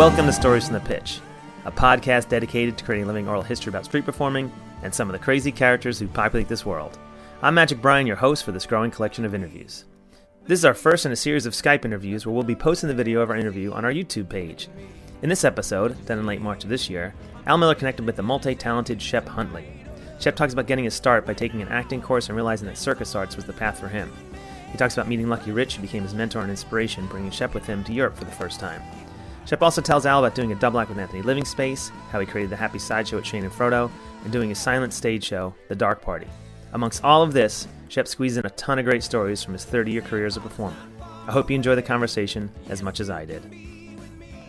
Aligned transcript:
Welcome 0.00 0.24
to 0.24 0.32
Stories 0.32 0.64
from 0.64 0.72
the 0.72 0.80
Pitch, 0.80 1.20
a 1.66 1.70
podcast 1.70 2.30
dedicated 2.30 2.78
to 2.78 2.84
creating 2.84 3.06
living 3.06 3.28
oral 3.28 3.42
history 3.42 3.68
about 3.68 3.84
street 3.84 4.06
performing 4.06 4.50
and 4.82 4.94
some 4.94 5.10
of 5.10 5.12
the 5.12 5.18
crazy 5.22 5.52
characters 5.52 5.98
who 5.98 6.08
populate 6.08 6.48
this 6.48 6.64
world. 6.64 6.98
I'm 7.42 7.54
Magic 7.54 7.82
Brian, 7.82 8.06
your 8.06 8.16
host 8.16 8.44
for 8.44 8.50
this 8.50 8.64
growing 8.64 8.90
collection 8.90 9.26
of 9.26 9.34
interviews. 9.34 9.84
This 10.46 10.58
is 10.58 10.64
our 10.64 10.72
first 10.72 11.04
in 11.04 11.12
a 11.12 11.16
series 11.16 11.44
of 11.44 11.52
Skype 11.52 11.84
interviews 11.84 12.24
where 12.24 12.34
we'll 12.34 12.44
be 12.44 12.54
posting 12.54 12.88
the 12.88 12.94
video 12.94 13.20
of 13.20 13.28
our 13.28 13.36
interview 13.36 13.72
on 13.72 13.84
our 13.84 13.92
YouTube 13.92 14.30
page. 14.30 14.70
In 15.20 15.28
this 15.28 15.44
episode, 15.44 16.06
done 16.06 16.18
in 16.18 16.24
late 16.24 16.40
March 16.40 16.64
of 16.64 16.70
this 16.70 16.88
year, 16.88 17.14
Al 17.44 17.58
Millar 17.58 17.74
connected 17.74 18.06
with 18.06 18.16
the 18.16 18.22
multi 18.22 18.54
talented 18.54 19.02
Shep 19.02 19.28
Huntly. 19.28 19.66
Shep 20.18 20.34
talks 20.34 20.54
about 20.54 20.66
getting 20.66 20.86
his 20.86 20.94
start 20.94 21.26
by 21.26 21.34
taking 21.34 21.60
an 21.60 21.68
acting 21.68 22.00
course 22.00 22.30
and 22.30 22.36
realizing 22.36 22.68
that 22.68 22.78
circus 22.78 23.14
arts 23.14 23.36
was 23.36 23.44
the 23.44 23.52
path 23.52 23.78
for 23.78 23.88
him. 23.88 24.10
He 24.72 24.78
talks 24.78 24.94
about 24.94 25.08
meeting 25.08 25.28
Lucky 25.28 25.52
Rich, 25.52 25.76
who 25.76 25.82
became 25.82 26.04
his 26.04 26.14
mentor 26.14 26.40
and 26.40 26.50
inspiration, 26.50 27.06
bringing 27.06 27.30
Shep 27.30 27.52
with 27.52 27.66
him 27.66 27.84
to 27.84 27.92
Europe 27.92 28.16
for 28.16 28.24
the 28.24 28.30
first 28.30 28.60
time. 28.60 28.80
Shep 29.46 29.62
also 29.62 29.80
tells 29.80 30.06
Al 30.06 30.24
about 30.24 30.34
doing 30.34 30.52
a 30.52 30.54
double 30.54 30.78
act 30.78 30.90
with 30.90 30.98
Anthony 30.98 31.22
Livingspace, 31.22 31.90
how 32.10 32.20
he 32.20 32.26
created 32.26 32.50
the 32.50 32.56
Happy 32.56 32.78
Sideshow 32.78 33.18
at 33.18 33.26
Shane 33.26 33.42
and 33.44 33.52
Frodo, 33.52 33.90
and 34.22 34.32
doing 34.32 34.52
a 34.52 34.54
silent 34.54 34.92
stage 34.92 35.24
show, 35.24 35.54
The 35.68 35.74
Dark 35.74 36.02
Party. 36.02 36.26
Amongst 36.72 37.02
all 37.02 37.22
of 37.22 37.32
this, 37.32 37.66
Shep 37.88 38.06
squeezed 38.06 38.38
in 38.38 38.46
a 38.46 38.50
ton 38.50 38.78
of 38.78 38.84
great 38.84 39.02
stories 39.02 39.42
from 39.42 39.54
his 39.54 39.64
30 39.64 39.90
year 39.90 40.02
career 40.02 40.26
as 40.26 40.36
a 40.36 40.40
performer. 40.40 40.76
I 41.26 41.32
hope 41.32 41.50
you 41.50 41.56
enjoy 41.56 41.74
the 41.74 41.82
conversation 41.82 42.48
as 42.68 42.82
much 42.82 43.00
as 43.00 43.10
I 43.10 43.24
did. 43.24 43.42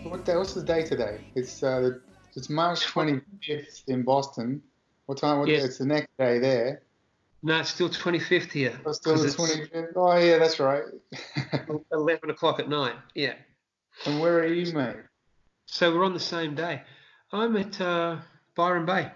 What 0.03 0.25
the, 0.25 0.37
what's 0.37 0.53
the 0.53 0.63
day 0.63 0.83
today? 0.83 1.21
It's 1.35 1.63
uh, 1.63 1.91
it's 2.35 2.49
March 2.49 2.81
25th 2.85 3.83
in 3.87 4.03
Boston. 4.03 4.61
What 5.07 5.17
time? 5.17 5.39
What, 5.39 5.49
Yes. 5.49 5.63
It's 5.63 5.77
the 5.79 5.85
next 5.85 6.09
day 6.19 6.37
there. 6.37 6.81
No, 7.43 7.59
it's 7.59 7.69
still 7.69 7.89
25th 7.89 8.51
here. 8.51 8.79
Oh, 8.85 8.91
still 8.91 9.13
'cause 9.15 9.35
the 9.35 9.41
25th. 9.41 9.93
Oh 9.95 10.15
yeah, 10.17 10.37
that's 10.37 10.59
right. 10.59 10.83
11 11.91 12.29
o'clock 12.29 12.59
at 12.59 12.69
night. 12.69 12.95
Yeah. 13.15 13.33
And 14.05 14.19
where 14.19 14.39
are 14.39 14.45
you, 14.45 14.73
mate? 14.73 14.95
So 15.65 15.93
we're 15.93 16.05
on 16.05 16.13
the 16.13 16.19
same 16.19 16.55
day. 16.55 16.81
I'm 17.31 17.55
at 17.55 17.79
uh, 17.79 18.17
Byron 18.55 18.85
Bay. 18.85 19.11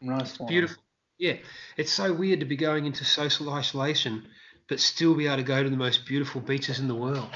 Nice 0.00 0.38
one. 0.38 0.48
Beautiful. 0.48 0.82
Yeah. 1.18 1.36
It's 1.76 1.92
so 1.92 2.12
weird 2.12 2.40
to 2.40 2.46
be 2.46 2.56
going 2.56 2.86
into 2.86 3.04
social 3.04 3.52
isolation, 3.52 4.26
but 4.68 4.80
still 4.80 5.14
be 5.14 5.26
able 5.26 5.36
to 5.36 5.42
go 5.42 5.62
to 5.62 5.70
the 5.70 5.76
most 5.76 6.06
beautiful 6.06 6.40
beaches 6.40 6.80
in 6.80 6.88
the 6.88 6.94
world. 6.94 7.30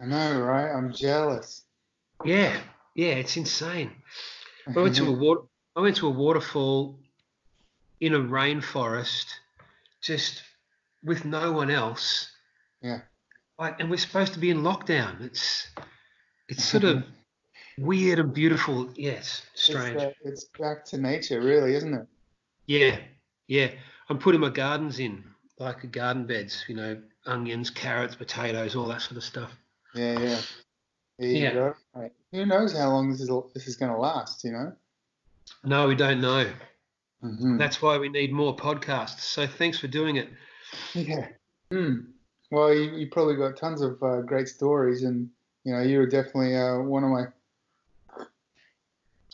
I 0.00 0.06
know, 0.06 0.40
right? 0.40 0.70
I'm 0.72 0.92
jealous. 0.92 1.64
Yeah. 2.24 2.56
Yeah. 2.94 3.14
It's 3.14 3.36
insane. 3.36 3.90
I 4.66 4.80
went 4.80 4.96
to 4.96 5.06
a 5.06 5.12
water. 5.12 5.42
I 5.76 5.80
went 5.80 5.96
to 5.96 6.06
a 6.06 6.10
waterfall 6.10 6.98
in 8.00 8.14
a 8.14 8.18
rainforest, 8.18 9.26
just 10.00 10.42
with 11.02 11.24
no 11.24 11.52
one 11.52 11.70
else. 11.70 12.30
Yeah. 12.80 13.00
Like, 13.58 13.78
and 13.80 13.90
we're 13.90 13.96
supposed 13.98 14.32
to 14.34 14.38
be 14.38 14.50
in 14.50 14.62
lockdown. 14.62 15.20
It's 15.22 15.68
it's 16.48 16.64
sort 16.64 16.84
of 16.84 17.04
weird 17.78 18.18
and 18.18 18.34
beautiful. 18.34 18.90
Yes, 18.96 19.42
strange. 19.54 19.96
It's, 19.96 20.04
uh, 20.04 20.10
it's 20.24 20.44
back 20.58 20.84
to 20.86 20.98
nature, 20.98 21.40
really, 21.40 21.74
isn't 21.74 21.94
it? 21.94 22.06
Yeah, 22.66 22.98
yeah. 23.46 23.70
I'm 24.08 24.18
putting 24.18 24.40
my 24.40 24.50
gardens 24.50 24.98
in, 24.98 25.24
like 25.58 25.90
garden 25.92 26.26
beds. 26.26 26.64
You 26.68 26.74
know, 26.76 27.02
onions, 27.26 27.70
carrots, 27.70 28.14
potatoes, 28.16 28.74
all 28.74 28.86
that 28.88 29.02
sort 29.02 29.16
of 29.16 29.24
stuff. 29.24 29.52
Yeah, 29.94 30.18
yeah. 30.18 30.40
There 31.18 31.28
you 31.28 31.42
Yeah. 31.44 31.52
go. 31.54 31.74
Mate. 31.94 32.12
Who 32.32 32.46
knows 32.46 32.76
how 32.76 32.90
long 32.90 33.10
this 33.10 33.20
is 33.20 33.30
this 33.54 33.68
is 33.68 33.76
going 33.76 33.92
to 33.92 33.98
last? 33.98 34.42
You 34.42 34.52
know. 34.52 34.72
No, 35.62 35.86
we 35.86 35.94
don't 35.94 36.20
know. 36.20 36.50
Mhm. 37.22 37.58
That's 37.58 37.80
why 37.80 37.96
we 37.98 38.08
need 38.08 38.32
more 38.32 38.56
podcasts. 38.56 39.20
So 39.20 39.46
thanks 39.46 39.78
for 39.78 39.86
doing 39.86 40.16
it. 40.16 40.28
Yeah. 40.92 41.28
Hmm. 41.70 42.00
Well, 42.54 42.72
you, 42.72 42.82
you 42.96 43.08
probably 43.08 43.34
got 43.34 43.56
tons 43.56 43.80
of 43.82 44.00
uh, 44.00 44.20
great 44.20 44.46
stories, 44.48 45.02
and 45.02 45.28
you 45.64 45.74
know 45.74 45.82
you 45.82 45.98
were 45.98 46.06
definitely 46.06 46.56
uh, 46.56 46.78
one 46.78 47.02
of 47.02 47.10
my 47.10 47.24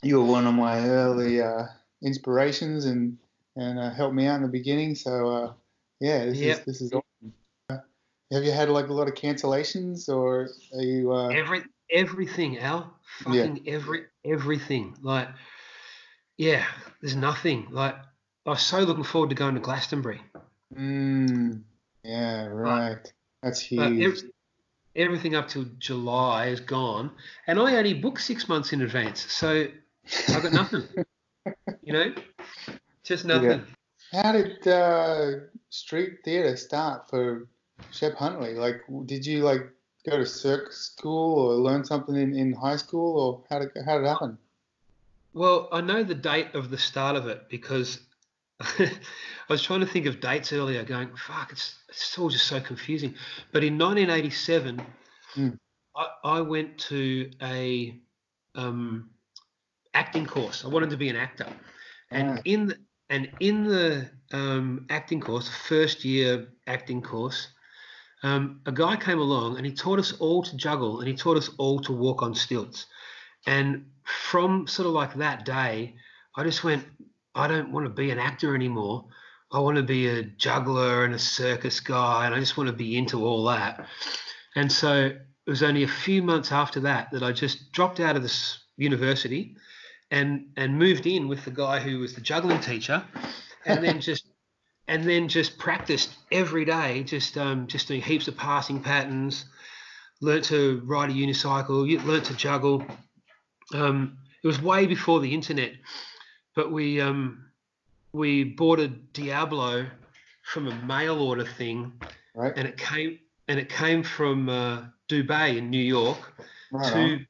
you 0.03 0.19
were 0.19 0.25
one 0.25 0.47
of 0.47 0.55
my 0.55 0.79
early 0.89 1.43
uh, 1.43 1.67
inspirations, 2.03 2.87
and 2.87 3.19
and 3.57 3.79
uh, 3.79 3.91
helped 3.91 4.15
me 4.15 4.27
out 4.27 4.37
in 4.37 4.43
the 4.43 4.49
beginning. 4.49 4.95
So 4.95 5.29
uh, 5.29 5.53
yeah, 6.01 6.25
this 6.25 6.39
Yep. 6.39 6.59
is 6.61 6.65
this 6.65 6.81
is 6.81 6.93
awesome. 6.93 7.35
Uh, 7.69 7.77
Have 8.33 8.43
you 8.45 8.53
had 8.53 8.71
like 8.71 8.89
a 8.89 8.95
lot 8.95 9.07
of 9.09 9.15
cancellations, 9.15 10.09
or 10.09 10.49
are 10.75 10.83
you? 10.83 11.13
Uh, 11.13 11.29
Every 11.29 11.63
everything, 11.91 12.59
Al. 12.59 12.97
Yeah. 13.27 13.33
Fucking 13.43 13.69
every 13.69 14.07
everything. 14.25 14.97
Like, 15.03 15.29
yeah, 16.39 16.65
there's 17.03 17.17
nothing. 17.17 17.67
Like, 17.71 17.97
I 18.47 18.51
was 18.51 18.63
so 18.63 18.81
looking 18.81 19.05
forward 19.05 19.29
to 19.29 19.37
going 19.37 19.57
to 19.57 19.61
Glastonbury. 19.61 20.23
mm, 20.75 21.61
yeah, 22.03 22.47
right. 22.47 23.13
That's 23.43 23.67
But 23.71 23.93
huge. 23.93 24.23
ev- 24.23 24.31
everything 24.97 25.35
up 25.35 25.49
till 25.49 25.65
July 25.79 26.47
is 26.47 26.61
gone, 26.61 27.13
and 27.47 27.59
I 27.59 27.77
only 27.77 27.95
booked 27.95 28.21
six 28.21 28.49
months 28.49 28.73
in 28.73 28.83
advance, 28.83 29.21
so 29.33 29.67
I've 30.29 30.43
got 30.43 30.53
nothing. 30.53 30.83
you 31.83 31.93
know, 31.93 32.15
just 33.05 33.25
nothing. 33.25 33.67
How 34.13 34.33
did 34.33 34.67
uh, 34.67 35.33
street 35.69 36.19
theatre 36.25 36.57
start 36.57 37.09
for 37.09 37.49
Shep 37.93 38.15
Huntly? 38.15 38.55
Like, 38.55 38.83
did 39.07 39.25
you 39.25 39.45
like 39.45 39.71
go 40.09 40.19
to 40.19 40.27
circus 40.27 40.77
school 40.77 41.39
or 41.39 41.55
learn 41.55 41.85
something 41.85 42.17
in, 42.17 42.35
in 42.35 42.53
high 42.53 42.77
school, 42.77 43.19
or 43.19 43.45
how 43.49 43.61
did 43.61 43.71
how 43.87 43.99
did 43.99 44.05
it 44.05 44.09
happen? 44.09 44.39
Well, 45.33 45.69
I 45.71 45.81
know 45.81 46.03
the 46.03 46.15
date 46.15 46.55
of 46.55 46.71
the 46.71 46.79
start 46.79 47.15
of 47.15 47.29
it 47.29 47.49
because 47.49 48.01
I 49.51 49.55
was 49.55 49.63
trying 49.63 49.81
to 49.81 49.87
think 49.87 50.07
of 50.07 50.21
dates 50.21 50.53
earlier, 50.53 50.85
going, 50.85 51.15
"Fuck, 51.17 51.51
it's 51.51 51.77
it's 51.89 52.17
all 52.17 52.29
just 52.29 52.47
so 52.47 52.61
confusing." 52.61 53.17
But 53.53 53.65
in 53.65 53.77
1987, 53.77 54.81
Hmm. 55.35 55.51
I, 55.97 56.07
I 56.25 56.41
went 56.41 56.79
to 56.91 57.31
a 57.43 58.01
um, 58.55 59.11
acting 59.93 60.25
course. 60.27 60.65
I 60.65 60.69
wanted 60.69 60.91
to 60.91 60.97
be 60.97 61.09
an 61.09 61.17
actor, 61.17 61.47
and 62.13 62.31
Right. 62.31 62.43
in 62.45 62.67
the 62.67 62.79
and 63.09 63.29
in 63.41 63.65
the 63.65 64.09
um, 64.33 64.87
acting 64.89 65.21
course, 65.21 65.49
first 65.49 66.05
year 66.05 66.47
acting 66.69 67.03
course, 67.03 67.49
um, 68.23 68.61
a 68.67 68.73
guy 68.73 68.95
came 68.97 69.19
along 69.19 69.57
and 69.57 69.67
he 69.67 69.73
taught 69.73 69.99
us 69.99 70.13
all 70.13 70.45
to 70.45 70.57
juggle 70.57 71.01
and 71.01 71.09
he 71.09 71.15
taught 71.15 71.37
us 71.37 71.51
all 71.59 71.81
to 71.81 71.93
walk 71.93 72.23
on 72.23 72.37
stilts. 72.37 72.87
And 73.47 73.91
from 74.05 74.69
sort 74.69 74.87
of 74.87 74.93
like 74.93 75.15
that 75.15 75.45
day, 75.45 75.97
I 76.37 76.45
just 76.45 76.63
went, 76.63 76.87
I 77.35 77.49
don't 77.49 77.73
want 77.73 77.87
to 77.87 77.91
be 77.91 78.13
an 78.13 78.21
actor 78.21 78.55
anymore. 78.55 79.07
I 79.53 79.59
want 79.59 79.77
to 79.79 79.83
be 79.83 80.07
a 80.09 80.23
juggler 80.23 81.05
and 81.05 81.15
a 81.15 81.19
circus 81.19 81.81
guy, 81.81 82.27
and 82.27 82.35
I 82.35 82.39
just 82.41 82.57
want 82.57 82.69
to 82.69 82.73
be 82.77 82.97
into 82.97 83.25
all 83.27 83.45
that. 83.47 83.87
And 84.55 84.71
so 84.71 85.07
it 85.07 85.21
was 85.47 85.63
only 85.63 85.83
a 85.83 85.89
few 85.89 86.23
months 86.23 86.53
after 86.53 86.81
that 86.81 87.11
that 87.13 87.23
I 87.23 87.33
just 87.33 87.73
dropped 87.73 87.99
out 88.01 88.17
of 88.17 88.23
this 88.23 88.59
university 88.77 89.57
and 90.11 90.47
and 90.57 90.79
moved 90.79 91.07
in 91.07 91.29
with 91.29 91.45
the 91.45 91.51
guy 91.51 91.79
who 91.81 91.99
was 91.99 92.15
the 92.15 92.21
juggling 92.21 92.61
teacher, 92.61 93.03
and 93.67 93.83
then 93.85 94.01
just 94.11 94.27
and 94.89 95.05
then 95.09 95.29
just 95.29 95.59
practiced 95.59 96.17
every 96.33 96.65
day, 96.65 97.03
just 97.05 97.37
um, 97.39 97.67
just 97.67 97.89
doing 97.89 98.03
heaps 98.03 98.29
of 98.29 98.37
passing 98.37 98.81
patterns. 98.83 99.45
Learned 100.21 100.45
to 100.45 100.83
ride 100.85 101.11
a 101.11 101.13
unicycle. 101.15 101.89
you- 101.89 102.01
Learned 102.01 102.27
to 102.27 102.35
juggle. 102.37 102.85
Um, 103.75 104.19
it 104.43 104.47
was 104.47 104.61
way 104.61 104.87
before 104.87 105.21
the 105.21 105.33
internet, 105.35 105.73
but 106.57 106.71
we 106.73 107.01
um, 107.01 107.50
we 108.13 108.45
bought 108.45 108.81
a 108.81 108.89
Diablo 108.89 109.87
from 110.43 110.67
a 110.69 110.75
mail 110.85 111.21
order 111.21 111.45
thing, 111.45 111.93
Right. 112.35 112.53
and 112.57 112.67
it 112.67 112.77
came 112.77 113.19
and 113.49 113.59
it 113.59 113.69
came 113.69 114.03
from 114.03 114.49
uh, 114.49 114.83
Dube 115.09 115.57
in 115.57 115.71
New 115.71 115.83
York 115.83 116.19
Right 116.73 116.93
to 116.93 116.99
on. 116.99 117.27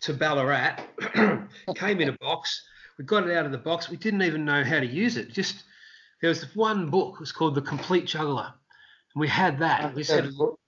to 0.00 0.14
Ballarat. 0.14 0.76
came 1.76 2.00
in 2.00 2.08
a 2.10 2.16
box. 2.18 2.62
We 2.98 3.04
got 3.04 3.26
it 3.28 3.34
out 3.36 3.46
of 3.46 3.52
the 3.52 3.58
box. 3.58 3.88
We 3.88 3.96
didn't 3.96 4.22
even 4.22 4.44
know 4.44 4.62
how 4.62 4.78
to 4.80 4.86
use 4.86 5.16
it. 5.16 5.32
Just 5.32 5.64
there 6.20 6.28
was 6.28 6.54
one 6.54 6.90
book. 6.90 7.14
It 7.14 7.20
was 7.20 7.32
called 7.32 7.54
The 7.54 7.62
Complete 7.62 8.06
Juggler, 8.06 8.52
and 9.14 9.20
we 9.20 9.28
had 9.28 9.58
that. 9.60 9.94
We 9.94 10.04
had, 10.04 10.24
to- 10.24 10.58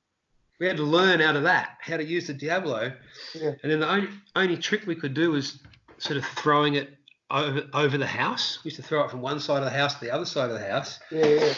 we 0.58 0.66
had 0.66 0.78
to 0.78 0.82
learn 0.84 1.20
out 1.20 1.36
of 1.36 1.42
that 1.44 1.76
how 1.80 1.98
to 1.98 2.04
use 2.04 2.26
the 2.26 2.34
Diablo. 2.34 2.92
Yeah. 3.34 3.52
And 3.62 3.70
then 3.72 3.80
the 3.80 3.88
only 3.90 4.08
only 4.34 4.56
trick 4.56 4.86
we 4.86 4.94
could 4.96 5.14
do 5.14 5.30
was 5.32 5.58
sort 5.98 6.16
of 6.16 6.24
throwing 6.24 6.74
it 6.74 6.94
over 7.30 7.62
over 7.72 7.98
the 7.98 8.06
house. 8.06 8.58
We 8.64 8.68
used 8.68 8.76
to 8.76 8.82
throw 8.82 9.04
it 9.04 9.10
from 9.10 9.20
one 9.20 9.40
side 9.40 9.58
of 9.58 9.64
the 9.64 9.76
house 9.76 9.94
to 9.94 10.00
the 10.04 10.12
other 10.12 10.26
side 10.26 10.50
of 10.50 10.58
the 10.58 10.66
house 10.66 11.00
Yeah, 11.10 11.26
yeah. 11.26 11.54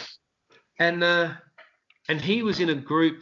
and 0.79 1.03
uh, 1.03 1.33
and 2.07 2.19
he 2.19 2.41
was 2.43 2.59
in 2.59 2.69
a 2.69 2.75
group, 2.75 3.21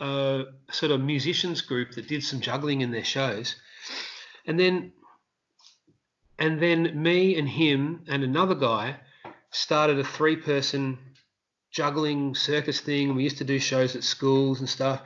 uh, 0.00 0.44
sort 0.70 0.92
of 0.92 1.00
musicians 1.00 1.60
group 1.60 1.92
that 1.92 2.08
did 2.08 2.24
some 2.24 2.40
juggling 2.40 2.80
in 2.80 2.90
their 2.90 3.04
shows, 3.04 3.56
and 4.46 4.58
then 4.58 4.92
and 6.38 6.60
then 6.60 7.00
me 7.00 7.38
and 7.38 7.48
him 7.48 8.04
and 8.08 8.24
another 8.24 8.54
guy 8.54 8.96
started 9.50 9.98
a 9.98 10.04
three-person 10.04 10.98
juggling 11.70 12.34
circus 12.34 12.80
thing. 12.80 13.14
We 13.14 13.22
used 13.24 13.38
to 13.38 13.44
do 13.44 13.58
shows 13.60 13.94
at 13.94 14.02
schools 14.02 14.60
and 14.60 14.68
stuff, 14.68 15.02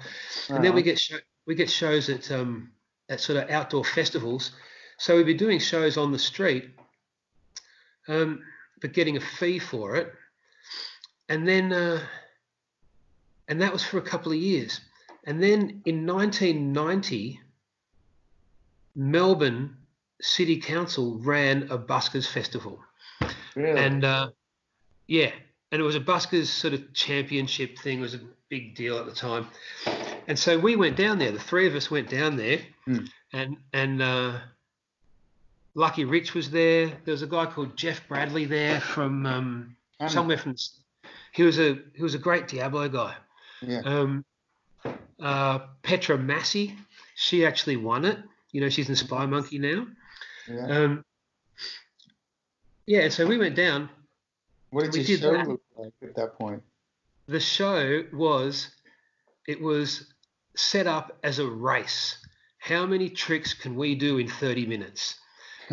and 0.49 0.65
then 0.65 0.75
we 0.75 0.83
get 0.83 0.99
show, 0.99 1.17
we 1.47 1.55
get 1.55 1.71
shows 1.71 2.09
at 2.09 2.31
um, 2.33 2.73
at 3.11 3.21
sort 3.21 3.43
of 3.43 3.51
outdoor 3.51 3.85
festivals. 3.85 4.53
So 4.99 5.17
we'd 5.17 5.27
be 5.27 5.35
doing 5.35 5.59
shows 5.59 5.97
on 5.97 6.13
the 6.13 6.19
street, 6.19 6.71
um, 8.09 8.43
but 8.81 8.93
getting 8.93 9.17
a 9.17 9.21
fee 9.21 9.59
for 9.59 9.97
it 9.97 10.13
and 11.29 11.49
then 11.49 11.73
uh, 11.73 12.01
and 13.49 13.61
that 13.63 13.73
was 13.73 13.83
for 13.85 13.99
a 13.99 14.03
couple 14.03 14.31
of 14.33 14.39
years 14.39 14.81
and 15.27 15.43
then 15.43 15.81
in 15.87 16.07
1990 16.07 17.41
Melbourne 18.95 19.77
City 20.21 20.59
Council 20.61 21.19
ran 21.19 21.65
a 21.71 21.79
buskers 21.79 22.27
festival, 22.29 22.79
Really? 23.57 23.79
and 23.81 24.05
uh, 24.05 24.31
yeah, 25.09 25.33
and 25.73 25.81
it 25.81 25.85
was 25.85 25.97
a 25.97 26.01
buskers 26.01 26.47
sort 26.47 26.75
of 26.75 26.93
championship 26.95 27.79
thing. 27.79 27.99
It 27.99 28.03
was 28.03 28.15
a 28.15 28.21
big 28.49 28.75
deal 28.77 28.99
at 28.99 29.07
the 29.07 29.13
time, 29.13 29.49
and 30.29 30.39
so 30.39 30.59
we 30.59 30.77
went 30.77 30.97
down 30.97 31.19
there. 31.19 31.33
The 31.33 31.41
three 31.41 31.67
of 31.67 31.75
us 31.75 31.91
went 31.91 32.09
down 32.09 32.37
there, 32.37 32.61
Hmm. 32.85 33.05
and 33.33 33.57
and 33.73 34.01
uh, 34.01 34.39
Lucky 35.75 36.05
Rich 36.05 36.35
was 36.35 36.51
there. 36.51 36.87
There 36.87 37.13
was 37.13 37.23
a 37.23 37.27
guy 37.27 37.47
called 37.47 37.77
Jeff 37.77 38.07
Bradley 38.09 38.45
there 38.45 38.81
from 38.81 39.27
um, 39.27 39.77
somewhere 40.09 40.39
from. 40.39 40.55
He 41.33 41.43
was 41.43 41.59
a 41.59 41.79
he 41.95 42.03
was 42.03 42.15
a 42.15 42.19
great 42.19 42.49
Diablo 42.49 42.89
guy. 42.89 43.15
Yeah. 43.61 43.81
Um, 43.85 44.25
uh, 45.21 45.61
Petra 45.83 46.19
Massey, 46.19 46.75
she 47.17 47.45
actually 47.47 47.77
won 47.77 48.05
it. 48.05 48.19
You 48.53 48.61
know, 48.61 48.69
she's 48.69 48.89
in 48.89 48.95
Spymonkey 48.95 49.61
now. 49.61 49.87
yeah. 50.49 50.67
Um, 50.67 51.05
yeah, 52.87 53.09
so 53.09 53.27
we 53.27 53.39
went 53.39 53.57
down. 53.57 53.89
what 54.71 54.93
did 54.93 55.09
your 55.09 55.19
show 55.19 55.33
that. 55.33 55.49
look 55.49 55.63
like 55.77 55.93
at 56.03 56.15
that 56.17 56.39
point? 56.39 56.63
The 57.27 57.41
show 57.41 58.05
was, 58.13 58.71
it 59.49 59.61
was 59.61 60.13
set 60.55 60.87
up 60.87 61.17
as 61.25 61.39
a 61.39 61.49
race. 61.49 62.19
How 62.59 62.85
many 62.85 63.09
tricks 63.09 63.55
can 63.55 63.75
we 63.75 63.95
do 63.95 64.19
in 64.19 64.29
30 64.29 64.67
minutes? 64.67 65.19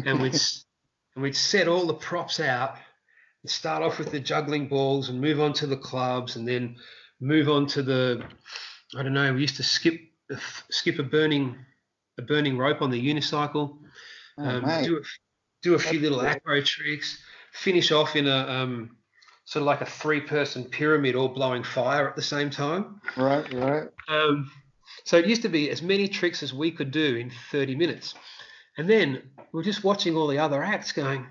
And 0.06 0.22
we'd 0.22 0.36
and 1.16 1.24
we'd 1.24 1.36
set 1.36 1.68
all 1.68 1.86
the 1.86 1.94
props 1.94 2.40
out. 2.40 2.76
and 3.44 3.52
Start 3.52 3.84
off 3.84 4.00
with 4.00 4.12
the 4.12 4.20
juggling 4.20 4.68
balls 4.68 5.10
and 5.10 5.20
move 5.20 5.40
on 5.40 5.54
to 5.54 5.68
the 5.68 5.78
clubs, 5.78 6.36
and 6.36 6.48
then 6.48 6.78
move 7.20 7.50
on 7.50 7.68
to 7.68 7.84
the, 7.84 8.24
I 8.98 9.04
don't 9.04 9.14
know. 9.14 9.34
We 9.34 9.42
used 9.42 9.58
to 9.58 9.64
skip 9.64 10.00
skip 10.70 11.00
a 11.00 11.04
burning 11.04 11.58
a 12.18 12.22
burning 12.22 12.58
rope 12.58 12.82
on 12.82 12.92
the 12.92 13.14
unicycle. 13.14 13.78
Oh, 14.38 14.44
um, 14.44 14.84
do 14.84 14.98
a, 14.98 15.02
do 15.62 15.74
a 15.76 15.80
few 15.80 16.00
That's 16.00 16.02
little 16.02 16.20
cool. 16.20 16.28
acro 16.28 16.62
tricks, 16.62 17.18
finish 17.54 17.92
off 17.92 18.16
in 18.16 18.28
a 18.28 18.38
um, 18.38 18.98
sort 19.46 19.62
of 19.62 19.68
like 19.68 19.82
a 19.82 19.86
three-person 19.86 20.66
pyramid, 20.66 21.16
all 21.16 21.28
blowing 21.28 21.64
fire 21.64 22.08
at 22.08 22.16
the 22.16 22.22
same 22.22 22.50
time. 22.50 23.02
Right, 23.18 23.52
right. 23.54 23.88
Um, 24.08 24.50
so 25.04 25.18
it 25.18 25.26
used 25.26 25.42
to 25.44 25.50
be 25.50 25.70
as 25.70 25.82
many 25.82 26.08
tricks 26.08 26.44
as 26.44 26.54
we 26.54 26.72
could 26.72 26.92
do 26.92 27.16
in 27.16 27.32
30 27.52 27.76
minutes, 27.76 28.14
and 28.78 28.90
then 28.90 29.22
we're 29.52 29.64
just 29.64 29.84
watching 29.84 30.16
all 30.16 30.28
the 30.28 30.40
other 30.40 30.64
acts 30.64 30.92
going. 30.92 31.26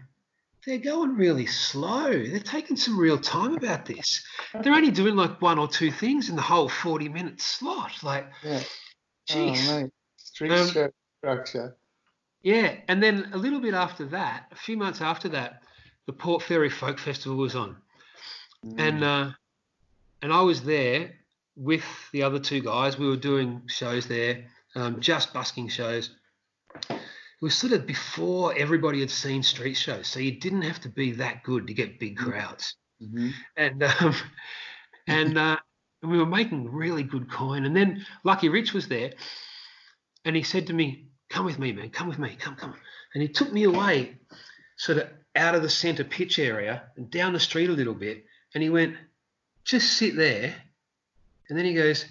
They're 0.66 0.78
going 0.78 1.16
really 1.16 1.46
slow. 1.46 2.10
They're 2.10 2.38
taking 2.38 2.76
some 2.76 2.98
real 2.98 3.16
time 3.18 3.54
about 3.54 3.86
this. 3.86 4.22
They're 4.62 4.74
only 4.74 4.90
doing 4.90 5.16
like 5.16 5.40
one 5.40 5.58
or 5.58 5.66
two 5.66 5.90
things 5.90 6.28
in 6.28 6.36
the 6.36 6.42
whole 6.42 6.68
40 6.68 7.08
minute 7.08 7.40
slot. 7.40 7.92
Like, 8.02 8.30
Yeah. 8.42 8.62
jeez. 9.28 9.68
Oh, 9.70 9.80
mate. 9.82 9.90
Street 10.18 10.52
Um, 10.52 10.90
structure. 11.22 11.76
Yeah, 12.42 12.74
and 12.88 13.02
then 13.02 13.30
a 13.32 13.38
little 13.38 13.60
bit 13.60 13.72
after 13.74 14.04
that, 14.06 14.48
a 14.52 14.56
few 14.56 14.76
months 14.76 15.00
after 15.00 15.28
that, 15.30 15.62
the 16.06 16.12
Port 16.12 16.42
Fairy 16.42 16.70
Folk 16.70 16.98
Festival 16.98 17.36
was 17.38 17.54
on, 17.54 17.76
and 18.76 19.00
Mm. 19.00 19.30
uh, 19.30 19.32
and 20.22 20.32
I 20.32 20.40
was 20.42 20.62
there 20.62 21.14
with 21.56 21.84
the 22.12 22.22
other 22.22 22.38
two 22.38 22.60
guys. 22.60 22.98
We 22.98 23.08
were 23.08 23.16
doing 23.16 23.62
shows 23.66 24.06
there, 24.06 24.46
um, 24.74 25.00
just 25.00 25.32
busking 25.34 25.68
shows. 25.68 26.10
It 27.40 27.44
was 27.44 27.54
sort 27.54 27.72
of 27.72 27.86
before 27.86 28.54
everybody 28.58 29.00
had 29.00 29.10
seen 29.10 29.42
street 29.42 29.74
shows, 29.74 30.06
so 30.06 30.20
you 30.20 30.32
didn't 30.38 30.62
have 30.62 30.80
to 30.82 30.88
be 30.90 31.12
that 31.12 31.42
good 31.42 31.66
to 31.68 31.74
get 31.74 31.98
big 31.98 32.16
crowds 32.18 32.74
Mhm. 33.02 33.32
and 33.56 33.82
um, 33.82 34.14
and 35.06 35.38
uh, 35.38 35.58
we 36.02 36.18
were 36.18 36.26
making 36.26 36.70
really 36.70 37.02
good 37.02 37.30
coin. 37.30 37.64
And 37.64 37.74
then 37.74 38.04
Lucky 38.24 38.50
Rich 38.50 38.74
was 38.74 38.88
there, 38.88 39.14
and 40.26 40.36
he 40.36 40.42
said 40.42 40.66
to 40.66 40.74
me, 40.74 41.06
"Come 41.30 41.46
with 41.46 41.58
me, 41.58 41.72
man. 41.72 41.88
Come 41.90 42.08
with 42.08 42.18
me. 42.18 42.36
Come, 42.38 42.56
come." 42.56 42.74
And 43.14 43.22
he 43.22 43.28
took 43.28 43.50
me 43.52 43.64
away, 43.64 44.18
sort 44.76 44.98
of 44.98 45.08
out 45.34 45.54
of 45.54 45.62
the 45.62 45.70
centre 45.70 46.04
pitch 46.04 46.38
area 46.38 46.90
and 46.96 47.10
down 47.10 47.32
the 47.32 47.40
street 47.40 47.70
a 47.70 47.72
little 47.72 47.94
bit. 47.94 48.26
And 48.54 48.62
he 48.62 48.68
went, 48.68 48.96
"Just 49.64 49.94
sit 49.94 50.14
there." 50.14 50.54
And 51.48 51.56
then 51.58 51.64
he 51.64 51.72
goes, 51.72 52.04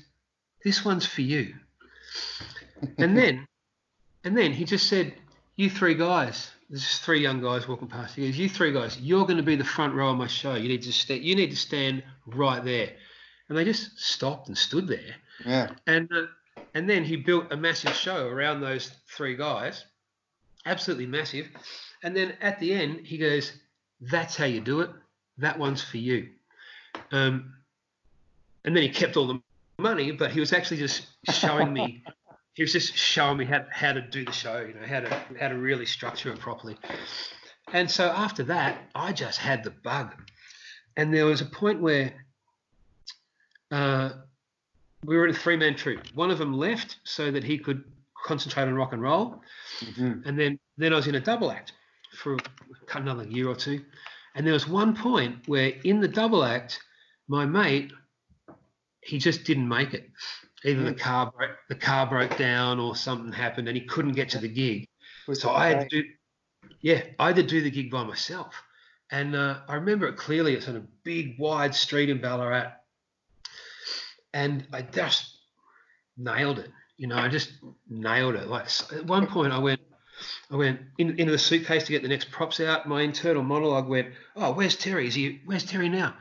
"This 0.64 0.84
one's 0.84 1.06
for 1.06 1.22
you." 1.22 1.54
And 2.98 3.16
then, 3.16 3.46
and 4.30 4.38
then 4.38 4.54
he 4.54 4.64
just 4.64 4.86
said, 4.86 5.16
"You 5.56 5.72
three 5.72 5.96
guys." 5.96 6.52
There's 6.70 6.84
just 6.84 7.02
three 7.02 7.20
young 7.20 7.42
guys 7.42 7.68
walking 7.68 7.88
past. 7.88 8.16
He 8.16 8.28
goes, 8.28 8.38
"You 8.38 8.48
three 8.48 8.72
guys, 8.72 8.96
you're 9.00 9.26
going 9.26 9.38
to 9.38 9.44
be 9.44 9.56
the 9.56 9.64
front 9.64 9.96
row 9.96 10.12
of 10.12 10.18
my 10.18 10.28
show. 10.28 10.54
You 10.54 10.70
need 10.70 10.84
to 10.84 10.94
sta- 10.94 11.20
You 11.20 11.36
need 11.36 11.50
to 11.50 11.56
stand 11.56 12.04
right 12.28 12.64
there." 12.64 12.92
And 13.48 13.58
they 13.58 13.66
just 13.66 14.00
stopped 14.00 14.48
and 14.48 14.56
stood 14.56 14.88
there. 14.88 15.16
Yeah. 15.44 15.72
And 15.88 16.08
uh, 16.14 16.28
and 16.76 16.88
then 16.88 17.04
he 17.04 17.16
built 17.16 17.52
a 17.52 17.58
massive 17.58 17.96
show 17.96 18.28
around 18.28 18.62
those 18.62 18.92
three 19.08 19.36
guys, 19.36 19.84
absolutely 20.68 21.08
massive. 21.08 21.48
And 22.04 22.16
then 22.16 22.36
at 22.40 22.60
the 22.60 22.72
end, 22.72 23.08
he 23.08 23.18
goes, 23.18 23.52
"That's 24.00 24.36
how 24.36 24.46
you 24.46 24.62
do 24.62 24.82
it. 24.82 24.92
That 25.40 25.58
one's 25.58 25.82
for 25.82 25.98
you." 25.98 26.30
Um, 27.12 27.56
and 28.64 28.76
then 28.76 28.84
he 28.84 28.90
kept 28.90 29.18
all 29.18 29.26
the 29.26 29.42
money, 29.80 30.12
but 30.12 30.30
he 30.30 30.40
was 30.40 30.54
actually 30.54 30.78
just 30.78 31.08
showing 31.32 31.74
me. 31.74 32.04
he 32.60 32.64
was 32.64 32.74
just 32.74 32.94
showing 32.94 33.38
me 33.38 33.46
how, 33.46 33.64
how 33.72 33.94
to 33.94 34.02
do 34.02 34.26
the 34.26 34.34
show, 34.34 34.60
you 34.60 34.74
know, 34.74 34.86
how 34.86 35.00
to 35.00 35.24
how 35.40 35.48
to 35.48 35.58
really 35.58 35.86
structure 35.86 36.30
it 36.34 36.40
properly. 36.40 36.76
And 37.72 37.90
so 37.90 38.08
after 38.10 38.44
that, 38.44 38.90
I 38.94 39.14
just 39.14 39.38
had 39.38 39.64
the 39.64 39.70
bug. 39.72 40.14
And 40.98 41.14
there 41.14 41.26
was 41.26 41.40
a 41.40 41.46
point 41.46 41.80
where 41.80 42.12
uh, 43.72 44.10
we 45.06 45.16
were 45.16 45.24
in 45.24 45.34
a 45.34 45.38
three 45.38 45.56
man 45.56 45.74
troupe. 45.74 46.06
One 46.14 46.32
of 46.32 46.38
them 46.38 46.52
left 46.54 46.98
so 47.06 47.32
that 47.32 47.46
he 47.46 47.58
could 47.58 47.82
concentrate 48.26 48.64
on 48.64 48.76
rock 48.76 48.92
and 48.92 49.02
roll. 49.02 49.42
Mhm. 49.80 50.26
And 50.26 50.38
then, 50.38 50.60
then 50.76 50.92
I 50.92 50.98
was 50.98 51.08
in 51.08 51.16
a 51.16 51.22
double 51.22 51.52
act 51.52 51.72
for 52.18 52.36
another 52.94 53.24
year 53.24 53.48
or 53.48 53.56
two. 53.56 53.86
And 54.36 54.46
there 54.46 54.52
was 54.52 54.68
one 54.68 54.98
point 54.98 55.48
where 55.48 55.72
in 55.86 56.02
the 56.02 56.10
double 56.10 56.44
act, 56.44 56.82
my 57.30 57.46
mate, 57.46 57.94
he 59.00 59.18
just 59.18 59.46
didn't 59.46 59.70
make 59.70 59.94
it. 59.94 60.10
Either 60.66 60.84
the 60.84 60.94
Mm. 60.94 61.00
car 61.00 61.32
broke, 61.32 61.58
the 61.70 61.76
car 61.76 62.06
broke 62.08 62.38
down 62.38 62.80
or 62.80 62.96
something 62.96 63.32
happened 63.32 63.68
and 63.68 63.78
he 63.78 63.86
couldn't 63.86 64.12
get 64.14 64.30
to 64.30 64.40
the 64.40 64.48
gig. 64.50 64.88
Was 65.28 65.42
So 65.42 65.52
I 65.52 65.68
had 65.68 65.90
to 65.90 66.02
do, 66.04 66.10
yeah, 66.82 67.04
I 67.18 67.28
had 67.28 67.38
to 67.38 67.44
do 67.44 67.62
the 67.62 67.72
gig 67.72 67.90
by 67.92 68.04
myself. 68.04 68.54
And 69.12 69.36
uh, 69.36 69.62
I 69.68 69.76
remember 69.76 70.08
it 70.08 70.18
clearly. 70.18 70.54
It's 70.54 70.68
on 70.68 70.76
a 70.76 70.86
big, 71.04 71.40
wide 71.40 71.74
street 71.74 72.10
in 72.10 72.20
Ballarat. 72.22 72.74
And 74.34 74.68
I 74.72 74.82
just 74.84 75.38
nailed 76.18 76.60
it. 76.60 76.72
You 76.98 77.08
know, 77.08 77.16
I 77.18 77.28
just 77.30 77.52
nailed 77.90 78.36
it. 78.36 78.48
Like 78.48 78.68
at 78.94 79.06
one 79.06 79.26
point, 79.28 79.54
I 79.54 79.58
went, 79.60 79.80
I 80.52 80.58
went 80.58 80.82
in, 80.98 81.18
into 81.18 81.32
the 81.32 81.38
suitcase 81.40 81.86
to 81.86 81.92
get 81.92 82.02
the 82.04 82.10
next 82.10 82.30
props 82.30 82.60
out. 82.60 82.88
My 82.88 83.02
internal 83.02 83.42
monologue 83.42 83.88
went, 83.88 84.10
"Oh, 84.36 84.52
where's 84.52 84.76
Terry? 84.76 85.08
Is 85.08 85.16
he? 85.16 85.42
Where's 85.46 85.64
Terry 85.64 85.88
now? 85.90 86.16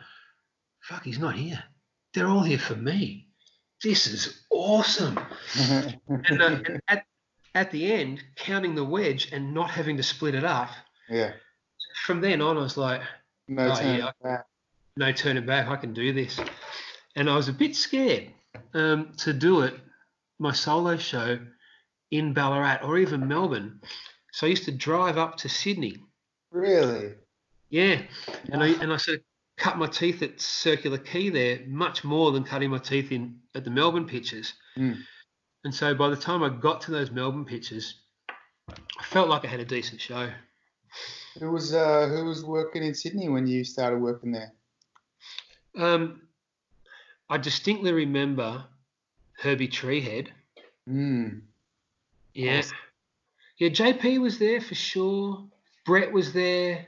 Fuck, 0.83 1.02
he's 1.04 1.18
not 1.18 1.35
here. 1.35 1.62
They're 2.14 2.28
all 2.28 2.45
here 2.45 2.59
for 2.59 2.76
me. 2.76 3.27
This 3.82 4.06
is 4.06 4.42
awesome." 4.50 5.18
and, 5.58 6.42
uh, 6.42 6.44
and 6.44 6.80
at, 6.88 7.04
at 7.54 7.70
the 7.70 7.92
end, 7.92 8.23
counting 8.37 8.75
the 8.75 8.85
wedge 8.85 9.30
and 9.32 9.54
not 9.54 9.70
having 9.70 9.97
to 9.97 10.02
split 10.02 10.35
it 10.35 10.44
up, 10.44 10.70
yeah. 11.08 11.32
from 12.04 12.20
then 12.20 12.40
on, 12.40 12.56
I 12.56 12.61
was 12.61 12.76
like, 12.76 13.00
No 13.49 13.70
Oh, 13.70 13.75
turning 13.75 13.99
yeah. 14.00 14.11
back. 14.23 14.47
no 14.97 15.12
turning 15.12 15.47
back, 15.47 15.68
I 15.68 15.76
can 15.76 15.92
do 15.94 16.12
this. 16.12 16.38
And 17.16 17.28
I 17.28 17.37
was 17.37 17.49
a 17.49 17.52
bit 17.52 17.75
scared 17.75 18.28
um, 18.75 19.12
to 19.18 19.32
do 19.32 19.62
it, 19.62 19.75
my 20.38 20.52
solo 20.52 20.97
show 20.97 21.38
in 22.11 22.32
Ballarat 22.32 22.80
or 22.82 22.99
even 22.99 23.26
Melbourne. 23.26 23.80
So 24.32 24.47
I 24.47 24.50
used 24.50 24.64
to 24.66 24.73
drive 24.73 25.18
up 25.18 25.37
to 25.38 25.49
Sydney. 25.49 25.97
Really? 26.52 27.14
Yeah. 27.70 28.02
And 28.52 28.62
I, 28.62 28.68
and 28.82 28.92
I 28.92 28.97
sort 28.99 29.18
of 29.18 29.25
cut 29.59 29.77
my 29.77 29.87
teeth 29.87 30.23
at 30.23 30.41
Circular 30.41 30.99
Quay 30.99 31.31
there 31.31 31.61
much 31.67 32.05
more 32.05 32.33
than 32.33 32.45
cutting 32.45 32.71
my 32.71 32.79
teeth 32.79 33.12
in 33.12 33.41
at 33.55 33.65
the 33.65 33.71
Melbourne 33.71 34.07
pitches. 34.07 34.55
Mm. 34.77 34.99
And 35.65 35.75
so 35.75 35.95
by 35.95 36.09
the 36.09 36.17
time 36.17 36.43
I 36.43 36.49
got 36.49 36.81
to 36.83 36.93
those 36.93 37.11
Melbourne 37.11 37.45
pitches, 37.45 37.97
I 38.69 39.03
felt 39.03 39.29
like 39.29 39.45
I 39.45 39.49
had 39.49 39.61
a 39.61 39.65
decent 39.65 40.00
show. 40.00 40.31
Who 41.38 41.50
was 41.50 41.75
uh, 41.75 42.09
who 42.09 42.25
was 42.25 42.45
working 42.45 42.83
in 42.83 42.95
Sydney 42.95 43.29
when 43.29 43.47
you 43.47 43.65
started 43.65 43.99
working 43.99 44.33
there? 44.33 44.53
Um, 45.77 46.23
I 47.29 47.37
distinctly 47.37 47.93
remember 47.93 48.65
Herbie 49.38 49.69
Treehead. 49.69 50.29
Mm. 50.88 51.43
Yeah. 52.35 52.62
Yeah, 53.59 53.71
JP 53.71 54.21
was 54.21 54.38
there 54.38 54.61
for 54.61 54.75
sure. 54.75 55.45
Brett 55.85 56.12
was 56.12 56.33
there. 56.33 56.87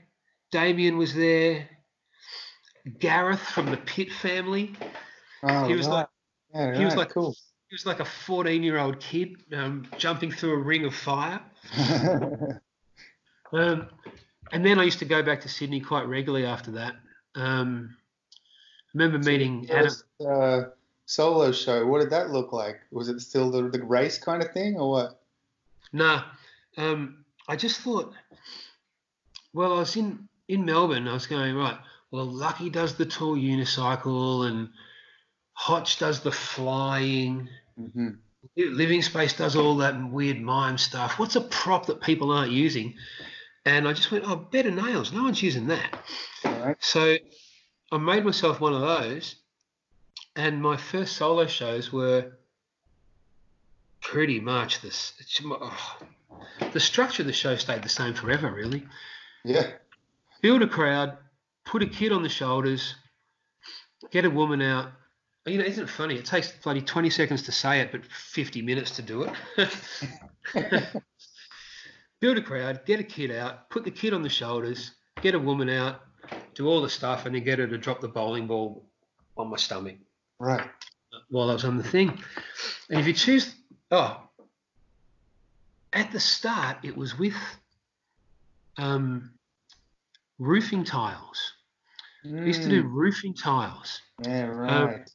Damien 0.52 0.96
was 0.96 1.14
there. 1.14 1.68
Gareth 2.98 3.40
from 3.40 3.70
the 3.70 3.76
Pitt 3.76 4.12
family. 4.12 4.74
Oh, 5.42 5.66
He 5.66 5.74
was 5.74 5.86
right. 5.86 5.94
like 5.94 6.08
yeah, 6.54 6.76
he 6.78 6.84
was 6.84 6.94
right, 6.94 7.00
like 7.00 7.10
cool. 7.10 7.34
he 7.68 7.74
was 7.74 7.86
like 7.86 8.00
a 8.00 8.04
14 8.04 8.62
year 8.62 8.78
old 8.78 9.00
kid 9.00 9.36
um, 9.52 9.86
jumping 9.98 10.32
through 10.32 10.54
a 10.54 10.58
ring 10.58 10.84
of 10.84 10.94
fire. 10.94 11.40
Um, 13.52 13.88
and 14.52 14.64
then 14.64 14.78
I 14.78 14.84
used 14.84 14.98
to 15.00 15.04
go 15.04 15.22
back 15.22 15.40
to 15.42 15.48
Sydney 15.48 15.80
quite 15.80 16.06
regularly 16.06 16.46
after 16.46 16.72
that. 16.72 16.94
Um, 17.34 17.96
remember 18.94 19.18
meeting 19.18 19.68
Adam. 19.70 19.92
Uh, 20.24 20.62
solo 21.06 21.52
show. 21.52 21.86
What 21.86 22.00
did 22.00 22.10
that 22.10 22.30
look 22.30 22.52
like? 22.52 22.80
Was 22.90 23.08
it 23.08 23.20
still 23.20 23.50
the, 23.50 23.68
the 23.68 23.82
race 23.82 24.18
kind 24.18 24.42
of 24.42 24.52
thing 24.52 24.76
or 24.76 24.90
what? 24.90 25.20
Nah, 25.92 26.24
um, 26.76 27.24
I 27.48 27.56
just 27.56 27.80
thought, 27.80 28.12
well, 29.52 29.74
I 29.74 29.78
was 29.80 29.96
in 29.96 30.28
in 30.48 30.64
Melbourne. 30.64 31.08
I 31.08 31.12
was 31.12 31.26
going 31.26 31.56
right. 31.56 31.78
Well, 32.10 32.26
Lucky 32.26 32.70
does 32.70 32.94
the 32.96 33.06
tall 33.06 33.36
unicycle, 33.36 34.46
and 34.48 34.70
Hotch 35.52 35.98
does 35.98 36.20
the 36.20 36.32
flying. 36.32 37.48
hmm 37.76 38.08
Living 38.56 39.02
Space 39.02 39.34
does 39.34 39.54
all 39.54 39.76
that 39.78 40.10
weird 40.10 40.40
mime 40.40 40.78
stuff. 40.78 41.18
What's 41.18 41.36
a 41.36 41.42
prop 41.42 41.86
that 41.86 42.00
people 42.00 42.32
aren't 42.32 42.50
using? 42.50 42.94
And 43.66 43.86
I 43.86 43.92
just 43.92 44.10
went, 44.10 44.24
oh, 44.26 44.34
bed 44.36 44.64
of 44.64 44.74
nails. 44.74 45.12
No 45.12 45.24
one's 45.24 45.42
using 45.42 45.66
that. 45.66 45.98
Right. 46.42 46.76
So 46.80 47.16
I 47.92 47.98
made 47.98 48.24
myself 48.24 48.58
one 48.58 48.72
of 48.72 48.80
those, 48.80 49.36
and 50.34 50.62
my 50.62 50.78
first 50.78 51.16
solo 51.16 51.46
shows 51.46 51.92
were 51.92 52.38
pretty 54.00 54.40
much 54.40 54.80
this. 54.80 55.12
it's- 55.20 55.42
oh, 55.44 55.98
the 56.72 56.80
structure 56.80 57.22
of 57.22 57.26
the 57.26 57.32
show 57.34 57.56
stayed 57.56 57.82
the 57.82 57.88
same 57.90 58.14
forever, 58.14 58.50
really. 58.50 58.86
Yeah. 59.44 59.70
Build 60.40 60.62
a 60.62 60.66
crowd, 60.66 61.18
put 61.70 61.82
a 61.84 61.86
kid 61.86 62.10
on 62.10 62.22
the 62.24 62.28
shoulders, 62.28 62.96
get 64.10 64.24
a 64.24 64.30
woman 64.30 64.60
out. 64.60 64.90
You 65.46 65.58
know, 65.58 65.64
isn't 65.64 65.84
it 65.84 65.88
funny? 65.88 66.16
It 66.16 66.24
takes 66.24 66.50
bloody 66.50 66.82
20 66.82 67.08
seconds 67.10 67.42
to 67.44 67.52
say 67.52 67.80
it, 67.80 67.92
but 67.92 68.04
50 68.04 68.60
minutes 68.60 68.90
to 68.96 69.02
do 69.02 69.22
it. 69.56 69.72
Build 72.20 72.36
a 72.38 72.42
crowd, 72.42 72.84
get 72.84 73.00
a 73.00 73.04
kid 73.04 73.30
out, 73.30 73.70
put 73.70 73.84
the 73.84 73.90
kid 73.90 74.12
on 74.12 74.22
the 74.22 74.28
shoulders, 74.28 74.90
get 75.22 75.34
a 75.34 75.38
woman 75.38 75.70
out, 75.70 76.00
do 76.54 76.66
all 76.66 76.82
the 76.82 76.88
stuff, 76.90 77.24
and 77.24 77.34
then 77.34 77.44
get 77.44 77.58
her 77.58 77.66
to 77.66 77.78
drop 77.78 78.00
the 78.00 78.08
bowling 78.08 78.46
ball 78.46 78.84
on 79.38 79.48
my 79.48 79.56
stomach 79.56 79.96
Right. 80.38 80.68
while 81.30 81.48
I 81.48 81.54
was 81.54 81.64
on 81.64 81.78
the 81.78 81.84
thing. 81.84 82.08
And 82.90 83.00
if 83.00 83.06
you 83.06 83.14
choose, 83.14 83.54
oh, 83.90 84.20
at 85.92 86.12
the 86.12 86.20
start, 86.20 86.78
it 86.82 86.96
was 86.96 87.18
with 87.18 87.36
um, 88.76 89.30
roofing 90.38 90.84
tiles. 90.84 91.54
We 92.24 92.30
used 92.46 92.62
to 92.62 92.68
do 92.68 92.84
Mm, 92.84 92.92
roofing 92.92 93.34
tiles. 93.34 94.00
Yeah. 94.22 94.44
Right. 94.46 95.10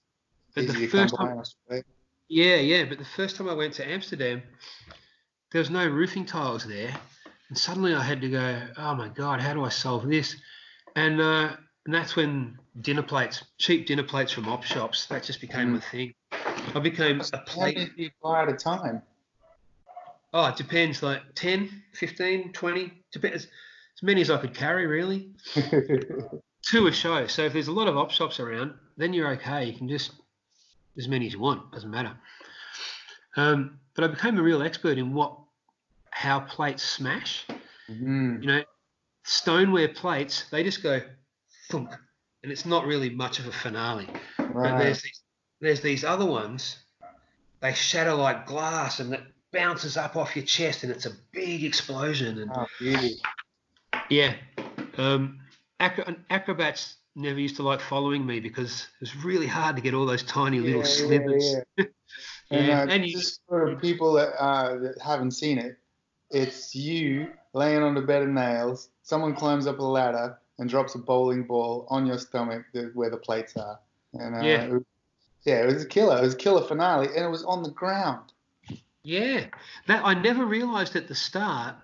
But 0.56 0.64
Easy 0.64 0.86
the 0.86 0.88
first 0.88 1.16
time, 1.16 1.40
I 1.40 1.44
suppose. 1.44 1.84
yeah, 2.30 2.56
yeah, 2.56 2.86
but 2.86 2.98
the 2.98 3.06
first 3.06 3.36
time 3.36 3.50
I 3.50 3.54
went 3.54 3.74
to 3.76 3.88
Amsterdam, 3.88 4.42
there 5.52 5.60
was 5.60 5.70
no 5.70 5.86
roofing 5.88 6.26
tiles 6.26 6.66
there, 6.66 6.96
and 7.50 7.58
suddenly 7.58 7.94
I 7.94 8.02
had 8.02 8.22
to 8.22 8.30
go, 8.30 8.62
oh 8.78 8.96
my 8.96 9.10
god, 9.10 9.42
how 9.42 9.54
do 9.54 9.64
I 9.64 9.70
solve 9.70 10.08
this? 10.08 10.36
And 10.96 11.20
uh, 11.22 11.56
and 11.86 11.94
that's 11.94 12.16
when 12.16 12.58
dinner 12.82 13.04
plates, 13.04 13.44
cheap 13.60 13.86
dinner 13.86 14.04
plates 14.04 14.32
from 14.32 14.48
op 14.48 14.64
shops, 14.64 15.06
that 15.08 15.24
just 15.24 15.42
became 15.42 15.74
Mm. 15.74 15.78
a 15.78 15.82
thing. 15.82 16.14
I 16.74 16.80
became 16.80 17.22
a 17.22 17.38
How 17.38 17.44
plate. 17.46 17.76
many 17.78 17.90
do 17.90 18.02
you 18.04 18.10
buy 18.24 18.42
at 18.44 18.50
a 18.50 18.54
time? 18.54 19.02
Oh, 20.34 20.48
it 20.48 20.56
depends, 20.58 21.04
like 21.04 21.22
10, 21.36 21.84
15, 21.94 22.52
20, 22.54 22.92
depends. 23.12 23.46
As 23.46 24.04
many 24.04 24.22
as 24.22 24.30
I 24.30 24.38
could 24.38 24.54
carry, 24.54 24.88
really, 24.88 25.32
to 26.72 26.88
a 26.88 26.92
show. 26.92 27.28
So 27.28 27.44
if 27.44 27.54
there's 27.54 27.68
a 27.68 27.72
lot 27.72 27.88
of 27.88 27.98
op 27.98 28.12
shops 28.12 28.40
around, 28.40 28.74
then 28.98 29.14
you're 29.14 29.30
okay. 29.34 29.66
You 29.66 29.74
can 29.74 29.88
just 29.88 30.12
as 30.98 31.08
many 31.08 31.28
as 31.28 31.34
you 31.34 31.40
want. 31.40 31.72
Doesn't 31.72 31.92
matter. 31.92 32.16
Um, 33.38 33.80
but 33.96 34.04
I 34.04 34.08
became 34.08 34.38
a 34.38 34.44
real 34.44 34.62
expert 34.62 34.98
in 34.98 35.14
what 35.14 35.38
how 36.12 36.40
plates 36.40 36.84
smash. 36.84 37.46
Mm, 37.90 38.42
You 38.42 38.48
know, 38.48 38.64
stoneware 39.24 39.90
plates 39.90 40.46
they 40.50 40.64
just 40.64 40.82
go, 40.82 41.02
thunk, 41.70 41.90
and 42.44 42.52
it's 42.52 42.66
not 42.66 42.86
really 42.86 43.10
much 43.10 43.40
of 43.40 43.48
a 43.48 43.52
finale. 43.52 44.08
But 44.38 44.54
right. 44.54 44.78
there's 44.80 45.02
these, 45.02 45.22
there's 45.62 45.82
these 45.82 46.04
other 46.04 46.26
ones. 46.26 46.78
They 47.62 47.74
shatter 47.74 48.14
like 48.14 48.46
glass, 48.46 49.00
and 49.00 49.14
it 49.14 49.24
bounces 49.52 49.98
up 49.98 50.16
off 50.16 50.36
your 50.36 50.46
chest, 50.46 50.84
and 50.84 50.92
it's 50.92 51.06
a 51.06 51.12
big 51.32 51.64
explosion. 51.64 52.40
And 52.40 52.52
Oh, 52.56 52.66
yeah, 54.10 54.36
um, 54.98 55.40
acrobats 55.80 56.98
never 57.16 57.40
used 57.40 57.56
to 57.58 57.64
like 57.64 57.80
following 57.82 58.26
me 58.26 58.40
because 58.40 58.82
it 58.82 59.02
was 59.02 59.16
really 59.24 59.48
hard 59.48 59.76
to 59.76 59.82
get 59.82 59.94
all 59.94 60.06
those 60.06 60.24
tiny 60.24 60.60
little 60.60 60.82
Yeah, 60.82 60.88
slivers. 60.88 61.56
Yeah, 61.78 61.86
yeah. 62.52 62.60
And, 62.60 62.70
uh, 62.90 62.94
and 62.94 63.06
you- 63.06 63.14
just 63.18 63.42
for 63.48 63.76
people 63.78 64.14
that, 64.14 64.30
uh, 64.42 64.78
that 64.80 65.02
haven't 65.02 65.32
seen 65.32 65.58
it, 65.58 65.78
it's 66.32 66.74
you 66.76 67.32
laying 67.54 67.84
on 67.84 67.94
the 67.96 68.02
bed 68.02 68.24
of 68.24 68.30
nails. 68.30 68.90
Someone 69.04 69.36
climbs 69.36 69.68
up 69.68 69.80
a 69.80 69.84
ladder 69.84 70.38
and 70.58 70.70
drops 70.70 70.96
a 70.96 71.00
bowling 71.00 71.44
ball 71.44 71.86
on 71.90 72.06
your 72.06 72.18
stomach 72.18 72.66
where 72.94 73.10
the 73.10 73.18
plates 73.18 73.56
are. 73.58 73.80
And 74.14 74.36
uh, 74.36 74.42
Yeah. 74.42 74.64
it 74.66 74.72
was- 74.72 74.84
yeah, 75.46 75.62
it 75.62 75.66
was 75.68 75.84
a 75.84 75.88
killer. 75.88 76.18
It 76.18 76.22
was 76.22 76.34
a 76.34 76.38
killer 76.38 76.64
finale, 76.68 77.08
and 77.16 77.24
it 77.24 77.30
was 77.30 77.44
on 77.44 77.62
the 77.62 77.70
ground. 77.70 78.32
Yeah, 79.04 79.46
that 79.86 80.04
I 80.04 80.16
never 80.16 80.44
realised 80.44 80.96
at 80.96 81.08
the 81.08 81.14
start 81.14 81.76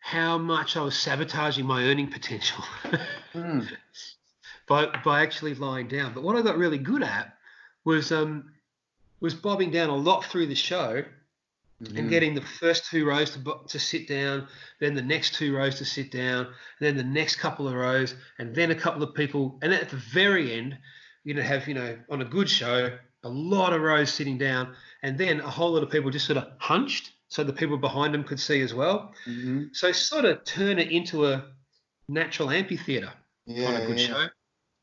how 0.00 0.38
much 0.38 0.76
I 0.76 0.82
was 0.82 0.98
sabotaging 0.98 1.66
my 1.66 1.84
earning 1.84 2.10
potential 2.10 2.64
Mm. 3.34 3.68
by 4.66 4.86
by 5.04 5.22
actually 5.22 5.54
lying 5.54 5.86
down. 5.86 6.14
But 6.14 6.24
what 6.24 6.34
I 6.36 6.42
got 6.42 6.58
really 6.58 6.78
good 6.78 7.02
at 7.04 7.36
was 7.84 8.10
um 8.10 8.50
was 9.20 9.34
bobbing 9.34 9.70
down 9.70 9.88
a 9.90 9.94
lot 9.96 10.24
through 10.24 10.46
the 10.46 10.54
show 10.56 11.04
Mhm. 11.82 11.98
and 11.98 12.10
getting 12.10 12.34
the 12.34 12.42
first 12.42 12.86
two 12.90 13.06
rows 13.06 13.30
to 13.30 13.60
to 13.68 13.78
sit 13.78 14.08
down, 14.08 14.48
then 14.80 14.94
the 14.94 15.02
next 15.02 15.34
two 15.34 15.54
rows 15.56 15.76
to 15.78 15.84
sit 15.84 16.10
down, 16.10 16.52
then 16.80 16.96
the 16.96 17.04
next 17.04 17.36
couple 17.36 17.68
of 17.68 17.74
rows, 17.74 18.14
and 18.38 18.54
then 18.54 18.70
a 18.70 18.74
couple 18.74 19.02
of 19.02 19.14
people, 19.14 19.58
and 19.62 19.72
at 19.72 19.88
the 19.90 19.96
very 19.96 20.52
end, 20.58 20.76
you're 21.24 21.34
gonna 21.36 21.46
have 21.46 21.68
you 21.68 21.74
know 21.74 21.98
on 22.10 22.20
a 22.20 22.24
good 22.24 22.50
show 22.50 22.98
a 23.22 23.28
lot 23.28 23.72
of 23.72 23.80
rows 23.82 24.12
sitting 24.12 24.38
down, 24.38 24.74
and 25.02 25.16
then 25.18 25.40
a 25.40 25.50
whole 25.50 25.72
lot 25.72 25.82
of 25.82 25.90
people 25.90 26.10
just 26.10 26.26
sort 26.26 26.36
of 26.38 26.48
hunched 26.58 27.12
so 27.30 27.44
the 27.44 27.52
people 27.52 27.78
behind 27.78 28.12
them 28.12 28.24
could 28.24 28.40
see 28.40 28.60
as 28.60 28.74
well. 28.74 29.14
Mhm. 29.26 29.74
So 29.74 29.92
sort 29.92 30.24
of 30.24 30.44
turn 30.44 30.78
it 30.78 30.90
into 30.90 31.26
a 31.26 31.52
natural 32.08 32.50
amphitheater 32.50 33.12
Yeah, 33.46 33.68
on 33.68 33.74
a 33.82 33.86
good 33.86 34.00
yeah. 34.00 34.06
show. 34.06 34.26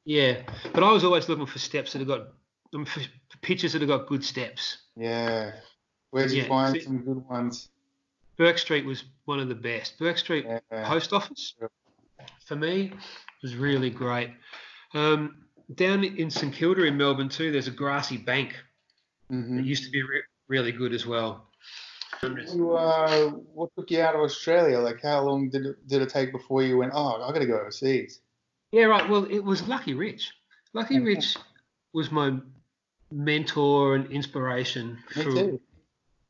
Yeah, 0.05 0.41
but 0.73 0.81
I 0.83 0.91
was 0.91 1.03
always 1.03 1.27
looking 1.27 1.45
for 1.45 1.59
steps 1.59 1.91
that 1.93 1.99
have 1.99 2.07
got 2.07 2.29
um, 2.73 2.85
for 2.85 3.01
pitches 3.41 3.73
that 3.73 3.81
have 3.81 3.89
got 3.89 4.07
good 4.07 4.23
steps. 4.23 4.77
Yeah. 4.95 5.51
Where'd 6.11 6.31
you 6.31 6.43
Yeah, 6.43 6.47
find 6.47 6.81
some 6.81 6.99
good 6.99 7.17
ones? 7.29 7.69
Bourke 8.37 8.57
Street 8.57 8.85
was 8.85 9.03
one 9.25 9.39
of 9.39 9.49
the 9.49 9.55
best. 9.55 9.97
Bourke 9.99 10.17
Street 10.17 10.45
Yeah. 10.45 10.87
post 10.89 11.11
office 11.13 11.53
for 12.45 12.55
me 12.55 12.93
was 13.41 13.55
really 13.55 13.89
great. 13.89 14.31
Um, 14.93 15.43
down 15.75 16.03
in 16.05 16.29
St 16.29 16.53
Kilda 16.53 16.83
in 16.85 16.95
Melbourne 16.97 17.29
too, 17.29 17.51
there's 17.51 17.67
a 17.67 17.71
grassy 17.71 18.15
bank 18.17 18.55
that 19.29 19.35
Mhm. 19.35 19.65
used 19.65 19.83
to 19.83 19.89
be 19.91 20.01
re- 20.01 20.23
really 20.47 20.71
good 20.71 20.93
as 20.93 21.05
well. 21.05 21.49
You, 22.23 22.75
uh, 22.75 23.29
what 23.53 23.69
took 23.77 23.91
you 23.91 24.01
out 24.01 24.15
of 24.15 24.21
Australia? 24.21 24.79
Like, 24.79 25.01
how 25.01 25.21
long 25.23 25.49
did 25.49 25.65
it, 25.65 25.87
did 25.87 26.01
it 26.01 26.09
take 26.09 26.31
before 26.31 26.63
you 26.63 26.77
went? 26.77 26.91
Oh, 26.95 27.21
I 27.21 27.31
got 27.31 27.39
to 27.39 27.45
go 27.45 27.59
overseas. 27.59 28.21
Yeah, 28.71 28.85
right. 28.85 29.07
Well, 29.07 29.25
it 29.25 29.39
was 29.39 29.67
Lucky 29.67 29.93
Rich. 29.93 30.31
Lucky 30.73 30.95
Mhm. 30.95 31.05
Rich 31.05 31.37
was 31.93 32.11
my 32.11 32.37
mentor 33.11 33.95
and 33.95 34.11
inspiration 34.11 34.97
Me 35.15 35.23
for, 35.23 35.31
too. 35.31 35.61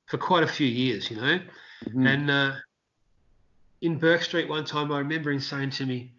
for 0.08 0.17
quite 0.17 0.44
a 0.44 0.48
few 0.48 0.67
years, 0.67 1.10
you 1.10 1.17
know. 1.17 1.39
Mhm. 1.86 2.08
And 2.08 2.32
uh, 2.32 2.56
in 3.82 3.98
Bourke 3.98 4.22
Street 4.24 4.50
one 4.50 4.65
time, 4.65 4.91
I 4.91 5.00
remember 5.00 5.32
him 5.32 5.39
saying 5.39 5.72
to 5.72 5.86
me, 5.86 6.13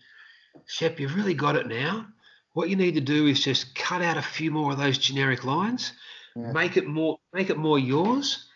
Shep, 0.66 0.98
you've 0.98 1.14
really 1.14 1.34
got 1.34 1.56
it 1.56 1.66
now. 1.66 2.06
What 2.52 2.68
you 2.68 2.76
need 2.76 2.94
to 2.94 3.00
do 3.00 3.26
is 3.26 3.42
just 3.42 3.74
cut 3.74 4.02
out 4.02 4.16
a 4.16 4.22
few 4.22 4.50
more 4.50 4.72
of 4.72 4.78
those 4.78 4.98
generic 4.98 5.44
lines, 5.44 5.92
Yeah. 6.34 6.52
make 6.52 6.76
it 6.76 6.86
more, 6.86 7.18
make 7.32 7.50
it 7.50 7.56
more 7.58 7.78
yours, 7.78 8.47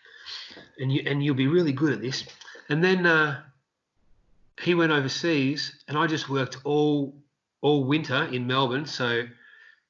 and 0.79 0.91
you 0.91 1.03
and 1.05 1.23
you'll 1.23 1.35
be 1.35 1.47
really 1.47 1.71
good 1.73 1.93
at 1.93 2.01
this. 2.01 2.25
And 2.69 2.83
then 2.83 3.05
uh, 3.05 3.41
he 4.61 4.73
went 4.75 4.91
overseas, 4.91 5.83
and 5.87 5.97
I 5.97 6.07
just 6.07 6.29
worked 6.29 6.57
all 6.63 7.15
all 7.61 7.83
winter 7.83 8.25
in 8.25 8.47
Melbourne. 8.47 8.85
So 8.85 9.23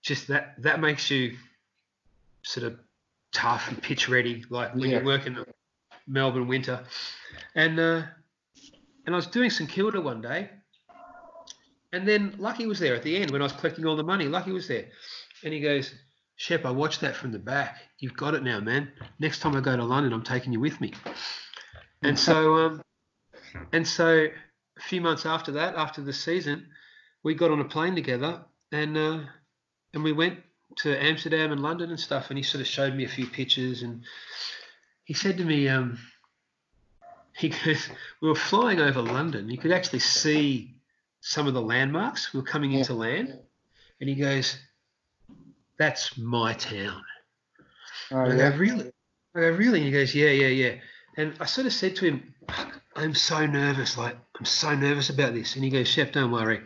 just 0.02 0.28
that 0.28 0.62
that 0.62 0.80
makes 0.80 1.10
you 1.10 1.38
sort 2.44 2.66
of 2.66 2.80
tough 3.32 3.70
and 3.70 3.82
pitch 3.82 4.10
ready, 4.10 4.44
like 4.50 4.76
when 4.76 4.90
Yeah. 4.90 5.00
you 5.00 5.06
work 5.06 5.26
in 5.26 5.44
Melbourne 6.08 6.48
winter. 6.48 6.84
And 7.56 7.80
uh, 7.80 8.04
and 9.06 9.14
I 9.14 9.16
was 9.16 9.28
doing 9.28 9.50
St 9.50 9.70
Kilda 9.70 10.02
one 10.02 10.22
day, 10.22 10.50
and 11.92 12.08
then 12.08 12.36
Lucky 12.38 12.66
was 12.66 12.80
there 12.80 12.96
at 12.96 13.04
the 13.04 13.18
end 13.18 13.32
when 13.32 13.42
I 13.42 13.46
was 13.46 13.54
collecting 13.54 13.86
all 13.86 13.96
the 13.96 14.04
money. 14.04 14.28
Lucky 14.28 14.52
was 14.52 14.68
there, 14.68 14.86
and 15.44 15.54
he 15.54 15.60
goes, 15.60 15.94
"Shep, 16.44 16.66
I 16.66 16.72
watched 16.72 17.00
that 17.00 17.16
from 17.16 17.32
the 17.32 17.40
back. 17.40 17.78
You've 18.00 18.18
got 18.18 18.34
it 18.34 18.44
now, 18.44 18.60
man. 18.60 18.92
Next 19.18 19.40
time 19.40 19.56
I 19.56 19.62
go 19.62 19.78
to 19.78 19.84
London, 19.86 20.12
I'm 20.12 20.24
taking 20.24 20.52
you 20.52 20.60
with 20.60 20.82
me." 20.82 20.92
And 22.02 22.20
so, 22.20 22.56
um, 22.58 22.82
and 23.72 23.88
so, 23.88 24.28
a 24.78 24.82
few 24.82 25.00
months 25.00 25.26
after 25.26 25.54
that, 25.54 25.76
after 25.76 26.02
the 26.02 26.12
season, 26.12 26.68
we 27.24 27.34
got 27.34 27.52
on 27.52 27.62
a 27.62 27.64
plane 27.64 27.96
together, 27.96 28.44
and 28.74 28.98
uh, 28.98 29.20
and 29.94 30.04
we 30.04 30.12
went 30.12 30.44
to 30.80 31.02
Amsterdam 31.02 31.54
and 31.54 31.62
London 31.62 31.92
and 31.92 32.00
stuff. 32.00 32.30
And 32.30 32.38
he 32.38 32.44
sort 32.44 32.60
of 32.60 32.68
showed 32.68 32.94
me 32.94 33.06
a 33.06 33.10
few 33.10 33.26
pictures, 33.26 33.82
and 33.82 34.04
he 35.06 35.14
said 35.14 35.38
to 35.38 35.46
me, 35.46 35.70
um, 35.70 35.98
he 37.38 37.50
goes, 37.50 37.88
we 38.22 38.28
were 38.28 38.36
flying 38.36 38.82
over 38.82 39.02
London. 39.02 39.50
You 39.50 39.58
could 39.58 39.72
actually 39.72 40.00
see 40.00 40.76
some 41.22 41.48
of 41.48 41.54
the 41.54 41.62
landmarks. 41.62 42.34
We 42.34 42.42
were 42.42 42.46
coming 42.46 42.74
Yeah. 42.74 42.80
into 42.80 42.96
land, 42.96 43.40
and 44.02 44.10
he 44.10 44.16
goes, 44.16 44.58
"That's 45.84 46.18
my 46.18 46.54
town." 46.54 47.04
Oh, 48.12 48.22
I 48.22 48.36
go, 48.36 48.56
really? 48.58 48.92
I 49.36 49.40
go, 49.40 49.50
really? 49.52 49.80
And 49.80 49.88
he 49.88 49.92
goes, 49.92 50.14
yeah, 50.14 50.30
yeah, 50.30 50.48
yeah. 50.48 50.76
And 51.18 51.34
I 51.40 51.46
sort 51.46 51.68
of 51.68 51.74
said 51.74 51.96
to 51.98 52.06
him, 52.06 52.34
I'm 52.96 53.16
so 53.16 53.46
nervous. 53.46 53.98
Like, 53.98 54.18
I'm 54.38 54.46
so 54.46 54.76
nervous 54.76 55.10
about 55.10 55.34
this. 55.34 55.56
And 55.56 55.64
he 55.64 55.70
goes, 55.70 55.88
Shep, 55.88 56.12
don't 56.12 56.32
worry. 56.32 56.62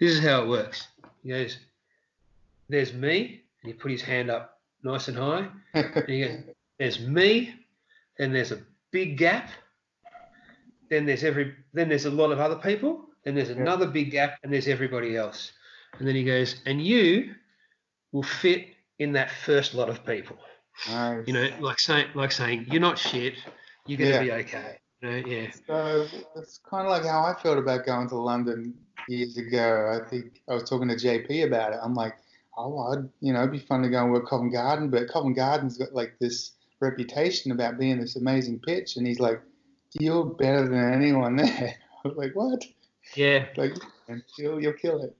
This 0.00 0.12
is 0.12 0.20
how 0.20 0.42
it 0.42 0.48
works. 0.48 0.86
He 1.22 1.30
goes, 1.30 1.58
There's 2.68 2.92
me. 2.92 3.42
And 3.62 3.72
he 3.72 3.78
put 3.78 3.90
his 3.90 4.02
hand 4.02 4.30
up 4.30 4.58
nice 4.82 5.08
and 5.08 5.16
high. 5.16 5.48
And 5.74 6.08
he 6.08 6.24
goes, 6.24 6.38
There's 6.78 7.00
me. 7.00 7.54
Then 8.18 8.32
there's 8.32 8.52
a 8.52 8.58
big 8.90 9.16
gap. 9.16 9.48
Then 10.90 11.06
there's 11.06 11.24
every. 11.24 11.54
Then 11.72 11.88
there's 11.88 12.06
a 12.06 12.10
lot 12.10 12.32
of 12.32 12.40
other 12.40 12.56
people. 12.56 13.04
Then 13.24 13.34
there's 13.34 13.50
another 13.50 13.86
big 13.86 14.10
gap, 14.10 14.38
and 14.42 14.52
there's 14.52 14.68
everybody 14.68 15.16
else. 15.16 15.52
And 15.98 16.08
then 16.08 16.14
he 16.14 16.24
goes, 16.24 16.60
And 16.66 16.84
you 16.84 17.34
will 18.12 18.22
fit 18.22 18.68
in 18.98 19.12
that 19.12 19.30
first 19.30 19.74
lot 19.74 19.88
of 19.88 20.04
people. 20.06 20.36
Nice. 20.88 21.26
You 21.26 21.32
know, 21.34 21.48
like 21.60 21.78
saying, 21.80 22.06
like 22.14 22.32
saying, 22.32 22.66
you're 22.70 22.80
not 22.80 22.98
shit. 22.98 23.34
You're 23.86 23.98
gonna 23.98 24.10
Yeah. 24.10 24.22
be 24.22 24.32
okay. 24.44 24.78
You 25.00 25.10
know, 25.10 25.16
yeah. 25.26 25.50
So 25.66 26.06
it's 26.36 26.60
kind 26.68 26.86
of 26.86 26.90
like 26.90 27.04
how 27.04 27.22
I 27.24 27.34
felt 27.42 27.58
about 27.58 27.84
going 27.84 28.08
to 28.10 28.16
London 28.16 28.74
years 29.08 29.36
ago. 29.36 30.00
I 30.00 30.08
think 30.08 30.40
I 30.48 30.54
was 30.54 30.68
talking 30.68 30.88
to 30.88 30.94
JP 30.94 31.46
about 31.46 31.72
it. 31.72 31.80
I'm 31.82 31.94
like, 31.94 32.14
oh, 32.56 32.92
I'd, 32.92 33.08
you 33.20 33.32
know, 33.32 33.40
it'd 33.40 33.52
be 33.52 33.58
fun 33.58 33.82
to 33.82 33.88
go 33.88 34.02
and 34.04 34.12
work 34.12 34.28
Covent 34.28 34.52
Garden, 34.52 34.90
but 34.90 35.08
Covent 35.08 35.36
Garden's 35.36 35.76
got 35.78 35.92
like 35.92 36.14
this 36.20 36.52
reputation 36.80 37.50
about 37.52 37.78
being 37.78 38.00
this 38.00 38.16
amazing 38.16 38.60
pitch, 38.60 38.96
and 38.96 39.06
he's 39.06 39.20
like, 39.20 39.40
you're 39.94 40.24
better 40.24 40.68
than 40.68 40.92
anyone 40.92 41.36
there. 41.36 41.74
I 42.04 42.08
was 42.08 42.16
like, 42.16 42.32
what? 42.34 42.64
Yeah. 43.14 43.46
Like, 43.56 43.74
you'll, 44.38 44.60
you'll 44.62 44.72
kill 44.72 45.02
it. 45.02 45.16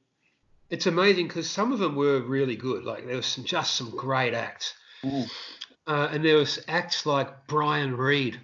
It's 0.72 0.86
amazing 0.86 1.28
because 1.28 1.50
some 1.50 1.70
of 1.70 1.78
them 1.80 1.94
were 1.96 2.20
really 2.22 2.56
good. 2.56 2.84
Like 2.84 3.06
there 3.06 3.16
was 3.16 3.26
some 3.26 3.44
just 3.44 3.76
some 3.76 3.90
great 3.90 4.32
acts, 4.32 4.72
uh, 5.04 6.08
and 6.10 6.24
there 6.24 6.36
was 6.36 6.58
acts 6.66 7.04
like 7.04 7.46
Brian 7.46 7.94
Reed. 7.94 8.40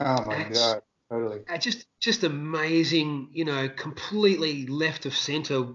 Oh 0.00 0.24
my 0.24 0.38
That's- 0.38 0.58
god, 0.58 0.82
totally. 1.08 1.40
Uh, 1.48 1.56
just 1.56 1.86
just 2.00 2.24
amazing. 2.24 3.28
You 3.30 3.44
know, 3.44 3.68
completely 3.68 4.66
left 4.66 5.06
of 5.06 5.14
center, 5.16 5.68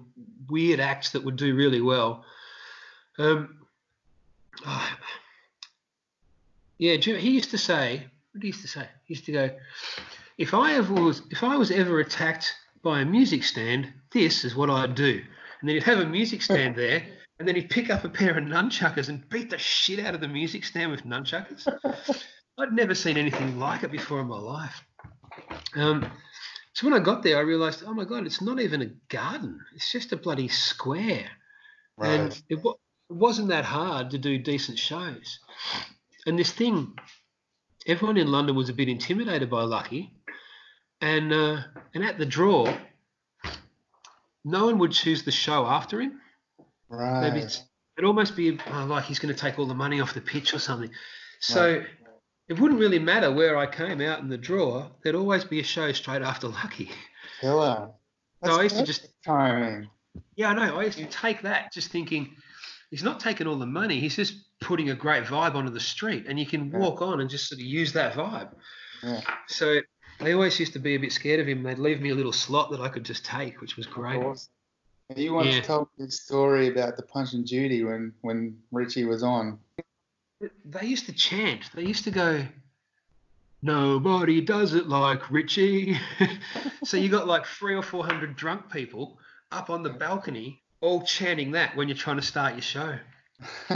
weird 0.49 0.81
acts 0.81 1.11
that 1.11 1.23
would 1.23 1.37
do 1.37 1.55
really 1.55 1.79
well. 1.79 2.25
Um, 3.17 3.59
ah, 4.65 4.99
yeah, 6.79 6.97
he 6.97 7.29
used 7.31 7.51
to 7.51 7.57
say. 7.57 8.07
What 8.33 8.41
did 8.41 8.43
he 8.43 8.47
used 8.47 8.61
to 8.63 8.67
say? 8.67 8.89
He 9.05 9.13
used 9.13 9.25
to 9.27 9.31
go, 9.31 9.55
"If 10.37 10.53
I 10.53 10.73
ever 10.73 10.93
was, 10.95 11.21
if 11.29 11.43
I 11.45 11.55
was 11.55 11.71
ever 11.71 12.01
attacked 12.01 12.53
by 12.81 12.99
a 12.99 13.05
music 13.05 13.45
stand, 13.45 13.93
this 14.11 14.43
is 14.43 14.53
what 14.53 14.69
I'd 14.69 14.95
do." 14.95 15.23
And 15.63 15.69
then 15.69 15.75
he'd 15.75 15.83
have 15.83 15.99
a 15.99 16.05
music 16.05 16.41
stand 16.41 16.75
there, 16.75 17.05
and 17.39 17.47
then 17.47 17.55
he'd 17.55 17.69
pick 17.69 17.89
up 17.89 18.03
a 18.03 18.09
pair 18.09 18.37
of 18.37 18.43
nunchuckers 18.43 19.07
and 19.07 19.29
beat 19.29 19.49
the 19.49 19.57
shit 19.57 20.05
out 20.05 20.13
of 20.13 20.19
the 20.19 20.27
music 20.27 20.65
stand 20.65 20.91
with 20.91 21.05
nunchuckers. 21.05 21.65
I'd 22.57 22.73
never 22.73 22.93
seen 22.93 23.15
anything 23.15 23.57
like 23.57 23.83
it 23.83 23.91
before 23.91 24.19
in 24.19 24.27
my 24.27 24.37
life. 24.37 24.83
Um, 25.75 26.05
so 26.73 26.85
when 26.85 26.99
I 26.99 27.01
got 27.01 27.23
there, 27.23 27.37
I 27.37 27.41
realised, 27.43 27.81
oh 27.87 27.93
my 27.93 28.03
god, 28.03 28.25
it's 28.25 28.41
not 28.41 28.59
even 28.59 28.81
a 28.81 28.91
garden; 29.07 29.57
it's 29.73 29.89
just 29.89 30.11
a 30.11 30.17
bloody 30.17 30.49
square 30.49 31.29
and 32.01 32.41
it, 32.49 32.61
wa- 32.61 32.75
it 33.09 33.15
wasn't 33.15 33.47
that 33.47 33.63
hard 33.63 34.11
to 34.11 34.17
do 34.17 34.37
decent 34.37 34.77
shows. 34.77 35.39
And 36.25 36.37
this 36.37 36.51
thing, 36.51 36.93
everyone 37.87 38.17
in 38.17 38.33
London 38.33 38.57
was 38.57 38.67
a 38.67 38.73
bit 38.73 38.89
intimidated 38.89 39.49
by 39.49 39.63
Lucky, 39.63 40.13
and 40.99 41.31
uh, 41.31 41.61
and 41.93 42.03
at 42.03 42.17
the 42.17 42.25
draw, 42.25 42.75
no 44.43 44.65
one 44.65 44.77
would 44.79 44.91
choose 44.91 45.23
the 45.23 45.31
show 45.31 45.65
after 45.65 46.01
him. 46.01 46.19
Right. 46.89 47.21
Maybe 47.21 47.39
it's, 47.39 47.63
it'd 47.97 48.07
almost 48.07 48.35
be 48.35 48.59
uh, 48.71 48.85
like 48.85 49.05
he's 49.05 49.19
going 49.19 49.33
to 49.33 49.39
take 49.39 49.57
all 49.59 49.65
the 49.65 49.73
money 49.73 50.01
off 50.01 50.13
the 50.13 50.21
pitch 50.21 50.53
or 50.53 50.59
something. 50.59 50.91
So. 51.39 51.83
It 52.49 52.59
wouldn't 52.59 52.79
really 52.81 52.99
matter 52.99 53.31
where 53.31 53.57
I 53.57 53.65
came 53.65 54.01
out 54.01 54.19
in 54.19 54.27
the 54.27 54.37
draw. 54.37 54.89
There'd 55.01 55.15
always 55.15 55.45
be 55.45 55.61
a 55.61 55.63
show 55.63 55.93
straight 55.93 56.21
after 56.21 56.49
Lucky. 56.49 56.91
Killer. 57.39 57.89
So 58.43 58.59
I 58.59 58.63
used 58.63 58.75
to 58.75 58.83
just 58.83 59.07
timing. 59.25 59.89
Yeah, 60.35 60.49
I 60.49 60.53
know. 60.53 60.77
I 60.77 60.83
used 60.83 60.97
to 60.97 61.05
take 61.05 61.43
that 61.43 61.71
just 61.71 61.89
thinking 61.89 62.35
he's 62.91 63.01
not 63.01 63.21
taking 63.21 63.47
all 63.47 63.57
the 63.57 63.65
money. 63.65 64.01
He's 64.01 64.17
just 64.17 64.35
putting 64.59 64.89
a 64.89 64.93
great 64.93 65.23
vibe 65.23 65.55
onto 65.55 65.71
the 65.71 65.79
street, 65.79 66.25
and 66.27 66.37
you 66.37 66.45
can 66.45 66.69
Yeah. 66.69 66.79
walk 66.79 67.01
on 67.01 67.21
and 67.21 67.29
just 67.29 67.47
sort 67.47 67.61
of 67.61 67.65
use 67.65 67.93
that 67.93 68.13
vibe. 68.13 68.53
Yeah. 69.01 69.21
So 69.47 69.79
I 70.23 70.31
always 70.31 70.57
used 70.57 70.71
to 70.73 70.79
be 70.79 70.95
a 70.95 70.99
bit 70.99 71.11
scared 71.11 71.41
of 71.41 71.47
him. 71.47 71.63
They'd 71.63 71.77
leave 71.79 71.99
me 72.01 72.11
a 72.11 72.15
little 72.15 72.31
slot 72.31 72.71
that 72.71 72.79
I 72.79 72.87
could 72.87 73.03
just 73.03 73.25
take, 73.25 73.59
which 73.59 73.75
was 73.75 73.85
great. 73.87 74.21
You 75.15 75.33
once 75.33 75.55
Yeah. 75.55 75.61
told 75.61 75.89
me 75.97 76.05
a 76.05 76.11
story 76.11 76.69
about 76.69 76.95
the 76.95 77.03
Punch 77.03 77.33
and 77.33 77.45
Judy 77.45 77.83
when, 77.83 78.13
when 78.21 78.57
Richie 78.71 79.03
was 79.03 79.21
on. 79.21 79.59
They 80.63 80.85
used 80.85 81.07
to 81.07 81.13
chant. 81.13 81.69
They 81.73 81.83
used 81.83 82.05
to 82.05 82.11
go, 82.11 82.47
"Nobody 83.61 84.39
does 84.39 84.73
it 84.73 84.87
like 84.87 85.29
Richie." 85.29 85.97
so 86.85 86.97
you 86.97 87.09
got 87.09 87.27
like 87.27 87.45
three 87.45 87.75
or 87.75 87.83
four 87.83 88.05
hundred 88.05 88.35
drunk 88.35 88.71
people 88.71 89.19
up 89.51 89.69
on 89.69 89.83
the 89.83 89.89
balcony, 89.89 90.63
all 90.81 91.01
chanting 91.03 91.51
that 91.51 91.75
when 91.75 91.87
you're 91.89 91.97
trying 91.97 92.15
to 92.17 92.21
start 92.21 92.53
your 92.53 92.61
show. 92.61 92.97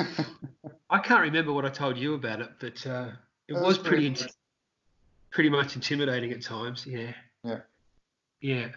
I 0.90 1.00
can't 1.00 1.22
remember 1.22 1.52
what 1.54 1.66
I 1.66 1.70
told 1.70 1.98
you 1.98 2.14
about 2.16 2.42
it, 2.42 2.50
but 2.60 2.88
uh, 2.88 3.12
it 3.48 3.54
That 3.54 3.64
was 3.64 3.78
was 3.78 3.88
pretty, 3.88 4.10
pretty 4.12 4.32
pretty 5.38 5.50
much 5.52 5.76
intimidating 5.76 6.32
at 6.32 6.42
times. 6.42 6.84
Yeah. 6.88 7.14
Yeah. 7.44 7.60
Yeah. 8.42 8.70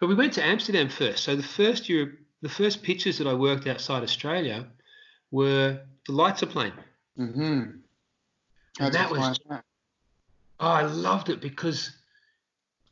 But 0.00 0.08
we 0.08 0.16
went 0.16 0.32
to 0.32 0.44
Amsterdam 0.44 0.88
first. 0.88 1.22
So 1.22 1.36
the 1.36 1.42
first 1.44 1.88
year, 1.88 2.18
the 2.42 2.48
first 2.48 2.82
pitches 2.82 3.18
that 3.18 3.28
I 3.28 3.34
worked 3.34 3.68
outside 3.68 4.02
Australia 4.02 4.66
were 5.30 5.78
the 6.08 6.12
Leidseplein. 6.12 6.72
mm-hmm. 7.16 7.62
And 8.80 8.92
that 8.92 9.08
was- 9.08 9.38
Oh, 10.58 10.66
I 10.66 10.82
loved 10.82 11.28
it 11.28 11.40
because 11.40 11.92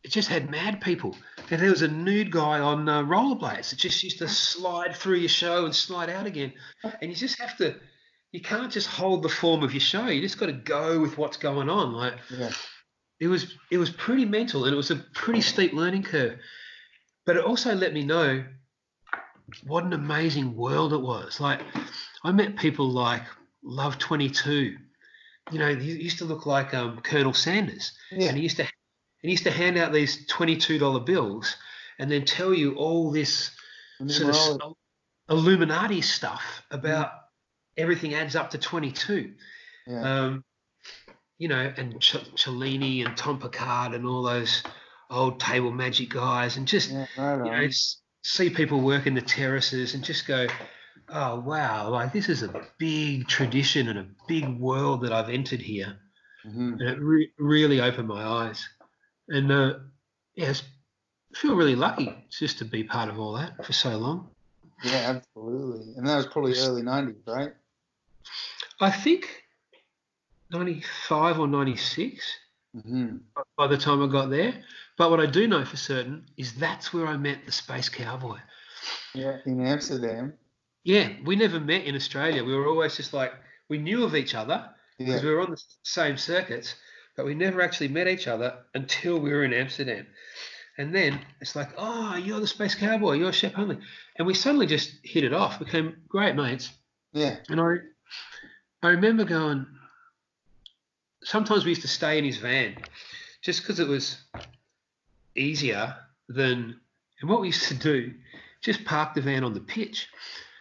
it 0.05 0.13
just 0.13 0.29
had 0.29 0.49
mad 0.49 0.81
people. 0.81 1.17
And 1.51 1.61
there 1.61 1.71
was 1.71 1.83
a 1.83 1.89
nude 1.89 2.31
guy 2.31 2.61
on 2.61 2.89
uh, 2.89 3.03
rollerblades 3.03 3.71
that 3.71 3.81
just 3.81 4.01
used 4.05 4.19
to 4.19 4.29
slide 4.29 4.95
through 4.95 5.17
your 5.17 5.29
show 5.29 5.65
and 5.65 5.75
slide 5.75 6.09
out 6.09 6.27
again. 6.27 6.53
And 6.85 7.11
you 7.11 7.17
just 7.17 7.41
have 7.41 7.57
to, 7.57 7.75
you 8.31 8.41
can't 8.41 8.71
just 8.71 8.87
hold 8.87 9.25
the 9.25 9.29
form 9.29 9.65
of 9.65 9.73
your 9.73 9.81
show. 9.81 10.07
You 10.07 10.21
just 10.21 10.39
got 10.39 10.47
to 10.47 10.53
go 10.53 11.01
with 11.01 11.19
what's 11.19 11.37
going 11.37 11.69
on. 11.69 11.93
Like 11.95 12.15
Yeah. 12.31 12.53
It 13.23 13.29
was, 13.29 13.57
it 13.71 13.79
was 13.79 13.89
pretty 13.91 14.25
mental 14.25 14.65
and 14.65 14.75
it 14.75 14.77
was 14.77 14.91
a 14.91 14.97
pretty 15.15 15.41
steep 15.41 15.73
learning 15.73 16.03
curve. 16.03 16.39
But 17.25 17.37
it 17.37 17.45
also 17.45 17.73
let 17.75 17.93
me 17.93 18.03
know 18.05 18.45
what 19.65 19.85
an 19.85 19.93
amazing 19.93 20.57
world 20.57 20.93
it 20.93 21.01
was. 21.01 21.41
Like 21.41 21.61
I 22.25 22.33
met 22.33 22.57
people 22.57 22.91
like 22.91 23.23
Love 23.63 23.97
22. 23.99 24.77
You 25.53 25.59
know, 25.59 25.75
he 25.75 25.93
used 25.93 26.19
to 26.19 26.25
look 26.25 26.47
like 26.47 26.75
um, 26.75 27.01
Colonel 27.03 27.33
Sanders 27.33 27.93
Yeah. 28.11 28.29
and 28.29 28.37
he 28.37 28.43
used 28.43 28.57
to 28.57 28.67
he 29.21 29.31
used 29.31 29.45
to 29.45 29.53
hand 29.53 29.79
out 29.79 29.93
these 29.93 30.27
twenty-two 30.27 30.79
dollar 30.79 30.99
bills 31.01 31.55
and 32.01 32.11
then 32.11 32.25
tell 32.25 32.53
you 32.53 32.75
all 32.75 33.13
this 33.13 33.51
sort 34.09 34.35
of 34.63 34.73
Illuminati 35.29 36.01
stuff 36.01 36.43
about 36.73 37.11
everything 37.77 38.15
adds 38.15 38.35
up 38.35 38.51
to 38.51 38.59
twenty-two. 38.59 39.33
yeah. 39.87 40.03
Um, 40.03 40.45
you 41.43 41.49
know, 41.49 41.73
and 41.77 42.01
Ch- 42.01 42.25
Cellini 42.37 43.05
and 43.05 43.17
Tom 43.17 43.41
Picard 43.41 43.95
and 43.95 44.07
all 44.07 44.23
those 44.23 44.63
old 45.11 45.41
table 45.41 45.73
magic 45.73 46.11
guys, 46.11 46.57
and 46.57 46.69
just 46.69 46.93
yeah, 46.93 47.07
right 47.17 47.45
you 47.45 47.51
know 47.51 47.69
see 48.25 48.49
people 48.49 48.81
work 48.81 49.09
in 49.09 49.15
the 49.15 49.21
terraces 49.21 49.95
and 49.95 50.05
just 50.05 50.29
go, 50.29 50.47
oh 51.09 51.41
wow, 51.41 51.91
like 51.91 52.13
this 52.13 52.29
is 52.29 52.45
a 52.45 52.65
big 52.79 53.27
tradition 53.27 53.89
and 53.89 53.99
a 53.99 54.07
big 54.29 54.47
world 54.61 55.01
that 55.03 55.13
I've 55.13 55.29
entered 55.31 55.61
here 55.61 55.99
Mhm. 56.47 56.79
and 56.79 56.83
it 56.83 57.01
re- 57.01 57.33
really 57.39 57.81
opened 57.81 58.07
my 58.07 58.23
eyes. 58.23 58.65
And 59.29 59.51
uh, 59.51 59.79
yeah, 60.37 60.55
feel 61.35 61.57
really 61.57 61.75
lucky 61.75 62.15
just 62.31 62.59
to 62.59 62.65
be 62.65 62.85
part 62.85 63.09
of 63.09 63.19
all 63.19 63.33
that 63.33 63.67
for 63.67 63.73
so 63.73 63.99
long. 63.99 64.31
Yeah, 64.85 65.17
absolutely. 65.17 65.95
And 65.97 66.07
that 66.07 66.17
was 66.17 66.27
probably 66.27 66.55
early 66.59 66.83
90s, 66.83 67.27
right? 67.27 67.53
I 68.81 68.91
think 68.93 69.42
95 70.53 71.39
or 71.41 71.49
96 71.49 72.39
Mm-hmm. 72.75 73.17
by 73.59 73.67
the 73.67 73.77
time 73.77 74.03
I 74.03 74.07
got 74.11 74.31
there. 74.31 74.55
But 74.97 75.11
what 75.11 75.21
I 75.21 75.27
do 75.27 75.47
know 75.47 75.63
for 75.63 75.77
certain 75.77 76.25
is 76.39 76.55
that's 76.55 76.91
where 76.91 77.07
I 77.07 77.19
met 77.19 77.45
the 77.45 77.53
Space 77.53 77.91
Cowboy. 77.91 78.39
Yeah, 79.15 79.37
in 79.45 79.61
Amsterdam. 79.67 80.33
Yeah, 80.83 81.11
we 81.27 81.37
never 81.37 81.61
met 81.61 81.85
in 81.85 81.95
Australia. 81.95 82.43
We 82.43 82.55
were 82.55 82.67
always 82.67 82.97
just 82.97 83.13
like, 83.13 83.35
we 83.69 83.77
knew 83.77 84.05
of 84.05 84.15
each 84.17 84.35
other 84.35 84.71
Yeah. 84.99 85.07
because 85.07 85.23
we 85.23 85.31
were 85.31 85.43
on 85.43 85.51
the 85.51 85.63
same 85.83 86.17
circuits, 86.17 86.75
but 87.15 87.27
we 87.27 87.35
never 87.35 87.61
actually 87.61 87.89
met 87.89 88.09
each 88.09 88.27
other 88.27 88.55
until 88.75 89.21
we 89.21 89.31
were 89.33 89.45
in 89.45 89.53
Amsterdam. 89.53 90.07
And 90.79 90.95
then 90.95 91.21
it's 91.43 91.55
like, 91.55 91.69
oh, 91.77 92.17
you're 92.17 92.41
the 92.41 92.47
Space 92.47 92.75
Cowboy, 92.75 93.17
you're 93.17 93.35
Shep 93.35 93.53
Huntly. 93.53 93.81
And 94.17 94.27
we 94.27 94.33
suddenly 94.33 94.67
just 94.67 94.93
hit 95.05 95.25
it 95.25 95.35
off, 95.35 95.59
became 95.59 95.97
great 96.09 96.37
mates. 96.37 96.71
Yeah. 97.13 97.37
And 97.51 97.61
I, 97.61 97.75
I 98.83 98.89
remember 98.93 99.25
going, 99.25 99.67
sometimes 101.25 101.65
we 101.65 101.71
used 101.71 101.83
to 101.83 101.89
stay 101.89 102.19
in 102.19 102.25
his 102.25 102.39
van 102.39 102.77
just 103.41 103.63
because 103.63 103.81
it 103.81 103.89
was 103.89 104.19
easier 105.35 105.95
than, 106.29 106.79
and 107.21 107.31
what 107.31 107.41
we 107.41 107.49
used 107.49 107.69
to 107.69 107.75
do, 107.75 108.13
just 108.61 108.85
park 108.85 109.15
the 109.15 109.21
van 109.21 109.45
on 109.45 109.55
the 109.55 109.61
pitch. 109.61 110.09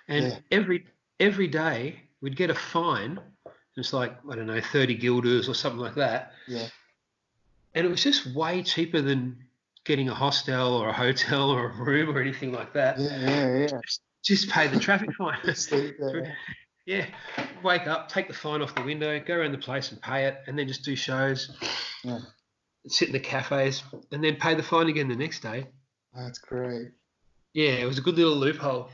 And 0.08 0.26
Yeah. 0.26 0.40
every 0.52 0.86
every 1.20 1.48
day 1.48 2.02
we'd 2.22 2.36
get 2.36 2.50
a 2.50 2.56
fine. 2.56 3.20
It's 3.78 3.94
like, 3.94 4.18
I 4.30 4.36
don't 4.36 4.48
know, 4.48 4.60
30 4.60 4.96
guilders 4.96 5.48
or 5.48 5.54
something 5.54 5.80
like 5.80 5.96
that. 5.96 6.34
Yeah. 6.48 6.68
and 7.74 7.86
it 7.86 7.90
was 7.90 8.04
just 8.04 8.26
way 8.36 8.64
cheaper 8.64 9.02
than 9.02 9.46
getting 9.86 10.10
a 10.10 10.14
hostel 10.14 10.74
or 10.74 10.90
a 10.90 10.94
hotel 10.94 11.50
or 11.50 11.70
a 11.70 11.74
room 11.74 12.10
or 12.16 12.20
anything 12.20 12.52
like 12.52 12.74
that. 12.74 13.00
Yeah, 13.00 13.18
yeah, 13.20 13.58
yeah. 13.60 13.68
Just, 13.86 14.02
just 14.24 14.50
pay 14.50 14.68
the 14.68 14.78
traffic 14.80 15.14
fine. 15.14 15.38
Yeah, 16.86 17.06
wake 17.64 17.88
up, 17.88 18.10
take 18.10 18.28
the 18.28 18.34
fine 18.34 18.62
off 18.62 18.76
the 18.76 18.82
window, 18.82 19.20
go 19.20 19.36
around 19.36 19.52
the 19.52 19.58
place 19.58 19.92
and 19.92 20.02
pay 20.02 20.26
it, 20.26 20.38
and 20.48 20.58
then 20.58 20.68
just 20.68 20.84
do 20.84 20.96
shows. 20.96 21.52
Yeah. 22.04 22.20
Sit 22.88 23.10
in 23.10 23.14
the 23.14 23.20
cafes 23.20 23.84
and 24.12 24.24
then 24.24 24.38
pay 24.38 24.56
the 24.56 24.64
fine 24.64 24.90
again 24.90 25.08
the 25.08 25.16
next 25.16 25.42
day. 25.42 25.68
That's 26.16 26.40
great. 26.40 26.90
Yeah, 27.54 27.74
it 27.74 27.86
was 27.86 28.00
a 28.00 28.02
good 28.02 28.16
little 28.16 28.36
loophole. 28.36 28.90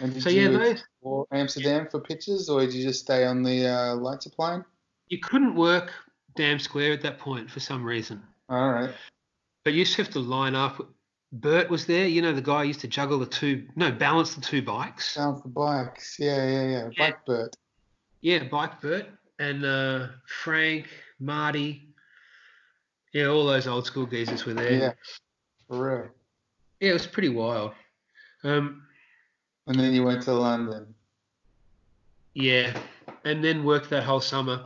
And 0.00 0.14
did 0.14 0.22
So 0.22 0.30
you 0.30 0.42
yeah, 0.42 0.74
those, 1.02 1.26
Amsterdam 1.32 1.88
for 1.90 2.00
pictures, 2.00 2.48
or 2.48 2.60
did 2.60 2.74
you 2.74 2.84
just 2.84 3.00
stay 3.00 3.24
on 3.24 3.42
the 3.42 3.66
uh, 3.66 3.96
Leidseplein? 3.96 4.64
you 5.08 5.18
couldn't 5.18 5.54
work 5.54 5.92
Dam 6.36 6.58
Square 6.58 6.92
at 6.92 7.02
that 7.02 7.18
point 7.18 7.50
for 7.50 7.60
some 7.60 7.84
reason. 7.84 8.22
All 8.48 8.70
right. 8.70 8.90
But 9.62 9.74
you 9.74 9.80
used 9.80 9.94
to 9.96 10.02
have 10.02 10.12
to 10.12 10.20
line 10.20 10.54
up. 10.54 10.80
Bert 11.32 11.70
was 11.70 11.86
there, 11.86 12.06
you 12.06 12.20
know, 12.20 12.32
the 12.32 12.42
guy 12.42 12.62
used 12.64 12.80
to 12.80 12.88
juggle 12.88 13.18
the 13.18 13.26
two, 13.26 13.66
no, 13.74 13.90
balance 13.90 14.34
the 14.34 14.40
two 14.42 14.60
bikes. 14.62 15.14
Down 15.14 15.40
for 15.40 15.48
bikes. 15.48 16.16
Yeah, 16.18 16.46
yeah, 16.46 16.62
yeah. 16.62 16.88
Yeah. 16.92 17.06
Bike 17.06 17.24
Bert. 17.24 17.56
Yeah, 18.20 18.44
Bike 18.44 18.80
Bert 18.82 19.06
and 19.38 19.64
uh, 19.64 20.08
Frank, 20.26 20.88
Marty. 21.18 21.88
Yeah, 23.14 23.26
all 23.26 23.46
those 23.46 23.66
old 23.66 23.86
school 23.86 24.06
geezers 24.06 24.44
were 24.44 24.54
there. 24.54 24.72
Yeah. 24.72 24.92
For 25.68 25.84
real. 25.98 26.08
Yeah, 26.80 26.90
it 26.90 26.92
was 26.94 27.06
pretty 27.06 27.30
wild. 27.30 27.72
Um, 28.44 28.82
And 29.66 29.78
then 29.78 29.92
you 29.94 30.02
went 30.04 30.22
to 30.24 30.32
London. 30.34 30.94
yeah, 32.34 32.76
and 33.24 33.42
then 33.42 33.64
worked 33.64 33.88
that 33.90 34.04
whole 34.04 34.20
summer. 34.20 34.64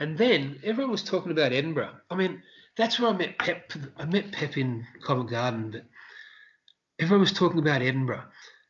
And 0.00 0.18
then 0.18 0.58
everyone 0.64 0.90
was 0.90 1.02
talking 1.04 1.32
about 1.32 1.52
Edinburgh. 1.52 1.92
I 2.10 2.14
mean, 2.16 2.42
that's 2.76 2.98
where 2.98 3.10
I 3.10 3.16
met 3.16 3.38
Pep. 3.38 3.72
I 3.96 4.04
met 4.04 4.32
Pep 4.32 4.56
in 4.58 4.84
Covent 5.02 5.30
Garden, 5.30 5.70
but 5.70 5.84
everyone 7.04 7.20
was 7.20 7.32
talking 7.32 7.58
about 7.58 7.82
Edinburgh. 7.82 8.24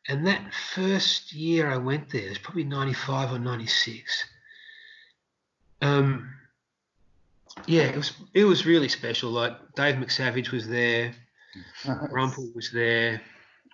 And 0.08 0.26
that 0.26 0.52
first 0.74 1.32
year 1.32 1.70
I 1.70 1.76
went 1.76 2.10
there, 2.10 2.26
it 2.26 2.28
was 2.30 2.38
probably 2.38 2.64
95 2.64 3.32
or 3.32 3.38
96. 3.38 4.24
Um, 5.80 6.34
yeah, 7.66 7.84
it 7.84 7.96
was 7.96 8.12
it 8.34 8.44
was 8.44 8.66
really 8.66 8.88
special. 8.88 9.30
Like 9.30 9.52
Dave 9.76 9.94
McSavage 9.94 10.50
was 10.50 10.68
there, 10.68 11.14
Rumpel 11.84 12.54
was 12.54 12.70
there, 12.72 13.22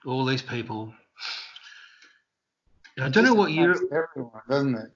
all 0.05 0.25
these 0.25 0.43
people. 0.43 0.93
I 3.01 3.09
don't 3.09 3.25
know 3.25 3.35
what 3.35 3.51
year. 3.53 3.73
Attracts 3.73 3.93
Everyone, 3.93 4.43
doesn't 4.49 4.75
it? 4.75 4.91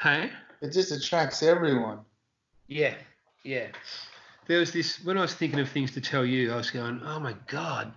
Hey. 0.00 0.30
It 0.60 0.72
just 0.72 0.92
attracts 0.92 1.42
everyone. 1.42 2.00
Yeah, 2.68 2.94
yeah. 3.44 3.68
There 4.46 4.58
was 4.58 4.72
this 4.72 5.02
when 5.04 5.16
I 5.16 5.22
was 5.22 5.34
thinking 5.34 5.60
of 5.60 5.70
things 5.70 5.92
to 5.92 6.00
tell 6.00 6.24
you, 6.24 6.52
I 6.52 6.56
was 6.56 6.70
going, 6.70 7.00
oh 7.02 7.18
my 7.18 7.34
god. 7.46 7.92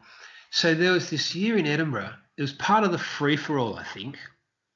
So 0.54 0.76
there 0.76 0.92
was 0.92 1.10
this 1.10 1.34
year 1.34 1.58
in 1.58 1.66
Edinburgh. 1.66 2.14
It 2.38 2.42
was 2.44 2.54
part 2.54 2.84
of 2.84 2.92
the 2.92 3.00
free 3.00 3.38
for 3.38 3.58
all, 3.58 3.76
I 3.76 3.84
think, 3.84 4.20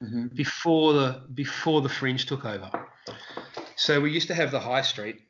hmm 0.02 0.26
before 0.26 0.92
the 0.92 1.22
before 1.32 1.82
the 1.82 1.88
fringe 1.88 2.26
took 2.26 2.44
over. 2.44 2.68
So 3.76 4.00
we 4.00 4.10
used 4.10 4.26
to 4.26 4.34
have 4.34 4.50
the 4.50 4.58
high 4.58 4.82
street. 4.82 5.20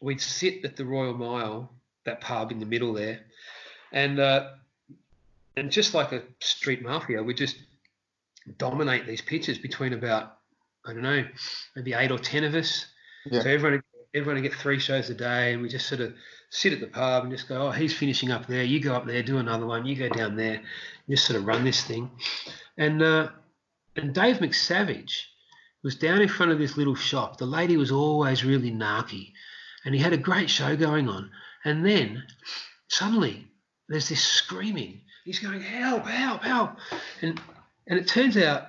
We'd 0.00 0.20
sit 0.20 0.64
at 0.64 0.74
the 0.74 0.84
Royal 0.84 1.14
Mile, 1.14 1.72
that 2.04 2.20
pub 2.20 2.50
in 2.50 2.58
the 2.58 2.66
middle 2.66 2.92
there, 2.94 3.20
and 3.92 4.18
uh, 4.18 4.50
and 5.56 5.70
just 5.70 5.94
like 5.94 6.10
a 6.10 6.22
street 6.40 6.82
mafia, 6.82 7.22
we 7.22 7.32
just 7.32 7.56
dominate 8.58 9.06
these 9.06 9.22
pitches 9.22 9.58
between 9.58 9.92
about 9.92 10.36
I 10.84 10.94
don't 10.94 11.02
know, 11.02 11.24
maybe 11.76 11.92
eight 11.92 12.10
or 12.10 12.18
ten 12.18 12.42
of 12.42 12.56
us. 12.56 12.86
Yeah. 13.24 13.42
So 13.42 13.50
everyone 13.50 13.84
everyone 14.14 14.42
would 14.42 14.50
get 14.50 14.58
three 14.58 14.80
shows 14.80 15.10
a 15.10 15.14
day, 15.14 15.52
and 15.52 15.62
we 15.62 15.68
just 15.68 15.86
sort 15.86 16.00
of 16.00 16.12
sit 16.54 16.72
at 16.72 16.78
the 16.78 16.86
pub 16.86 17.24
and 17.24 17.32
just 17.32 17.48
go, 17.48 17.66
oh, 17.66 17.70
he's 17.72 17.96
finishing 17.96 18.30
up 18.30 18.46
there. 18.46 18.62
You 18.62 18.78
go 18.78 18.94
up 18.94 19.06
there, 19.06 19.22
do 19.24 19.38
another 19.38 19.66
one. 19.66 19.84
You 19.84 19.96
go 19.96 20.08
down 20.08 20.36
there. 20.36 20.62
Just 21.10 21.26
sort 21.26 21.38
of 21.38 21.46
run 21.46 21.64
this 21.64 21.82
thing. 21.82 22.10
And 22.78 23.02
uh, 23.02 23.28
and 23.96 24.14
Dave 24.14 24.36
McSavage 24.36 25.24
was 25.82 25.96
down 25.96 26.22
in 26.22 26.28
front 26.28 26.52
of 26.52 26.58
this 26.58 26.76
little 26.76 26.94
shop. 26.94 27.38
The 27.38 27.44
lady 27.44 27.76
was 27.76 27.90
always 27.90 28.44
really 28.44 28.70
narky, 28.70 29.32
and 29.84 29.94
he 29.94 30.00
had 30.00 30.12
a 30.12 30.16
great 30.16 30.48
show 30.48 30.76
going 30.76 31.08
on. 31.08 31.30
And 31.64 31.84
then 31.84 32.22
suddenly 32.88 33.48
there's 33.88 34.08
this 34.08 34.22
screaming. 34.22 35.00
He's 35.24 35.40
going, 35.40 35.60
help, 35.60 36.06
help, 36.06 36.42
help. 36.42 36.76
And 37.20 37.40
and 37.88 37.98
it 37.98 38.06
turns 38.06 38.36
out 38.36 38.68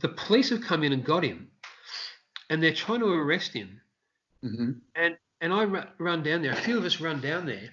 the 0.00 0.08
police 0.10 0.50
have 0.50 0.62
come 0.62 0.84
in 0.84 0.92
and 0.92 1.04
got 1.04 1.24
him, 1.24 1.50
and 2.48 2.62
they're 2.62 2.72
trying 2.72 3.00
to 3.00 3.12
arrest 3.12 3.52
him. 3.52 3.80
hmm 4.42 4.70
And 4.94 5.16
and 5.42 5.52
I 5.52 5.64
run 5.98 6.22
down 6.22 6.40
there. 6.40 6.52
A 6.52 6.56
few 6.56 6.78
of 6.78 6.84
us 6.84 7.00
run 7.00 7.20
down 7.20 7.44
there, 7.44 7.68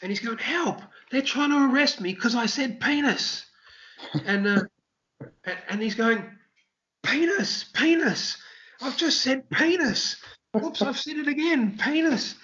and 0.00 0.10
he's 0.10 0.18
going, 0.18 0.38
"Help! 0.38 0.80
They're 1.10 1.22
trying 1.22 1.50
to 1.50 1.70
arrest 1.72 2.00
me 2.00 2.14
because 2.14 2.34
I 2.34 2.46
said 2.46 2.80
penis." 2.80 3.44
And 4.24 4.46
uh, 4.48 4.62
and, 5.68 5.80
he's 5.80 5.94
going, 5.94 6.24
"Penis, 7.04 7.64
penis! 7.74 8.38
I've 8.80 8.96
just 8.96 9.20
said 9.20 9.48
penis. 9.50 10.16
Whoops, 10.52 10.82
I've 10.82 10.98
said 10.98 11.18
it 11.18 11.28
again, 11.28 11.78
penis." 11.78 12.34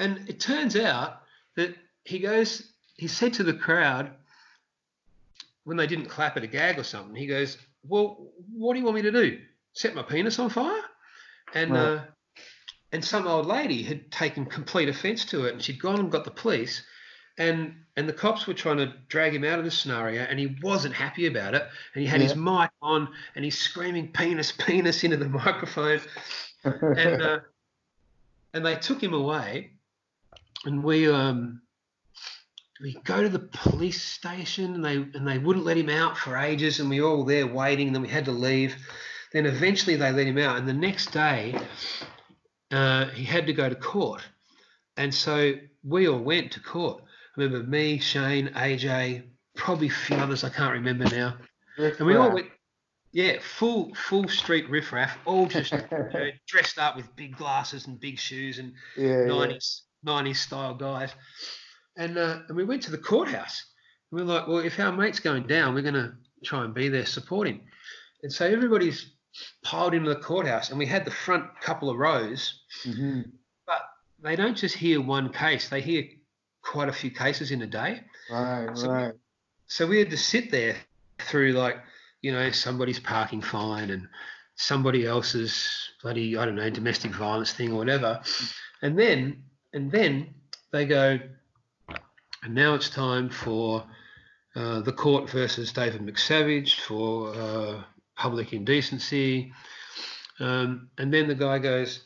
And 0.00 0.28
it 0.28 0.40
turns 0.40 0.76
out 0.76 1.22
that 1.56 1.74
he 2.04 2.18
goes. 2.18 2.72
He 2.96 3.06
said 3.06 3.32
to 3.34 3.44
the 3.44 3.54
crowd 3.54 4.10
when 5.62 5.76
they 5.76 5.86
didn't 5.86 6.06
clap 6.06 6.36
at 6.36 6.42
a 6.42 6.48
gag 6.48 6.78
or 6.78 6.84
something. 6.84 7.14
He 7.14 7.26
goes, 7.28 7.56
"Well, 7.84 8.32
what 8.52 8.74
do 8.74 8.80
you 8.80 8.84
want 8.84 8.96
me 8.96 9.02
to 9.02 9.12
do? 9.12 9.38
Set 9.74 9.94
my 9.94 10.02
penis 10.02 10.40
on 10.40 10.50
fire?" 10.50 10.82
And 11.54 11.72
Right. 11.72 11.80
uh, 11.80 12.04
and 12.92 13.04
some 13.04 13.26
old 13.26 13.46
lady 13.46 13.82
had 13.82 14.10
taken 14.10 14.46
complete 14.46 14.88
offence 14.88 15.24
to 15.26 15.44
it, 15.44 15.52
and 15.52 15.62
she'd 15.62 15.80
gone 15.80 16.00
and 16.00 16.10
got 16.10 16.24
the 16.24 16.30
police, 16.30 16.82
and 17.36 17.74
and 17.96 18.08
the 18.08 18.12
cops 18.12 18.46
were 18.46 18.54
trying 18.54 18.78
to 18.78 18.92
drag 19.08 19.34
him 19.34 19.44
out 19.44 19.58
of 19.58 19.64
the 19.64 19.70
scenario, 19.70 20.22
and 20.22 20.38
he 20.38 20.56
wasn't 20.62 20.94
happy 20.94 21.26
about 21.26 21.54
it, 21.54 21.62
and 21.94 22.02
he 22.02 22.06
had 22.06 22.20
his 22.20 22.36
mic 22.36 22.70
on, 22.80 23.08
and 23.34 23.44
he's 23.44 23.58
screaming 23.58 24.12
penis, 24.12 24.52
penis 24.52 25.04
into 25.04 25.16
the 25.16 25.28
microphone, 25.28 26.00
and 26.64 27.22
uh, 27.22 27.38
and 28.54 28.64
they 28.64 28.76
took 28.76 29.02
him 29.02 29.14
away, 29.14 29.72
and 30.64 30.82
we 30.82 31.10
um 31.10 31.60
we 32.80 32.96
go 33.04 33.22
to 33.22 33.28
the 33.28 33.40
police 33.40 34.02
station, 34.02 34.74
and 34.74 34.84
they 34.84 34.96
and 34.96 35.26
they 35.26 35.38
wouldn't 35.38 35.66
let 35.66 35.76
him 35.76 35.90
out 35.90 36.16
for 36.16 36.36
ages, 36.36 36.80
and 36.80 36.88
we 36.88 37.00
were 37.00 37.08
all 37.08 37.24
there 37.24 37.46
waiting, 37.46 37.88
and 37.88 37.94
then 37.94 38.02
we 38.02 38.08
had 38.08 38.24
to 38.24 38.32
leave. 38.32 38.76
Then 39.32 39.44
eventually 39.44 39.96
they 39.96 40.10
let 40.10 40.26
him 40.26 40.38
out, 40.38 40.56
and 40.56 40.66
the 40.66 40.72
next 40.72 41.12
day 41.12 41.54
uh, 42.70 43.06
he 43.08 43.24
had 43.24 43.46
to 43.46 43.52
go 43.52 43.68
to 43.68 43.74
court. 43.74 44.22
And 44.96 45.14
so 45.14 45.54
we 45.84 46.08
all 46.08 46.18
went 46.18 46.52
to 46.52 46.60
court. 46.60 47.02
I 47.36 47.40
remember 47.40 47.66
me, 47.66 47.98
Shane, 47.98 48.48
AJ, 48.48 49.24
probably 49.56 49.88
a 49.88 49.90
few 49.90 50.16
others 50.16 50.44
I 50.44 50.48
can't 50.48 50.72
remember 50.72 51.04
now. 51.04 51.36
And 51.78 52.06
we 52.06 52.16
all 52.16 52.32
went, 52.32 52.48
yeah, 53.12 53.38
full 53.40 53.94
full 53.94 54.28
street 54.28 54.68
riffraff, 54.68 55.16
all 55.24 55.46
just 55.46 55.72
you 55.72 55.78
know, 55.90 56.30
dressed 56.48 56.78
up 56.78 56.96
with 56.96 57.14
big 57.16 57.36
glasses 57.36 57.86
and 57.86 57.98
big 57.98 58.18
shoes 58.18 58.58
and 58.58 58.72
yeah, 58.96 59.22
yeah. 59.22 59.28
90s 59.28 59.80
90s 60.06 60.36
style 60.36 60.74
guys. 60.74 61.14
And 61.96 62.18
uh, 62.18 62.40
and 62.48 62.56
we 62.56 62.64
went 62.64 62.82
to 62.82 62.90
the 62.90 62.98
courthouse. 62.98 63.64
And 64.10 64.20
we're 64.20 64.26
like, 64.26 64.46
well, 64.46 64.58
if 64.58 64.78
our 64.78 64.92
mate's 64.92 65.20
going 65.20 65.46
down, 65.46 65.74
we're 65.74 65.82
going 65.82 65.94
to 65.94 66.12
try 66.44 66.64
and 66.64 66.74
be 66.74 66.88
there 66.88 67.06
supporting. 67.06 67.62
And 68.22 68.32
so 68.32 68.46
everybody's 68.46 69.12
piled 69.62 69.94
into 69.94 70.08
the 70.08 70.20
courthouse, 70.20 70.70
and 70.70 70.78
we 70.78 70.86
had 70.86 71.04
the 71.04 71.10
front 71.10 71.44
couple 71.60 71.90
of 71.90 71.96
rows 71.96 72.60
hmm 72.84 73.20
but 73.66 73.82
they 74.20 74.34
don't 74.36 74.56
just 74.56 74.74
hear 74.74 75.00
one 75.00 75.32
case, 75.32 75.68
they 75.68 75.80
hear 75.80 76.04
quite 76.62 76.88
a 76.88 76.92
few 76.92 77.10
cases 77.10 77.50
in 77.50 77.62
a 77.62 77.66
day. 77.66 78.02
Right, 78.30 78.76
So- 78.76 78.88
right. 78.90 79.14
So 79.66 79.86
we 79.86 79.98
had 79.98 80.10
to 80.10 80.16
sit 80.16 80.50
there 80.50 80.76
through 81.18 81.52
like, 81.52 81.76
you 82.22 82.32
know, 82.32 82.50
somebody's 82.50 82.98
parking 82.98 83.42
fine 83.42 83.90
and 83.90 84.08
somebody 84.56 85.06
else's 85.06 85.90
bloody, 86.02 86.36
I 86.36 86.46
don't 86.46 86.56
know, 86.56 86.70
domestic 86.70 87.12
violence 87.12 87.52
thing 87.52 87.72
or 87.72 87.76
whatever. 87.76 88.22
And 88.82 88.98
then 88.98 89.44
and 89.74 89.90
then 89.92 90.34
they 90.72 90.86
go, 90.86 91.18
and 92.42 92.54
now 92.54 92.74
it's 92.74 92.88
time 92.88 93.28
for 93.28 93.84
uh, 94.56 94.80
the 94.80 94.92
court 94.92 95.28
versus 95.30 95.72
David 95.72 96.00
McSavage 96.00 96.80
for 96.80 97.34
uh, 97.34 97.82
public 98.18 98.52
indecency. 98.52 99.52
Um, 100.40 100.90
and 100.98 101.12
then 101.12 101.28
the 101.28 101.34
guy 101.34 101.58
goes, 101.58 102.02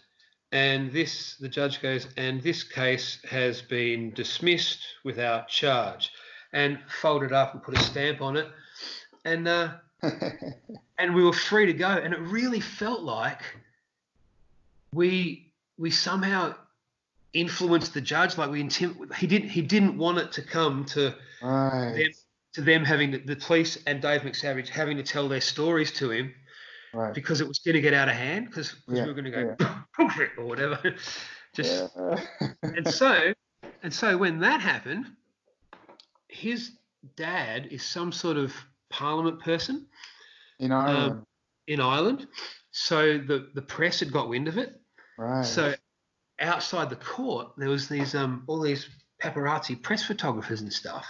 and 0.52 0.92
this, 0.92 1.36
the 1.36 1.48
judge 1.48 1.80
goes, 1.80 2.06
and 2.16 2.42
this 2.42 2.62
case 2.62 3.18
has 3.28 3.62
been 3.62 4.12
dismissed 4.12 4.80
without 5.02 5.48
charge, 5.48 6.10
and 6.52 6.78
folded 7.00 7.32
up 7.32 7.54
and 7.54 7.62
put 7.62 7.76
a 7.76 7.80
stamp 7.80 8.20
on 8.20 8.36
it, 8.36 8.46
and 9.24 9.48
uh, 9.48 9.70
and 10.98 11.14
we 11.14 11.24
were 11.24 11.32
free 11.32 11.66
to 11.66 11.72
go, 11.72 11.88
and 11.88 12.12
it 12.12 12.20
really 12.20 12.60
felt 12.60 13.00
like 13.00 13.40
we 14.92 15.50
we 15.78 15.90
somehow 15.90 16.54
influenced 17.32 17.94
the 17.94 18.00
judge, 18.02 18.36
like 18.36 18.50
we 18.50 18.62
intim- 18.62 19.14
he 19.14 19.26
didn't 19.26 19.48
he 19.48 19.62
didn't 19.62 19.96
want 19.96 20.18
it 20.18 20.32
to 20.32 20.42
come 20.42 20.84
to 20.84 21.14
right. 21.40 21.94
them 21.94 22.12
to 22.54 22.60
them 22.60 22.84
having 22.84 23.10
the, 23.12 23.18
the 23.18 23.36
police 23.36 23.78
and 23.86 24.00
Dave 24.02 24.22
McSavage 24.22 24.68
having 24.68 24.96
to 24.98 25.02
tell 25.02 25.28
their 25.28 25.40
stories 25.40 25.92
to 25.92 26.10
him 26.10 26.34
Right. 26.94 27.14
because 27.14 27.40
it 27.40 27.48
was 27.48 27.58
going 27.60 27.74
to 27.74 27.80
get 27.80 27.94
out 27.94 28.10
of 28.10 28.14
hand 28.14 28.46
because 28.48 28.76
Yeah, 28.86 29.06
we 29.06 29.08
were 29.08 29.14
going 29.14 29.24
to 29.24 29.30
go 29.30 29.56
bullshit 29.96 30.30
or 30.38 30.44
whatever. 30.44 30.78
Just 31.54 31.90
Yeah. 31.96 32.20
and 32.62 32.86
so 32.86 33.32
and 33.82 33.92
so 33.92 34.16
when 34.18 34.40
that 34.40 34.60
happened, 34.60 35.06
his 36.28 36.72
dad 37.16 37.68
is 37.70 37.82
some 37.82 38.12
sort 38.12 38.36
of 38.36 38.52
parliament 38.90 39.40
person 39.40 39.86
in 40.58 40.70
Ireland, 40.70 41.24
in 41.66 41.80
Ireland. 41.80 42.26
So 42.72 43.18
the 43.18 43.48
the 43.54 43.62
press 43.62 44.00
had 44.00 44.12
got 44.12 44.28
wind 44.28 44.48
of 44.48 44.58
it. 44.58 44.78
right? 45.18 45.44
So 45.44 45.74
outside 46.40 46.90
the 46.90 46.96
court, 46.96 47.52
there 47.56 47.68
was 47.70 47.88
these 47.88 48.14
um 48.14 48.44
all 48.46 48.60
these 48.60 48.88
paparazzi 49.22 49.80
press 49.82 50.02
photographers 50.04 50.60
and 50.60 50.72
stuff. 50.72 51.06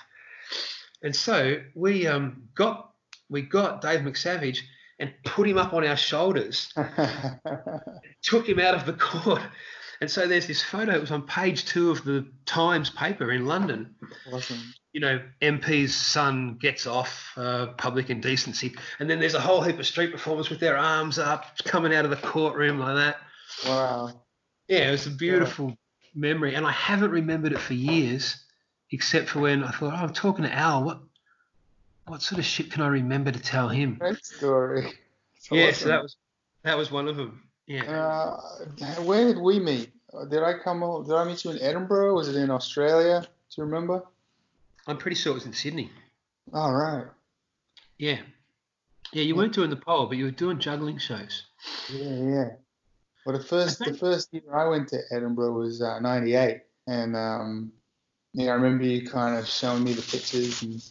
And 1.02 1.14
so 1.14 1.60
we 1.74 2.06
um 2.06 2.44
got 2.54 2.92
we 3.28 3.42
got 3.42 3.80
Dave 3.80 4.00
McSavage 4.00 4.58
and 4.98 5.12
put 5.24 5.48
him 5.48 5.58
up 5.58 5.72
on 5.72 5.84
our 5.86 5.96
shoulders, 5.96 6.72
took 8.22 8.48
him 8.48 8.60
out 8.60 8.74
of 8.74 8.86
the 8.86 8.92
court. 8.92 9.42
And 10.00 10.10
so 10.10 10.26
there's 10.26 10.48
this 10.48 10.62
photo. 10.62 10.94
It 10.94 11.00
was 11.00 11.12
on 11.12 11.22
page 11.26 11.64
two 11.64 11.90
of 11.90 12.04
the 12.04 12.26
Times 12.44 12.90
paper 12.90 13.30
in 13.30 13.46
London. 13.46 13.94
awesome. 14.32 14.58
You 14.92 15.00
know, 15.00 15.22
MP's 15.40 15.94
son 15.94 16.58
gets 16.60 16.86
off 16.86 17.32
uh, 17.36 17.68
public 17.78 18.10
indecency, 18.10 18.74
and 18.98 19.08
then 19.08 19.20
there's 19.20 19.34
a 19.34 19.40
whole 19.40 19.62
heap 19.62 19.78
of 19.78 19.86
street 19.86 20.12
performers 20.12 20.50
with 20.50 20.60
their 20.60 20.76
arms 20.76 21.18
up, 21.18 21.56
coming 21.64 21.94
out 21.94 22.04
of 22.04 22.10
the 22.10 22.16
courtroom 22.16 22.78
like 22.78 22.96
that. 22.96 23.16
Wow. 23.66 24.22
Yeah, 24.68 24.88
it 24.88 24.90
was 24.90 25.06
a 25.06 25.10
beautiful 25.10 25.76
memory, 26.14 26.54
and 26.56 26.66
I 26.66 26.72
haven't 26.72 27.10
remembered 27.10 27.52
it 27.52 27.60
for 27.60 27.74
years, 27.74 28.44
except 28.92 29.28
for 29.30 29.40
when 29.40 29.64
I 29.64 29.70
thought, 29.72 29.92
oh, 29.92 29.96
I'm 29.96 30.12
talking 30.12 30.44
to 30.44 30.52
Al. 30.52 30.84
What 30.84 31.00
what 32.06 32.22
sort 32.22 32.38
of 32.38 32.44
shit 32.44 32.70
can 32.70 32.82
I 32.82 32.88
remember 32.88 33.30
to 33.32 33.38
tell 33.40 33.68
him? 33.68 33.96
Great 33.98 34.24
story. 34.24 34.92
It's 35.36 35.50
Yeah, 35.50 35.68
awesome. 35.68 35.74
so 35.82 35.88
that 35.88 36.02
was 36.02 36.16
that 36.62 36.78
was 36.78 36.90
one 36.92 37.08
of 37.08 37.16
them. 37.16 37.48
Yeah, 37.66 37.84
Uh, 37.84 39.02
where 39.02 39.24
did 39.26 39.38
we 39.38 39.58
meet? 39.60 39.92
Did 40.30 40.42
I 40.42 40.54
come? 40.58 40.82
al- 40.82 41.02
Did 41.04 41.14
I 41.14 41.24
meet 41.24 41.44
you 41.44 41.52
in 41.52 41.60
Edinburgh? 41.62 42.14
Was 42.14 42.28
it 42.28 42.36
in 42.36 42.50
Australia? 42.50 43.20
Do 43.22 43.28
you 43.56 43.64
remember? 43.64 44.02
I'm 44.86 44.98
pretty 44.98 45.14
sure 45.16 45.30
it 45.32 45.34
was 45.36 45.46
in 45.46 45.52
Sydney. 45.52 45.90
All 46.52 46.74
right. 46.74 47.06
Yeah, 47.98 48.18
yeah, 49.12 49.22
you 49.22 49.36
weren't 49.36 49.54
doing 49.54 49.70
the 49.70 49.76
pole, 49.76 50.06
but 50.06 50.16
you 50.18 50.24
were 50.24 50.30
doing 50.32 50.58
juggling 50.58 50.98
shows. 50.98 51.44
Yeah, 51.88 52.16
yeah. 52.16 52.48
Well, 53.24 53.38
the 53.38 53.44
first 53.44 53.78
the 53.78 53.94
first 54.06 54.28
year 54.34 54.42
I 54.52 54.66
went 54.66 54.88
to 54.88 54.98
Edinburgh 55.12 55.52
was 55.52 55.80
uh, 55.80 56.00
'98, 56.00 56.62
and 56.88 57.14
um, 57.16 57.72
yeah, 58.34 58.50
I 58.50 58.54
remember 58.54 58.84
you 58.84 59.06
kind 59.06 59.38
of 59.38 59.46
showing 59.46 59.84
me 59.84 59.92
the 59.92 60.02
pitches 60.02 60.62
and 60.62 60.82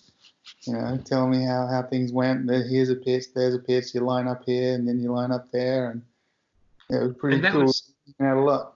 you 0.68 0.74
know 0.74 0.98
telling 1.06 1.32
me 1.32 1.44
how, 1.46 1.68
how 1.68 1.84
things 1.84 2.12
went. 2.12 2.50
Here's 2.50 2.90
a 2.90 2.96
pitch, 2.96 3.26
there's 3.34 3.56
a 3.56 3.60
pitch. 3.60 3.94
You 3.96 4.02
line 4.02 4.28
up 4.28 4.44
here, 4.46 4.76
and 4.76 4.88
then 4.88 5.00
you 5.00 5.12
line 5.12 5.32
up 5.32 5.52
there, 5.52 5.92
and 5.92 6.02
yeah, 6.90 7.02
it 7.02 7.08
was 7.08 7.16
pretty 7.18 7.36
And 7.38 7.46
that 7.46 7.54
cool. 7.54 7.64
was 7.64 7.92
You 8.20 8.26
had 8.26 8.38
a 8.38 8.42
lot. 8.42 8.74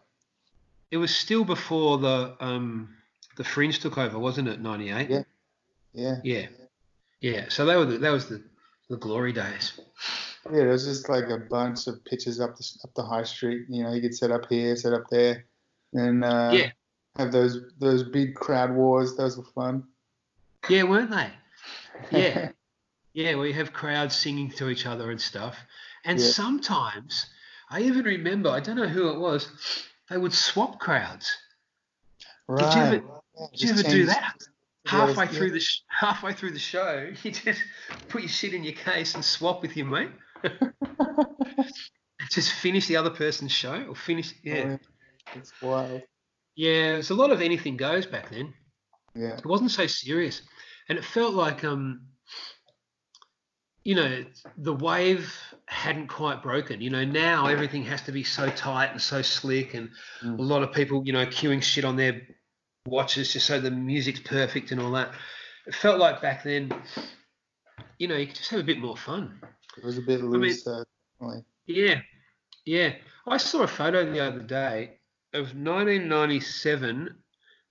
it 0.91 0.97
was 0.97 1.15
still 1.15 1.43
before 1.45 1.97
the 1.97 2.36
um 2.39 2.89
the 3.38 3.43
Fringe 3.43 3.80
took 3.80 3.97
over, 3.97 4.17
wasn't 4.17 4.47
it? 4.47 4.62
'98. 4.62 5.10
Yeah. 5.10 5.23
Yeah, 5.93 6.15
yeah, 6.23 6.47
yeah. 7.21 7.45
So 7.49 7.65
that 7.65 7.78
were 7.78 7.86
the, 7.86 7.97
that 7.99 8.10
was 8.12 8.28
the 8.28 8.41
the 8.89 8.97
glory 8.97 9.32
days. 9.34 9.73
yeah. 10.45 10.51
There 10.51 10.67
was 10.69 10.86
just 10.86 11.08
like 11.10 11.30
a 11.30 11.38
bunch 11.38 11.88
of 11.88 12.04
pitches 12.06 12.39
up 12.39 12.56
the 12.58 12.65
up 12.84 12.93
the 12.95 13.04
high 13.04 13.23
street. 13.23 13.65
You 13.69 13.84
know, 13.84 13.93
you 13.93 14.01
could 14.01 14.13
set 14.15 14.30
up 14.32 14.47
here, 14.49 14.75
set 14.75 14.93
up 14.93 15.10
there, 15.10 15.45
and 15.93 16.23
uh, 16.23 16.51
Yeah. 16.54 16.71
Have 17.17 17.32
those 17.32 17.58
those 17.80 18.04
big 18.04 18.36
crowd 18.36 18.71
wars. 18.73 19.15
Those 19.15 19.38
were 19.38 19.43
fun. 19.56 19.84
Yeah, 20.69 20.84
weren't 20.84 21.12
they? 21.12 21.30
Yeah. 22.12 22.49
Yeah, 23.13 23.36
We 23.36 23.54
have 23.54 23.71
crowds 23.71 24.13
singing 24.15 24.49
to 24.51 24.67
each 24.69 24.86
other 24.86 25.10
and 25.12 25.21
stuff. 25.21 25.56
And 26.04 26.19
Yeah. 26.19 26.25
sometimes, 26.28 27.25
I 27.69 27.82
even 27.84 28.04
remember, 28.04 28.49
I 28.49 28.60
don't 28.60 28.75
know 28.75 28.88
who 28.89 29.10
it 29.10 29.17
was, 29.19 29.47
they 30.10 30.17
would 30.17 30.34
swap 30.34 30.80
crowds. 30.80 31.32
right. 32.49 32.60
Did 32.62 32.75
you 32.75 32.82
ever- 32.82 32.95
Yeah, 33.38 33.47
Did 33.51 33.62
you 33.62 33.69
ever 33.71 33.84
do 33.84 34.06
that? 34.08 34.38
Halfway 34.86 35.28
through 35.28 35.51
the 35.51 35.60
sh- 35.62 35.80
halfway 35.88 36.34
through 36.34 36.51
the 36.51 36.60
show, 36.60 37.12
you 37.23 37.32
just 37.32 37.62
put 38.10 38.21
your 38.21 38.30
shit 38.30 38.54
in 38.54 38.63
your 38.65 38.73
case 38.73 39.15
and 39.15 39.23
swap 39.23 39.62
with 39.62 39.75
your 39.78 39.88
mate. 39.88 40.12
Just 42.32 42.51
finish 42.54 42.88
the 42.88 42.97
other 42.97 43.10
person's 43.12 43.51
show 43.51 43.84
or 43.89 43.95
finish. 43.95 44.34
Yeah, 44.43 44.78
oh, 44.78 45.36
It's 45.36 45.54
wild. 45.62 46.01
Yeah. 46.55 46.93
It 46.93 46.97
was 46.97 47.09
a 47.09 47.15
lot 47.15 47.31
of 47.31 47.41
anything 47.41 47.77
goes 47.77 48.05
back 48.05 48.29
then. 48.29 48.53
Yeah. 49.15 49.37
It 49.37 49.45
wasn't 49.45 49.71
so 49.71 49.87
serious, 49.87 50.41
and 50.89 50.97
it 50.97 51.05
felt 51.05 51.33
like 51.33 51.63
um, 51.63 52.07
you 53.83 53.95
know, 53.95 54.25
the 54.57 54.73
wave 54.73 55.33
hadn't 55.67 56.07
quite 56.07 56.41
broken. 56.41 56.81
You 56.81 56.89
know, 56.89 57.05
now 57.05 57.47
everything 57.47 57.83
has 57.83 58.01
to 58.03 58.11
be 58.11 58.23
so 58.23 58.49
tight 58.49 58.87
and 58.91 59.01
so 59.01 59.21
slick, 59.21 59.73
and 59.73 59.89
Mm. 60.23 60.39
a 60.39 60.41
lot 60.41 60.63
of 60.63 60.71
people, 60.73 61.03
you 61.05 61.13
know, 61.13 61.25
queuing 61.25 61.61
shit 61.61 61.85
on 61.85 61.95
their 61.95 62.21
watches 62.87 63.33
just 63.33 63.45
so 63.47 63.59
the 63.59 63.71
music's 63.71 64.19
perfect 64.19 64.71
and 64.71 64.81
all 64.81 64.91
that. 64.91 65.13
It 65.67 65.73
felt 65.75 65.99
like 65.99 66.21
back 66.21 66.43
then, 66.43 66.71
you 67.97 68.07
know, 68.07 68.15
you 68.15 68.27
could 68.27 68.35
just 68.35 68.49
have 68.51 68.59
a 68.59 68.63
bit 68.63 68.79
more 68.79 68.97
fun. 68.97 69.39
It 69.77 69.83
was 69.83 69.97
a 69.97 70.01
bit 70.01 70.21
mean- 70.21 70.41
loose, 70.41 70.67
uh, 70.67 70.83
definitely. 71.19 71.43
Yeah, 71.67 72.01
yeah. 72.65 72.93
I 73.27 73.37
saw 73.37 73.63
a 73.63 73.67
photo 73.67 74.11
the 74.11 74.19
other 74.19 74.41
day 74.41 74.99
of 75.35 75.53
1997 75.55 77.15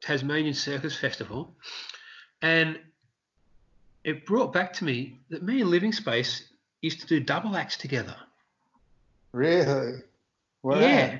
Tasmanian 0.00 0.54
Circus 0.54 0.96
Festival, 0.96 1.56
and 2.42 2.78
it 4.04 4.26
brought 4.26 4.52
back 4.52 4.72
to 4.74 4.84
me 4.84 5.18
that 5.30 5.42
me 5.42 5.60
and 5.62 5.70
Living 5.70 5.92
Space 5.92 6.48
used 6.82 7.00
to 7.00 7.06
do 7.06 7.20
double 7.20 7.56
acts 7.56 7.76
together. 7.76 8.14
Really? 9.32 10.00
Wow. 10.62 10.78
Yeah. 10.78 11.18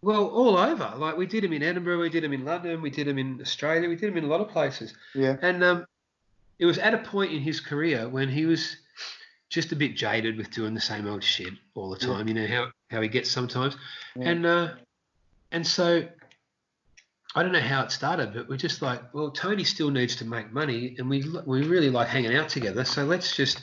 Well, 0.00 0.26
all 0.28 0.56
over. 0.56 0.94
Like 0.96 1.16
we 1.16 1.26
did 1.26 1.42
them 1.42 1.52
in 1.52 1.62
Edinburgh, 1.62 2.00
we 2.00 2.08
did 2.10 2.22
them 2.22 2.32
in 2.32 2.44
London, 2.44 2.80
we 2.80 2.90
did 2.90 3.06
them 3.08 3.18
in 3.18 3.40
Australia, 3.40 3.88
we 3.88 3.96
did 3.96 4.10
them 4.10 4.18
in 4.18 4.24
a 4.24 4.28
lot 4.28 4.40
of 4.40 4.48
places. 4.48 4.94
Yeah. 5.14 5.36
And 5.42 5.64
um, 5.64 5.84
it 6.58 6.66
was 6.66 6.78
at 6.78 6.94
a 6.94 6.98
point 6.98 7.32
in 7.32 7.40
his 7.40 7.58
career 7.60 8.08
when 8.08 8.28
he 8.28 8.46
was 8.46 8.76
just 9.50 9.72
a 9.72 9.76
bit 9.76 9.96
jaded 9.96 10.36
with 10.36 10.50
doing 10.50 10.74
the 10.74 10.80
same 10.80 11.08
old 11.08 11.24
shit 11.24 11.52
all 11.74 11.90
the 11.90 12.06
Yeah. 12.06 12.14
time. 12.14 12.28
You 12.28 12.34
know 12.34 12.46
how, 12.46 12.68
how 12.90 13.00
he 13.00 13.08
gets 13.08 13.30
sometimes. 13.30 13.76
Yeah. 14.14 14.28
And 14.28 14.46
uh, 14.46 14.68
and 15.52 15.66
so 15.66 16.06
I 17.34 17.42
don't 17.42 17.52
know 17.52 17.60
how 17.60 17.82
it 17.84 17.92
started, 17.92 18.32
but 18.34 18.48
we're 18.48 18.56
just 18.56 18.80
like, 18.82 19.12
well, 19.14 19.30
Tony 19.30 19.64
still 19.64 19.90
needs 19.90 20.16
to 20.16 20.24
make 20.24 20.52
money, 20.52 20.96
and 20.98 21.08
we 21.10 21.24
we 21.46 21.62
really 21.66 21.90
like 21.90 22.08
hanging 22.08 22.34
out 22.34 22.48
together. 22.48 22.84
So 22.84 23.04
let's 23.04 23.36
just 23.36 23.62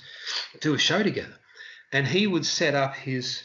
do 0.61 0.73
a 0.73 0.77
show 0.77 1.01
together. 1.03 1.35
And 1.91 2.07
he 2.07 2.27
would 2.27 2.45
set 2.45 2.75
up 2.75 2.95
his, 2.95 3.41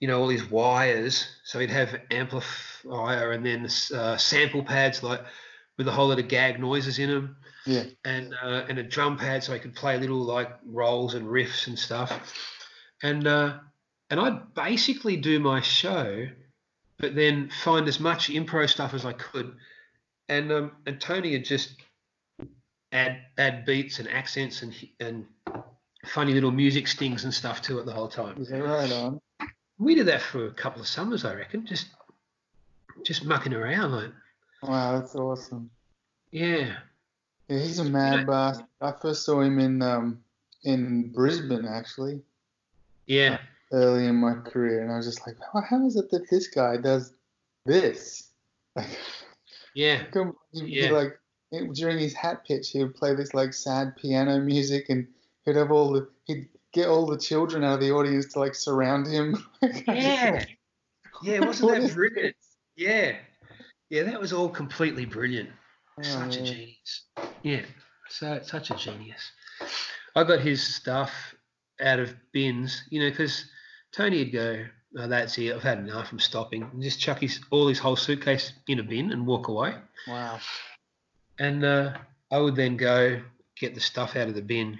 you 0.00 0.08
know, 0.08 0.20
all 0.20 0.28
his 0.28 0.48
wires. 0.50 1.26
So 1.44 1.58
he'd 1.58 1.70
have 1.70 1.94
amplifier 2.10 3.32
and 3.32 3.44
then 3.46 3.68
uh, 3.94 4.16
sample 4.16 4.62
pads 4.62 5.02
like 5.02 5.20
with 5.78 5.88
a 5.88 5.92
whole 5.92 6.08
lot 6.08 6.18
of 6.18 6.28
gag 6.28 6.58
noises 6.60 6.98
in 6.98 7.08
them 7.10 7.36
Yeah. 7.64 7.84
and 8.04 8.34
uh, 8.42 8.64
and 8.68 8.78
a 8.78 8.82
drum 8.82 9.16
pad 9.16 9.44
so 9.44 9.52
he 9.54 9.60
could 9.60 9.74
play 9.74 9.98
little 9.98 10.18
like 10.20 10.50
rolls 10.66 11.14
and 11.14 11.26
riffs 11.26 11.66
and 11.68 11.78
stuff. 11.78 12.10
And 13.02 13.26
uh, 13.26 13.58
and 14.10 14.20
I'd 14.20 14.54
basically 14.54 15.16
do 15.16 15.38
my 15.40 15.60
show, 15.60 16.26
but 16.98 17.14
then 17.14 17.50
find 17.62 17.88
as 17.88 18.00
much 18.00 18.28
improv 18.28 18.68
stuff 18.70 18.94
as 18.94 19.04
I 19.04 19.12
could. 19.12 19.54
And 20.28 20.52
um, 20.52 20.72
and 20.86 21.00
Tony 21.00 21.32
would 21.32 21.44
just 21.44 21.74
add 22.92 23.18
add 23.36 23.64
beats 23.64 23.98
and 23.98 24.08
accents 24.08 24.62
and 24.62 24.74
and 25.00 25.26
funny 26.06 26.32
little 26.32 26.50
music 26.50 26.86
stings 26.86 27.24
and 27.24 27.32
stuff 27.34 27.62
to 27.62 27.78
it 27.78 27.86
the 27.86 27.92
whole 27.92 28.08
time. 28.08 28.40
Is 28.40 28.48
that 28.50 28.62
right 28.62 28.90
on? 28.92 29.20
We 29.78 29.94
did 29.94 30.06
that 30.06 30.22
for 30.22 30.46
a 30.46 30.52
couple 30.52 30.80
of 30.80 30.88
summers, 30.88 31.24
I 31.24 31.34
reckon, 31.34 31.64
just 31.66 31.86
just 33.04 33.24
mucking 33.24 33.54
around 33.54 33.92
like 33.92 34.10
Wow, 34.62 34.98
that's 34.98 35.14
awesome. 35.14 35.70
yeah. 36.32 36.74
Yeah, 37.48 37.58
he's 37.60 37.78
a 37.78 37.84
mad 37.84 38.26
bastard. 38.26 38.66
I 38.80 38.92
first 39.00 39.24
saw 39.24 39.40
him 39.40 39.58
in 39.58 39.80
um 39.82 40.18
in 40.64 41.12
Brisbane 41.12 41.64
actually, 41.64 42.20
Yeah. 43.06 43.38
Early 43.72 44.06
in 44.06 44.16
my 44.16 44.34
career, 44.34 44.82
and 44.82 44.92
I 44.92 44.96
was 44.96 45.06
just 45.06 45.26
like, 45.26 45.36
how, 45.52 45.60
how 45.60 45.86
is 45.86 45.96
it 45.96 46.10
that 46.10 46.28
this 46.30 46.48
guy 46.48 46.76
does 46.76 47.12
this? 47.66 48.30
Like, 48.76 48.98
Yeah. 49.74 50.04
come, 50.06 50.34
he, 50.52 50.60
he, 50.66 50.80
Yeah. 50.86 50.90
like 50.92 51.18
during 51.74 51.98
his 51.98 52.14
hat 52.14 52.44
pitch, 52.46 52.70
he 52.70 52.82
would 52.82 52.94
play 52.94 53.14
this 53.14 53.34
like 53.34 53.52
sad 53.54 53.96
piano 53.96 54.38
music, 54.40 54.86
and 54.88 55.06
he'd 55.44 55.56
have 55.56 55.70
all 55.70 55.92
the 55.92 56.08
he'd 56.24 56.48
get 56.72 56.88
all 56.88 57.06
the 57.06 57.18
children 57.18 57.64
out 57.64 57.74
of 57.74 57.80
the 57.80 57.90
audience 57.92 58.32
to 58.32 58.38
like 58.40 58.54
surround 58.54 59.06
him. 59.06 59.36
Yeah. 59.86 60.44
Yeah, 61.22 61.40
wasn't 61.40 61.72
that 61.72 61.94
brilliant? 61.94 62.36
Yeah. 62.76 63.16
Yeah, 63.90 64.04
that 64.04 64.20
was 64.20 64.32
all 64.32 64.48
completely 64.48 65.04
brilliant. 65.04 65.50
Oh, 65.98 66.02
Such 66.02 66.36
a 66.36 66.42
genius. 66.42 67.04
Yeah. 67.42 67.62
So 68.08 68.40
such 68.42 68.70
a 68.70 68.76
genius. 68.76 69.32
I 70.14 70.24
got 70.24 70.40
his 70.40 70.62
stuff 70.62 71.10
out 71.80 71.98
of 71.98 72.14
bins, 72.32 72.84
you 72.90 73.00
know, 73.00 73.10
because 73.10 73.46
Tony'd 73.94 74.32
go, 74.32 74.64
oh, 74.98 75.08
that's 75.08 75.38
it, 75.38 75.54
I've 75.54 75.62
had 75.62 75.78
enough, 75.78 76.12
I'm 76.12 76.18
stopping. 76.18 76.62
And 76.62 76.82
just 76.82 77.00
chuck 77.00 77.20
his 77.20 77.40
all 77.50 77.68
his 77.68 77.78
whole 77.78 77.96
suitcase 77.96 78.52
in 78.66 78.78
a 78.80 78.82
bin 78.82 79.12
and 79.12 79.26
walk 79.26 79.48
away. 79.48 79.74
Wow. 80.06 80.40
And 81.38 81.64
uh, 81.64 81.98
I 82.30 82.38
would 82.38 82.56
then 82.56 82.76
go 82.76 83.20
get 83.58 83.74
the 83.74 83.80
stuff 83.80 84.16
out 84.16 84.28
of 84.28 84.34
the 84.34 84.42
bin 84.42 84.78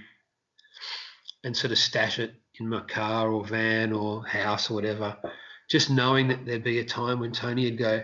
and 1.45 1.57
sort 1.57 1.73
of 1.73 1.79
stash 1.79 2.19
it 2.19 2.35
in 2.61 2.69
my 2.69 2.81
car 2.81 3.31
or 3.31 3.45
van 3.45 3.93
or 3.93 4.27
house 4.27 4.71
or 4.71 4.75
whatever. 4.75 5.17
just 5.69 5.91
knowing 5.91 6.29
that 6.29 6.45
there'd 6.45 6.65
be 6.65 6.81
a 6.81 6.85
time 6.85 7.21
when 7.21 7.33
Tony 7.33 7.65
would 7.65 7.79
go, 7.79 8.03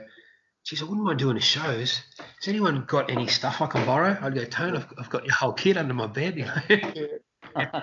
geez, 0.65 0.83
I 0.83 0.85
wouldn't 0.85 1.05
mind 1.05 1.19
doing 1.19 1.37
a 1.37 1.41
shows. 1.41 2.01
Has 2.19 2.49
anyone 2.49 2.85
got 2.87 3.11
any 3.11 3.27
stuff 3.27 3.61
I 3.61 3.67
can 3.67 3.85
borrow? 3.85 4.17
I'd 4.21 4.35
go, 4.35 4.45
Tony, 4.45 4.79
I've, 4.79 4.87
I've 4.99 5.11
got 5.11 5.25
your 5.25 5.35
whole 5.35 5.53
kit 5.53 5.77
under 5.77 5.95
my 5.95 6.07
bed. 6.07 6.37
You 6.37 6.47
know? 6.47 7.09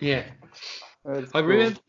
Yeah. 0.00 0.24
yeah. 1.04 1.24
I 1.34 1.40
remember, 1.40 1.80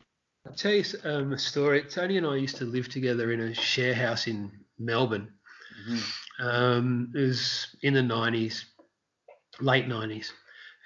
I'll 0.50 0.56
tell 0.56 0.72
you 0.72 0.84
um, 1.04 1.32
a 1.32 1.38
story. 1.38 1.84
Tony 1.84 2.16
and 2.16 2.26
I 2.26 2.34
used 2.34 2.56
to 2.56 2.64
live 2.64 2.88
together 2.88 3.30
in 3.30 3.38
a 3.38 3.54
share 3.54 3.94
house 3.94 4.26
in 4.26 4.50
Melbourne. 4.80 5.32
Mhm. 5.88 6.02
Um, 6.40 7.12
it 7.14 7.20
was 7.20 7.76
in 7.82 7.94
the 7.94 8.00
90s, 8.00 8.64
late 9.60 9.86
90s. 9.86 10.32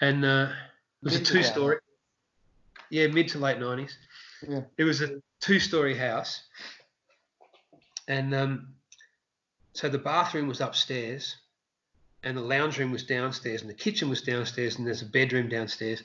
And 0.02 0.22
uh, 0.22 0.50
it 1.00 1.04
was 1.04 1.14
a 1.14 1.18
Mid 1.20 1.26
to 1.26 1.32
two 1.32 1.42
story. 1.42 1.78
Yeah, 2.90 3.06
mid 3.06 3.28
to 3.28 3.38
late 3.38 3.56
90s. 3.56 3.92
Yeah. 4.46 4.60
It 4.76 4.84
was 4.84 5.00
a 5.00 5.22
two 5.40 5.58
story 5.58 5.96
house. 5.96 6.42
And 8.06 8.34
um, 8.34 8.74
so 9.72 9.88
the 9.88 9.96
bathroom 9.96 10.46
was 10.46 10.60
upstairs, 10.60 11.36
and 12.22 12.36
the 12.36 12.42
lounge 12.42 12.78
room 12.78 12.92
was 12.92 13.04
downstairs, 13.04 13.62
and 13.62 13.70
the 13.70 13.74
kitchen 13.74 14.10
was 14.10 14.20
downstairs, 14.20 14.76
and 14.76 14.86
there's 14.86 15.00
a 15.00 15.06
bedroom 15.06 15.48
downstairs. 15.48 16.02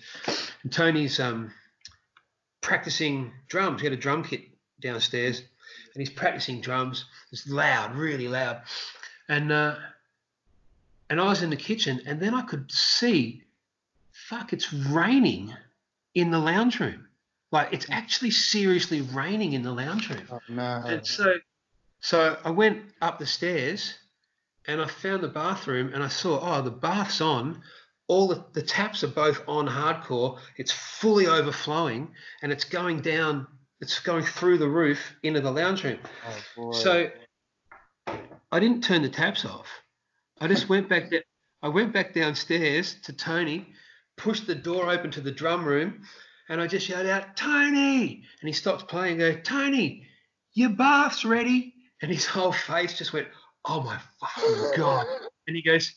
And 0.63 0.72
Tony's 0.72 1.19
um, 1.19 1.52
practicing 2.62 3.32
drums. 3.48 3.82
He 3.82 3.88
had 3.88 3.93
a 3.93 4.02
drum 4.02 4.24
kit 4.24 4.41
downstairs, 4.80 5.39
and 5.39 6.02
he's 6.02 6.10
practicing 6.10 6.62
drums. 6.62 7.06
It's 7.32 7.48
loud, 7.48 7.95
really 7.95 8.28
loud. 8.28 8.62
And 9.28 9.52
uh, 9.52 9.76
and 11.10 11.19
I 11.19 11.26
was 11.26 11.41
in 11.41 11.50
the 11.50 11.56
kitchen, 11.56 12.02
and 12.06 12.19
then 12.19 12.34
I 12.34 12.41
could 12.41 12.72
see, 12.72 13.43
fuck, 14.12 14.54
it's 14.54 14.72
raining 14.72 15.54
in 16.13 16.32
the 16.32 16.39
lounge 16.39 16.80
room. 16.80 17.08
Like 17.52 17.74
it's 17.74 17.88
actually 17.89 18.32
seriously 18.32 19.02
raining 19.02 19.54
in 19.54 19.63
the 19.63 19.72
lounge 19.72 20.10
room. 20.10 20.28
Oh, 20.32 20.39
no. 20.50 20.84
And 20.86 21.06
so, 21.06 21.36
so 22.00 22.38
I 22.43 22.52
went 22.52 22.84
up 23.02 23.17
the 23.17 23.26
stairs, 23.26 23.95
and 24.67 24.82
I 24.82 24.88
found 24.88 25.24
the 25.24 25.30
bathroom, 25.30 25.91
and 25.93 26.04
I 26.04 26.10
saw, 26.10 26.39
oh, 26.41 26.62
the 26.62 26.72
bath's 26.72 27.22
on. 27.22 27.62
All 28.10 28.28
the, 28.28 28.43
the 28.54 28.62
taps 28.62 29.04
are 29.04 29.08
both 29.08 29.41
on 29.48 29.67
hardcore. 29.67 30.39
It's 30.58 30.72
fully 30.72 31.28
overflowing, 31.28 32.10
and 32.41 32.52
it's 32.52 32.65
going 32.65 33.00
down. 33.02 33.48
It's 33.80 34.00
going 34.00 34.26
through 34.26 34.58
the 34.58 34.67
roof 34.67 35.15
into 35.24 35.39
the 35.39 35.52
lounge 35.52 35.86
room. 35.86 36.00
Oh. 36.58 36.74
So 36.74 37.10
I 38.52 38.60
didn't 38.60 38.84
turn 38.84 39.04
the 39.04 39.10
taps 39.10 39.45
off. 39.45 39.67
I 40.41 40.48
just 40.48 40.67
went 40.67 40.89
back 40.89 41.10
there. 41.10 41.24
I 41.62 41.69
went 41.69 41.93
back 41.93 42.13
downstairs 42.13 42.95
to 43.04 43.13
Tony, 43.13 43.67
pushed 44.17 44.48
the 44.48 44.56
door 44.56 44.89
open 44.89 45.12
to 45.12 45.22
the 45.22 45.32
drum 45.32 45.63
room, 45.63 46.02
and 46.50 46.60
I 46.60 46.67
just 46.67 46.89
yelled 46.89 47.06
out, 47.06 47.38
Tony! 47.38 48.24
And 48.41 48.48
he 48.48 48.54
stopped 48.54 48.89
playing 48.89 49.22
and 49.22 49.36
go, 49.36 49.41
Tony, 49.41 50.08
your 50.54 50.72
bath's 50.72 51.24
ready. 51.24 51.76
And 52.02 52.12
his 52.12 52.26
whole 52.26 52.54
face 52.54 52.98
just 52.98 53.13
went, 53.13 53.28
Oh 53.65 53.82
my 53.82 54.00
fucking 54.19 54.72
God. 54.78 55.06
And 55.48 55.56
he 55.56 55.63
goes, 55.63 55.95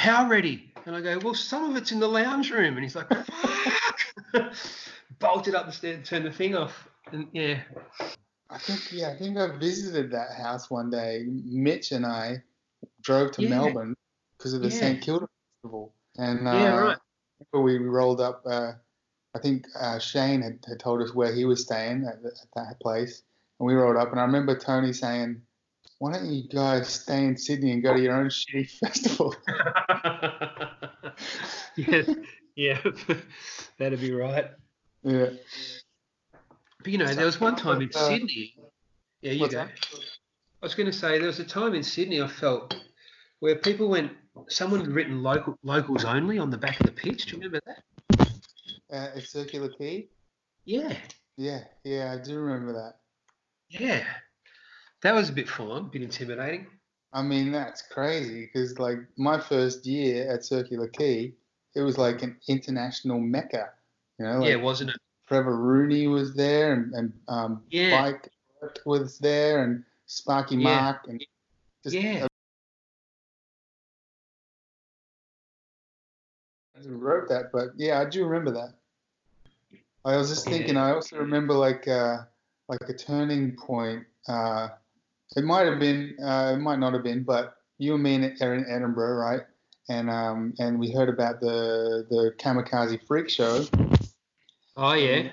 How 0.00 0.26
ready? 0.26 0.72
And 0.86 0.96
I 0.96 1.02
go, 1.02 1.18
Well, 1.18 1.34
some 1.34 1.68
of 1.70 1.76
it's 1.76 1.92
in 1.92 2.00
the 2.00 2.08
lounge 2.08 2.50
room. 2.50 2.74
And 2.76 2.82
he's 2.82 2.96
like, 2.96 3.06
Fuck! 4.32 4.54
Bolted 5.18 5.54
up 5.54 5.66
the 5.66 5.72
stairs, 5.72 6.08
turned 6.08 6.24
the 6.24 6.32
thing 6.32 6.56
off. 6.56 6.88
And 7.12 7.28
yeah. 7.32 7.60
I 8.48 8.56
think 8.56 8.80
yeah, 8.92 9.10
I 9.10 9.16
think 9.18 9.36
I 9.36 9.54
visited 9.58 10.10
that 10.12 10.32
house 10.32 10.70
one 10.70 10.88
day. 10.88 11.26
Mitch 11.28 11.92
and 11.92 12.06
I 12.06 12.42
drove 13.02 13.32
to 13.32 13.42
Yeah. 13.42 13.50
Melbourne 13.50 13.94
because 14.38 14.54
of 14.54 14.62
the 14.62 14.70
Yeah. 14.70 14.80
St 14.80 15.02
Kilda 15.02 15.28
festival, 15.58 15.92
and 16.16 16.48
uh, 16.48 16.52
Yeah, 16.52 16.76
right. 16.78 16.98
we 17.52 17.76
rolled 17.76 18.22
up. 18.22 18.42
Uh, 18.46 18.72
I 19.34 19.38
think 19.38 19.66
uh, 19.78 19.98
Shane 19.98 20.40
had, 20.40 20.64
had 20.66 20.80
told 20.80 21.02
us 21.02 21.14
where 21.14 21.30
he 21.34 21.44
was 21.44 21.60
staying 21.60 22.06
at, 22.06 22.22
the, 22.22 22.30
at 22.30 22.48
that 22.56 22.80
place, 22.80 23.22
and 23.58 23.66
we 23.66 23.74
rolled 23.74 23.98
up. 23.98 24.12
And 24.12 24.18
I 24.18 24.24
remember 24.24 24.58
Tony 24.58 24.94
saying, 24.94 25.42
"Why 26.00 26.12
don't 26.12 26.26
you 26.32 26.48
guys 26.48 26.88
stay 26.88 27.24
in 27.24 27.36
Sydney 27.36 27.70
and 27.72 27.82
go 27.82 27.94
to 27.94 28.00
your 28.00 28.14
own 28.16 28.26
shitty 28.28 28.68
festival?" 28.80 29.34
yeah, 31.76 32.02
yeah, 32.56 32.80
that'd 33.78 34.00
be 34.00 34.12
right. 34.12 34.50
yeah. 35.02 35.26
But 36.82 36.92
you 36.92 36.98
know, 36.98 37.12
there 37.14 37.26
was 37.26 37.40
one 37.40 37.56
time 37.56 37.82
in 37.82 37.90
Uh, 37.94 38.08
Sydney. 38.08 38.54
Yeah, 39.20 39.32
you 39.32 39.40
go. 39.48 39.58
that? 39.58 39.70
I 40.62 40.66
was 40.66 40.74
going 40.74 40.86
to 40.90 40.92
say 40.96 41.18
there 41.18 41.26
was 41.26 41.38
a 41.40 41.44
time 41.44 41.74
in 41.74 41.82
Sydney 41.82 42.20
I 42.22 42.26
felt 42.28 42.74
where 43.40 43.56
people 43.56 43.88
went. 43.88 44.12
Someone 44.48 44.80
had 44.80 44.88
written 44.90 45.22
local 45.22 45.58
locals 45.62 46.04
only 46.04 46.38
on 46.38 46.50
the 46.50 46.56
back 46.56 46.80
of 46.80 46.86
the 46.86 46.92
pitch. 46.92 47.26
Do 47.26 47.32
you 47.36 47.42
remember 47.42 47.60
that? 47.66 48.30
Uh, 48.90 49.10
a 49.14 49.20
Circular 49.20 49.68
Quay. 49.68 50.08
Yeah, 50.64 50.96
Yeah, 51.36 51.64
yeah, 51.84 52.12
I 52.18 52.22
do 52.24 52.38
remember 52.38 52.72
that. 52.72 52.94
yeah. 53.68 54.04
That 55.02 55.14
was 55.14 55.30
a 55.30 55.32
bit 55.32 55.48
full 55.48 55.72
on, 55.72 55.82
a 55.82 55.84
bit 55.84 56.02
intimidating. 56.02 56.66
I 57.12 57.22
mean, 57.22 57.50
that's 57.52 57.82
crazy 57.82 58.46
because 58.46 58.78
like 58.78 58.98
my 59.16 59.40
first 59.40 59.86
year 59.86 60.30
at 60.30 60.44
Circular 60.44 60.88
Quay, 60.88 61.34
it 61.74 61.80
was 61.80 61.98
like 61.98 62.22
an 62.22 62.36
international 62.48 63.18
mecca. 63.18 63.70
You 64.18 64.26
know, 64.26 64.38
like 64.38 64.50
yeah, 64.50 64.56
wasn't 64.56 64.90
it? 64.90 64.96
Trevor 65.26 65.56
Rooney 65.56 66.06
was 66.06 66.34
there 66.34 66.72
and, 66.72 66.92
and 66.94 67.12
um, 67.28 67.62
Yeah. 67.70 68.02
Bike 68.02 68.28
was 68.84 69.18
there 69.18 69.62
and 69.64 69.84
Sparky 70.06 70.56
Yeah. 70.56 70.62
Mark 70.62 71.06
and 71.08 71.24
just 71.82 71.96
Yeah. 71.96 72.26
I 76.76 76.88
wrote 76.88 77.28
that, 77.28 77.52
but 77.52 77.68
yeah, 77.76 78.00
I 78.00 78.06
do 78.06 78.24
remember 78.24 78.50
that. 78.52 78.74
I 80.04 80.16
was 80.16 80.30
just 80.30 80.46
thinking. 80.46 80.74
Yeah. 80.74 80.86
I 80.86 80.92
also 80.92 81.18
remember 81.18 81.52
like 81.54 81.86
uh, 81.86 82.18
like 82.68 82.88
a 82.88 82.94
turning 82.94 83.54
point. 83.54 84.04
Uh, 84.26 84.68
it 85.36 85.44
might 85.44 85.66
have 85.66 85.78
been, 85.78 86.16
uh, 86.22 86.52
it 86.56 86.60
might 86.60 86.78
not 86.78 86.92
have 86.92 87.02
been, 87.02 87.22
but 87.22 87.56
you 87.78 87.94
and 87.94 88.02
me 88.02 88.16
are 88.40 88.54
in 88.54 88.66
Edinburgh, 88.68 89.16
right? 89.16 89.42
And 89.88 90.10
um, 90.10 90.54
and 90.58 90.78
we 90.78 90.92
heard 90.92 91.08
about 91.08 91.40
the 91.40 92.06
the 92.08 92.34
Kamikaze 92.38 93.04
Freak 93.06 93.28
Show, 93.28 93.64
Oh 94.76 94.92
yeah, 94.92 95.30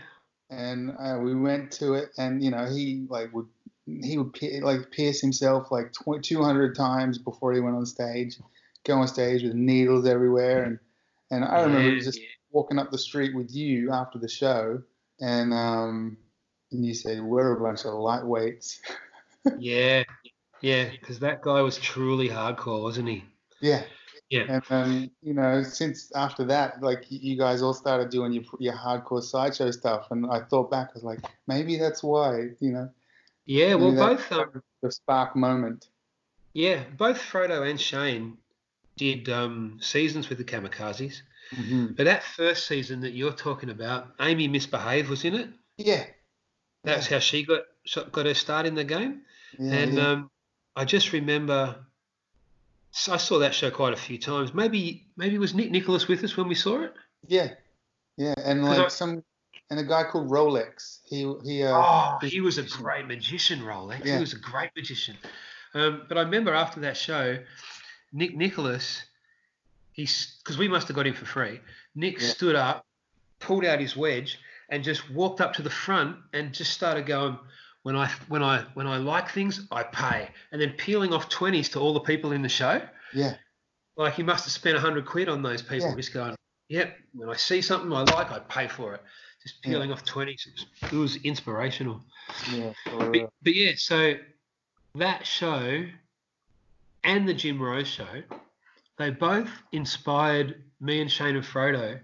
and 0.50 0.92
uh, 1.00 1.20
we 1.22 1.36
went 1.36 1.72
to 1.74 1.94
it, 1.94 2.10
and 2.18 2.44
you 2.44 2.52
know 2.52 2.66
he 2.66 3.06
like 3.10 3.34
would 3.34 3.48
he 3.86 4.18
would 4.18 4.36
like 4.62 4.92
pierce 4.92 5.22
himself 5.22 5.72
like 5.72 5.94
20, 5.94 6.22
200 6.22 6.76
times 6.76 7.18
before 7.18 7.54
he 7.54 7.60
went 7.60 7.76
on 7.76 7.86
stage, 7.86 8.38
go 8.84 8.96
on 8.96 9.08
stage 9.08 9.44
with 9.44 9.54
needles 9.54 10.08
everywhere, 10.08 10.64
and 10.64 10.80
and 11.32 11.46
I 11.46 11.62
remember 11.62 11.92
Yeah, 11.92 12.02
just 12.02 12.20
yeah. 12.20 12.28
walking 12.52 12.80
up 12.80 12.92
the 12.92 12.98
street 12.98 13.36
with 13.36 13.54
you 13.54 13.92
after 13.92 14.18
the 14.20 14.30
show, 14.30 14.82
and 15.20 15.54
um, 15.54 16.18
and 16.72 16.86
you 16.86 16.94
said 16.94 17.22
we're 17.22 17.54
a 17.56 17.62
bunch 17.62 17.82
of 17.82 17.94
lightweights. 17.94 18.80
yeah, 19.60 20.04
yeah. 20.62 20.90
Because 20.90 21.20
that 21.20 21.42
guy 21.42 21.62
was 21.62 21.78
truly 21.78 22.30
hardcore, 22.30 22.82
wasn't 22.82 23.10
he? 23.10 23.24
yeah. 23.62 23.84
Yeah. 24.30 24.44
And 24.50 24.64
um, 24.70 25.12
you 25.22 25.34
know, 25.34 25.64
since 25.64 26.12
after 26.14 26.44
that, 26.46 26.82
like 26.82 27.06
you 27.10 27.38
guys 27.38 27.62
all 27.62 27.74
started 27.74 28.10
doing 28.10 28.34
your 28.34 28.44
your 28.60 28.74
hardcore 28.74 29.24
sideshow 29.24 29.72
stuff, 29.72 30.08
and 30.12 30.26
I 30.30 30.42
thought 30.42 30.70
back, 30.70 30.90
I 30.90 30.94
was 30.96 31.04
like, 31.04 31.22
maybe 31.48 31.78
that's 31.78 32.04
why, 32.04 32.50
you 32.60 32.72
know, 32.72 32.90
Yeah. 33.46 33.76
Well, 33.76 33.96
both. 33.96 34.30
Um, 34.32 34.62
the 34.84 34.92
spark 34.92 35.36
moment. 35.36 35.88
yeah, 36.54 36.84
both 36.98 37.18
Frodo 37.20 37.68
and 37.68 37.80
Shane 37.80 38.38
did 38.98 39.30
um, 39.30 39.78
seasons 39.82 40.30
with 40.30 40.38
the 40.38 40.44
Kamikazes. 40.44 41.22
hmm 41.56 41.88
But 41.96 42.04
that 42.06 42.24
first 42.24 42.68
season 42.68 43.02
that 43.02 43.14
you're 43.14 43.32
talking 43.32 43.70
about, 43.70 44.08
Amy 44.20 44.48
Misbehave 44.48 45.10
was 45.10 45.24
in 45.24 45.36
it. 45.36 45.50
Yeah. 45.78 46.06
That's 46.84 47.08
how 47.08 47.20
she 47.20 47.44
got 47.44 47.64
got 48.12 48.26
her 48.26 48.34
start 48.34 48.66
in 48.66 48.76
the 48.76 48.84
game. 48.84 49.22
Yeah, 49.60 49.74
and 49.74 49.94
yeah. 49.96 50.08
um, 50.10 50.32
I 50.76 50.86
just 50.86 51.12
remember, 51.14 51.76
I 53.10 53.18
saw 53.18 53.40
that 53.40 53.54
show 53.54 53.70
quite 53.72 53.94
a 53.94 53.98
few 53.98 54.18
times. 54.18 54.54
Maybe 54.54 55.08
maybe 55.16 55.38
was 55.38 55.54
Nick 55.54 55.72
Nicholas 55.72 56.08
with 56.08 56.24
us 56.24 56.36
when 56.38 56.48
we 56.48 56.56
saw 56.56 56.82
it? 56.84 56.94
yeah, 57.28 57.50
yeah, 58.18 58.34
and 58.44 58.64
like 58.66 58.80
I- 58.80 58.88
some, 58.88 59.24
and 59.70 59.80
a 59.80 59.84
guy 59.84 60.04
called 60.04 60.30
Rolex. 60.30 61.00
He 61.06 61.32
he. 61.44 61.64
Uh, 61.64 61.74
Oh, 61.76 62.18
he 62.22 62.42
was 62.42 62.58
a 62.58 62.64
great 62.64 63.06
magician, 63.08 63.60
Rolex. 63.60 64.06
Yeah. 64.06 64.16
He 64.16 64.20
was 64.22 64.34
a 64.34 64.40
great 64.40 64.72
magician. 64.76 65.18
Um, 65.74 66.04
but 66.08 66.18
I 66.18 66.22
remember 66.22 66.54
after 66.54 66.80
that 66.82 66.96
show, 66.98 67.38
Nick 68.14 68.36
Nicholas, 68.36 69.04
he's 69.92 70.38
because 70.44 70.58
we 70.58 70.68
must 70.68 70.88
have 70.88 70.96
got 70.96 71.06
him 71.08 71.14
for 71.14 71.26
free. 71.26 71.60
Nick 71.96 72.22
Yeah. 72.22 72.28
stood 72.28 72.56
up, 72.56 72.86
pulled 73.40 73.66
out 73.66 73.80
his 73.80 73.96
wedge, 73.98 74.40
and 74.70 74.84
just 74.84 75.10
walked 75.12 75.42
up 75.42 75.54
to 75.56 75.62
the 75.62 75.70
front 75.70 76.18
and 76.34 76.54
just 76.54 76.72
started 76.74 77.06
going. 77.06 77.38
When 77.88 77.96
I 77.96 78.08
when 78.28 78.44
I 78.44 78.66
when 78.74 78.86
I 78.86 78.98
like 78.98 79.30
things, 79.30 79.66
I 79.72 79.82
pay, 79.84 80.28
and 80.52 80.62
then 80.62 80.72
peeling 80.72 81.14
off 81.14 81.30
twenties 81.30 81.70
to 81.70 81.80
all 81.80 81.94
the 81.94 82.02
people 82.02 82.34
in 82.34 82.42
the 82.42 82.50
show. 82.50 82.82
yeah, 83.14 83.36
Like 83.96 84.16
he 84.16 84.24
must 84.24 84.44
have 84.44 84.52
spent 84.52 84.76
a 84.76 84.80
hundred 84.82 85.06
quid 85.06 85.30
on 85.30 85.42
those 85.42 85.62
people, 85.62 85.88
Yeah. 85.92 85.96
just 85.96 86.12
going, 86.14 86.36
"Yep, 86.68 86.98
when 87.14 87.30
I 87.30 87.38
see 87.38 87.62
something 87.62 87.90
I 87.94 88.02
like, 88.02 88.30
I 88.30 88.40
pay 88.40 88.68
for 88.68 88.94
it." 88.96 89.02
Just 89.42 89.56
Yeah. 89.64 89.72
peeling 89.72 89.94
off 89.94 90.04
twenties. 90.04 90.46
It 90.82 90.92
was, 90.92 91.16
inspirational. 91.24 92.04
yeah. 92.52 92.74
But, 92.92 93.30
but 93.42 93.56
yeah, 93.56 93.72
so 93.78 94.16
that 94.96 95.26
show 95.26 95.86
and 97.06 97.26
the 97.26 97.34
Jim 97.34 97.62
Rose 97.62 97.88
show, 97.88 98.22
they 98.98 99.12
both 99.12 99.50
inspired 99.72 100.62
me 100.82 101.00
and 101.00 101.10
Shane 101.10 101.38
and 101.38 101.46
Frodo 101.46 102.02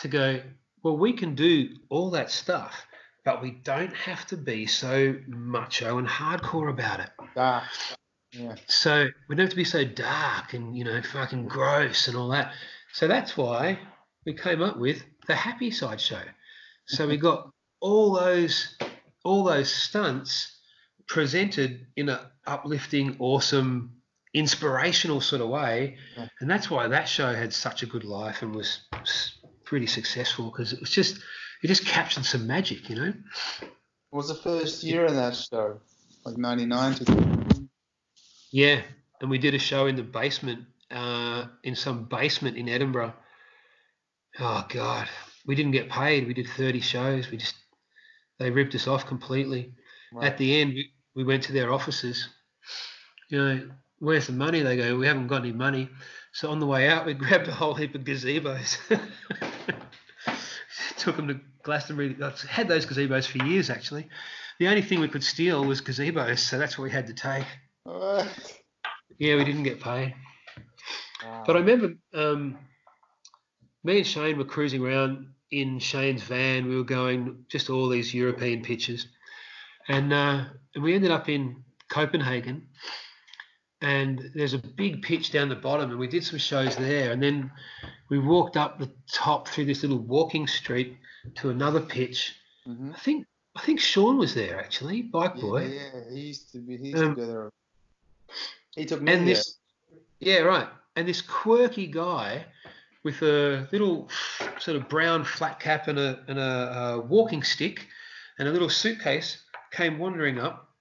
to 0.00 0.08
go, 0.08 0.42
well, 0.82 0.98
we 0.98 1.14
can 1.14 1.34
do 1.34 1.70
all 1.88 2.10
that 2.10 2.30
stuff, 2.30 2.86
but 3.24 3.42
we 3.42 3.50
don't 3.50 3.94
have 3.94 4.26
to 4.26 4.36
be 4.36 4.66
so 4.66 5.14
macho 5.26 5.98
and 5.98 6.06
hardcore 6.06 6.70
about 6.70 7.00
it. 7.00 7.10
Dark. 7.34 7.64
Yeah. 8.32 8.56
So 8.66 9.06
we 9.28 9.36
don't 9.36 9.44
have 9.44 9.50
to 9.50 9.56
be 9.56 9.64
so 9.64 9.84
dark 9.84 10.54
and 10.54 10.76
you 10.76 10.84
know 10.84 11.00
fucking 11.02 11.46
gross 11.46 12.08
and 12.08 12.16
all 12.16 12.28
that. 12.30 12.52
So 12.92 13.06
that's 13.08 13.36
why 13.36 13.78
we 14.26 14.34
came 14.34 14.62
up 14.62 14.76
with 14.78 15.02
the 15.26 15.34
Happy 15.34 15.70
Side 15.70 16.00
Show. 16.00 16.22
So 16.86 17.06
we 17.06 17.16
got 17.16 17.50
all 17.80 18.12
those 18.14 18.76
all 19.24 19.44
those 19.44 19.72
stunts 19.72 20.50
presented 21.06 21.86
in 21.96 22.08
an 22.08 22.18
uplifting, 22.46 23.16
awesome, 23.20 23.92
inspirational 24.34 25.20
sort 25.20 25.40
of 25.42 25.48
way, 25.48 25.96
Yeah. 26.16 26.28
and 26.40 26.50
that's 26.50 26.70
why 26.70 26.88
that 26.88 27.08
show 27.08 27.32
had 27.34 27.52
such 27.52 27.82
a 27.82 27.86
good 27.86 28.04
life 28.04 28.42
and 28.42 28.54
was 28.54 28.80
pretty 29.64 29.86
successful 29.86 30.50
because 30.50 30.72
it 30.72 30.80
was 30.80 30.90
just 30.90 31.20
it 31.64 31.68
just 31.68 31.86
captured 31.86 32.26
some 32.26 32.46
magic, 32.46 32.90
you 32.90 32.96
know. 32.96 33.14
What 34.10 34.18
was 34.18 34.28
the 34.28 34.34
first 34.34 34.84
year 34.84 35.06
of 35.06 35.14
that 35.14 35.34
show? 35.34 35.80
Like 36.26 36.36
99 36.36 36.94
to. 36.96 37.68
Yeah, 38.52 38.82
and 39.22 39.30
we 39.30 39.38
did 39.38 39.54
a 39.54 39.58
show 39.58 39.86
in 39.86 39.96
the 39.96 40.02
basement, 40.02 40.66
uh, 40.90 41.46
in 41.62 41.74
some 41.74 42.04
basement 42.04 42.58
in 42.58 42.68
Edinburgh. 42.68 43.14
Oh 44.38 44.66
God, 44.68 45.08
we 45.46 45.54
didn't 45.54 45.72
get 45.72 45.88
paid. 45.88 46.26
We 46.26 46.34
did 46.34 46.48
thirty 46.48 46.80
shows. 46.80 47.30
We 47.30 47.38
just 47.38 47.54
they 48.38 48.50
ripped 48.50 48.74
us 48.74 48.86
off 48.86 49.06
completely. 49.06 49.72
At 50.20 50.36
the 50.38 50.60
end, 50.60 50.74
we, 50.74 50.90
we 51.16 51.24
went 51.24 51.44
to 51.44 51.52
their 51.52 51.72
offices. 51.72 52.28
You 53.30 53.38
know, 53.38 53.70
where's 54.00 54.26
the 54.26 54.32
money? 54.34 54.60
They 54.60 54.76
go, 54.76 54.96
we 54.96 55.06
haven't 55.06 55.28
got 55.28 55.40
any 55.40 55.52
money. 55.52 55.88
So 56.32 56.50
on 56.50 56.60
the 56.60 56.66
way 56.66 56.88
out, 56.88 57.06
we 57.06 57.14
grabbed 57.14 57.48
a 57.48 57.52
whole 57.52 57.74
heap 57.74 57.94
of 57.94 58.02
gazebos. 58.02 58.78
Took 60.98 61.16
them 61.16 61.28
to 61.28 61.40
Glastonbury. 61.64 62.16
I've 62.22 62.40
had 62.42 62.68
those 62.68 62.86
gazebos 62.86 63.26
for 63.26 63.44
years 63.46 63.70
actually. 63.70 64.08
The 64.60 64.68
only 64.68 64.82
thing 64.82 65.00
we 65.00 65.08
could 65.08 65.24
steal 65.24 65.64
was 65.64 65.80
gazebos, 65.80 66.38
so 66.38 66.58
that's 66.58 66.78
what 66.78 66.84
we 66.84 66.90
had 66.90 67.08
to 67.08 67.14
take. 67.14 67.46
Yeah, 69.18 69.36
we 69.36 69.44
didn't 69.44 69.64
get 69.64 69.80
paid. 69.80 70.14
Wow. 71.24 71.42
But 71.46 71.56
I 71.56 71.60
remember 71.60 71.94
um, 72.14 72.58
me 73.82 73.98
and 73.98 74.06
Shane 74.06 74.38
were 74.38 74.44
cruising 74.44 74.84
around 74.84 75.26
in 75.50 75.78
Shane's 75.78 76.22
van. 76.22 76.68
We 76.68 76.76
were 76.76 76.84
going 76.84 77.44
just 77.48 77.70
all 77.70 77.88
these 77.88 78.14
European 78.14 78.62
pitches, 78.62 79.08
and 79.88 80.12
uh, 80.12 80.44
and 80.74 80.84
we 80.84 80.94
ended 80.94 81.10
up 81.10 81.28
in 81.28 81.64
Copenhagen. 81.88 82.68
And 83.80 84.30
there's 84.34 84.54
a 84.54 84.58
big 84.58 85.02
pitch 85.02 85.30
down 85.30 85.50
the 85.50 85.56
bottom, 85.56 85.90
and 85.90 85.98
we 85.98 86.06
did 86.06 86.24
some 86.24 86.38
shows 86.38 86.74
there. 86.76 87.12
And 87.12 87.22
then 87.22 87.50
we 88.08 88.18
walked 88.18 88.56
up 88.56 88.78
the 88.78 88.90
top 89.12 89.46
through 89.48 89.66
this 89.66 89.82
little 89.82 89.98
walking 89.98 90.46
street 90.46 90.96
to 91.36 91.50
another 91.50 91.80
pitch. 91.80 92.34
Mhm. 92.66 92.94
I 92.94 92.98
think 92.98 93.26
I 93.56 93.60
think 93.62 93.78
Sean 93.80 94.18
was 94.18 94.34
there 94.34 94.58
actually, 94.58 95.02
bike 95.02 95.36
boy. 95.36 95.66
Yeah, 95.66 95.90
yeah, 95.94 96.00
he 96.12 96.20
used 96.20 96.50
to 96.52 96.58
be. 96.58 96.76
He 96.76 96.88
used 96.90 97.02
Um, 97.02 97.14
to 97.14 97.20
go 97.20 97.26
there. 97.26 97.50
He 98.74 98.84
took 98.84 99.00
me 99.00 99.12
and 99.12 99.20
there. 99.26 99.34
this 99.36 99.58
yeah 100.20 100.38
right 100.40 100.68
and 100.96 101.06
this 101.06 101.22
quirky 101.22 101.86
guy 101.86 102.44
with 103.04 103.22
a 103.22 103.68
little 103.70 104.08
sort 104.58 104.76
of 104.76 104.88
brown 104.88 105.22
flat 105.24 105.60
cap 105.60 105.86
and 105.88 105.98
a, 105.98 106.24
and 106.28 106.38
a, 106.38 106.42
uh 106.42 106.98
walking 107.06 107.42
stick 107.42 107.86
and 108.38 108.48
a 108.48 108.50
little 108.52 108.68
suitcase 108.70 109.42
came 109.70 109.98
wandering 109.98 110.38
up 110.40 110.74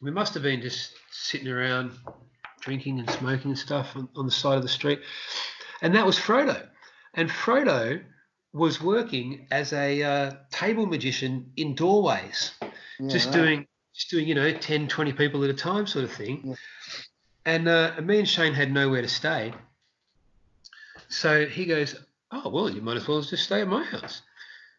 we 0.00 0.10
must 0.10 0.32
have 0.34 0.42
been 0.42 0.60
just 0.62 0.92
sitting 1.10 1.48
around 1.48 1.92
drinking 2.60 2.98
and 2.98 3.10
smoking 3.10 3.50
and 3.50 3.58
stuff 3.58 3.94
on, 3.96 4.08
on 4.16 4.24
the 4.26 4.32
side 4.32 4.56
of 4.56 4.62
the 4.62 4.68
street 4.68 5.00
and 5.82 5.94
that 5.94 6.06
was 6.06 6.18
frodo 6.18 6.66
and 7.14 7.28
frodo 7.30 8.02
was 8.52 8.82
working 8.82 9.46
as 9.50 9.72
a 9.72 10.02
uh, 10.02 10.32
table 10.50 10.86
magician 10.86 11.52
in 11.56 11.74
doorways. 11.74 12.52
Yeah, 12.60 13.08
just 13.08 13.26
right. 13.26 13.34
doing 13.34 13.66
just 13.94 14.10
doing 14.10 14.26
you 14.26 14.34
know 14.34 14.52
10 14.52 14.88
20 14.88 15.12
people 15.12 15.44
at 15.44 15.50
a 15.50 15.54
time 15.54 15.86
sort 15.86 16.04
of 16.04 16.12
thing. 16.12 16.42
Yeah. 16.44 16.54
and 17.46 17.68
uh, 17.68 17.92
and 17.96 18.06
me 18.06 18.18
and 18.18 18.28
shane 18.28 18.54
had 18.54 18.72
nowhere 18.72 19.02
to 19.02 19.08
stay. 19.08 19.52
So 21.08 21.46
he 21.46 21.64
goes 21.64 21.96
oh 22.32 22.48
well 22.48 22.70
you 22.70 22.80
might 22.80 22.96
as 22.96 23.06
well 23.06 23.20
just 23.22 23.44
stay 23.44 23.60
at 23.60 23.68
my 23.68 23.84
house. 23.84 24.22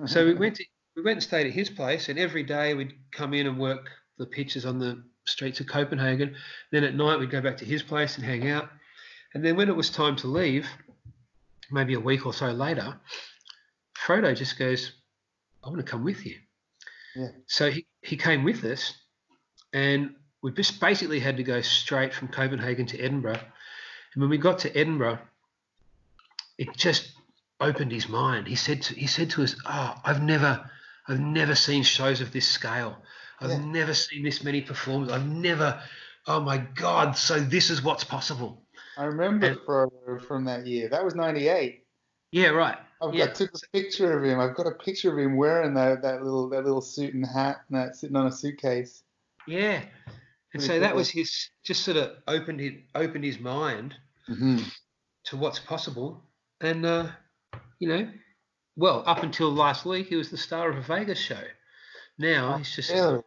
So 0.08 0.26
we 0.26 0.34
went 0.34 0.56
to, 0.56 0.66
we 0.96 1.04
went 1.04 1.18
and 1.18 1.24
stayed 1.24 1.46
at 1.46 1.54
his 1.54 1.70
place 1.70 2.10
and 2.10 2.18
every 2.18 2.42
day 2.42 2.74
we'd 2.74 2.96
come 3.12 3.36
in 3.36 3.46
and 3.46 3.60
work 3.60 3.88
the 4.18 4.26
pitches 4.26 4.66
on 4.66 4.80
the 4.80 5.04
streets 5.26 5.60
of 5.60 5.68
copenhagen. 5.68 6.36
Then 6.72 6.84
at 6.84 6.96
night 6.96 7.20
we'd 7.20 7.30
go 7.30 7.40
back 7.40 7.58
to 7.58 7.66
his 7.66 7.84
place 7.84 8.18
and 8.18 8.26
hang 8.26 8.50
out. 8.50 8.70
And 9.36 9.46
then 9.46 9.56
when 9.56 9.70
it 9.70 9.76
was 9.76 9.92
time 9.92 10.16
to 10.18 10.28
leave 10.28 10.68
maybe 11.70 11.94
a 11.94 12.00
week 12.00 12.26
or 12.26 12.34
so 12.34 12.48
later 12.48 13.00
frodo 14.06 14.36
just 14.36 14.58
goes 14.58 14.94
i 15.64 15.70
want 15.70 15.80
to 15.80 15.92
come 15.92 16.04
with 16.04 16.26
you 16.26 16.38
Yeah. 17.16 17.28
so 17.46 17.70
he, 17.70 17.86
he 18.02 18.16
came 18.18 18.44
with 18.44 18.64
us, 18.64 18.94
and 19.74 20.16
we 20.42 20.52
just 20.52 20.80
basically 20.80 21.20
had 21.20 21.38
to 21.38 21.44
go 21.44 21.62
straight 21.62 22.14
from 22.14 22.28
Copenhagen 22.30 22.86
to 22.88 23.00
Edinburgh. 23.00 23.40
And 24.14 24.22
when 24.22 24.30
we 24.30 24.38
got 24.40 24.58
to 24.60 24.76
Edinburgh, 24.76 25.20
it 26.58 26.76
just 26.76 27.12
opened 27.60 27.92
his 27.92 28.10
mind. 28.10 28.48
He 28.48 28.56
said 28.56 28.82
to, 28.84 28.96
he 28.96 29.06
said 29.08 29.30
to 29.32 29.44
us, 29.44 29.56
"Oh, 29.66 29.96
I've 30.04 30.22
never 30.24 30.70
I've 31.08 31.20
never 31.20 31.54
seen 31.56 31.84
shows 31.84 32.22
of 32.22 32.32
this 32.32 32.48
scale. 32.48 32.98
I've 33.40 33.52
Yeah. 33.52 33.66
never 33.66 33.94
seen 33.94 34.24
this 34.24 34.44
many 34.44 34.62
performers. 34.62 35.12
I've 35.12 35.28
never. 35.28 35.80
Oh 36.28 36.40
my 36.40 36.58
God! 36.58 37.16
So 37.18 37.40
this 37.40 37.70
is 37.70 37.82
what's 37.84 38.04
possible." 38.04 38.66
I 38.98 39.04
remember 39.06 39.48
and- 39.48 39.58
Frodo 39.60 40.22
from 40.28 40.46
that 40.46 40.66
year. 40.66 40.90
That 40.90 41.04
was 41.06 41.14
'98. 41.16 41.86
Yeah, 42.32 42.48
right. 42.50 42.78
I've 43.02 43.14
Yeah. 43.14 43.28
got 43.28 43.36
took 43.36 43.52
a 43.56 43.60
picture 43.74 44.18
of 44.18 44.24
him. 44.24 44.40
I've 44.40 44.56
got 44.56 44.68
a 44.68 44.72
picture 44.72 45.12
of 45.12 45.18
him 45.18 45.36
wearing 45.36 45.74
that, 45.74 46.02
that 46.02 46.24
little 46.24 46.50
that 46.50 46.64
little 46.64 46.82
suit 46.82 47.14
and 47.14 47.26
hat 47.26 47.62
and 47.70 47.78
that 47.80 47.96
sitting 47.96 48.16
on 48.16 48.28
a 48.28 48.32
suitcase. 48.32 49.04
Yeah. 49.48 49.84
And 50.54 50.62
so 50.62 50.80
that 50.80 50.96
was 50.96 51.10
his 51.10 51.50
just 51.64 51.84
sort 51.84 51.98
of 51.98 52.12
opened 52.28 52.62
it 52.62 52.84
opened 52.96 53.24
his 53.24 53.40
mind 53.40 53.96
Mm-hmm. 54.30 54.60
to 55.26 55.38
what's 55.38 55.60
possible. 55.60 56.24
And, 56.62 56.86
uh, 56.86 57.08
you 57.80 57.88
know, 57.90 58.08
well, 58.78 59.04
up 59.08 59.24
until 59.24 59.52
last 59.52 59.84
week, 59.84 60.08
he 60.08 60.16
was 60.16 60.30
the 60.30 60.38
star 60.38 60.70
of 60.70 60.78
a 60.78 60.82
Vegas 60.82 61.18
show. 61.20 61.42
Now 62.20 62.58
he's 62.58 62.74
just, 62.76 62.92
Really? 62.92 63.22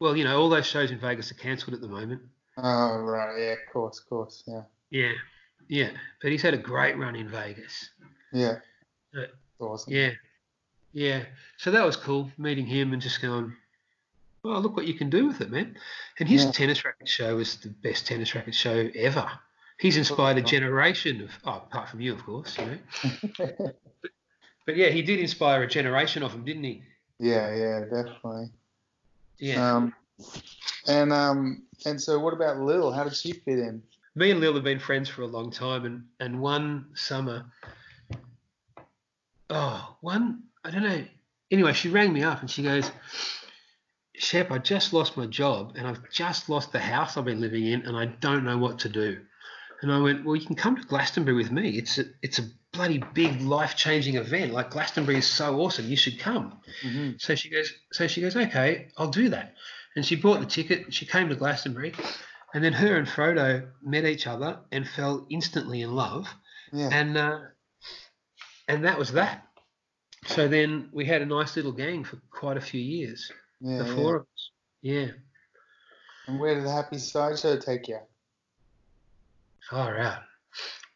well, 0.00 0.16
you 0.16 0.24
know, 0.24 0.38
all 0.40 0.48
those 0.50 0.66
shows 0.66 0.90
in 0.90 0.98
Vegas 0.98 1.30
are 1.30 1.36
cancelled 1.36 1.74
at 1.74 1.80
the 1.80 1.88
moment. 1.88 2.22
Oh 2.58 2.98
right, 2.98 3.38
yeah, 3.38 3.52
of 3.52 3.58
course, 3.72 4.00
of 4.00 4.06
course, 4.08 4.42
yeah, 4.46 4.62
Yeah. 4.90 5.12
Yeah. 5.70 5.90
But 6.20 6.32
he's 6.32 6.42
had 6.42 6.52
a 6.54 6.58
great 6.58 6.98
run 6.98 7.14
in 7.14 7.28
Vegas. 7.28 7.90
yeah. 8.32 8.56
Yeah. 9.14 9.26
Awesome. 9.58 9.92
Yeah. 9.92 10.10
Yeah. 10.92 11.22
So 11.58 11.70
that 11.70 11.84
was 11.84 11.96
cool, 11.96 12.30
meeting 12.38 12.66
him 12.66 12.92
and 12.92 13.00
just 13.00 13.20
going, 13.22 13.54
well, 14.42 14.60
look 14.60 14.74
what 14.76 14.86
you 14.86 14.94
can 14.94 15.10
do 15.10 15.26
with 15.26 15.40
it, 15.40 15.50
man. 15.50 15.76
And 16.18 16.28
his 16.28 16.44
Yeah. 16.44 16.50
tennis 16.52 16.84
racket 16.84 17.08
show 17.08 17.36
was 17.36 17.56
the 17.56 17.68
best 17.68 18.06
tennis 18.06 18.34
racket 18.34 18.54
show 18.54 18.88
ever. 18.94 19.30
He's 19.78 19.96
inspired 19.96 20.38
a 20.38 20.42
generation 20.42 21.22
of, 21.22 21.30
oh, 21.44 21.56
apart 21.68 21.88
from 21.88 22.00
you, 22.00 22.12
of 22.14 22.22
course, 22.24 22.56
you 22.58 22.66
know. 22.66 23.72
But 24.66 24.76
yeah, 24.76 24.90
he 24.90 25.02
did 25.02 25.18
inspire 25.18 25.62
a 25.62 25.66
generation 25.68 26.22
of 26.22 26.32
them, 26.32 26.44
didn't 26.44 26.64
he? 26.64 26.82
yeah, 27.18 27.52
yeah, 27.54 27.80
definitely. 27.80 28.50
Yeah. 29.38 29.74
Um, 29.76 29.94
and 30.86 31.12
um, 31.12 31.62
and 31.86 32.00
so 32.00 32.18
what 32.20 32.34
about 32.34 32.60
Lil? 32.60 32.92
How 32.92 33.04
did 33.04 33.16
she 33.16 33.32
fit 33.32 33.58
in? 33.58 33.82
Me 34.14 34.30
and 34.30 34.40
Lil 34.40 34.54
have 34.54 34.64
been 34.64 34.80
friends 34.80 35.08
for 35.08 35.22
a 35.22 35.26
long 35.26 35.50
time, 35.50 35.84
and 35.84 36.04
and 36.18 36.40
one 36.40 36.86
summer, 36.94 37.46
oh, 39.48 39.96
one 40.00 40.44
I 40.64 40.70
don't 40.70 40.82
know. 40.82 41.04
Anyway, 41.50 41.72
she 41.72 41.88
rang 41.88 42.12
me 42.12 42.22
up 42.22 42.40
and 42.40 42.50
she 42.50 42.62
goes, 42.62 42.90
"Shep, 44.14 44.50
I 44.50 44.58
just 44.58 44.92
lost 44.92 45.16
my 45.16 45.26
job, 45.26 45.74
and 45.76 45.86
I've 45.86 46.10
just 46.10 46.48
lost 46.48 46.72
the 46.72 46.80
house 46.80 47.16
I've 47.16 47.24
been 47.24 47.40
living 47.40 47.66
in, 47.66 47.82
and 47.82 47.96
I 47.96 48.06
don't 48.06 48.44
know 48.44 48.58
what 48.58 48.80
to 48.80 48.88
do." 48.88 49.20
And 49.82 49.92
I 49.92 49.98
went, 50.00 50.24
"Well, 50.24 50.36
you 50.36 50.46
can 50.46 50.56
come 50.56 50.76
to 50.76 50.86
Glastonbury 50.86 51.36
with 51.36 51.50
me. 51.50 51.70
It's 51.78 51.98
a 51.98 52.04
it's 52.22 52.38
a 52.38 52.48
bloody 52.72 53.02
big 53.14 53.40
life 53.40 53.76
changing 53.76 54.16
event. 54.16 54.52
Like 54.52 54.70
Glastonbury 54.70 55.18
is 55.18 55.26
so 55.26 55.60
awesome. 55.60 55.88
You 55.88 55.96
should 55.96 56.18
come." 56.18 56.60
Mm-hmm. 56.82 57.12
So 57.18 57.34
she 57.34 57.50
goes, 57.50 57.72
so 57.92 58.06
she 58.06 58.20
goes, 58.20 58.36
okay, 58.36 58.88
I'll 58.96 59.08
do 59.08 59.28
that. 59.30 59.54
And 59.96 60.04
she 60.04 60.16
bought 60.16 60.40
the 60.40 60.46
ticket. 60.46 60.92
She 60.94 61.06
came 61.06 61.28
to 61.30 61.34
Glastonbury, 61.34 61.94
and 62.54 62.62
then 62.64 62.72
her 62.72 62.96
and 62.96 63.06
Frodo 63.06 63.68
met 63.82 64.04
each 64.04 64.26
other 64.26 64.58
and 64.72 64.86
fell 64.88 65.26
instantly 65.30 65.82
in 65.82 65.94
love. 65.94 66.28
Yeah. 66.72 66.88
And 66.92 67.16
uh, 67.16 67.38
and 68.68 68.84
that 68.84 68.98
was 68.98 69.12
that. 69.12 69.46
So 70.26 70.46
then 70.48 70.88
we 70.92 71.04
had 71.06 71.22
a 71.22 71.26
nice 71.26 71.56
little 71.56 71.72
gang 71.72 72.04
for 72.04 72.16
quite 72.30 72.56
a 72.56 72.60
few 72.60 72.80
years. 72.80 73.30
yeah, 73.60 73.78
the 73.82 73.88
yeah. 73.88 73.94
four 73.96 74.16
of 74.16 74.22
us. 74.22 74.50
Yeah, 74.82 75.08
And 76.26 76.38
where 76.40 76.54
did 76.54 76.64
the 76.64 76.72
Happy 76.72 76.98
Sideshow 76.98 77.58
take 77.58 77.88
you? 77.88 77.98
far 79.70 79.98
out. 79.98 80.22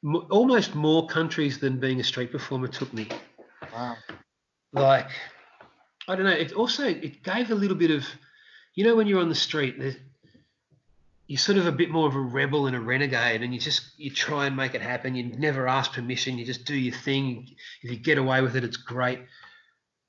M- 0.04 0.26
almost 0.30 0.74
more 0.74 1.06
countries 1.06 1.58
than 1.58 1.78
being 1.78 2.00
a 2.00 2.04
street 2.04 2.32
performer 2.32 2.66
took 2.68 2.92
me. 2.92 3.08
Wow. 3.72 3.96
like 4.72 5.08
I 6.08 6.16
don't 6.16 6.24
know. 6.24 6.32
It 6.32 6.52
also 6.52 6.84
it 6.86 7.22
gave 7.22 7.50
a 7.50 7.54
little 7.54 7.76
bit 7.76 7.90
of, 7.90 8.04
you 8.74 8.84
know, 8.84 8.94
when 8.96 9.06
you're 9.06 9.20
on 9.20 9.28
the 9.28 9.34
street, 9.34 9.78
there's- 9.78 9.96
you're 11.34 11.40
sort 11.40 11.58
of 11.58 11.66
a 11.66 11.72
bit 11.72 11.90
more 11.90 12.06
of 12.06 12.14
a 12.14 12.20
rebel 12.20 12.68
and 12.68 12.76
a 12.76 12.80
renegade, 12.80 13.42
and 13.42 13.52
you 13.52 13.58
just 13.58 13.98
you 13.98 14.08
try 14.08 14.46
and 14.46 14.56
make 14.56 14.76
it 14.76 14.80
happen. 14.80 15.16
You 15.16 15.24
never 15.24 15.66
ask 15.66 15.92
permission. 15.92 16.38
You 16.38 16.46
just 16.46 16.64
do 16.64 16.76
your 16.76 16.94
thing. 16.94 17.48
If 17.82 17.90
you 17.90 17.96
get 17.96 18.18
away 18.18 18.40
with 18.40 18.54
it, 18.54 18.62
it's 18.62 18.76
great. 18.76 19.18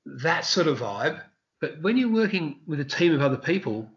That 0.04 0.44
sort 0.44 0.68
of 0.68 0.78
vibe 0.78 1.20
But 1.60 1.82
when 1.82 1.96
you're 1.96 2.12
working 2.12 2.60
with 2.68 2.78
a 2.78 2.84
team 2.84 3.12
of 3.12 3.22
other 3.22 3.38
people, 3.38 3.90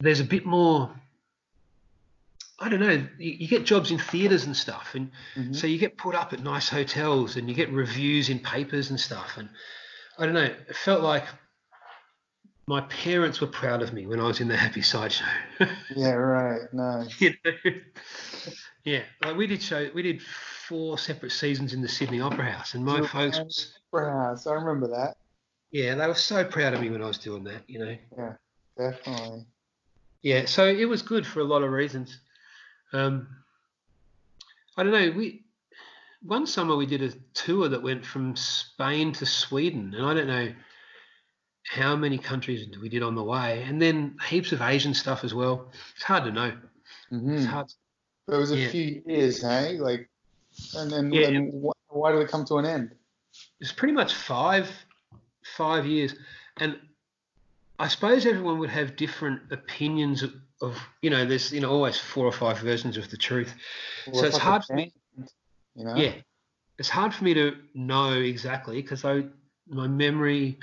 there's 0.00 0.20
a 0.20 0.24
bit 0.24 0.46
more. 0.46 0.90
I 2.58 2.70
don't 2.70 2.80
know. 2.80 3.06
You, 3.18 3.32
you 3.40 3.46
get 3.46 3.66
jobs 3.66 3.90
in 3.90 3.98
theatres 3.98 4.44
and 4.46 4.56
stuff, 4.56 4.94
and 4.94 5.10
Mhm. 5.36 5.54
so 5.54 5.66
you 5.66 5.76
get 5.76 5.98
put 5.98 6.14
up 6.14 6.32
at 6.32 6.42
nice 6.42 6.70
hotels, 6.70 7.36
and 7.36 7.46
you 7.46 7.54
get 7.54 7.70
reviews 7.70 8.30
in 8.30 8.38
papers 8.38 8.88
and 8.88 8.98
stuff. 8.98 9.36
And 9.36 9.50
I 10.18 10.24
don't 10.24 10.34
know. 10.34 10.44
It 10.44 10.76
felt 10.76 11.02
like 11.02 11.26
my 12.68 12.82
parents 12.82 13.40
were 13.40 13.46
proud 13.46 13.80
of 13.80 13.94
me 13.94 14.06
when 14.06 14.20
I 14.20 14.24
was 14.24 14.40
in 14.40 14.48
the 14.48 14.56
Happy 14.56 14.82
Side 14.82 15.10
Show. 15.10 15.24
Yeah, 15.96 16.12
right. 16.12 16.60
No. 16.72 17.06
you 17.18 17.32
know? 17.42 17.52
yeah, 18.84 19.02
like 19.24 19.36
we 19.36 19.46
did 19.46 19.62
show. 19.62 19.88
We 19.94 20.02
did 20.02 20.20
four 20.20 20.98
separate 20.98 21.32
seasons 21.32 21.72
in 21.72 21.80
the 21.80 21.88
Sydney 21.88 22.20
Opera 22.20 22.52
House, 22.52 22.74
and 22.74 22.84
my 22.84 23.04
folks, 23.06 23.40
was, 23.40 23.78
Opera 23.90 24.12
House. 24.12 24.46
I 24.46 24.52
remember 24.52 24.86
that. 24.88 25.16
yeah, 25.70 25.94
they 25.94 26.06
were 26.06 26.14
so 26.14 26.44
proud 26.44 26.74
of 26.74 26.82
me 26.82 26.90
when 26.90 27.02
I 27.02 27.06
was 27.06 27.16
doing 27.16 27.42
that. 27.44 27.62
You 27.66 27.78
know. 27.78 27.96
Yeah, 28.16 28.32
definitely. 28.76 29.46
Yeah, 30.20 30.44
so 30.44 30.66
it 30.66 30.84
was 30.84 31.00
good 31.00 31.26
for 31.26 31.40
a 31.40 31.44
lot 31.44 31.62
of 31.62 31.70
reasons. 31.70 32.20
Um, 32.92 33.28
I 34.76 34.82
don't 34.82 34.92
know. 34.92 35.10
We 35.16 35.44
one 36.22 36.46
summer 36.46 36.76
we 36.76 36.86
did 36.86 37.02
a 37.02 37.12
tour 37.32 37.70
that 37.70 37.82
went 37.82 38.04
from 38.04 38.36
Spain 38.36 39.12
to 39.14 39.24
Sweden, 39.24 39.94
and 39.96 40.04
I 40.04 40.12
don't 40.12 40.26
know 40.26 40.52
how 41.68 41.94
many 41.96 42.18
countries 42.18 42.66
we 42.80 42.88
did 42.88 43.02
on 43.02 43.14
the 43.14 43.22
way, 43.22 43.62
and 43.62 43.80
then 43.80 44.16
heaps 44.28 44.52
of 44.52 44.62
Asian 44.62 44.94
stuff 44.94 45.24
as 45.24 45.34
well. 45.34 45.70
It's 45.94 46.04
hard 46.04 46.24
to 46.24 46.30
know. 46.32 46.56
hmm 47.10 47.36
It's 47.36 47.46
hard. 47.46 47.66
It 48.28 48.34
was 48.34 48.50
a 48.52 48.56
Yeah. 48.56 48.68
few 48.68 49.02
years, 49.06 49.42
hey? 49.42 49.78
Like, 49.78 50.10
and 50.74 50.90
then 50.90 51.12
Yeah, 51.12 51.28
and 51.28 51.64
wh- 51.64 51.94
why 51.94 52.12
did 52.12 52.20
it 52.22 52.28
come 52.30 52.44
to 52.46 52.56
an 52.56 52.64
end? 52.66 52.94
It's 53.60 53.72
pretty 53.72 53.94
much 53.94 54.14
five 54.14 54.68
five 55.56 55.86
years, 55.86 56.14
and 56.58 56.78
I 57.78 57.88
suppose 57.88 58.26
everyone 58.26 58.58
would 58.58 58.70
have 58.70 58.96
different 58.96 59.50
opinions 59.52 60.22
of, 60.22 60.34
of 60.60 60.78
you 61.02 61.10
know. 61.10 61.24
There's 61.24 61.52
you 61.52 61.60
know 61.60 61.70
always 61.70 61.98
four 61.98 62.26
or 62.26 62.32
five 62.32 62.58
versions 62.58 62.96
of 62.96 63.10
the 63.10 63.16
truth. 63.16 63.54
So 64.12 64.24
it's 64.26 64.36
hard 64.38 64.64
for 64.64 64.74
me- 64.74 64.92
You 65.74 65.84
know? 65.84 65.94
Yeah, 65.94 66.14
it's 66.78 66.88
hard 66.88 67.14
for 67.14 67.24
me 67.24 67.34
to 67.34 67.56
know 67.74 68.12
exactly 68.14 68.82
because 68.82 69.04
I 69.04 69.24
my 69.68 69.86
memory, 69.86 70.58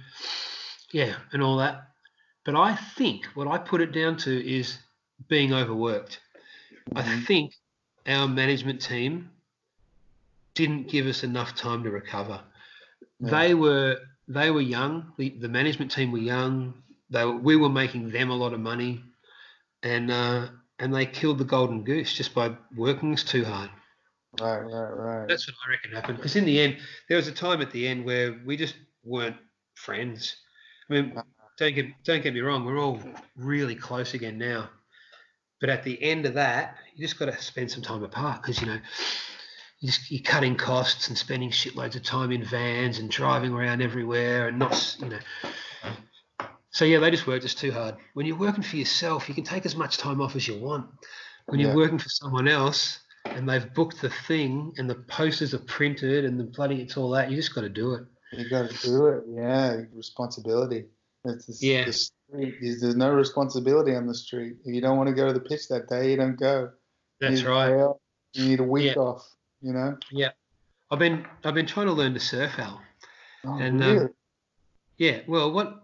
yeah, 0.96 1.18
and 1.34 1.44
all 1.44 1.58
that. 1.58 1.90
But 2.46 2.56
I 2.56 2.74
think 2.74 3.26
what 3.34 3.48
I 3.50 3.58
put 3.58 3.82
it 3.82 3.92
down 3.92 4.16
to 4.20 4.32
is 4.32 4.78
being 5.28 5.52
overworked. 5.54 6.22
I 6.96 7.02
Mhm. 7.02 7.26
think 7.26 7.54
our 8.08 8.30
management 8.30 8.82
team 8.82 9.30
didn't 10.54 10.88
give 10.88 11.06
us 11.06 11.22
enough 11.26 11.54
time 11.54 11.84
to 11.84 11.92
recover. 11.92 12.42
Yeah. 13.20 13.30
They 13.30 13.54
were 13.56 14.00
they 14.30 14.52
were 14.52 14.62
young. 14.62 15.12
The, 15.18 15.30
the 15.32 15.50
management 15.50 15.92
team 15.92 16.14
were 16.14 16.18
young. 16.36 16.82
They 17.10 17.26
were, 17.26 17.36
we 17.36 17.58
were 17.58 17.70
making 17.70 18.12
them 18.12 18.30
a 18.30 18.36
lot 18.36 18.54
of 18.54 18.62
money, 18.62 19.04
and 19.84 20.10
uh, 20.10 20.48
and 20.80 20.96
they 20.96 21.06
killed 21.06 21.40
the 21.40 21.52
golden 21.56 21.84
goose 21.84 22.14
just 22.14 22.34
by 22.34 22.56
working 22.74 23.14
us 23.14 23.24
too 23.24 23.44
hard. 23.44 23.70
Right, 24.40 24.62
right, 24.62 24.92
right. 24.92 25.28
That's 25.28 25.46
what 25.46 25.56
I 25.66 25.72
reckon 25.72 25.92
happened. 25.92 26.18
Because 26.20 26.38
in 26.38 26.46
the 26.46 26.58
end, 26.62 26.78
there 27.10 27.18
was 27.18 27.28
a 27.28 27.34
time 27.34 27.62
at 27.62 27.72
the 27.72 27.86
end 27.86 28.06
where 28.06 28.40
we 28.46 28.56
just 28.56 28.76
weren't 29.04 29.38
friends. 29.76 30.38
I 30.90 30.94
mean, 30.94 31.14
uh, 31.16 31.24
don't 31.58 31.76
get 31.76 32.04
don't 32.04 32.24
get 32.24 32.34
me 32.34 32.42
wrong, 32.42 32.66
we're 32.66 32.80
all 32.80 33.00
really 33.36 33.76
close 33.76 34.14
again 34.14 34.38
now. 34.38 34.70
But 35.62 35.70
at 35.70 35.84
the 35.84 36.02
end 36.02 36.26
of 36.26 36.34
that, 36.34 36.76
you 36.96 37.06
just 37.06 37.18
got 37.18 37.26
to 37.26 37.42
spend 37.42 37.72
some 37.72 37.82
time 37.82 38.04
apart 38.04 38.42
because 38.42 38.60
you 38.62 38.68
know 38.68 38.80
you 39.80 39.90
just, 39.90 40.12
you're 40.12 40.22
cutting 40.22 40.56
costs 40.56 41.08
and 41.08 41.18
spending 41.18 41.50
shitloads 41.50 41.96
of 41.96 42.04
time 42.04 42.32
in 42.32 42.44
vans 42.44 43.00
and 43.00 43.10
driving 43.10 43.54
around 43.54 43.82
everywhere 43.82 44.48
and 44.48 44.60
not 44.60 44.98
you 45.00 45.10
know. 45.10 45.20
So 46.72 46.84
yeah, 46.84 47.00
they 47.00 47.10
just 47.10 47.26
worked 47.26 47.46
us 47.46 47.56
too 47.56 47.72
hard. 47.72 47.96
When 48.14 48.26
you're 48.26 48.38
working 48.38 48.64
for 48.64 48.76
yourself, 48.76 49.30
you 49.30 49.36
can 49.36 49.46
take 49.46 49.66
as 49.66 49.78
much 49.78 49.98
time 49.98 50.20
off 50.20 50.36
as 50.36 50.48
you 50.48 50.60
want. 50.60 50.88
When 51.46 51.60
you're 51.60 51.76
working 51.76 52.00
for 52.00 52.10
someone 52.10 52.48
else, 52.48 53.00
and 53.26 53.50
they've 53.50 53.74
booked 53.74 54.02
the 54.02 54.10
thing 54.10 54.74
and 54.78 54.90
the 54.90 54.96
posters 54.96 55.54
are 55.54 55.60
printed 55.60 56.26
and 56.26 56.40
the 56.40 56.44
bloody 56.44 56.82
it's 56.82 56.98
all 56.98 57.10
that 57.10 57.30
you 57.30 57.36
just 57.36 57.56
got 57.56 57.62
to 57.62 57.70
do 57.70 57.94
it 57.94 58.04
You 58.32 58.50
got 58.50 58.70
to 58.70 58.78
do 58.88 59.08
it. 59.08 59.24
Yeah, 59.28 59.82
responsibility. 59.94 60.86
It's 61.26 61.46
the, 61.46 61.56
Yeah. 61.68 61.86
the 61.86 61.94
street. 61.94 62.56
There's 62.62 62.96
no 62.96 63.12
responsibility 63.14 63.96
on 63.96 64.08
the 64.08 64.16
street. 64.16 64.58
If 64.66 64.74
you 64.74 64.82
don't 64.82 64.98
want 64.98 65.10
to 65.10 65.16
go 65.16 65.28
to 65.28 65.34
the 65.34 65.40
pitch 65.40 65.68
that 65.70 65.88
day, 65.88 66.12
you 66.12 66.18
don't 66.18 66.36
go. 66.38 66.72
You 67.22 67.30
that's 67.30 67.42
a 67.42 67.50
right. 67.50 67.96
You 68.34 68.46
need 68.50 68.60
a 68.60 68.64
week 68.64 68.96
Yeah. 68.96 69.02
off. 69.02 69.28
You 69.62 69.74
know. 69.74 69.98
Yeah, 70.12 70.30
I've 70.92 71.00
been 71.00 71.26
i've 71.44 71.54
been 71.56 71.66
trying 71.66 71.88
to 71.88 71.94
learn 71.94 72.14
to 72.14 72.20
surf 72.20 72.60
al 72.60 72.82
Oh, 73.46 73.58
And, 73.60 73.82
um, 73.84 73.98
really? 73.98 74.10
yeah 74.98 75.20
well 75.28 75.52
what 75.52 75.84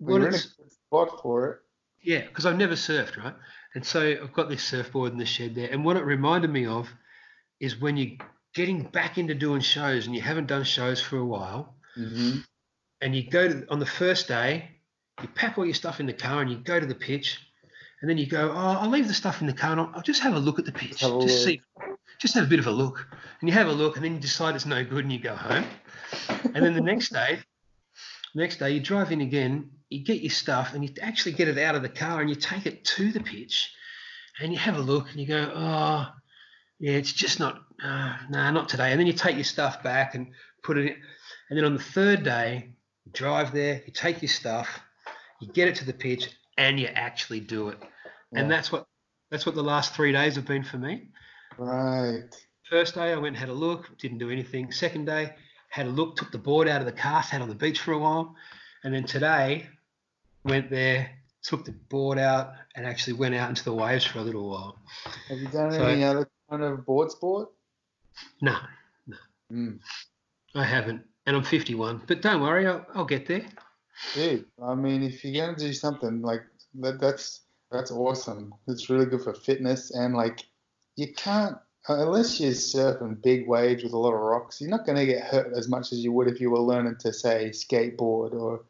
Well, 0.00 0.18
what 0.18 0.22
a 0.22 0.28
it's 0.28 0.46
good 0.56 0.70
spot 0.72 1.20
for 1.22 1.48
it. 1.50 1.58
yeah 2.02 2.26
because 2.26 2.44
i've 2.44 2.58
never 2.58 2.74
surfed 2.74 3.16
right 3.16 3.34
and 3.74 3.84
so 3.86 4.00
i've 4.22 4.32
got 4.32 4.48
this 4.48 4.62
surfboard 4.64 5.12
in 5.12 5.18
the 5.18 5.24
shed 5.24 5.54
there 5.54 5.70
and 5.70 5.84
what 5.84 5.96
it 5.96 6.04
reminded 6.04 6.50
me 6.50 6.66
of 6.66 6.88
is 7.60 7.80
when 7.80 7.96
you're 7.96 8.16
getting 8.54 8.82
back 8.82 9.18
into 9.18 9.34
doing 9.34 9.60
shows 9.60 10.06
and 10.06 10.14
you 10.14 10.22
haven't 10.22 10.46
done 10.46 10.64
shows 10.64 11.00
for 11.00 11.18
a 11.18 11.24
while 11.24 11.76
hmm 11.94 12.38
and 13.04 13.14
you 13.14 13.28
go 13.28 13.46
to 13.46 13.66
on 13.70 13.78
the 13.78 13.86
first 13.86 14.28
day, 14.28 14.70
you 15.20 15.28
pack 15.28 15.58
all 15.58 15.64
your 15.66 15.74
stuff 15.74 16.00
in 16.00 16.06
the 16.06 16.12
car 16.12 16.40
and 16.40 16.50
you 16.50 16.56
go 16.56 16.80
to 16.80 16.86
the 16.86 16.94
pitch, 16.94 17.38
and 18.00 18.08
then 18.08 18.16
you 18.16 18.26
go, 18.26 18.50
oh, 18.50 18.78
I'll 18.80 18.88
leave 18.88 19.08
the 19.08 19.14
stuff 19.14 19.42
in 19.42 19.46
the 19.46 19.52
car 19.52 19.72
and 19.72 19.80
I'll, 19.80 19.92
I'll 19.96 20.02
just 20.02 20.22
have 20.22 20.34
a 20.34 20.38
look 20.38 20.58
at 20.58 20.64
the 20.64 20.72
pitch, 20.72 20.98
just 21.00 21.12
look. 21.12 21.28
see, 21.28 21.60
just 22.18 22.34
have 22.34 22.44
a 22.44 22.48
bit 22.48 22.58
of 22.58 22.66
a 22.66 22.70
look, 22.70 23.06
and 23.40 23.48
you 23.48 23.54
have 23.54 23.68
a 23.68 23.72
look, 23.72 23.96
and 23.96 24.04
then 24.04 24.14
you 24.14 24.20
decide 24.20 24.54
it's 24.54 24.64
no 24.64 24.82
good 24.82 25.04
and 25.04 25.12
you 25.12 25.18
go 25.18 25.36
home, 25.36 25.66
and 26.54 26.64
then 26.64 26.72
the 26.72 26.80
next 26.92 27.12
day, 27.12 27.40
next 28.34 28.58
day 28.58 28.70
you 28.70 28.80
drive 28.80 29.12
in 29.12 29.20
again, 29.20 29.70
you 29.90 30.02
get 30.02 30.22
your 30.22 30.30
stuff 30.30 30.72
and 30.72 30.82
you 30.82 30.90
actually 31.02 31.32
get 31.32 31.46
it 31.46 31.58
out 31.58 31.74
of 31.74 31.82
the 31.82 31.88
car 31.90 32.20
and 32.22 32.30
you 32.30 32.36
take 32.36 32.64
it 32.64 32.84
to 32.86 33.12
the 33.12 33.20
pitch, 33.20 33.70
and 34.40 34.50
you 34.50 34.58
have 34.58 34.76
a 34.76 34.80
look 34.80 35.10
and 35.10 35.20
you 35.20 35.26
go, 35.26 35.52
oh, 35.54 36.08
yeah, 36.80 36.92
it's 36.92 37.12
just 37.12 37.38
not, 37.38 37.62
uh, 37.82 38.16
nah, 38.30 38.50
not 38.50 38.68
today, 38.68 38.90
and 38.90 39.00
then 39.00 39.06
you 39.06 39.12
take 39.12 39.36
your 39.36 39.44
stuff 39.44 39.82
back 39.82 40.14
and 40.14 40.28
put 40.62 40.78
it 40.78 40.86
in, 40.86 40.96
and 41.50 41.58
then 41.58 41.64
on 41.64 41.74
the 41.74 41.82
third 41.82 42.22
day 42.22 42.68
you 43.04 43.12
drive 43.12 43.52
there, 43.52 43.82
you 43.86 43.92
take 43.92 44.22
your 44.22 44.28
stuff, 44.28 44.80
you 45.40 45.48
get 45.48 45.68
it 45.68 45.76
to 45.76 45.84
the 45.84 45.92
pitch, 45.92 46.30
and 46.56 46.78
you 46.78 46.86
actually 46.86 47.40
do 47.40 47.68
it. 47.68 47.78
And 48.32 48.50
that's 48.50 48.72
what 48.72 48.86
that's 49.30 49.46
what 49.46 49.54
the 49.54 49.62
last 49.62 49.94
three 49.94 50.12
days 50.12 50.36
have 50.36 50.46
been 50.46 50.64
for 50.64 50.78
me. 50.78 51.08
Right. 51.58 52.22
First 52.68 52.94
day 52.94 53.12
I 53.12 53.16
went 53.16 53.28
and 53.28 53.36
had 53.36 53.48
a 53.48 53.54
look, 53.54 53.96
didn't 53.98 54.18
do 54.18 54.30
anything. 54.30 54.72
Second 54.72 55.04
day, 55.04 55.34
had 55.68 55.86
a 55.86 55.90
look, 55.90 56.16
took 56.16 56.32
the 56.32 56.38
board 56.38 56.68
out 56.68 56.80
of 56.80 56.86
the 56.86 56.92
car, 56.92 57.22
sat 57.22 57.42
on 57.42 57.48
the 57.48 57.54
beach 57.54 57.80
for 57.80 57.92
a 57.92 57.98
while. 57.98 58.34
And 58.82 58.94
then 58.94 59.04
today, 59.04 59.66
went 60.44 60.70
there, 60.70 61.10
took 61.42 61.64
the 61.64 61.72
board 61.72 62.18
out, 62.18 62.52
and 62.74 62.86
actually 62.86 63.14
went 63.14 63.34
out 63.34 63.48
into 63.48 63.64
the 63.64 63.74
waves 63.74 64.04
for 64.04 64.18
a 64.18 64.22
little 64.22 64.48
while. 64.48 64.78
Have 65.28 65.38
you 65.38 65.48
done 65.48 65.72
So- 65.72 65.84
any 65.84 66.04
other 66.04 66.28
kind 66.48 66.62
of 66.62 66.84
board 66.86 67.10
sport? 67.10 67.50
No, 68.40 68.56
Mm. 69.52 69.78
I 70.54 70.64
haven't. 70.64 71.02
And 71.26 71.36
I'm 71.36 71.44
51. 71.44 72.02
But 72.06 72.22
don't 72.22 72.40
worry, 72.40 72.66
I'll, 72.66 72.84
I'll 72.94 73.04
get 73.04 73.26
there. 73.26 73.46
Dude, 74.14 74.46
I 74.62 74.74
mean, 74.74 75.02
if 75.02 75.24
you're 75.24 75.46
gonna 75.46 75.56
do 75.56 75.72
something 75.72 76.22
like 76.22 76.42
that, 76.76 76.98
that's 77.00 77.42
that's 77.70 77.90
awesome. 77.90 78.54
It's 78.66 78.88
really 78.90 79.06
good 79.06 79.22
for 79.22 79.34
fitness 79.34 79.90
and 79.90 80.14
like 80.14 80.44
you 80.96 81.12
can't 81.14 81.56
unless 81.88 82.40
you're 82.40 82.52
surfing 82.52 83.22
big 83.22 83.46
waves 83.46 83.84
with 83.84 83.92
a 83.92 83.98
lot 83.98 84.14
of 84.14 84.20
rocks, 84.20 84.60
you're 84.60 84.70
not 84.70 84.86
gonna 84.86 85.06
get 85.06 85.24
hurt 85.24 85.52
as 85.56 85.68
much 85.68 85.92
as 85.92 85.98
you 86.02 86.12
would 86.12 86.28
if 86.28 86.40
you 86.40 86.50
were 86.50 86.58
learning 86.58 86.96
to 87.00 87.12
say 87.12 87.50
skateboard 87.50 88.32
or 88.32 88.64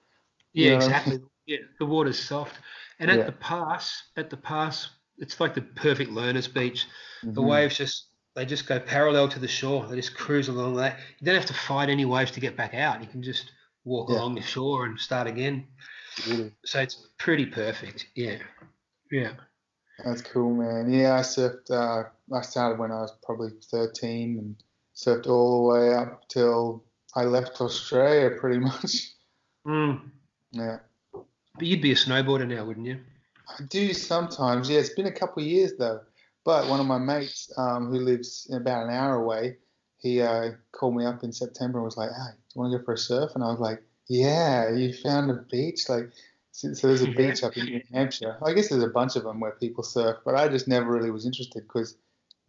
Yeah, 0.52 0.74
what 0.74 0.82
I 0.82 0.86
exactly. 0.86 1.20
Yeah, 1.46 1.58
the 1.78 1.86
water's 1.86 2.18
soft. 2.18 2.56
And 2.98 3.10
at 3.10 3.18
Yeah. 3.18 3.24
the 3.26 3.32
pass, 3.32 4.02
at 4.16 4.30
the 4.30 4.36
pass, 4.36 4.90
it's 5.18 5.38
like 5.40 5.54
the 5.54 5.62
perfect 5.62 6.10
learner's 6.10 6.48
beach. 6.48 6.86
The 7.22 7.40
Mhm. 7.40 7.46
waves 7.48 7.76
just 7.78 8.08
they 8.34 8.44
just 8.44 8.66
go 8.66 8.80
parallel 8.80 9.28
to 9.28 9.38
the 9.38 9.48
shore. 9.48 9.86
They 9.86 9.96
just 9.96 10.14
cruise 10.16 10.48
along 10.48 10.76
that. 10.76 10.98
You 11.20 11.26
don't 11.26 11.36
have 11.36 11.46
to 11.46 11.54
fight 11.54 11.88
any 11.88 12.04
waves 12.04 12.30
to 12.32 12.40
get 12.40 12.56
back 12.56 12.74
out. 12.74 13.00
You 13.00 13.06
can 13.06 13.22
just 13.22 13.52
walk 13.84 14.10
Yeah. 14.10 14.16
along 14.16 14.34
the 14.34 14.42
shore 14.42 14.86
and 14.86 14.98
start 14.98 15.26
again. 15.26 15.66
Really. 16.28 16.52
So 16.64 16.80
it's 16.80 17.06
pretty 17.18 17.46
perfect. 17.46 18.06
Yeah. 18.14 18.38
Yeah. 19.10 19.32
That's 20.04 20.22
cool, 20.22 20.52
man. 20.54 20.92
Yeah, 20.92 21.14
I 21.16 21.20
surfed. 21.20 21.70
Uh, 21.70 22.08
I 22.34 22.40
started 22.42 22.78
when 22.80 22.90
I 22.90 23.00
was 23.02 23.12
probably 23.24 23.50
13 23.70 24.38
and 24.38 24.56
surfed 24.96 25.28
all 25.28 25.68
the 25.68 25.74
way 25.74 25.94
up 25.94 26.28
till 26.28 26.84
I 27.14 27.24
left 27.24 27.60
Australia, 27.60 28.30
pretty 28.40 28.58
much. 28.70 29.10
Mm. 29.66 30.10
Yeah, 30.50 30.78
But 31.12 31.66
you'd 31.66 31.80
be 31.82 31.92
a 31.92 31.96
snowboarder 31.96 32.46
now, 32.48 32.64
wouldn't 32.64 32.86
you? 32.86 32.98
I 33.48 33.62
do 33.64 33.92
sometimes. 33.92 34.68
Yeah, 34.70 34.78
it's 34.80 34.90
been 34.94 35.06
a 35.06 35.12
couple 35.12 35.42
of 35.42 35.48
years 35.48 35.72
though. 35.78 36.00
But 36.44 36.68
one 36.68 36.80
of 36.80 36.86
my 36.86 36.98
mates, 36.98 37.50
um, 37.56 37.86
who 37.86 38.00
lives 38.00 38.50
about 38.52 38.84
an 38.84 38.90
hour 38.90 39.16
away, 39.16 39.56
he 39.98 40.20
uh, 40.20 40.52
called 40.72 40.94
me 40.94 41.06
up 41.06 41.24
in 41.24 41.32
September 41.32 41.78
and 41.78 41.84
was 41.86 41.96
like, 41.96 42.10
"Hey, 42.10 42.32
do 42.32 42.52
you 42.54 42.60
want 42.60 42.72
to 42.72 42.78
go 42.78 42.84
for 42.84 42.92
a 42.94 42.98
surf?" 42.98 43.30
And 43.34 43.42
I 43.42 43.48
was 43.48 43.60
like, 43.60 43.82
"Yeah, 44.08 44.70
you 44.70 44.92
found 44.92 45.30
a 45.30 45.34
beach 45.50 45.88
like." 45.88 46.10
So, 46.52 46.74
so 46.74 46.86
there's 46.86 47.02
a 47.02 47.06
beach 47.16 47.42
up 47.42 47.56
in 47.56 47.64
New 47.64 47.82
Hampshire. 47.92 48.36
I 48.44 48.52
guess 48.52 48.68
there's 48.68 48.82
a 48.82 48.88
bunch 48.88 49.16
of 49.16 49.24
them 49.24 49.40
where 49.40 49.52
people 49.52 49.82
surf, 49.82 50.18
but 50.24 50.34
I 50.34 50.48
just 50.48 50.68
never 50.68 50.90
really 50.90 51.10
was 51.10 51.24
interested 51.26 51.62
because, 51.62 51.96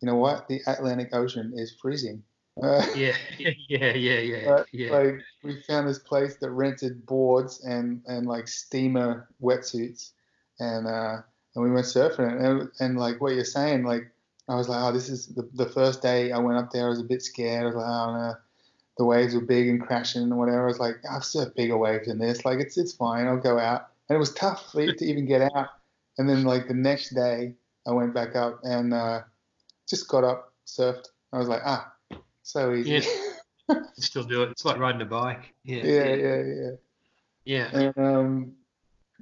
you 0.02 0.06
know 0.06 0.16
what, 0.16 0.48
the 0.50 0.62
Atlantic 0.68 1.10
Ocean 1.14 1.54
is 1.56 1.74
freezing. 1.82 2.22
Uh, 2.62 2.86
Yeah, 2.96 3.16
yeah, 3.40 3.52
yeah, 3.70 3.94
yeah, 3.94 4.20
yeah. 4.20 4.46
But, 4.46 4.68
yeah. 4.74 4.92
Like 4.92 5.16
we 5.44 5.62
found 5.62 5.88
this 5.88 6.00
place 6.00 6.36
that 6.38 6.52
rented 6.52 7.06
boards 7.06 7.64
and 7.64 8.02
and 8.06 8.28
like 8.28 8.50
steamer 8.50 9.30
wetsuits, 9.42 10.12
and 10.60 10.88
uh, 10.88 11.22
and 11.56 11.64
we 11.64 11.72
went 11.72 11.86
surfing 11.86 12.44
and 12.44 12.70
and 12.80 12.98
like 12.98 13.22
what 13.22 13.34
you're 13.34 13.46
saying, 13.46 13.84
like 13.84 14.12
I 14.48 14.56
was 14.56 14.70
like, 14.70 14.82
oh, 14.84 14.92
this 14.92 15.10
is 15.10 15.28
the, 15.28 15.50
the 15.54 15.70
first 15.70 16.02
day 16.02 16.32
I 16.32 16.38
went 16.38 16.58
up 16.58 16.72
there. 16.72 16.86
I 16.86 16.90
was 16.90 17.00
a 17.00 17.04
bit 17.04 17.24
scared. 17.24 17.64
I 17.64 17.66
was 17.66 17.76
like, 17.76 17.86
oh 17.88 18.14
no, 18.14 18.34
the 18.98 19.06
waves 19.06 19.34
were 19.34 19.42
big 19.42 19.68
and 19.68 19.82
crashing 19.82 20.24
and 20.24 20.38
whatever. 20.38 20.64
I 20.64 20.68
was 20.68 20.80
like, 20.80 20.98
I've 21.10 21.24
surfed 21.24 21.56
bigger 21.56 21.78
waves 21.78 22.08
than 22.08 22.20
this. 22.20 22.46
Like 22.46 22.60
it's 22.60 22.78
it's 22.78 22.94
fine. 22.94 23.28
I'll 23.28 23.38
go 23.38 23.60
out. 23.60 23.88
And 24.08 24.16
it 24.16 24.20
was 24.20 24.34
tough 24.34 24.72
for 24.72 24.86
to 24.86 25.06
even 25.06 25.26
get 25.26 25.42
out. 25.56 25.70
And 26.18 26.30
then 26.30 26.44
like 26.44 26.68
the 26.68 26.74
next 26.74 27.10
day, 27.10 27.56
I 27.88 27.92
went 27.92 28.14
back 28.14 28.36
up 28.36 28.60
and 28.64 28.94
uh, 28.94 29.22
just 29.88 30.08
got 30.08 30.24
up, 30.24 30.54
surfed. 30.66 31.08
I 31.34 31.40
was 31.40 31.48
like, 31.48 31.62
ah, 31.66 31.92
so 32.44 32.74
easy. 32.74 32.92
Yeah. 33.70 33.80
Still 33.98 34.24
do 34.24 34.44
it. 34.44 34.52
It's 34.52 34.64
like 34.64 34.78
riding 34.78 35.02
a 35.02 35.06
bike. 35.06 35.54
Yeah, 35.64 35.84
yeah, 35.84 36.14
yeah, 36.14 36.44
yeah. 36.44 36.72
yeah. 37.46 37.80
And 37.80 37.98
um, 37.98 38.54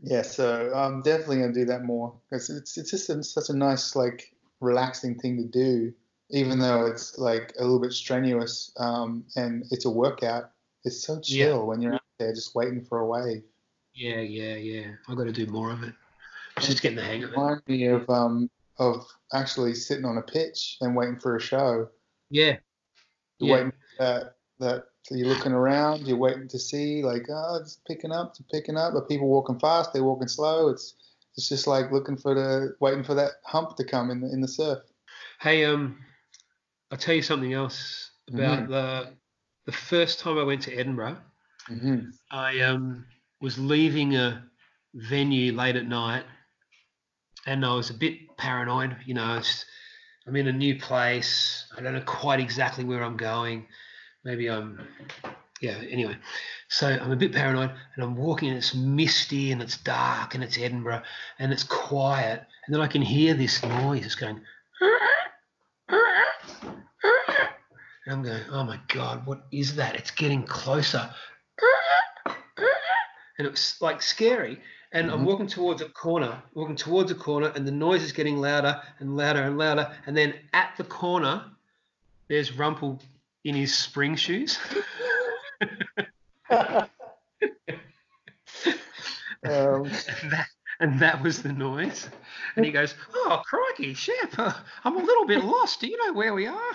yeah, 0.02 0.22
so 0.24 0.72
I'm 0.74 1.02
definitely 1.02 1.38
gonna 1.39 1.54
do 1.54 1.66
that 1.66 1.84
more 1.84 2.14
because 2.30 2.50
it's 2.50 2.78
it's 2.78 2.91
just 2.91 3.10
a, 3.10 3.24
such 3.24 3.50
a 3.50 3.54
nice 3.54 3.96
like 3.96 4.34
relaxing 4.60 5.20
thing 5.20 5.38
to 5.38 5.44
do, 5.44 5.94
even 6.30 6.60
though 6.60 6.86
it's 6.86 7.18
like 7.18 7.54
a 7.60 7.64
little 7.64 7.80
bit 7.80 7.94
strenuous 7.94 8.72
um, 8.80 9.26
and 9.36 9.66
it's 9.72 9.86
a 9.86 9.89
workout. 9.89 10.52
It's 10.86 11.04
so 11.06 11.20
chill 11.20 11.58
Yeah. 11.60 11.64
when 11.64 11.82
you're 11.82 11.94
out 11.96 12.02
there 12.20 12.34
just 12.34 12.56
waiting 12.56 12.84
for 12.84 13.00
a 13.00 13.06
wave. 13.06 13.44
Yeah, 13.94 14.20
yeah, 14.20 14.56
yeah. 14.56 14.88
I've 15.08 15.16
got 15.18 15.26
to 15.26 15.32
do 15.32 15.46
more 15.46 15.72
of 15.72 15.84
it. 15.84 15.94
Just 16.60 16.82
getting 16.82 16.98
the 16.98 17.04
hang 17.04 17.24
of 17.24 17.30
it. 17.32 17.38
Remind 17.38 17.62
me 17.68 17.86
of 17.88 18.10
um 18.10 18.50
of 18.80 19.06
actually 19.34 19.76
sitting 19.76 20.06
on 20.06 20.18
a 20.18 20.22
pitch 20.22 20.78
and 20.82 20.96
waiting 20.96 21.20
for 21.20 21.36
a 21.36 21.39
show. 21.41 21.88
Yeah, 22.30 22.58
Yeah. 23.39 23.54
waiting 23.54 23.72
for 23.72 24.04
that 24.04 24.36
that 24.60 24.84
so 25.04 25.16
you're 25.16 25.28
looking 25.28 25.51
around, 25.51 26.08
you're 26.08 26.18
waiting 26.18 26.47
to 26.47 26.60
see 26.60 27.04
like 27.04 27.28
oh 27.30 27.60
it's 27.62 27.80
picking 27.88 28.12
up, 28.12 28.30
it's 28.32 28.41
picking 28.51 28.78
up. 28.78 28.93
Are 28.93 29.01
people 29.01 29.28
walking 29.28 29.60
fast? 29.60 29.93
They're 29.93 30.04
walking 30.04 30.28
slow. 30.28 30.70
It's 30.70 30.95
it's 31.36 31.49
just 31.49 31.68
like 31.68 31.91
looking 31.91 32.18
for 32.18 32.34
the 32.34 32.76
waiting 32.80 33.04
for 33.04 33.14
that 33.16 33.32
hump 33.43 33.76
to 33.78 33.84
come 33.84 34.12
in 34.12 34.22
the 34.22 34.32
in 34.32 34.41
the 34.41 34.47
surf. 34.47 34.80
Hey, 35.39 35.66
um, 35.66 35.99
I'll 36.91 36.97
tell 36.97 37.16
you 37.16 37.22
something 37.22 37.54
else 37.54 38.12
about 38.30 38.66
Mhm. 38.66 38.70
the 38.70 39.18
the 39.66 39.72
first 39.72 40.20
time 40.20 40.38
I 40.38 40.43
went 40.43 40.62
to 40.64 40.74
Edinburgh. 40.74 41.18
Mm-hmm. 41.70 42.10
I 42.32 42.60
um 42.62 43.06
was 43.41 43.58
leaving 43.58 44.16
a 44.16 44.43
venue 44.93 45.54
late 45.54 45.76
at 45.76 45.86
night, 45.86 46.24
and 47.45 47.66
I 47.66 47.74
was 47.74 47.89
a 47.89 47.93
bit 47.93 48.38
paranoid. 48.38 48.97
You 49.06 49.16
know, 49.16 49.38
it's, 49.38 49.66
I'm 50.28 50.36
in 50.36 50.47
a 50.47 50.54
new 50.54 50.80
place. 50.80 51.66
I 51.76 51.82
don't 51.82 51.93
know 51.93 52.01
quite 52.06 52.39
exactly 52.39 52.84
where 52.84 53.04
I'm 53.04 53.18
going. 53.18 53.68
Maybe 54.24 54.49
I'm, 54.49 54.80
yeah. 55.61 55.82
Anyway, 55.89 56.17
so 56.69 56.88
I'm 56.88 57.11
a 57.11 57.15
bit 57.15 57.34
paranoid, 57.34 57.71
and 57.95 58.03
I'm 58.03 58.15
walking, 58.15 58.49
and 58.49 58.57
it's 58.57 58.74
misty, 58.74 59.51
and 59.51 59.61
it's 59.61 59.78
dark, 59.78 60.34
and 60.36 60.43
it's 60.43 60.57
Edinburgh, 60.57 61.03
and 61.39 61.51
it's 61.51 61.63
quiet, 61.63 62.41
and 62.65 62.74
then 62.74 62.82
I 62.82 62.88
can 62.88 63.01
hear 63.01 63.34
this 63.34 63.63
noise. 63.63 64.05
It's 64.05 64.15
going. 64.15 64.41
And 68.05 68.15
I'm 68.15 68.24
going, 68.24 68.43
oh 68.51 68.63
my 68.65 68.80
God, 68.89 69.26
what 69.26 69.45
is 69.51 69.76
that? 69.78 69.95
It's 69.95 70.11
getting 70.11 70.43
closer. 70.43 71.09
And 73.38 73.47
it 73.47 73.51
was 73.51 73.78
like 73.82 74.01
scary. 74.01 74.61
And 74.91 75.09
I'm 75.09 75.21
Mhm. 75.21 75.26
walking 75.26 75.47
towards 75.47 75.82
a 75.82 75.89
corner, 75.89 76.43
walking 76.53 76.76
towards 76.76 77.11
a 77.11 77.15
corner, 77.15 77.51
and 77.55 77.65
the 77.65 77.71
noise 77.71 78.03
is 78.03 78.11
getting 78.11 78.38
louder 78.38 78.82
and 78.99 79.15
louder 79.15 79.41
and 79.41 79.57
louder. 79.57 79.97
And 80.05 80.15
then 80.15 80.36
at 80.53 80.76
the 80.78 80.84
corner, 80.84 81.45
there's 82.28 82.51
Rumpel 82.51 83.01
in 83.44 83.56
his 83.56 83.74
spring 83.76 84.16
shoes. 84.16 84.58
um, 86.50 86.88
and, 89.44 90.32
that, 90.32 90.48
and 90.80 91.00
that 91.00 91.22
was 91.22 91.41
the 91.41 91.52
noise. 91.54 92.10
And 92.56 92.66
he 92.66 92.72
goes, 92.72 92.96
oh, 93.14 93.41
crikey, 93.46 93.94
Shep, 93.94 94.38
uh, 94.38 94.54
I'm 94.84 94.96
a 94.96 95.04
little 95.04 95.26
bit 95.26 95.44
lost. 95.44 95.82
Do 95.82 95.88
you 95.88 95.98
know 96.06 96.14
where 96.14 96.34
we 96.34 96.48
are? 96.48 96.74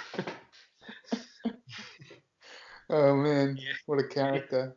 oh 2.90 3.14
man, 3.16 3.56
Yeah. 3.60 3.72
what 3.86 3.98
a 3.98 4.06
character. 4.06 4.76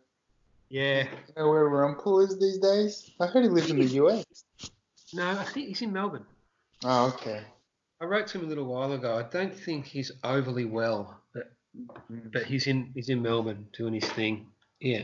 Yeah. 0.70 1.04
You 1.04 1.34
know 1.36 1.50
where 1.50 1.70
Rumpel 1.70 2.24
is 2.26 2.39
these 2.39 2.58
days? 2.60 3.12
I 3.20 3.28
heard 3.28 3.44
he 3.44 3.50
lives 3.50 3.70
in 3.70 3.80
the 3.80 3.86
US. 4.06 4.26
No, 5.14 5.30
I 5.30 5.44
think 5.44 5.68
he's 5.68 5.82
in 5.82 5.92
Melbourne. 5.92 6.26
Oh, 6.86 7.08
okay. 7.10 7.42
I 8.00 8.06
wrote 8.06 8.28
to 8.28 8.39
him 8.39 8.46
a 8.46 8.48
little 8.48 8.66
while 8.66 8.94
ago. 8.94 9.18
I 9.18 9.24
don't 9.24 9.54
think 9.54 9.86
he's 9.86 10.12
overly 10.24 10.66
well, 10.66 11.20
but 12.34 12.43
he's 12.43 12.67
in 12.67 12.91
he's 12.93 13.09
in 13.09 13.22
Melbourne 13.22 13.67
doing 13.74 13.93
his 13.93 14.09
thing. 14.11 14.47
Yeah. 14.80 15.03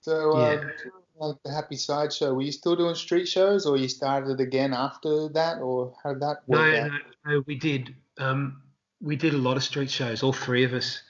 So, 0.00 0.32
uh, 0.32 0.36
Yeah. 0.36 0.90
like 1.16 1.36
the 1.44 1.52
Happy 1.52 1.76
Side 1.76 2.12
Show, 2.12 2.34
were 2.34 2.42
you 2.42 2.52
still 2.52 2.76
doing 2.76 2.94
street 2.94 3.26
shows, 3.26 3.66
or 3.66 3.76
you 3.76 3.88
started 3.88 4.40
again 4.40 4.74
after 4.74 5.28
that, 5.30 5.58
or 5.58 5.94
how 6.02 6.12
did 6.12 6.22
that 6.22 6.42
No, 6.48 6.58
work 6.58 6.74
out? 6.74 6.90
no, 6.90 6.98
no, 7.26 7.44
we 7.46 7.56
did. 7.56 7.94
Um, 8.18 8.62
we 9.00 9.16
did 9.16 9.34
a 9.34 9.38
lot 9.38 9.56
of 9.56 9.62
street 9.62 9.90
shows, 9.90 10.22
all 10.22 10.32
three 10.32 10.64
of 10.64 10.72
us, 10.72 11.02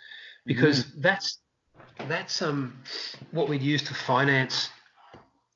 because 0.47 0.92
that's 0.95 1.38
that's 2.09 2.42
um 2.42 2.76
what 3.30 3.49
we'd 3.49 3.62
use 3.62 3.82
to 3.84 3.95
finance. 3.95 4.70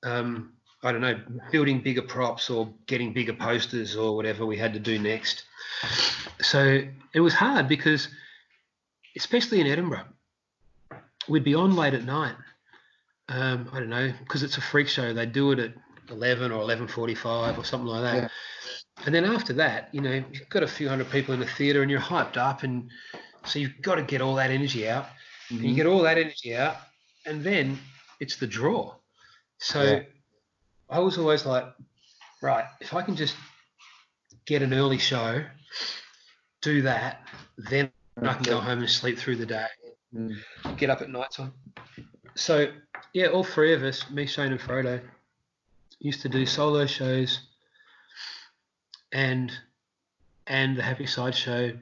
Um, 0.02 0.52
I 0.82 0.92
don't 0.92 1.00
know, 1.00 1.20
building 1.50 1.80
bigger 1.80 2.02
props 2.02 2.50
or 2.50 2.72
getting 2.86 3.12
bigger 3.12 3.32
posters 3.32 3.96
or 3.96 4.14
whatever 4.14 4.46
we 4.46 4.56
had 4.56 4.72
to 4.74 4.78
do 4.78 4.98
next. 4.98 5.44
So 6.40 6.82
it 7.12 7.20
was 7.20 7.34
hard 7.34 7.68
because, 7.68 8.08
especially 9.18 9.60
in 9.60 9.66
Edinburgh, 9.66 10.06
we'd 11.28 11.44
be 11.44 11.54
on 11.54 11.76
late 11.76 11.92
at 11.92 12.04
night. 12.04 12.36
Um, 13.28 13.68
I 13.72 13.80
don't 13.80 13.90
know 13.90 14.12
because 14.20 14.42
it's 14.42 14.56
a 14.56 14.62
freak 14.62 14.88
show. 14.88 15.12
They 15.12 15.26
do 15.26 15.52
it 15.52 15.58
at 15.58 15.74
eleven 16.08 16.50
or 16.50 16.62
eleven 16.62 16.88
forty-five 16.88 17.58
or 17.58 17.64
something 17.64 17.88
like 17.88 18.02
that. 18.02 18.16
Yeah. 18.22 18.28
And 19.04 19.14
then 19.14 19.24
after 19.24 19.52
that, 19.54 19.90
you 19.92 20.00
know, 20.00 20.24
you've 20.32 20.48
got 20.48 20.62
a 20.62 20.68
few 20.68 20.88
hundred 20.88 21.10
people 21.10 21.34
in 21.34 21.40
the 21.40 21.46
theatre 21.46 21.82
and 21.82 21.90
you're 21.90 22.00
hyped 22.00 22.36
up, 22.38 22.62
and 22.62 22.90
so 23.44 23.58
you've 23.58 23.82
got 23.82 23.96
to 23.96 24.02
get 24.02 24.22
all 24.22 24.36
that 24.36 24.50
energy 24.50 24.88
out. 24.88 25.06
And 25.50 25.60
you 25.60 25.72
Mhm. 25.72 25.76
get 25.76 25.86
all 25.86 26.02
that 26.02 26.18
energy 26.18 26.56
out, 26.56 26.76
and 27.26 27.42
then 27.44 27.78
it's 28.20 28.36
the 28.36 28.46
draw. 28.46 28.94
So 29.58 29.82
Yeah. 29.82 30.02
I 30.88 31.00
was 31.00 31.18
always 31.18 31.44
like, 31.44 31.66
right, 32.40 32.64
if 32.80 32.94
I 32.94 33.02
can 33.02 33.16
just 33.16 33.36
get 34.46 34.62
an 34.62 34.72
early 34.72 34.98
show, 34.98 35.44
do 36.62 36.82
that, 36.82 37.26
then 37.56 37.92
I 38.22 38.34
can 38.34 38.42
go 38.42 38.60
home 38.60 38.78
and 38.80 38.90
sleep 38.90 39.18
through 39.18 39.36
the 39.36 39.46
day, 39.46 39.66
Mm. 40.14 40.36
get 40.76 40.90
up 40.90 41.02
at 41.02 41.10
night 41.10 41.30
time. 41.30 41.52
So 42.34 42.72
yeah, 43.12 43.26
all 43.26 43.44
three 43.44 43.74
of 43.74 43.82
us, 43.82 44.10
me, 44.10 44.26
Shane, 44.26 44.52
and 44.52 44.60
Frodo, 44.60 45.00
used 46.00 46.22
to 46.22 46.28
do 46.28 46.46
solo 46.46 46.86
shows 46.86 47.40
and 49.12 49.52
and 50.46 50.76
the 50.76 50.82
Happy 50.82 51.06
Side 51.06 51.34
show 51.34 51.72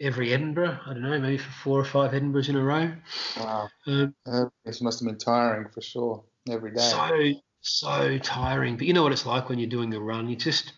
every 0.00 0.32
Edinburgh. 0.32 0.78
I 0.84 0.92
don't 0.94 1.02
know, 1.02 1.18
maybe 1.18 1.38
for 1.38 1.50
four 1.62 1.78
or 1.80 1.84
five 1.84 2.12
Edinburghs 2.12 2.48
in 2.48 2.56
a 2.56 2.62
row. 2.62 2.92
Wow. 3.38 3.68
Um, 3.86 4.14
Uh, 4.26 4.46
this 4.64 4.80
must 4.80 5.00
have 5.00 5.06
been 5.06 5.18
tiring 5.18 5.68
for 5.68 5.80
sure 5.80 6.24
every 6.50 6.72
day. 6.72 6.80
so 6.80 7.32
so 7.60 8.18
tiring. 8.18 8.76
But 8.76 8.86
you 8.86 8.92
know 8.92 9.02
what 9.02 9.12
it's 9.12 9.26
like 9.26 9.48
when 9.48 9.58
you're 9.58 9.68
doing 9.70 9.94
a 9.94 10.00
run. 10.00 10.28
You 10.28 10.36
just 10.36 10.72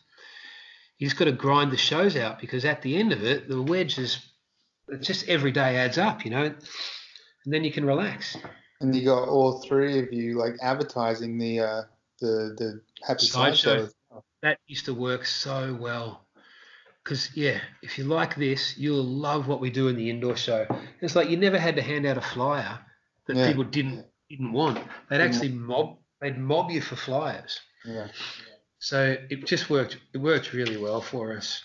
you 0.98 1.06
just 1.06 1.18
got 1.18 1.26
to 1.26 1.32
grind 1.32 1.70
the 1.72 1.76
shows 1.76 2.16
out 2.16 2.38
because 2.38 2.64
at 2.64 2.82
the 2.82 2.96
end 2.96 3.12
of 3.12 3.22
it, 3.22 3.48
the 3.48 3.60
wedge 3.62 3.98
is 3.98 4.18
it 4.88 5.02
just 5.02 5.28
every 5.28 5.52
day 5.52 5.76
adds 5.76 5.98
up, 5.98 6.24
you 6.24 6.30
know, 6.30 6.44
and 6.44 6.54
then 7.54 7.64
you 7.64 7.72
can 7.72 7.84
relax. 7.84 8.36
And 8.80 8.94
you 8.94 9.04
got 9.04 9.28
all 9.28 9.62
three 9.62 9.98
of 10.00 10.12
you 10.12 10.38
like 10.38 10.54
advertising 10.62 11.38
the 11.38 11.60
uh, 11.60 11.82
the 12.20 12.54
the 12.58 12.80
Happy 13.06 13.26
Side 13.26 13.56
Sideshow. 13.56 13.86
Show. 13.86 14.24
That 14.42 14.58
used 14.66 14.84
to 14.84 14.94
work 14.94 15.24
so 15.24 15.76
well. 15.80 16.22
Because 17.02 17.30
yeah, 17.36 17.60
if 17.82 17.98
you 17.98 18.04
like 18.04 18.34
this, 18.36 18.76
you'll 18.76 19.04
love 19.04 19.46
what 19.48 19.60
we 19.60 19.70
do 19.70 19.88
in 19.88 19.96
the 19.96 20.10
indoor 20.10 20.36
show. 20.36 20.66
It's 21.00 21.14
like 21.16 21.30
you 21.30 21.36
never 21.36 21.58
had 21.58 21.76
to 21.76 21.82
hand 21.82 22.04
out 22.04 22.18
a 22.18 22.20
flyer 22.20 22.78
that 23.26 23.36
Yeah. 23.36 23.46
people 23.46 23.64
didn't 23.64 24.04
didn't 24.28 24.52
want. 24.52 24.78
They'd 25.08 25.20
actually 25.20 25.50
mob 25.50 25.98
they'd 26.20 26.36
mob 26.36 26.70
you 26.70 26.80
for 26.80 26.96
flyers. 26.96 27.60
Yeah. 27.84 28.08
So 28.78 29.16
it 29.30 29.46
just 29.46 29.70
worked. 29.70 29.98
It 30.12 30.18
worked 30.18 30.52
really 30.52 30.76
well 30.76 31.00
for 31.00 31.36
us. 31.36 31.62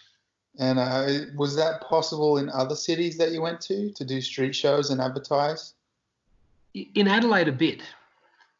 And 0.59 0.79
uh, 0.79 1.07
was 1.35 1.55
that 1.55 1.81
possible 1.81 2.37
in 2.37 2.49
other 2.49 2.75
cities 2.75 3.17
that 3.17 3.31
you 3.31 3.41
went 3.41 3.61
to 3.61 3.91
to 3.93 4.05
do 4.05 4.21
street 4.21 4.55
shows 4.55 4.89
and 4.89 4.99
advertise? 4.99 5.73
In 6.73 7.07
Adelaide, 7.07 7.47
a 7.47 7.53
bit. 7.53 7.81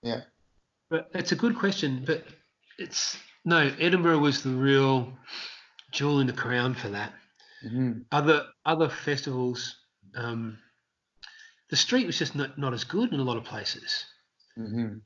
Yeah. 0.02 0.22
But 0.90 1.10
it's 1.14 1.32
a 1.32 1.36
good 1.36 1.58
question. 1.58 2.04
But 2.06 2.24
it's 2.78 3.18
no. 3.46 3.72
Edinburgh 3.80 4.20
was 4.20 4.42
the 4.44 4.52
real 4.52 5.14
jewel 5.92 6.20
in 6.20 6.28
the 6.28 6.34
crown 6.34 6.74
for 6.74 6.90
that. 6.90 7.14
hmm 7.62 8.00
Other 8.12 8.46
other 8.66 8.90
festivals, 8.90 9.78
um, 10.16 10.58
the 11.70 11.76
street 11.76 12.06
was 12.06 12.18
just 12.18 12.36
not, 12.36 12.58
not 12.58 12.74
as 12.74 12.84
good 12.84 13.14
in 13.14 13.20
a 13.20 13.24
lot 13.24 13.38
of 13.38 13.44
places. 13.44 14.06
hmm 14.56 14.98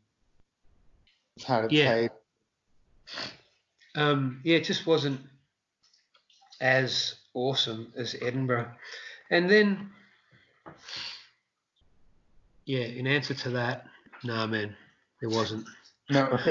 How 1.46 1.68
to 1.68 1.76
Yeah. 1.76 2.08
Um, 3.96 4.42
yeah, 4.44 4.58
it 4.58 4.66
just 4.66 4.86
wasn't 4.86 5.22
as 6.62 7.16
awesome 7.34 7.92
as 7.96 8.16
Edinburgh. 8.22 8.72
And 9.32 9.50
then, 9.50 9.90
yeah, 12.66 12.86
in 12.86 13.08
answer 13.08 13.34
to 13.34 13.50
that, 13.52 13.86
nah, 14.24 14.48
man, 14.48 14.76
there 15.22 15.30
wasn't. 15.30 15.66
No, 16.10 16.38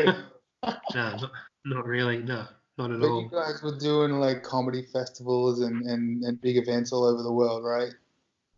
No, 0.95 1.17
not, 1.17 1.31
not 1.65 1.87
really. 1.87 2.19
No, 2.19 2.47
not 2.79 2.91
at 2.91 3.01
but 3.01 3.07
all. 3.09 3.23
you 3.23 3.31
guys 3.31 3.63
were 3.63 3.77
doing 3.77 4.13
like 4.19 4.43
comedy 4.43 4.87
festivals 4.93 5.61
and, 5.61 5.83
and, 5.83 6.23
and 6.25 6.41
big 6.41 6.57
events 6.57 6.93
all 6.93 7.05
over 7.05 7.23
the 7.23 7.33
world, 7.33 7.65
right? 7.65 7.93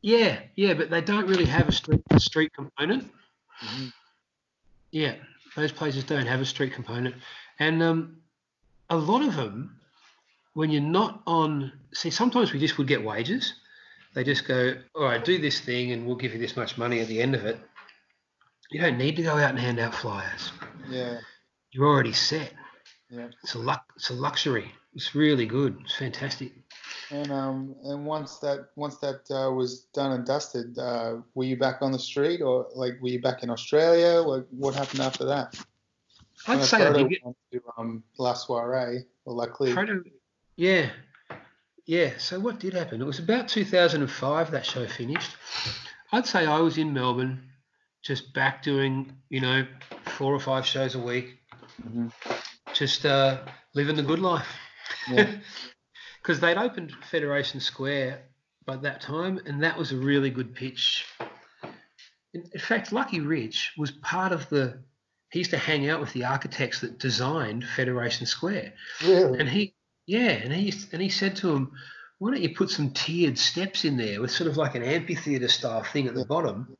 Yeah, 0.02 0.40
yeah, 0.54 0.74
but 0.74 0.90
they 0.90 1.00
don't 1.00 1.26
really 1.26 1.46
have 1.46 1.68
a 1.68 1.72
street 1.72 2.02
a 2.10 2.20
street 2.20 2.52
component. 2.54 3.10
Mhm. 3.64 3.92
Yeah, 4.92 5.16
those 5.56 5.72
places 5.72 6.04
don't 6.04 6.26
have 6.26 6.40
a 6.40 6.44
street 6.44 6.72
component, 6.74 7.16
and 7.58 7.82
um, 7.82 8.18
a 8.88 8.96
lot 8.96 9.22
of 9.22 9.34
them, 9.34 9.80
when 10.56 10.70
you're 10.70 10.80
not 10.80 11.20
on, 11.26 11.70
see, 11.92 12.08
sometimes 12.08 12.54
we 12.54 12.58
just 12.58 12.78
would 12.78 12.86
get 12.86 13.04
wages. 13.04 13.52
They 14.14 14.24
just 14.24 14.48
go, 14.48 14.72
all 14.94 15.04
right, 15.04 15.22
do 15.22 15.38
this 15.38 15.60
thing, 15.60 15.92
and 15.92 16.06
we'll 16.06 16.16
give 16.16 16.32
you 16.32 16.38
this 16.38 16.56
much 16.56 16.78
money 16.78 17.00
at 17.00 17.08
the 17.08 17.20
end 17.20 17.34
of 17.34 17.44
it. 17.44 17.58
You 18.70 18.80
don't 18.80 18.96
need 18.96 19.16
to 19.16 19.22
go 19.22 19.32
out 19.36 19.50
and 19.50 19.58
hand 19.58 19.78
out 19.78 19.94
flyers. 19.94 20.52
Yeah, 20.88 21.18
You're 21.72 21.86
already 21.86 22.14
set. 22.14 22.54
yeah. 23.10 23.28
It's 23.42 23.52
a 23.52 23.58
luck. 23.58 23.84
It's 23.96 24.08
a 24.08 24.14
luxury. 24.14 24.72
It's 24.94 25.14
really 25.14 25.44
good. 25.44 25.76
It's 25.84 25.96
fantastic. 25.96 26.52
And 27.10 27.30
um 27.30 27.76
and 27.84 28.06
once 28.06 28.38
that 28.38 28.70
once 28.76 28.96
that 28.98 29.30
uh, 29.30 29.52
was 29.52 29.80
done 29.92 30.12
and 30.12 30.24
dusted, 30.24 30.78
uh, 30.78 31.16
were 31.34 31.44
you 31.44 31.58
back 31.58 31.82
on 31.82 31.92
the 31.92 31.98
street 31.98 32.40
or 32.40 32.66
like 32.74 32.94
were 33.02 33.10
you 33.10 33.20
back 33.20 33.42
in 33.42 33.50
Australia? 33.50 34.22
Like 34.22 34.46
what 34.50 34.74
happened 34.74 35.00
after 35.00 35.26
that? 35.26 35.54
I'd 36.48 36.64
say 36.64 36.78
I 36.86 36.92
did 36.94 37.10
get 37.10 37.22
to 37.52 37.60
um, 37.76 38.02
La 38.18 38.32
Soiree 38.32 39.04
or 39.26 39.34
La 39.34 39.46
Clique. 39.46 39.74
Frodo, 39.74 40.02
yeah, 40.56 40.90
yeah. 41.86 42.12
So 42.18 42.38
what 42.40 42.58
did 42.58 42.74
happen? 42.74 43.00
It 43.00 43.06
was 43.06 43.18
about 43.18 43.48
2005 43.48 44.50
that 44.50 44.66
show 44.66 44.86
finished. 44.86 45.36
I'd 46.12 46.26
say 46.26 46.46
I 46.46 46.60
was 46.60 46.78
in 46.78 46.92
Melbourne, 46.92 47.42
just 48.02 48.32
back 48.32 48.62
doing 48.62 49.12
you 49.28 49.40
know 49.40 49.66
four 50.16 50.32
or 50.34 50.40
five 50.40 50.66
shows 50.66 50.94
a 50.94 50.98
week, 50.98 51.38
Mhm. 51.86 52.12
just 52.74 53.04
uh, 53.04 53.38
living 53.74 53.96
the 53.96 54.02
good 54.02 54.20
life. 54.20 54.48
Yeah. 55.10 55.30
Because 56.22 56.40
they'd 56.40 56.56
opened 56.56 56.92
Federation 57.08 57.60
Square 57.60 58.20
by 58.64 58.74
that 58.78 59.00
time, 59.00 59.38
and 59.46 59.62
that 59.62 59.78
was 59.78 59.92
a 59.92 59.96
really 59.96 60.28
good 60.28 60.56
pitch. 60.56 61.06
In, 62.34 62.42
in 62.52 62.58
fact, 62.60 62.90
Lucky 62.92 63.20
Rich 63.20 63.74
was 63.78 63.92
part 63.92 64.32
of 64.32 64.48
the. 64.48 64.76
He 65.30 65.38
used 65.38 65.52
to 65.52 65.56
hang 65.56 65.88
out 65.88 66.00
with 66.00 66.12
the 66.14 66.24
architects 66.24 66.80
that 66.80 66.98
designed 66.98 67.64
Federation 67.64 68.26
Square. 68.26 68.72
And 69.04 69.48
he, 69.48 69.74
yeah, 70.06 70.30
and 70.30 70.52
he 70.52 70.72
and 70.92 71.02
he 71.02 71.08
said 71.08 71.36
to 71.36 71.54
him, 71.54 71.72
"Why 72.18 72.30
don't 72.30 72.42
you 72.42 72.54
put 72.54 72.70
some 72.70 72.90
tiered 72.90 73.38
steps 73.38 73.84
in 73.84 73.96
there 73.96 74.20
with 74.20 74.30
sort 74.30 74.48
of 74.50 74.56
like 74.56 74.74
an 74.74 74.82
amphitheater 74.82 75.48
style 75.48 75.82
thing 75.82 76.06
at 76.06 76.14
the 76.14 76.24
bottom?" 76.24 76.76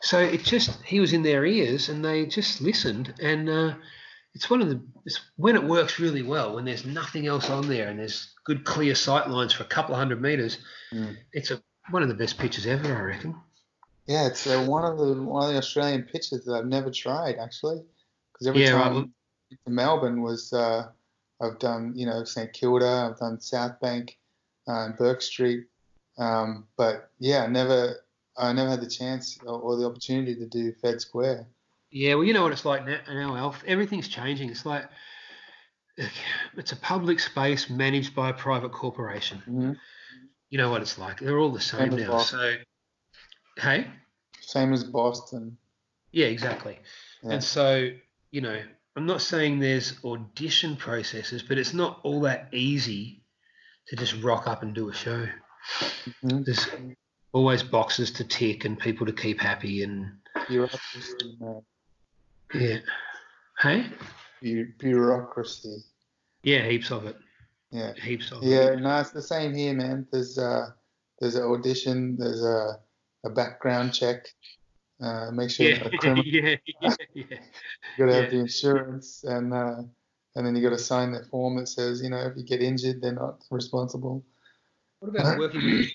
So 0.00 0.18
it 0.18 0.42
just 0.42 0.82
he 0.82 0.98
was 1.00 1.12
in 1.12 1.22
their 1.22 1.44
ears, 1.46 1.88
and 1.88 2.04
they 2.04 2.26
just 2.26 2.60
listened. 2.60 3.14
And 3.22 3.48
uh, 3.48 3.74
it's 4.34 4.50
one 4.50 4.60
of 4.62 4.68
the 4.68 4.80
it's 5.04 5.20
when 5.36 5.54
it 5.56 5.62
works 5.64 5.98
really 6.00 6.22
well 6.22 6.54
when 6.54 6.64
there's 6.64 6.84
nothing 6.86 7.26
else 7.26 7.48
on 7.50 7.68
there 7.68 7.88
and 7.88 7.98
there's 7.98 8.32
good 8.44 8.64
clear 8.64 8.94
sight 8.94 9.28
lines 9.28 9.52
for 9.52 9.62
a 9.62 9.66
couple 9.66 9.94
of 9.94 9.98
hundred 9.98 10.20
meters. 10.20 10.58
Mm. 10.92 11.16
It's 11.32 11.50
a 11.50 11.62
one 11.90 12.02
of 12.02 12.08
the 12.08 12.14
best 12.14 12.38
pitches 12.38 12.66
ever, 12.66 12.94
I 12.96 13.00
reckon. 13.02 13.36
Yeah, 14.06 14.26
it's 14.26 14.46
uh, 14.46 14.64
one 14.64 14.84
of 14.84 14.98
the 14.98 15.22
one 15.22 15.44
of 15.46 15.52
the 15.52 15.58
Australian 15.58 16.02
pitches 16.04 16.44
that 16.44 16.54
I've 16.54 16.66
never 16.66 16.90
tried 16.90 17.36
actually, 17.36 17.82
because 18.32 18.46
every 18.48 18.64
Yeah, 18.64 18.72
time 18.72 18.94
well- 18.94 19.08
to 19.66 19.70
Melbourne 19.70 20.22
was 20.22 20.52
uh, 20.52 20.88
I've 21.42 21.58
done 21.58 21.92
you 21.96 22.06
know 22.06 22.24
St 22.24 22.52
Kilda, 22.52 23.10
I've 23.10 23.18
done 23.18 23.40
South 23.40 23.80
Bank, 23.80 24.18
uh, 24.68 24.86
and 24.86 24.96
Bourke 24.96 25.20
Street, 25.22 25.66
um, 26.18 26.66
but 26.76 27.10
yeah, 27.18 27.44
I 27.44 27.46
never 27.48 27.96
I 28.36 28.52
never 28.52 28.70
had 28.70 28.80
the 28.80 28.88
chance 28.88 29.38
or, 29.44 29.58
or 29.60 29.76
the 29.76 29.86
opportunity 29.86 30.34
to 30.36 30.46
do 30.46 30.72
Fed 30.80 31.00
Square. 31.00 31.46
Yeah, 31.90 32.14
well, 32.14 32.24
you 32.24 32.32
know 32.32 32.42
what 32.42 32.52
it's 32.52 32.64
like 32.64 32.86
now, 32.86 33.00
now 33.08 33.36
Alf. 33.36 33.62
Everything's 33.66 34.08
changing. 34.08 34.48
It's 34.48 34.64
like 34.64 34.84
it's 36.56 36.72
a 36.72 36.76
public 36.76 37.20
space 37.20 37.68
managed 37.68 38.14
by 38.14 38.30
a 38.30 38.32
private 38.32 38.72
corporation. 38.72 39.42
Mhm. 39.46 39.76
You 40.48 40.58
know 40.58 40.70
what 40.70 40.82
it's 40.82 40.98
like. 40.98 41.20
They're 41.20 41.38
all 41.38 41.52
the 41.52 41.60
same 41.60 41.92
Same 41.92 42.08
now. 42.08 42.18
So, 42.18 42.56
hey, 43.58 43.90
Same 44.40 44.72
as 44.72 44.84
Boston. 44.84 45.56
yeah, 46.12 46.26
exactly. 46.26 46.78
Yeah. 47.22 47.32
And 47.32 47.44
so, 47.44 47.90
you 48.30 48.40
know, 48.40 48.62
I'm 48.96 49.06
not 49.06 49.22
saying 49.22 49.58
there's 49.58 49.94
audition 50.04 50.76
processes, 50.76 51.42
but 51.42 51.58
it's 51.58 51.72
not 51.72 52.00
all 52.02 52.20
that 52.22 52.48
easy 52.52 53.22
to 53.88 53.96
just 53.96 54.22
rock 54.22 54.46
up 54.46 54.62
and 54.62 54.74
do 54.74 54.90
a 54.90 54.94
show. 54.94 55.26
Mhm. 56.22 56.44
There's 56.44 56.66
always 57.32 57.62
boxes 57.62 58.10
to 58.12 58.24
tick 58.24 58.64
and 58.64 58.78
people 58.78 59.06
to 59.06 59.12
keep 59.12 59.40
happy 59.40 59.82
and 59.82 60.18
Bureaucracy, 60.48 61.36
man. 61.40 61.62
yeah. 62.54 62.78
Hey, 63.60 63.90
Bu- 64.42 64.72
bureaucracy. 64.78 65.84
yeah, 66.42 66.66
heaps 66.66 66.90
of 66.90 67.06
it. 67.06 67.16
Yeah. 67.70 67.94
Heaps 67.94 68.30
of 68.32 68.42
Yeah, 68.42 68.56
it. 68.72 68.74
Yeah, 68.74 68.80
no, 68.80 69.00
it's 69.00 69.10
the 69.12 69.22
same 69.22 69.54
here, 69.54 69.72
man. 69.72 70.06
There's 70.12 70.36
uh, 70.36 70.70
there's 71.20 71.36
an 71.36 71.44
audition, 71.44 72.16
there's 72.16 72.42
a, 72.44 72.78
a 73.24 73.30
background 73.30 73.94
check. 73.94 74.26
Uh, 75.02 75.30
make 75.32 75.50
sure 75.50 75.66
you're 75.66 75.78
not 75.78 75.92
a 75.92 75.98
criminal. 75.98 76.24
yeah, 76.24 76.56
yeah, 76.80 76.94
yeah. 77.14 77.24
You 77.98 78.06
gotta 78.06 78.14
have 78.14 78.24
yeah. 78.24 78.30
the 78.30 78.38
insurance, 78.38 79.24
and 79.24 79.52
uh, 79.52 79.82
and 80.36 80.46
then 80.46 80.54
you 80.54 80.62
gotta 80.62 80.78
sign 80.78 81.12
that 81.12 81.26
form 81.26 81.56
that 81.56 81.68
says, 81.68 82.02
you 82.02 82.10
know, 82.10 82.26
if 82.26 82.36
you 82.36 82.44
get 82.44 82.62
injured, 82.62 83.02
they're 83.02 83.12
not 83.12 83.42
responsible. 83.50 84.24
What 85.00 85.08
about 85.08 85.38
working 85.38 85.62
with 85.64 85.90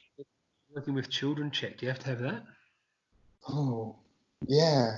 working 0.76 0.94
with 0.94 1.10
children 1.10 1.50
check? 1.50 1.78
Do 1.78 1.86
you 1.86 1.92
have 1.92 2.00
to 2.00 2.10
have 2.10 2.20
that? 2.20 2.44
Oh, 3.50 3.96
yeah, 4.46 4.98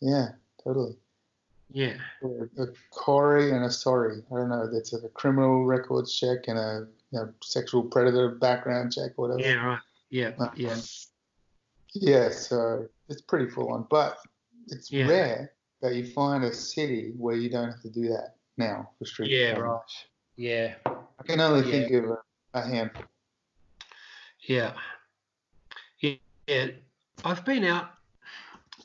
yeah, 0.00 0.28
totally. 0.62 0.96
Yeah. 1.70 1.96
A, 2.22 2.62
a 2.62 2.66
CORI 2.90 3.50
and 3.52 3.64
a 3.64 3.70
SORI. 3.70 4.22
I 4.30 4.34
don't 4.34 4.48
know. 4.48 4.70
That's 4.70 4.92
a 4.92 5.08
criminal 5.08 5.64
records 5.64 6.18
check 6.18 6.48
and 6.48 6.58
a 6.58 6.86
you 7.10 7.18
know, 7.18 7.32
sexual 7.42 7.82
predator 7.82 8.30
background 8.30 8.92
check, 8.92 9.12
whatever. 9.16 9.40
Yeah, 9.40 9.64
right. 9.64 9.80
Yeah, 10.10 10.30
Uh, 10.38 10.50
yeah. 10.56 10.76
Yeah, 11.94 12.30
so 12.30 12.86
it's 13.08 13.22
pretty 13.22 13.48
full 13.50 13.72
on, 13.72 13.86
but 13.90 14.18
it's 14.68 14.92
Yeah. 14.92 15.06
rare 15.08 15.52
that 15.80 15.94
you 15.94 16.06
find 16.06 16.44
a 16.44 16.52
city 16.52 17.12
where 17.16 17.36
you 17.36 17.48
don't 17.48 17.70
have 17.70 17.80
to 17.82 17.90
do 17.90 18.08
that 18.08 18.36
now 18.56 18.90
for 18.98 19.04
street. 19.04 19.30
Yeah, 19.30 19.52
right. 19.52 19.80
Yeah. 20.36 20.74
I 20.86 21.22
can 21.24 21.40
only 21.40 21.66
Yeah. 21.66 21.88
think 21.88 21.92
of 21.92 22.10
a, 22.10 22.18
a 22.54 22.62
handful. 22.62 23.04
Yeah. 24.42 24.74
Yeah. 26.00 26.14
yeah. 26.46 26.66
I've 27.24 27.44
been 27.44 27.64
out 27.64 27.90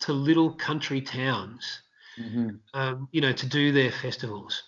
to 0.01 0.13
little 0.13 0.53
country 0.53 1.01
towns, 1.01 1.81
hmm 2.15 2.49
um, 2.73 3.07
you 3.11 3.21
know, 3.21 3.31
to 3.31 3.45
do 3.45 3.71
their 3.71 3.91
festivals. 3.91 4.63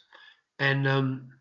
And 0.59 0.87
um, 0.87 1.33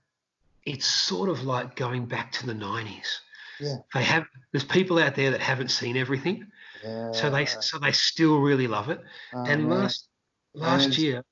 it's 0.64 0.86
sort 0.86 1.28
of 1.28 1.44
like 1.44 1.76
going 1.76 2.06
back 2.06 2.32
to 2.32 2.46
the 2.46 2.54
90s. 2.54 3.20
Yeah. 3.60 3.76
They 3.92 4.02
have 4.02 4.26
there's 4.52 4.64
people 4.64 4.98
out 4.98 5.14
there 5.14 5.30
that 5.30 5.40
haven't 5.40 5.70
seen 5.70 5.96
everything, 5.96 6.46
Yeah. 6.84 7.12
so 7.12 7.30
they 7.30 7.46
so 7.46 7.78
they 7.78 7.92
still 7.92 8.40
really 8.40 8.66
love 8.66 8.90
it. 8.90 9.00
Oh, 9.34 9.44
and 9.44 9.68
man. 9.68 9.78
last 9.80 10.08
last 10.54 10.84
And- 10.86 10.98
year, 10.98 11.24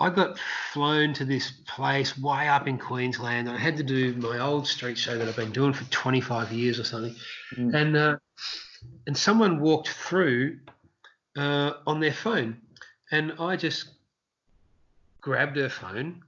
I 0.00 0.10
got 0.10 0.38
flown 0.72 1.12
to 1.14 1.24
this 1.24 1.50
place 1.66 2.16
way 2.18 2.48
up 2.48 2.66
in 2.68 2.78
Queensland. 2.78 3.48
I 3.50 3.56
had 3.56 3.76
to 3.78 3.82
do 3.82 4.14
my 4.14 4.38
old 4.38 4.66
street 4.66 4.96
show 4.98 5.16
that 5.18 5.26
I've 5.28 5.36
been 5.36 5.52
doing 5.52 5.72
for 5.72 5.84
25 5.90 6.52
years 6.52 6.78
or 6.78 6.84
something, 6.84 7.14
Mm. 7.56 7.74
and 7.74 7.96
uh, 7.96 8.16
and 9.06 9.16
someone 9.16 9.60
walked 9.60 9.88
through 9.88 10.58
uh, 11.36 11.72
on 11.86 12.00
their 12.00 12.12
phone, 12.12 12.60
and 13.10 13.32
I 13.40 13.56
just 13.56 13.88
grabbed 15.20 15.56
her 15.56 15.68
phone 15.70 16.22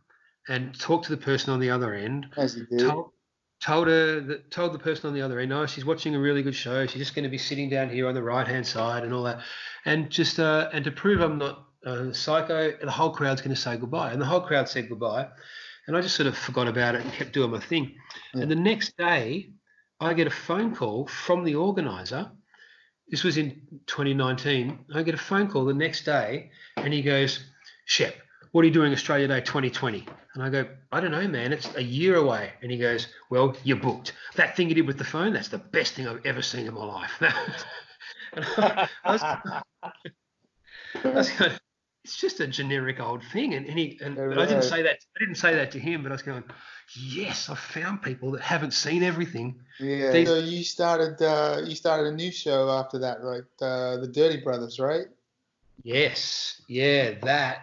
and 0.48 0.78
talked 0.78 1.04
to 1.06 1.10
the 1.14 1.22
person 1.22 1.52
on 1.52 1.60
the 1.60 1.70
other 1.70 1.92
end. 1.94 2.26
As 2.36 2.56
you 2.56 2.66
do. 2.66 2.88
Told, 2.88 3.12
told 3.60 3.88
her 3.88 4.20
that 4.20 4.50
told 4.50 4.72
the 4.72 4.78
person 4.78 5.08
on 5.08 5.14
the 5.14 5.22
other 5.22 5.38
end, 5.38 5.52
oh, 5.52 5.66
she's 5.66 5.84
watching 5.84 6.14
a 6.14 6.20
really 6.20 6.42
good 6.42 6.54
show. 6.54 6.86
She's 6.86 7.00
just 7.00 7.14
going 7.14 7.24
to 7.24 7.30
be 7.30 7.38
sitting 7.38 7.70
down 7.70 7.90
here 7.90 8.08
on 8.08 8.14
the 8.14 8.22
right 8.22 8.46
hand 8.46 8.66
side 8.66 9.04
and 9.04 9.12
all 9.12 9.24
that, 9.24 9.40
and 9.84 10.10
just 10.10 10.38
uh, 10.38 10.68
and 10.72 10.84
to 10.84 10.90
prove 10.90 11.20
I'm 11.20 11.38
not 11.38 11.66
uh, 11.86 12.12
psycho, 12.12 12.72
the 12.82 12.90
whole 12.90 13.10
crowd's 13.10 13.40
going 13.40 13.54
to 13.54 13.60
say 13.60 13.76
goodbye, 13.76 14.12
and 14.12 14.20
the 14.20 14.26
whole 14.26 14.40
crowd 14.40 14.68
said 14.68 14.88
goodbye, 14.88 15.28
and 15.86 15.96
I 15.96 16.00
just 16.00 16.16
sort 16.16 16.26
of 16.26 16.36
forgot 16.36 16.68
about 16.68 16.94
it 16.96 17.02
and 17.02 17.12
kept 17.12 17.32
doing 17.32 17.50
my 17.50 17.60
thing. 17.60 17.94
Yeah. 18.34 18.42
And 18.42 18.50
the 18.50 18.56
next 18.56 18.96
day, 18.96 19.50
I 20.00 20.12
get 20.12 20.26
a 20.26 20.30
phone 20.30 20.74
call 20.74 21.06
from 21.06 21.44
the 21.44 21.54
organizer. 21.54 22.30
This 23.08 23.22
was 23.22 23.38
in 23.38 23.62
2019. 23.86 24.86
I 24.94 25.02
get 25.04 25.14
a 25.14 25.18
phone 25.18 25.48
call 25.48 25.64
the 25.64 25.74
next 25.74 26.04
day, 26.04 26.50
and 26.76 26.92
he 26.92 27.02
goes, 27.02 27.44
Shep, 27.84 28.16
what 28.56 28.62
are 28.62 28.68
you 28.68 28.72
doing 28.72 28.90
Australia 28.90 29.28
Day 29.28 29.42
2020? 29.42 30.06
And 30.32 30.42
I 30.42 30.48
go, 30.48 30.66
I 30.90 30.98
don't 31.00 31.10
know, 31.10 31.28
man. 31.28 31.52
It's 31.52 31.68
a 31.76 31.82
year 31.82 32.16
away. 32.16 32.52
And 32.62 32.72
he 32.72 32.78
goes, 32.78 33.06
Well, 33.28 33.54
you're 33.64 33.76
booked. 33.76 34.14
That 34.36 34.56
thing 34.56 34.70
you 34.70 34.74
did 34.74 34.86
with 34.86 34.96
the 34.96 35.04
phone, 35.04 35.34
that's 35.34 35.48
the 35.48 35.58
best 35.58 35.92
thing 35.92 36.08
I've 36.08 36.24
ever 36.24 36.40
seen 36.40 36.66
in 36.66 36.72
my 36.72 36.86
life. 36.86 37.12
and 37.20 38.46
I, 38.56 38.88
I 39.04 39.12
was, 39.12 39.22
I 41.04 41.08
was 41.10 41.28
going, 41.32 41.52
it's 42.02 42.16
just 42.16 42.40
a 42.40 42.46
generic 42.46 42.98
old 42.98 43.22
thing. 43.24 43.52
And, 43.52 43.66
and 43.66 43.78
he 43.78 44.00
and 44.02 44.18
I 44.18 44.46
didn't 44.46 44.62
say 44.62 44.80
that 44.84 45.00
I 45.16 45.18
didn't 45.18 45.34
say 45.34 45.54
that 45.56 45.72
to 45.72 45.78
him, 45.78 46.02
but 46.02 46.10
I 46.10 46.14
was 46.14 46.22
going, 46.22 46.44
yes, 46.98 47.50
I 47.50 47.56
found 47.56 48.00
people 48.00 48.30
that 48.30 48.40
haven't 48.40 48.72
seen 48.72 49.02
everything. 49.02 49.60
Yeah. 49.78 50.12
They- 50.12 50.24
so 50.24 50.38
you 50.38 50.64
started 50.64 51.20
uh, 51.20 51.60
you 51.62 51.74
started 51.74 52.06
a 52.06 52.16
new 52.16 52.32
show 52.32 52.70
after 52.70 53.00
that, 53.00 53.18
right? 53.22 53.42
Uh, 53.60 53.98
the 53.98 54.08
Dirty 54.08 54.38
Brothers, 54.38 54.78
right? 54.78 55.08
Yes, 55.82 56.62
yeah, 56.68 57.18
that 57.22 57.58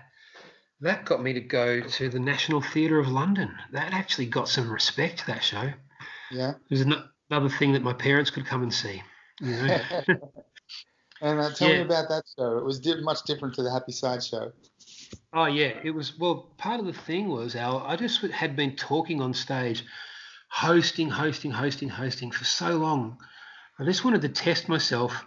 that 0.82 1.06
got 1.06 1.24
me 1.24 1.34
to 1.34 1.42
go 1.42 1.82
to 1.82 2.10
the 2.10 2.20
National 2.20 2.62
Theatre 2.62 3.00
of 3.00 3.08
London. 3.08 3.54
That 3.72 3.94
actually 3.94 4.26
got 4.28 4.50
some 4.50 4.72
respect. 4.72 5.26
That 5.28 5.44
show. 5.44 5.72
Yeah. 6.32 6.52
It 6.52 6.70
was 6.70 6.82
another 6.82 7.50
thing 7.50 7.74
that 7.74 7.84
my 7.84 7.94
parents 7.94 8.30
could 8.30 8.46
come 8.46 8.64
and 8.64 8.74
see. 8.74 9.02
You 9.40 9.52
know. 9.52 9.80
and 11.22 11.40
uh, 11.40 11.52
tell 11.54 11.70
me 11.70 11.82
about 11.82 12.10
that 12.10 12.24
show. 12.38 12.58
It 12.58 12.66
was 12.66 12.80
di- 12.80 13.02
much 13.02 13.24
different 13.24 13.56
to 13.56 13.64
the 13.64 13.72
Happy 13.72 13.92
Side 13.92 14.24
show. 14.24 14.52
Oh 15.34 15.46
yeah, 15.46 15.74
it 15.84 15.92
was. 15.92 16.18
Well, 16.18 16.54
part 16.58 16.80
of 16.80 16.86
the 16.86 16.94
thing 16.94 17.30
was, 17.30 17.56
Al, 17.56 17.80
I 17.80 17.96
just 17.96 18.22
had 18.22 18.56
been 18.56 18.76
talking 18.76 19.22
on 19.22 19.34
stage, 19.34 19.84
hosting, 20.50 21.10
hosting, 21.10 21.52
hosting, 21.52 21.90
hosting 21.90 22.32
for 22.32 22.46
so 22.46 22.78
long. 22.78 23.18
I 23.80 23.86
just 23.86 24.06
wanted 24.06 24.22
to 24.22 24.30
test 24.30 24.70
myself 24.70 25.26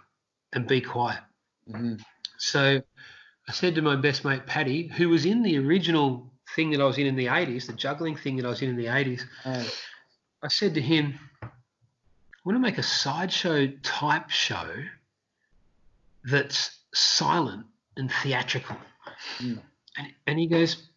and 0.53 0.67
be 0.67 0.81
quiet. 0.81 1.19
hmm 1.69 1.95
So 2.37 2.81
I 3.47 3.53
said 3.53 3.75
to 3.75 3.81
my 3.81 3.95
best 3.95 4.25
mate 4.25 4.45
Paddy, 4.45 4.87
who 4.87 5.09
was 5.09 5.25
in 5.25 5.41
the 5.41 5.57
original 5.57 6.31
thing 6.55 6.71
that 6.71 6.81
I 6.81 6.85
was 6.85 6.97
in 6.97 7.07
in 7.07 7.15
the 7.15 7.27
'80s, 7.27 7.67
the 7.67 7.73
juggling 7.73 8.15
thing 8.15 8.37
that 8.37 8.45
I 8.45 8.49
was 8.49 8.61
in 8.61 8.69
in 8.69 8.75
the 8.75 8.85
'80s. 8.85 9.23
Hey. 9.43 9.65
I 10.43 10.47
said 10.49 10.75
to 10.75 10.81
him, 10.81 11.17
I 11.41 11.47
want 12.45 12.55
to 12.55 12.59
make 12.59 12.77
a 12.77 12.83
sideshow 12.83 13.67
type 13.81 14.29
show 14.29 14.69
that's 16.23 16.77
silent 16.93 17.65
and 17.95 18.11
theatrical. 18.11 18.77
Mm. 19.39 19.59
And, 19.97 20.13
and 20.27 20.39
he 20.39 20.47
goes, 20.47 20.89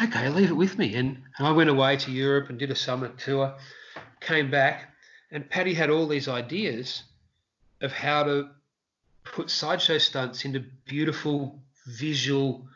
okay, 0.00 0.28
leave 0.28 0.50
it 0.50 0.56
with 0.56 0.78
me. 0.78 0.94
And, 0.94 1.22
and 1.38 1.46
I 1.46 1.52
went 1.52 1.70
away 1.70 1.96
to 1.96 2.10
Europe 2.10 2.48
and 2.50 2.58
did 2.58 2.70
a 2.70 2.76
summer 2.76 3.08
tour, 3.08 3.54
came 4.20 4.50
back, 4.50 4.90
and 5.30 5.48
Paddy 5.48 5.74
had 5.74 5.90
all 5.90 6.06
these 6.06 6.28
ideas 6.28 7.02
of 7.80 7.92
how 7.92 8.22
to 8.22 8.50
put 9.24 9.50
sideshow 9.50 9.98
stunts 9.98 10.44
into 10.44 10.64
beautiful, 10.86 11.60
visual, 11.86 12.66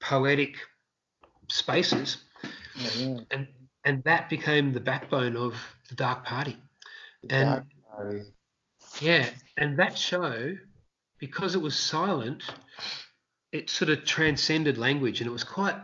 poetic 0.00 0.56
spaces 1.48 2.18
yeah. 2.76 3.18
and 3.30 3.46
and 3.84 4.02
that 4.04 4.28
became 4.28 4.72
the 4.72 4.80
backbone 4.80 5.36
of 5.36 5.54
the 5.88 5.94
Dark 5.94 6.24
Party. 6.24 6.56
The 7.22 7.34
And- 7.34 7.46
Dark 7.46 7.64
Party. 7.96 8.22
Yeah, 9.00 9.28
and 9.56 9.78
that 9.78 9.96
show, 9.98 10.56
because 11.18 11.54
it 11.54 11.60
was 11.60 11.76
silent, 11.78 12.42
it 13.52 13.68
sort 13.70 13.90
of 13.90 14.04
transcended 14.04 14.78
language, 14.78 15.20
and 15.20 15.28
it 15.28 15.32
was 15.32 15.44
quite 15.44 15.76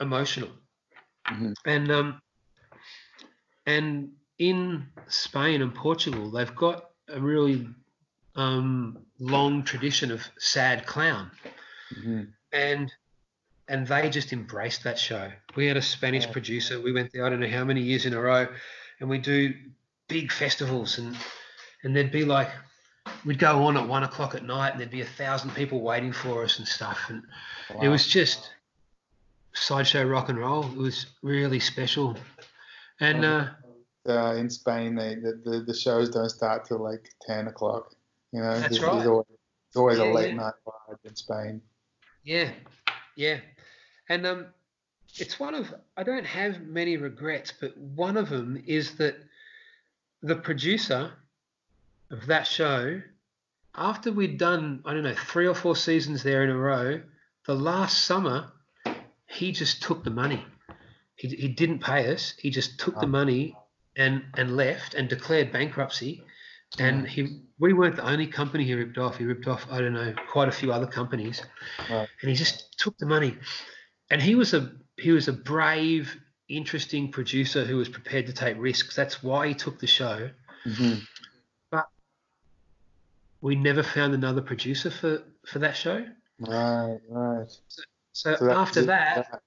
emotional. 0.00 0.50
Mhm. 1.26 1.54
And 1.66 1.90
um, 1.90 2.20
and 3.66 4.12
in 4.38 4.86
Spain 5.08 5.60
and 5.62 5.74
Portugal, 5.74 6.30
they've 6.30 6.54
got 6.54 6.90
a 7.08 7.20
really 7.20 7.68
um, 8.36 8.98
long 9.18 9.62
tradition 9.64 10.10
of 10.10 10.26
sad 10.38 10.86
clown. 10.86 11.30
Mhm. 11.94 12.32
and 12.52 12.92
and 13.68 13.86
they 13.88 14.08
just 14.08 14.32
embraced 14.32 14.84
that 14.84 14.96
show. 14.98 15.32
We 15.56 15.66
had 15.66 15.76
a 15.76 15.82
Spanish 15.82 16.26
Yeah. 16.26 16.32
producer. 16.32 16.80
We 16.80 16.92
went 16.92 17.12
there 17.12 17.26
I 17.26 17.30
don't 17.30 17.40
know 17.40 17.48
how 17.48 17.64
many 17.64 17.82
years 17.82 18.06
in 18.06 18.14
a 18.14 18.20
row, 18.20 18.46
and 19.00 19.08
we 19.10 19.18
do 19.18 19.54
big 20.08 20.30
festivals 20.32 20.98
and 20.98 21.16
and 21.82 21.94
there'd 21.94 22.12
be 22.12 22.24
like 22.24 22.48
we'd 23.24 23.38
go 23.38 23.64
on 23.64 23.76
at 23.76 23.86
one 23.86 24.02
o'clock 24.04 24.34
at 24.34 24.44
night 24.44 24.70
and 24.70 24.80
there'd 24.80 24.90
be 24.90 25.00
a 25.00 25.04
thousand 25.04 25.50
people 25.54 25.80
waiting 25.80 26.12
for 26.12 26.42
us 26.44 26.58
and 26.58 26.66
stuff 26.66 27.08
and 27.08 27.22
it 27.82 27.88
was 27.88 28.06
just 28.06 28.50
sideshow 29.52 30.04
rock 30.04 30.28
and 30.28 30.38
roll. 30.38 30.64
It 30.64 30.76
was 30.76 31.06
really 31.22 31.60
special, 31.60 32.16
and 33.00 33.24
uh, 33.24 33.48
uh, 34.08 34.34
in 34.34 34.48
Spain, 34.50 34.94
they 34.94 35.14
the, 35.16 35.40
the, 35.44 35.60
the 35.60 35.74
shows 35.74 36.10
don't 36.10 36.28
start 36.30 36.66
till 36.66 36.78
like 36.78 37.08
ten 37.22 37.48
o'clock. 37.48 37.94
You 38.32 38.42
know, 38.42 38.60
That's 38.60 38.78
there's, 38.78 38.82
right. 38.82 38.94
there's 38.96 39.06
always, 39.08 39.26
there's 39.28 39.76
always 39.76 39.98
Yeah, 39.98 40.04
a 40.04 40.12
late 40.12 40.28
yeah. 40.30 40.36
night 40.36 40.54
vibe 40.66 40.98
in 41.04 41.16
Spain. 41.16 41.62
Yeah, 42.26 42.50
yeah, 43.14 43.38
and 44.08 44.26
um, 44.26 44.46
it's 45.16 45.38
one 45.38 45.54
of 45.54 45.72
I 45.96 46.02
don't 46.02 46.26
have 46.26 46.60
many 46.62 46.96
regrets, 46.96 47.52
but 47.58 47.76
one 47.78 48.16
of 48.16 48.28
them 48.28 48.60
is 48.66 48.96
that 48.96 49.14
the 50.22 50.34
producer 50.34 51.12
of 52.10 52.26
that 52.26 52.48
show, 52.48 53.00
after 53.76 54.10
we'd 54.10 54.38
done 54.38 54.82
I 54.84 54.92
don't 54.92 55.04
know 55.04 55.14
three 55.14 55.46
or 55.46 55.54
four 55.54 55.76
seasons 55.76 56.24
there 56.24 56.42
in 56.42 56.50
a 56.50 56.56
row, 56.58 57.00
the 57.46 57.54
last 57.54 58.02
summer, 58.04 58.50
he 59.26 59.52
just 59.52 59.82
took 59.84 60.02
the 60.02 60.10
money. 60.10 60.44
He, 61.14 61.28
he 61.28 61.48
didn't 61.48 61.78
pay 61.78 62.12
us. 62.12 62.34
He 62.38 62.50
just 62.50 62.80
took 62.80 62.94
the 62.96 63.06
Oh. 63.06 63.20
money 63.20 63.56
and 63.94 64.24
and 64.34 64.56
left 64.56 64.94
and 64.94 65.08
declared 65.08 65.52
bankruptcy. 65.52 66.24
And 66.78 67.06
he 67.06 67.42
we 67.58 67.72
weren't 67.72 67.96
the 67.96 68.04
only 68.06 68.26
company 68.26 68.64
he 68.64 68.74
ripped 68.74 68.98
off. 68.98 69.16
He 69.16 69.24
ripped 69.24 69.46
off 69.46 69.66
I 69.70 69.80
don't 69.80 69.94
know 69.94 70.12
quite 70.30 70.48
a 70.48 70.52
few 70.52 70.72
other 70.72 70.86
companies 70.86 71.42
Right. 71.90 72.08
and 72.20 72.28
he 72.30 72.36
just 72.36 72.78
took 72.78 72.96
the 72.98 73.06
money. 73.06 73.38
And 74.10 74.20
he 74.22 74.34
was 74.34 74.52
a 74.54 74.72
he 74.98 75.10
was 75.12 75.28
a 75.28 75.32
brave, 75.32 76.16
interesting 76.48 77.10
producer 77.10 77.64
who 77.64 77.76
was 77.76 77.88
prepared 77.88 78.26
to 78.26 78.32
take 78.32 78.56
risks. 78.58 78.94
That's 78.94 79.22
why 79.22 79.48
he 79.48 79.54
took 79.54 79.78
the 79.78 79.86
show. 79.86 80.30
hmm 80.64 80.94
We 83.42 83.54
never 83.54 83.82
found 83.82 84.14
another 84.14 84.42
producer 84.42 84.90
for 84.90 85.22
for 85.46 85.58
that 85.60 85.76
show. 85.76 86.04
Right, 86.40 86.98
right. 87.08 87.50
So, 87.68 87.82
So 88.12 88.46
that- 88.46 88.56
after 88.56 88.82
that, 88.86 89.42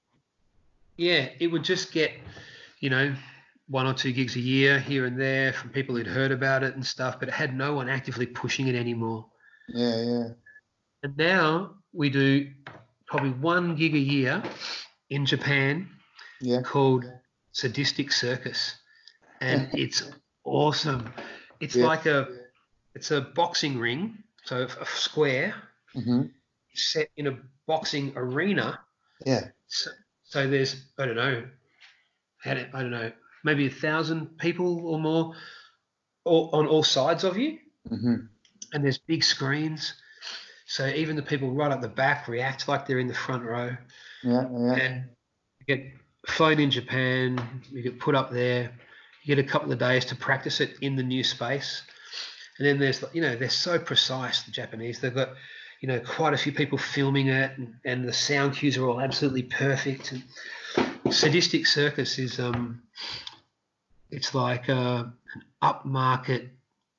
yeah, 0.96 1.28
it 1.38 1.48
would 1.48 1.64
just 1.64 1.92
get, 1.92 2.12
you 2.80 2.90
know, 2.90 3.14
one 3.70 3.86
or 3.86 3.94
two 3.94 4.12
gigs 4.12 4.36
a 4.36 4.40
year 4.40 4.80
here 4.80 5.06
and 5.06 5.18
there 5.18 5.52
from 5.52 5.70
people 5.70 5.96
who'd 5.96 6.06
heard 6.06 6.32
about 6.32 6.64
it 6.64 6.74
and 6.74 6.84
stuff, 6.84 7.20
but 7.20 7.28
it 7.28 7.34
had 7.34 7.56
no 7.56 7.74
one 7.74 7.88
actively 7.88 8.26
pushing 8.26 8.66
it 8.68 8.74
anymore. 8.74 9.26
yeah, 9.68 10.02
yeah. 10.02 10.28
And 11.02 11.16
now 11.16 11.76
we 11.92 12.10
do 12.10 12.50
probably 13.06 13.30
one 13.30 13.76
gig 13.76 13.94
a 13.94 13.98
year 13.98 14.42
in 15.10 15.24
Japan 15.24 15.88
Yeah. 16.40 16.62
called 16.62 17.04
Sadistic 17.52 18.12
Circus, 18.12 18.74
and 19.40 19.68
it's 19.74 20.02
awesome. 20.44 21.12
It's 21.60 21.76
Yeah. 21.76 21.86
like 21.86 22.06
a 22.06 22.28
it's 22.94 23.12
a 23.12 23.20
boxing 23.20 23.78
ring, 23.78 24.18
so 24.44 24.66
a 24.80 24.86
square 24.86 25.54
hmm 25.94 26.22
set 26.74 27.08
in 27.16 27.26
a 27.28 27.38
boxing 27.66 28.12
arena. 28.16 28.80
Yeah. 29.26 29.48
So, 29.68 29.90
so 30.24 30.48
there's 30.48 30.86
I 30.98 31.06
don't 31.06 31.16
know, 31.16 31.44
had 32.42 32.58
it 32.58 32.70
I 32.74 32.82
don't 32.82 32.90
know 32.90 33.12
maybe 33.44 33.66
a 33.66 33.70
thousand 33.70 34.38
people 34.38 34.86
or 34.86 34.98
more, 34.98 35.34
all, 36.24 36.50
on 36.52 36.66
all 36.66 36.82
sides 36.82 37.24
of 37.24 37.36
you, 37.36 37.58
hmm 37.88 38.16
and 38.72 38.84
there's 38.84 38.98
big 38.98 39.24
screens. 39.24 39.94
So 40.66 40.86
even 40.86 41.16
the 41.16 41.22
people 41.22 41.50
right 41.50 41.72
up 41.72 41.80
the 41.80 41.88
back 41.88 42.28
react 42.28 42.68
like 42.68 42.86
they're 42.86 43.00
in 43.00 43.08
the 43.08 43.14
front 43.14 43.42
row. 43.42 43.76
Yeah, 44.22 44.44
yeah. 44.52 44.74
and 44.74 45.04
you 45.58 45.76
get 45.76 45.84
flown 46.26 46.60
in 46.60 46.70
Japan, 46.70 47.40
you 47.72 47.82
get 47.82 47.98
put 47.98 48.14
up 48.14 48.30
there, 48.30 48.70
you 49.22 49.34
get 49.34 49.44
a 49.44 49.48
couple 49.48 49.72
of 49.72 49.78
days 49.78 50.04
to 50.06 50.16
practice 50.16 50.60
it 50.60 50.76
in 50.80 50.96
the 50.96 51.02
new 51.02 51.24
space. 51.24 51.82
And 52.58 52.66
then 52.66 52.78
there's, 52.78 53.02
you 53.12 53.22
know, 53.22 53.36
they're 53.36 53.48
so 53.48 53.78
precise, 53.78 54.42
the 54.42 54.50
Japanese. 54.50 55.00
They've 55.00 55.14
got, 55.14 55.30
you 55.80 55.88
know, 55.88 55.98
quite 55.98 56.34
a 56.34 56.38
few 56.38 56.52
people 56.52 56.76
filming 56.76 57.28
it, 57.28 57.56
and, 57.56 57.74
and 57.84 58.06
the 58.06 58.12
sound 58.12 58.54
cues 58.54 58.76
are 58.76 58.86
all 58.86 59.00
absolutely 59.00 59.44
perfect. 59.44 60.12
And 60.12 61.14
Sadistic 61.14 61.66
Circus 61.66 62.18
is, 62.18 62.38
um, 62.38 62.82
it's 64.10 64.34
like 64.34 64.68
uh, 64.68 65.04
an 65.34 65.42
upmarket 65.62 66.50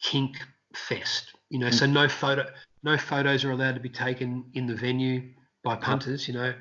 kink 0.02 0.38
fest, 0.74 1.34
you 1.50 1.60
know. 1.60 1.70
So 1.70 1.86
no 1.86 2.08
photo, 2.08 2.46
no 2.84 2.98
photos 2.98 3.44
are 3.44 3.52
allowed 3.52 3.76
to 3.76 3.82
be 3.82 3.90
taken 3.90 4.46
in 4.54 4.68
the 4.68 4.76
venue 4.76 5.30
by 5.64 5.76
punters, 5.76 6.28
you 6.28 6.34
know. 6.34 6.54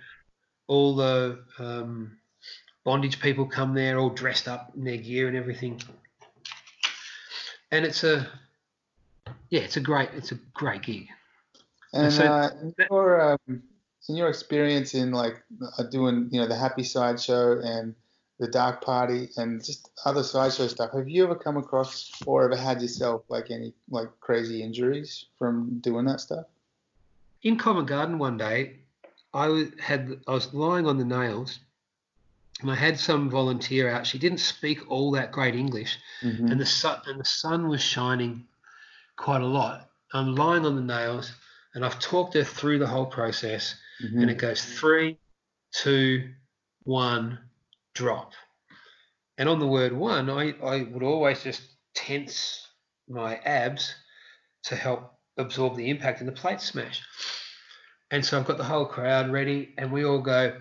All 0.66 0.94
the 0.94 1.44
um, 1.58 2.18
bondage 2.84 3.20
people 3.20 3.46
come 3.46 3.74
there 3.74 3.98
all 3.98 4.10
dressed 4.10 4.48
up 4.48 4.72
in 4.76 4.84
their 4.84 4.96
gear 4.96 5.28
and 5.28 5.36
everything. 5.36 5.80
And 7.72 7.84
it's 7.84 8.04
a 8.04 8.26
yeah 9.50 9.60
it's 9.60 9.76
a 9.76 9.80
great 9.80 10.10
it's 10.14 10.32
a 10.32 10.38
great 10.54 10.82
gig. 10.82 11.08
And 11.92 12.12
so 12.12 12.24
uh, 12.24 12.50
in 12.62 12.74
your 12.90 13.32
um, 13.32 13.62
your 14.08 14.28
experience 14.28 14.94
in 14.94 15.12
like 15.12 15.42
uh, 15.78 15.84
doing 15.84 16.28
you 16.30 16.40
know 16.40 16.48
the 16.48 16.56
Happy 16.56 16.82
Side 16.82 17.20
Show 17.20 17.60
and 17.62 17.94
the 18.40 18.48
Dark 18.48 18.82
Party 18.82 19.28
and 19.36 19.62
just 19.64 19.90
other 20.06 20.22
sideshow 20.22 20.66
stuff, 20.66 20.92
have 20.92 21.08
you 21.08 21.22
ever 21.24 21.34
come 21.36 21.56
across 21.58 22.10
or 22.26 22.44
ever 22.44 22.56
had 22.56 22.80
yourself 22.82 23.22
like 23.28 23.50
any 23.50 23.72
like 23.90 24.08
crazy 24.20 24.62
injuries 24.62 25.26
from 25.38 25.78
doing 25.80 26.06
that 26.06 26.20
stuff? 26.20 26.46
in 27.42 27.56
Covent 27.56 27.86
Garden 27.86 28.18
one 28.18 28.36
day 28.36 28.76
I 29.32 29.46
was- 29.48 29.70
had 29.78 30.20
I 30.26 30.32
was 30.32 30.52
lying 30.52 30.86
on 30.86 30.98
the 30.98 31.04
nails 31.06 31.58
and 32.60 32.70
I 32.70 32.74
had 32.74 32.98
some 32.98 33.30
volunteer 33.30 33.88
out 33.90 34.06
she 34.06 34.18
didn't 34.18 34.40
speak 34.40 34.90
all 34.90 35.10
that 35.12 35.32
great 35.32 35.54
English 35.54 35.96
Mm-hmm. 36.22 36.46
and 36.48 36.60
the 36.60 36.66
sun 36.66 37.00
and 37.06 37.18
the 37.20 37.24
sun 37.24 37.68
was 37.68 37.80
shining 37.82 38.46
quite 39.16 39.40
a 39.42 39.46
lot. 39.46 39.88
I'm 40.12 40.34
lying 40.34 40.66
on 40.66 40.74
the 40.76 40.82
nails, 40.82 41.32
and 41.74 41.84
I've 41.84 41.98
talked 42.00 42.34
her 42.34 42.42
through 42.44 42.78
the 42.80 42.86
whole 42.86 43.06
process. 43.06 43.74
Mhm. 44.02 44.22
and 44.22 44.30
it 44.30 44.38
goes 44.38 44.64
three, 44.64 45.18
two, 45.72 46.30
one, 46.84 47.38
drop. 47.94 48.32
And 49.38 49.48
on 49.48 49.58
the 49.58 49.66
word 49.66 49.92
one, 49.92 50.28
I, 50.28 50.54
I 50.62 50.82
would 50.82 51.02
always 51.02 51.42
just 51.42 51.62
tense 51.94 52.66
my 53.08 53.36
abs 53.36 53.94
to 54.64 54.76
help 54.76 55.14
absorb 55.38 55.76
the 55.76 55.88
impact 55.90 56.20
in 56.20 56.26
the 56.26 56.32
plate 56.32 56.60
smash. 56.60 57.02
And 58.10 58.24
so 58.24 58.38
I've 58.38 58.46
got 58.46 58.58
the 58.58 58.64
whole 58.64 58.86
crowd 58.86 59.30
ready, 59.30 59.74
and 59.78 59.92
we 59.92 60.04
all 60.04 60.20
go 60.20 60.56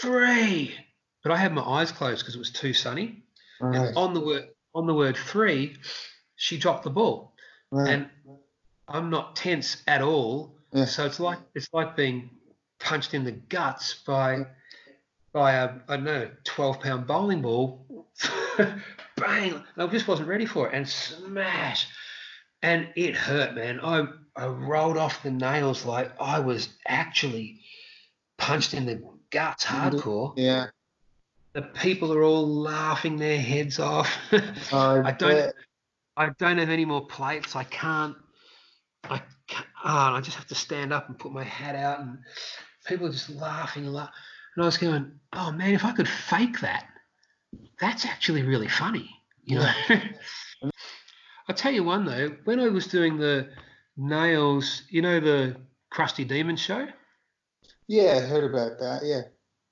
three. 0.00 0.74
But 1.22 1.32
I 1.32 1.36
had 1.36 1.52
my 1.52 1.62
eyes 1.62 1.92
closed 1.92 2.20
because 2.20 2.34
it 2.34 2.38
was 2.38 2.50
too 2.50 2.72
sunny. 2.72 3.22
Right. 3.60 3.88
And 3.88 3.96
on 3.96 4.14
the 4.14 4.20
word 4.20 4.48
on 4.74 4.86
the 4.86 4.94
word 4.94 5.16
three, 5.16 5.76
she 6.36 6.58
dropped 6.58 6.84
the 6.84 6.90
ball, 6.90 7.34
right. 7.70 7.90
and 7.90 8.10
I'm 8.88 9.10
not 9.10 9.36
tense 9.36 9.82
at 9.86 10.02
all. 10.02 10.56
Yeah. 10.72 10.84
So 10.84 11.06
it's 11.06 11.20
like 11.20 11.38
it's 11.54 11.68
like 11.72 11.96
being 11.96 12.30
punched 12.78 13.14
in 13.14 13.24
the 13.24 13.32
guts 13.32 13.94
by 14.06 14.46
by 15.36 15.52
a 15.52 15.70
I 15.86 15.96
don't 15.96 16.04
know 16.04 16.30
twelve 16.44 16.80
pound 16.80 17.06
bowling 17.06 17.42
ball. 17.42 17.86
Bang! 19.16 19.62
I 19.76 19.86
just 19.86 20.08
wasn't 20.08 20.28
ready 20.28 20.46
for 20.46 20.66
it, 20.66 20.74
and 20.74 20.88
smash, 20.88 21.86
and 22.62 22.88
it 22.96 23.14
hurt, 23.14 23.54
man. 23.54 23.78
I 23.80 24.06
I 24.34 24.46
rolled 24.46 24.96
off 24.96 25.22
the 25.22 25.30
nails 25.30 25.84
like 25.84 26.10
I 26.18 26.40
was 26.40 26.70
actually 26.88 27.60
punched 28.38 28.72
in 28.72 28.86
the 28.86 29.02
guts, 29.30 29.66
mm-hmm. 29.66 29.96
hardcore. 29.96 30.32
yeah. 30.36 30.66
The 31.52 31.62
people 31.62 32.12
are 32.12 32.22
all 32.22 32.46
laughing 32.46 33.16
their 33.16 33.40
heads 33.40 33.78
off. 33.78 34.10
I, 34.72 35.00
I 35.04 35.12
don't- 35.12 35.30
bet. 35.30 35.54
I 36.18 36.30
don't 36.38 36.56
have 36.56 36.70
any 36.70 36.86
more 36.86 37.06
plates. 37.06 37.54
I 37.54 37.64
can't. 37.64 38.16
I 39.04 39.20
can't. 39.46 39.66
Oh, 39.84 39.84
ah, 39.84 40.08
and 40.08 40.16
I 40.16 40.20
just 40.22 40.38
have 40.38 40.46
to 40.46 40.54
stand 40.54 40.94
up 40.94 41.08
and 41.08 41.18
put 41.18 41.30
my 41.30 41.44
hat 41.44 41.76
out, 41.76 42.00
and 42.00 42.18
people 42.86 43.06
are 43.06 43.12
just 43.12 43.28
laughing 43.28 43.84
and 43.84 43.92
laugh. 43.92 44.10
And 44.56 44.62
I 44.62 44.66
was 44.66 44.78
going, 44.78 45.12
"Oh 45.32 45.52
man, 45.52 45.74
if 45.74 45.84
I 45.84 45.92
could 45.92 46.08
fake 46.08 46.60
that, 46.60 46.86
that's 47.78 48.04
actually 48.06 48.42
really 48.42 48.68
funny." 48.68 49.10
You 49.44 49.58
know. 49.58 49.72
I'll 51.48 51.54
tell 51.54 51.72
you 51.72 51.84
one 51.84 52.04
though. 52.04 52.30
When 52.44 52.58
I 52.58 52.68
was 52.68 52.86
doing 52.86 53.18
the 53.18 53.50
nails, 53.96 54.82
you 54.88 55.02
know 55.02 55.20
the 55.20 55.56
Crusty 55.90 56.24
Demon 56.24 56.56
show. 56.56 56.88
Yeah, 57.86 58.14
I 58.16 58.20
heard 58.26 58.44
about 58.44 58.78
that. 58.80 59.02
Yeah. 59.04 59.20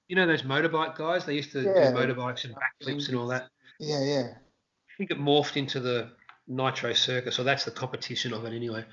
You 0.06 0.16
know 0.16 0.26
those 0.26 0.42
motorbike 0.42 0.96
guys? 0.96 1.24
They 1.24 1.34
used 1.34 1.52
to 1.52 1.62
Yeah. 1.62 1.90
do 1.90 1.96
motorbikes 1.96 2.44
and 2.44 2.54
backflips 2.54 3.08
and 3.08 3.16
all 3.16 3.26
that. 3.28 3.48
Yeah, 3.80 4.02
yeah. 4.04 4.28
I 4.34 4.92
think 4.98 5.10
it 5.10 5.18
morphed 5.18 5.56
into 5.56 5.80
the 5.80 6.12
Nitro 6.46 6.92
Circus, 6.92 7.38
or 7.38 7.42
that's 7.42 7.64
the 7.64 7.70
competition 7.72 8.32
of 8.32 8.44
it 8.44 8.52
anyway. 8.54 8.84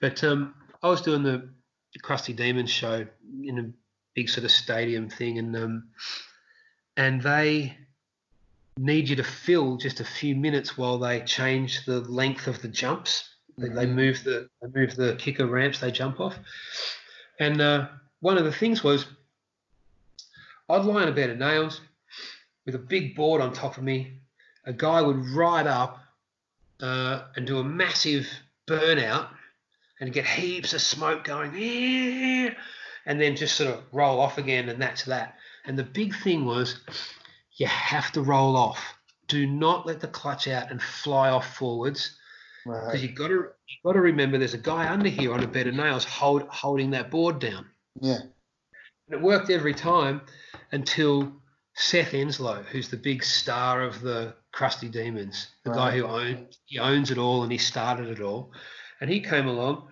But 0.00 0.22
um, 0.24 0.54
I 0.82 0.88
was 0.88 1.02
doing 1.02 1.22
the 1.22 1.50
Crusty 2.02 2.32
Demons 2.32 2.70
show 2.70 3.06
in 3.42 3.58
a 3.58 3.72
big 4.14 4.28
sort 4.28 4.44
of 4.44 4.50
stadium 4.50 5.08
thing, 5.08 5.38
and 5.38 5.56
um, 5.56 5.88
and 6.96 7.22
they 7.22 7.76
need 8.78 9.08
you 9.08 9.16
to 9.16 9.24
fill 9.24 9.76
just 9.76 10.00
a 10.00 10.04
few 10.04 10.34
minutes 10.34 10.78
while 10.78 10.98
they 10.98 11.20
change 11.20 11.84
the 11.84 12.00
length 12.00 12.46
of 12.46 12.62
the 12.62 12.68
jumps. 12.68 13.28
They, 13.58 13.68
they 13.68 13.86
move 13.86 14.24
the 14.24 14.48
they 14.60 14.80
move 14.80 14.96
the 14.96 15.16
kicker 15.16 15.46
ramps 15.46 15.78
they 15.78 15.90
jump 15.90 16.20
off, 16.20 16.38
and 17.38 17.60
uh, 17.60 17.88
one 18.20 18.38
of 18.38 18.44
the 18.44 18.52
things 18.52 18.82
was 18.82 19.06
I'd 20.68 20.84
lie 20.84 21.02
on 21.02 21.08
a 21.08 21.12
bed 21.12 21.30
of 21.30 21.38
nails 21.38 21.80
with 22.64 22.74
a 22.74 22.78
big 22.78 23.14
board 23.14 23.40
on 23.40 23.52
top 23.52 23.76
of 23.76 23.82
me. 23.82 24.20
A 24.64 24.72
guy 24.72 25.02
would 25.02 25.18
ride 25.34 25.66
up 25.66 25.98
uh, 26.80 27.24
and 27.36 27.46
do 27.46 27.58
a 27.58 27.64
massive 27.64 28.26
burnout 28.66 29.28
and 30.00 30.12
get 30.12 30.24
heaps 30.24 30.72
of 30.72 30.80
smoke 30.80 31.24
going, 31.24 31.54
"Yeah," 31.54 32.54
and 33.06 33.20
then 33.20 33.36
just 33.36 33.56
sort 33.56 33.70
of 33.74 33.82
roll 33.92 34.20
off 34.20 34.38
again, 34.38 34.68
and 34.68 34.80
that's 34.80 35.04
that. 35.04 35.36
And 35.64 35.78
the 35.78 35.84
big 35.84 36.14
thing 36.16 36.44
was 36.44 36.80
you 37.56 37.66
have 37.66 38.10
to 38.12 38.22
roll 38.22 38.56
off. 38.56 38.78
Do 39.28 39.46
not 39.46 39.86
let 39.86 40.00
the 40.00 40.08
clutch 40.08 40.48
out 40.48 40.70
and 40.70 40.80
fly 40.82 41.30
off 41.30 41.56
forwards 41.56 42.16
because 42.64 42.94
Right. 42.94 43.00
you've 43.00 43.14
got 43.14 43.28
to 43.28 43.34
you've 43.34 43.82
got 43.84 43.92
to 43.94 44.00
remember 44.00 44.38
there's 44.38 44.54
a 44.54 44.58
guy 44.58 44.88
under 44.92 45.08
here 45.08 45.32
on 45.32 45.42
a 45.42 45.46
bed 45.48 45.66
of 45.66 45.74
nails 45.74 46.04
hold, 46.04 46.42
holding 46.48 46.90
that 46.90 47.10
board 47.10 47.38
down. 47.40 47.66
Yeah. 48.00 48.18
And 49.08 49.20
it 49.20 49.20
worked 49.20 49.50
every 49.50 49.74
time 49.74 50.20
until 50.70 51.32
Seth 51.74 52.12
Enslow, 52.12 52.64
who's 52.66 52.88
the 52.88 52.96
big 52.96 53.24
star 53.24 53.82
of 53.82 54.00
the 54.00 54.34
Crusty 54.52 54.88
Demons, 54.88 55.48
the 55.64 55.72
guy 55.72 55.96
who 55.96 56.04
owns 56.04 56.58
he 56.66 56.78
owns 56.78 57.10
it 57.10 57.18
all 57.18 57.42
and 57.42 57.50
he 57.50 57.58
started 57.58 58.08
it 58.08 58.20
all, 58.20 58.52
and 59.00 59.08
he 59.10 59.20
came 59.20 59.48
along, 59.48 59.88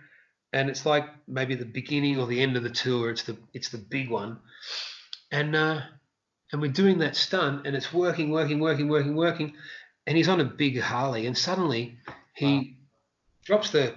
and 0.53 0.69
it's 0.69 0.85
like 0.87 1.05
maybe 1.29 1.55
the 1.55 1.65
beginning 1.65 2.19
or 2.19 2.27
the 2.27 2.41
end 2.43 2.57
of 2.57 2.63
the 2.63 2.71
tour. 2.71 3.11
It's 3.11 3.23
the 3.25 3.37
it's 3.53 3.69
the 3.71 3.79
big 3.79 4.11
one, 4.11 4.39
and 5.31 5.55
uh, 5.55 5.81
and 6.53 6.61
we're 6.61 6.73
doing 6.73 6.99
that 6.99 7.17
stunt, 7.17 7.67
and 7.67 7.77
it's 7.77 7.93
working, 7.93 8.31
working, 8.31 8.61
working, 8.61 8.89
working, 8.89 9.15
working, 9.17 9.55
and 10.07 10.17
he's 10.17 10.29
on 10.29 10.41
a 10.41 10.45
big 10.45 10.81
Harley, 10.81 11.27
and 11.27 11.37
suddenly 11.37 11.99
he 12.35 12.77
drops 13.45 13.71
the 13.71 13.95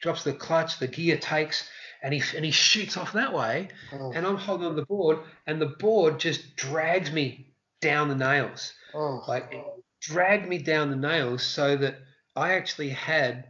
drops 0.00 0.24
the 0.24 0.32
clutch, 0.32 0.78
the 0.78 0.86
gear 0.88 1.16
takes, 1.16 1.68
and 2.02 2.12
he 2.12 2.22
and 2.36 2.44
he 2.44 2.50
shoots 2.50 2.96
off 2.96 3.12
that 3.14 3.32
way, 3.32 3.68
Oh, 3.92 4.12
and 4.12 4.26
I'm 4.26 4.36
holding 4.36 4.66
on 4.66 4.76
the 4.76 4.84
board, 4.84 5.18
and 5.46 5.60
the 5.60 5.66
board 5.66 6.20
just 6.20 6.56
drags 6.56 7.10
me 7.10 7.52
down 7.80 8.08
the 8.08 8.14
nails. 8.14 8.72
oh. 8.94 9.22
Like 9.26 9.48
it 9.52 9.64
dragged 10.00 10.46
me 10.46 10.58
down 10.58 10.90
the 10.90 10.96
nails 10.96 11.42
so 11.42 11.76
that 11.76 11.96
I 12.36 12.52
actually 12.52 12.90
had, 12.90 13.46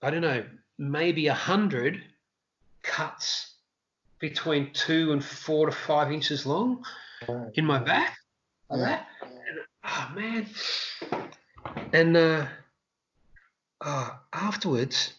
I 0.00 0.10
don't 0.10 0.22
know, 0.22 0.44
maybe 0.80 1.26
a 1.26 1.34
hundred 1.34 2.02
cuts 2.82 3.54
between 4.18 4.72
two 4.72 5.12
and 5.12 5.22
four 5.22 5.66
to 5.66 5.72
five 5.72 6.10
inches 6.10 6.46
long 6.46 6.82
in 7.54 7.66
my 7.66 7.78
back. 7.78 8.16
Like 8.70 8.80
that. 8.80 9.06
And, 9.22 9.58
oh 9.84 10.12
man. 10.16 10.46
And 11.92 12.16
uh, 12.16 12.46
uh, 13.82 14.10
afterwards, 14.32 15.12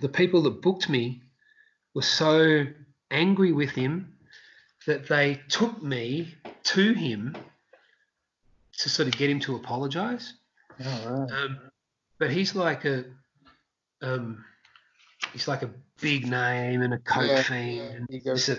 the 0.00 0.08
people 0.08 0.42
that 0.42 0.62
booked 0.62 0.88
me 0.88 1.22
were 1.94 2.02
so 2.02 2.64
angry 3.10 3.50
with 3.50 3.70
him 3.70 4.14
that 4.86 5.08
they 5.08 5.40
took 5.48 5.82
me 5.82 6.34
to 6.62 6.92
him 6.92 7.36
to 8.78 8.88
sort 8.88 9.08
of 9.08 9.16
get 9.16 9.28
him 9.28 9.40
to 9.40 9.56
apologize. 9.56 10.34
Oh, 10.84 11.08
right. 11.08 11.32
Um, 11.32 11.58
but 12.18 12.30
he's 12.30 12.54
like 12.54 12.84
a 12.84 13.04
um, 14.02 14.44
he's 15.32 15.48
like 15.48 15.62
a 15.62 15.70
big 16.00 16.26
name 16.26 16.82
and 16.82 16.94
a 16.94 16.98
coke 16.98 17.26
Yeah, 17.28 17.42
fiend. 17.42 17.94
And 17.96 18.06
He 18.10 18.18
goes 18.20 18.46
this 18.46 18.58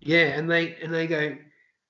yeah, 0.00 0.36
and 0.38 0.50
they 0.50 0.74
and 0.76 0.92
they 0.92 1.06
go, 1.06 1.36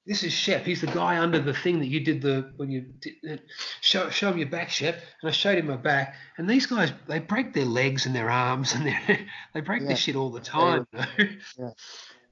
this 0.04 0.22
is 0.24 0.32
Shep. 0.32 0.64
He's 0.64 0.80
the 0.80 0.88
guy 0.88 1.18
under 1.18 1.38
the 1.38 1.54
thing 1.54 1.78
that 1.78 1.86
you 1.86 2.00
did 2.00 2.20
the 2.20 2.52
when 2.56 2.70
you 2.70 2.82
did, 3.00 3.14
uh, 3.30 3.36
show 3.80 4.10
show 4.10 4.30
him 4.30 4.38
your 4.38 4.48
back, 4.48 4.68
Shep. 4.68 4.96
And 5.22 5.28
I 5.28 5.32
showed 5.32 5.56
him 5.58 5.68
my 5.68 5.76
back. 5.76 6.14
And 6.36 6.48
these 6.50 6.66
guys, 6.66 6.92
they 7.08 7.20
break 7.20 7.54
their 7.54 7.64
legs 7.64 8.04
and 8.04 8.14
their 8.14 8.28
arms 8.30 8.74
and 8.74 8.84
their 8.86 9.00
they 9.54 9.60
break 9.60 9.82
Yeah. 9.82 9.88
this 9.88 10.00
shit 10.00 10.16
all 10.16 10.30
the 10.30 10.40
time. 10.40 10.86
you 10.92 10.98
know? 10.98 11.06
Yeah. 11.58 11.70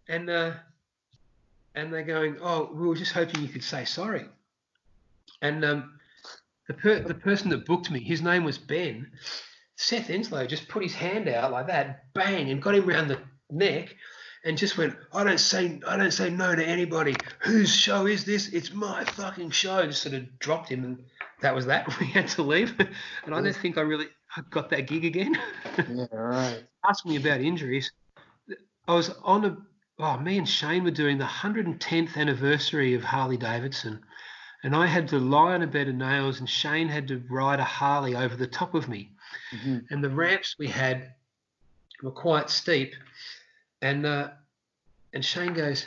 And 0.09 0.29
uh, 0.29 0.53
and 1.75 1.93
they're 1.95 2.03
going, 2.03 2.37
oh, 2.43 2.71
we 2.75 2.87
were 2.87 2.97
just 2.97 3.13
hoping 3.13 3.43
you 3.43 3.49
could 3.49 3.65
say 3.65 3.85
sorry. 3.85 4.27
And 5.41 5.65
um, 5.65 5.99
the 6.69 6.75
per- 6.75 7.01
the 7.01 7.15
person 7.15 7.49
that 7.51 7.65
booked 7.65 7.91
me, 7.91 8.01
his 8.03 8.21
name 8.21 8.45
was 8.45 8.59
Ben. 8.59 9.11
Seth 9.81 10.11
Enslow 10.11 10.47
just 10.47 10.69
put 10.69 10.83
his 10.83 10.95
hand 10.95 11.27
out 11.27 11.53
like 11.53 11.69
that, 11.69 12.13
bang, 12.13 12.51
and 12.51 12.61
got 12.61 12.75
him 12.75 12.85
round 12.85 13.09
the 13.09 13.19
neck, 13.51 13.97
and 14.45 14.59
just 14.59 14.77
went, 14.77 14.95
"I 15.11 15.25
don't 15.25 15.41
say, 15.41 15.81
I 15.87 15.97
don't 15.97 16.11
say 16.11 16.29
no 16.29 16.55
to 16.55 16.63
anybody. 16.63 17.15
Whose 17.41 17.75
show 17.75 18.05
is 18.05 18.27
this? 18.27 18.49
It's 18.49 18.75
my 18.75 19.05
fucking 19.05 19.53
show." 19.53 19.87
Just 19.87 20.03
sort 20.03 20.15
of 20.15 20.39
dropped 20.39 20.69
him, 20.69 20.85
and 20.85 21.05
that 21.41 21.55
was 21.55 21.65
that. 21.67 21.89
We 21.99 22.09
had 22.09 22.29
to 22.29 22.43
leave, 22.43 22.79
and 23.25 23.35
I 23.35 23.41
don't 23.41 23.57
think 23.57 23.79
I 23.79 23.81
really 23.81 24.09
got 24.51 24.69
that 24.69 24.87
gig 24.87 25.07
again. 25.07 25.39
Yeah, 25.89 26.07
right. 26.13 26.63
Ask 26.87 27.07
me 27.07 27.17
about 27.17 27.41
injuries. 27.41 27.91
I 28.87 28.95
was 28.95 29.09
on 29.23 29.47
a. 29.47 29.57
Oh, 29.99 30.19
me 30.19 30.37
and 30.37 30.49
Shane 30.49 30.85
were 30.85 30.91
doing 30.91 31.17
the 31.17 31.25
110th 31.25 32.19
anniversary 32.19 32.93
of 32.93 33.03
Harley 33.03 33.39
Davidson, 33.39 34.03
and 34.63 34.77
I 34.77 34.87
had 34.87 35.09
to 35.09 35.19
lie 35.19 35.55
on 35.55 35.63
a 35.63 35.67
bed 35.67 35.89
of 35.89 35.95
nails, 35.95 36.39
and 36.39 36.49
Shane 36.51 36.89
had 36.89 37.09
to 37.09 37.23
ride 37.31 37.61
a 37.61 37.65
Harley 37.65 38.15
over 38.15 38.37
the 38.37 38.47
top 38.47 38.75
of 38.75 38.87
me 38.87 39.13
hmm 39.63 39.79
and 39.91 40.03
the 40.05 40.11
ramps 40.11 40.57
we 40.59 40.69
had 40.69 41.15
were 42.03 42.11
quite 42.13 42.51
steep. 42.51 42.95
And 43.83 44.05
uh, 44.07 44.31
and 45.13 45.25
Shane 45.25 45.55
goes, 45.55 45.87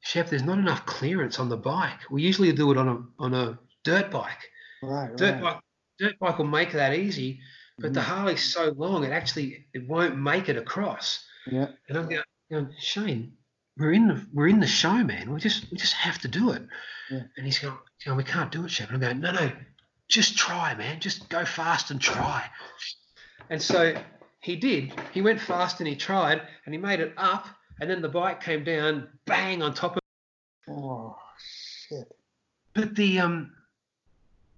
Shep, 0.00 0.28
there's 0.28 0.42
not 0.42 0.58
enough 0.58 0.84
clearance 0.86 1.38
on 1.38 1.48
the 1.48 1.56
bike. 1.56 1.98
We 2.10 2.22
usually 2.22 2.52
do 2.52 2.70
it 2.70 2.76
on 2.78 2.88
a 2.88 3.22
on 3.22 3.34
a 3.34 3.58
dirt 3.84 4.10
bike. 4.10 4.50
Right, 4.82 5.16
Dirt 5.16 5.34
right. 5.34 5.42
bike 5.42 5.60
dirt 5.98 6.18
bike 6.18 6.38
will 6.38 6.46
make 6.46 6.72
that 6.72 6.94
easy, 6.94 7.40
but 7.78 7.94
the 7.94 8.00
Mhm. 8.00 8.04
Harley's 8.04 8.52
so 8.52 8.70
long 8.76 9.04
it 9.04 9.12
actually 9.12 9.66
it 9.72 9.88
won't 9.88 10.18
make 10.18 10.48
it 10.48 10.56
across. 10.56 11.24
Yeah. 11.46 11.68
And 11.88 11.96
I'm 11.98 12.08
going, 12.08 12.22
going 12.50 12.74
Shane, 12.78 13.32
we're 13.78 13.92
in 13.92 14.08
the 14.08 14.26
we're 14.32 14.48
in 14.48 14.60
the 14.60 14.66
show, 14.66 15.02
man. 15.04 15.32
We 15.32 15.40
just 15.40 15.70
we 15.70 15.76
just 15.78 15.94
have 15.94 16.18
to 16.20 16.28
do 16.28 16.50
it. 16.50 16.62
Yeah. 17.10 17.22
And 17.36 17.46
he's 17.46 17.58
going, 17.58 17.76
he's 17.98 18.04
going, 18.06 18.16
we 18.18 18.24
can't 18.24 18.50
do 18.52 18.64
it, 18.64 18.70
Shep. 18.70 18.88
And 18.90 18.96
I'm 18.96 19.00
going, 19.00 19.20
no, 19.20 19.32
no, 19.32 19.52
just 20.08 20.36
try, 20.36 20.74
man. 20.74 21.00
Just 21.00 21.28
go 21.28 21.44
fast 21.44 21.90
and 21.90 22.00
try. 22.00 22.44
And 23.50 23.60
so 23.60 23.94
he 24.40 24.56
did. 24.56 24.92
He 25.12 25.22
went 25.22 25.40
fast 25.40 25.80
and 25.80 25.88
he 25.88 25.96
tried 25.96 26.42
and 26.64 26.74
he 26.74 26.78
made 26.78 27.00
it 27.00 27.14
up, 27.16 27.46
and 27.80 27.90
then 27.90 28.02
the 28.02 28.08
bike 28.08 28.42
came 28.42 28.64
down, 28.64 29.08
bang 29.26 29.62
on 29.62 29.74
top 29.74 29.96
of. 29.96 30.02
Oh 30.68 31.16
shit. 31.88 32.10
But 32.74 32.94
the 32.94 33.20
um, 33.20 33.52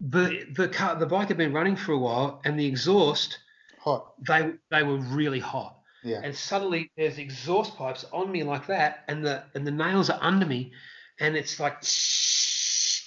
the 0.01 0.47
the 0.55 0.69
car, 0.69 0.97
the 0.97 1.07
bike 1.07 1.29
had 1.29 1.37
been 1.37 1.53
running 1.53 1.77
for 1.77 1.93
a 1.93 1.99
while, 1.99 2.41
and 2.45 2.59
the 2.59 2.67
exhaust 2.67 3.39
Hot. 3.81 4.13
they 4.27 4.53
they 4.71 4.83
were 4.83 4.99
really 4.99 5.41
hot. 5.41 5.75
Yeah. 6.05 6.21
and 6.23 6.37
suddenly 6.37 6.93
there's 6.97 7.19
exhaust 7.19 7.77
pipes 7.77 8.05
on 8.13 8.31
me 8.31 8.45
like 8.45 8.67
that, 8.69 9.05
and 9.09 9.25
the 9.25 9.45
and 9.55 9.67
the 9.67 9.73
nails 9.73 10.11
are 10.11 10.19
under 10.21 10.47
me, 10.47 10.73
and 11.19 11.37
it's 11.37 11.59
like, 11.59 11.79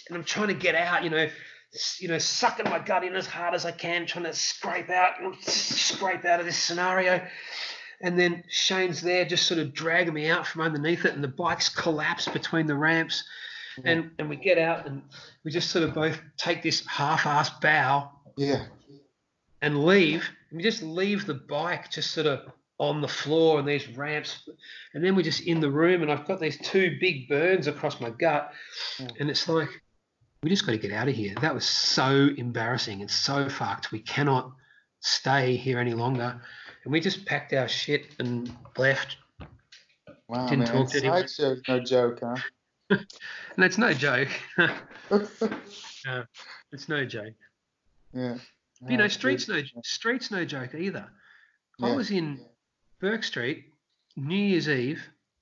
and 0.10 0.18
I'm 0.18 0.24
trying 0.24 0.50
to 0.50 0.54
get 0.54 0.76
out, 0.76 1.04
you 1.04 1.10
know, 1.10 1.30
you 2.00 2.08
know, 2.08 2.18
sucking 2.18 2.70
my 2.70 2.80
gut 2.80 3.04
in 3.04 3.16
as 3.16 3.28
hard 3.28 3.54
as 3.54 3.66
I 3.66 3.72
can, 3.72 4.06
trying 4.06 4.26
to 4.26 4.34
scrape 4.34 4.90
out, 4.90 5.14
scrape 5.44 6.26
out 6.26 6.40
of 6.40 6.46
this 6.46 6.58
scenario, 6.58 7.26
and 8.02 8.18
then 8.18 8.44
Shane's 8.50 9.02
there, 9.02 9.26
just 9.26 9.46
sort 9.46 9.60
of 9.60 9.74
dragging 9.74 10.14
me 10.14 10.30
out 10.30 10.48
from 10.48 10.62
underneath 10.62 11.06
it, 11.06 11.14
and 11.14 11.24
the 11.24 11.28
bikes 11.28 11.70
collapse 11.70 12.28
between 12.28 12.66
the 12.66 12.76
ramps, 12.76 13.24
and 13.86 14.12
and 14.20 14.30
we 14.30 14.36
get 14.36 14.58
out, 14.58 14.88
and 14.88 15.04
we 15.44 15.52
just 15.52 15.70
sort 15.72 15.84
of 15.84 15.94
both 15.94 16.20
take 16.38 16.64
this 16.64 16.86
half-ass 16.88 17.50
bow 17.62 18.10
Yeah. 18.36 18.66
and 19.62 19.86
leave. 19.86 20.28
We 20.52 20.64
just 20.64 20.82
leave 20.82 21.26
the 21.28 21.36
bike 21.36 21.92
just 21.92 22.12
sort 22.12 22.26
of 22.28 22.52
on 22.80 23.02
the 23.02 23.08
floor 23.08 23.60
and 23.60 23.68
these 23.68 23.88
ramps, 23.90 24.50
and 24.94 25.04
then 25.04 25.16
we're 25.16 25.22
just 25.22 25.42
in 25.42 25.60
the 25.60 25.70
room, 25.70 26.02
and 26.02 26.12
I've 26.12 26.26
got 26.26 26.40
these 26.40 26.58
two 26.58 26.98
big 27.00 27.30
burns 27.30 27.68
across 27.68 28.02
my 28.02 28.10
gut, 28.10 28.52
Yeah. 29.00 29.08
and 29.20 29.30
it's 29.30 29.48
like 29.48 29.70
we 30.44 30.50
just 30.50 30.66
got 30.66 30.72
to 30.74 30.78
get 30.78 30.92
out 30.92 31.08
of 31.08 31.16
here. 31.16 31.34
That 31.42 31.54
was 31.54 31.66
so 31.66 32.30
embarrassing 32.38 33.02
and 33.02 33.10
so 33.12 33.50
fucked. 33.50 33.92
We 33.92 34.00
cannot 34.00 34.52
stay 35.02 35.56
here 35.56 35.80
any 35.80 35.94
longer, 35.94 36.42
and 36.84 36.94
we 36.94 37.00
just 37.00 37.26
packed 37.26 37.54
our 37.54 37.68
shit 37.68 38.16
and 38.20 38.54
left. 38.78 39.18
Wow, 40.28 40.48
Didn't 40.48 40.66
man. 40.66 40.68
talk 40.74 40.92
to 40.92 40.98
anyone. 41.00 41.28
Sideshow's 41.28 41.62
no 41.68 41.80
joke, 41.80 42.20
huh? 42.22 42.36
And 43.56 43.66
it's 43.66 43.78
no 43.78 43.94
joke. 43.94 44.30
Uh, 46.08 46.22
it's 46.72 46.88
no 46.88 47.04
joke. 47.04 47.34
yeah. 48.14 48.38
But, 48.80 48.92
you 48.92 48.98
know, 48.98 49.08
streets 49.08 49.50
no 49.50 49.62
streets 49.84 50.30
no 50.32 50.46
joke 50.46 50.74
either. 50.76 51.10
I 51.82 51.94
was 51.94 52.12
in 52.12 52.40
Bourke 53.02 53.24
Street 53.24 53.74
New 54.16 54.36
Year's 54.38 54.70
Eve, 54.70 55.02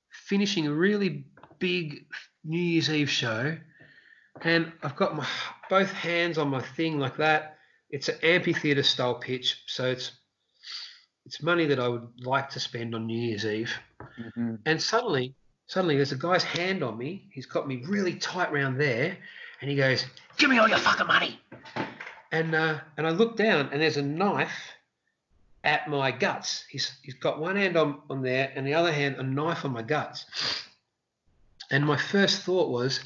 finishing 0.10 0.66
a 0.68 0.74
really 0.74 1.26
big 1.60 2.06
New 2.46 2.58
Year's 2.60 2.90
Eve 2.90 3.10
show, 3.10 3.58
and 4.42 4.72
I've 4.84 4.96
got 4.96 5.16
my 5.16 5.28
both 5.70 5.92
hands 5.92 6.38
on 6.38 6.50
my 6.50 6.62
thing 6.62 7.00
like 7.00 7.18
that. 7.18 7.58
It's 7.90 8.10
an 8.10 8.18
amphitheater 8.24 8.84
style 8.84 9.16
pitch, 9.16 9.64
so 9.68 9.86
it's 9.86 10.12
it's 11.26 11.42
money 11.42 11.66
that 11.66 11.80
I 11.80 11.88
would 11.88 12.08
like 12.24 12.50
to 12.52 12.60
spend 12.60 12.96
on 12.96 13.06
New 13.06 13.20
Year's 13.20 13.46
Eve. 13.46 13.74
Mhm. 14.20 14.60
And 14.66 14.82
suddenly, 14.82 15.36
suddenly 15.68 15.96
there's 15.96 16.14
a 16.14 16.18
guy's 16.18 16.44
hand 16.44 16.84
on 16.84 16.98
me. 16.98 17.28
He's 17.32 17.46
got 17.46 17.68
me 17.68 17.84
really 17.86 18.16
tight 18.16 18.52
round 18.52 18.80
there, 18.80 19.18
and 19.62 19.70
he 19.70 19.76
goes, 19.76 20.06
"Give 20.38 20.50
me 20.50 20.58
all 20.58 20.68
your 20.68 20.78
fucking 20.78 21.08
money." 21.08 21.40
And 22.32 22.56
uh, 22.56 22.80
and 22.98 23.08
I 23.08 23.12
look 23.12 23.38
down, 23.38 23.70
and 23.72 23.82
there's 23.82 23.98
a 23.98 24.02
knife 24.02 24.74
at 25.64 25.90
my 25.90 26.12
guts. 26.12 26.66
He's 26.70 26.98
he's 27.02 27.16
got 27.16 27.40
one 27.40 27.56
hand 27.56 27.78
on 27.78 28.02
on 28.10 28.22
there, 28.22 28.52
and 28.56 28.66
the 28.66 28.74
other 28.74 28.92
hand 28.92 29.18
a 29.18 29.24
knife 29.24 29.66
on 29.66 29.72
my 29.72 29.82
guts. 29.82 30.26
And 31.70 31.86
my 31.86 31.98
first 31.98 32.44
thought 32.44 32.70
was, 32.70 33.02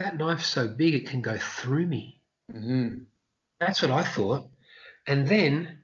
that 0.00 0.16
knife's 0.16 0.46
so 0.46 0.66
big 0.66 0.94
it 0.94 1.06
can 1.06 1.20
go 1.20 1.36
through 1.38 1.86
me. 1.86 2.18
Mhm. 2.52 3.04
That's 3.60 3.82
what 3.82 3.90
I 3.90 4.02
thought. 4.02 4.48
And 5.06 5.28
then 5.28 5.78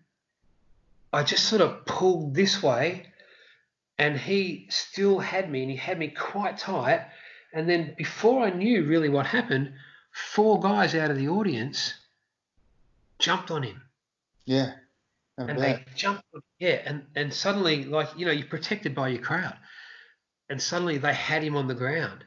I 1.12 1.22
just 1.22 1.44
sort 1.46 1.62
of 1.62 1.84
pulled 1.86 2.34
this 2.34 2.62
way, 2.62 3.12
and 3.98 4.18
he 4.18 4.66
still 4.70 5.18
had 5.20 5.50
me, 5.50 5.62
and 5.62 5.70
he 5.70 5.76
had 5.76 5.98
me 5.98 6.08
quite 6.08 6.58
tight. 6.58 7.06
And 7.52 7.68
then 7.68 7.94
before 7.96 8.44
I 8.44 8.50
knew 8.50 8.84
really 8.84 9.08
what 9.08 9.26
happened, 9.26 9.74
four 10.12 10.60
guys 10.60 10.94
out 10.94 11.10
of 11.10 11.16
the 11.16 11.28
audience 11.28 11.94
jumped 13.18 13.50
on 13.50 13.62
him. 13.62 13.82
Yeah. 14.46 14.74
I 15.38 15.42
And 15.42 15.58
bet. 15.58 15.86
they 15.86 15.92
jumped, 15.94 16.24
on- 16.34 16.42
yeah, 16.58 16.80
and, 16.84 17.06
and 17.14 17.32
suddenly, 17.32 17.84
like, 17.84 18.08
you 18.16 18.24
know, 18.26 18.32
you're 18.32 18.46
protected 18.48 18.94
by 18.94 19.08
your 19.08 19.22
crowd. 19.22 19.56
And 20.48 20.60
suddenly 20.60 20.96
they 20.98 21.12
had 21.14 21.42
him 21.42 21.56
on 21.56 21.66
the 21.68 21.74
ground. 21.74 22.24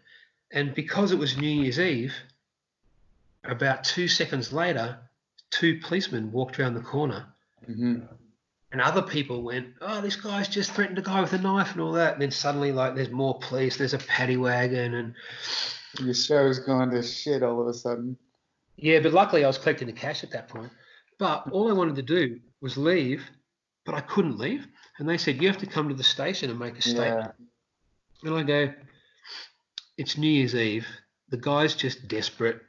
And 0.52 0.74
because 0.74 1.12
it 1.12 1.20
was 1.20 1.38
New 1.38 1.48
Year's 1.62 1.80
Eve, 1.80 2.14
about 3.44 3.84
two 3.84 4.08
seconds 4.08 4.52
later, 4.52 4.98
two 5.52 5.80
policemen 5.80 6.32
walked 6.32 6.60
around 6.60 6.74
the 6.74 6.82
corner 6.82 7.28
Mhm. 7.70 8.08
and 8.72 8.82
other 8.82 9.02
people 9.02 9.44
went, 9.44 9.76
"Oh, 9.82 10.02
this 10.02 10.16
guy's 10.16 10.48
just 10.48 10.72
threatened 10.72 10.98
a 10.98 11.02
guy 11.02 11.22
with 11.22 11.34
a 11.34 11.38
knife 11.38 11.72
and 11.72 11.82
all 11.82 11.92
that." 11.94 12.14
And 12.14 12.22
then 12.22 12.32
suddenly, 12.32 12.72
like, 12.72 12.96
there's 12.96 13.10
more 13.12 13.38
police. 13.40 13.78
There's 13.78 13.94
a 13.94 14.00
paddy 14.00 14.38
wagon, 14.38 14.94
and 14.96 15.16
Your 16.00 16.14
show's 16.14 16.60
gone 16.60 16.92
to 16.92 17.02
shit 17.02 17.42
all 17.44 17.62
of 17.62 17.68
a 17.68 17.74
sudden. 17.74 18.18
yeah. 18.76 19.00
But 19.00 19.14
luckily, 19.14 19.44
I 19.44 19.48
was 19.48 19.58
collecting 19.58 19.88
the 19.88 19.94
cash 19.94 20.24
at 20.24 20.32
that 20.32 20.48
point. 20.48 20.72
But 21.18 21.50
all 21.52 21.70
I 21.70 21.74
wanted 21.74 21.96
to 21.96 22.02
do 22.04 22.40
was 22.62 22.78
leave, 22.78 23.24
but 23.86 23.94
I 23.96 24.02
couldn't 24.02 24.38
leave. 24.38 24.68
And 24.98 25.08
they 25.10 25.18
said, 25.18 25.42
"You 25.42 25.48
have 25.48 25.58
to 25.60 25.66
come 25.66 25.90
to 25.90 25.96
the 25.96 26.04
station 26.04 26.50
and 26.50 26.60
make 26.60 26.78
a 26.78 26.82
statement." 26.82 27.34
Yeah. 28.24 28.30
And 28.30 28.36
I 28.40 28.44
go, 28.44 28.74
"It's 30.00 30.18
New 30.18 30.32
Year's 30.32 30.56
Eve. 30.56 30.88
The 31.30 31.38
guy's 31.38 31.76
just 31.76 32.08
desperate. 32.08 32.62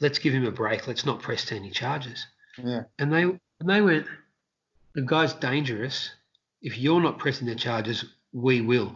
Let's 0.00 0.18
give 0.18 0.32
him 0.32 0.46
a 0.46 0.52
break. 0.52 0.86
Let's 0.86 1.06
not 1.06 1.22
press 1.22 1.50
any 1.50 1.70
charges." 1.70 2.26
Yeah. 2.62 2.84
And 2.98 3.12
they 3.12 3.22
and 3.22 3.68
they 3.68 3.80
went, 3.80 4.06
the 4.94 5.02
guy's 5.02 5.32
dangerous. 5.34 6.10
If 6.62 6.78
you're 6.78 7.00
not 7.00 7.18
pressing 7.18 7.46
the 7.46 7.54
charges, 7.54 8.04
we 8.32 8.60
will. 8.60 8.94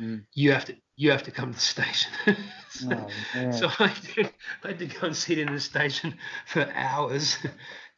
Mm. 0.00 0.24
You 0.34 0.52
have 0.52 0.64
to 0.66 0.76
you 0.96 1.10
have 1.10 1.22
to 1.24 1.30
come 1.30 1.52
to 1.52 1.58
the 1.58 1.60
station. 1.60 2.10
so, 2.70 3.06
Oh, 3.34 3.50
so 3.50 3.68
I, 3.78 3.94
did, 4.14 4.32
I 4.64 4.68
had 4.68 4.78
to 4.78 4.86
go 4.86 5.06
and 5.08 5.16
sit 5.16 5.38
in 5.38 5.52
the 5.52 5.60
station 5.60 6.16
for 6.46 6.70
hours 6.74 7.36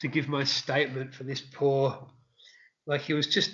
to 0.01 0.09
give 0.09 0.29
my 0.29 0.45
statement 0.45 1.15
for 1.15 1.23
this 1.25 1.41
poor 1.41 2.09
like 2.87 3.03
he 3.03 3.15
was 3.15 3.29
just 3.29 3.53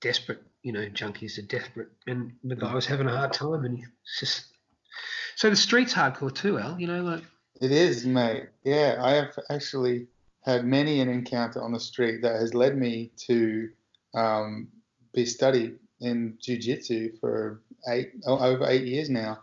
desperate, 0.00 0.42
you 0.62 0.72
know, 0.72 0.86
junkies 0.88 1.38
are 1.38 1.42
desperate 1.42 1.88
and 2.06 2.32
the 2.44 2.56
guy 2.56 2.74
was 2.74 2.86
having 2.86 3.06
a 3.06 3.16
hard 3.16 3.32
time 3.32 3.64
and 3.64 3.78
he's 3.78 3.88
just 4.18 4.46
so 5.36 5.48
the 5.50 5.56
street's 5.56 5.94
hardcore 5.94 6.34
too, 6.34 6.58
Al, 6.58 6.78
you 6.80 6.86
know, 6.86 7.02
like 7.02 7.22
It 7.60 7.70
is, 7.72 8.04
mate. 8.04 8.48
Yeah, 8.64 8.98
I 9.00 9.12
have 9.12 9.38
actually 9.50 10.06
had 10.44 10.64
many 10.64 11.00
an 11.00 11.08
encounter 11.08 11.62
on 11.62 11.72
the 11.72 11.80
street 11.80 12.22
that 12.22 12.36
has 12.40 12.54
led 12.54 12.76
me 12.76 13.10
to 13.26 13.68
um, 14.14 14.68
be 15.12 15.24
studied 15.26 15.78
in 16.00 16.38
jiu-jitsu 16.40 17.18
for 17.20 17.60
eight 17.88 18.12
o- 18.26 18.38
over 18.38 18.66
eight 18.68 18.84
years 18.86 19.10
now. 19.10 19.40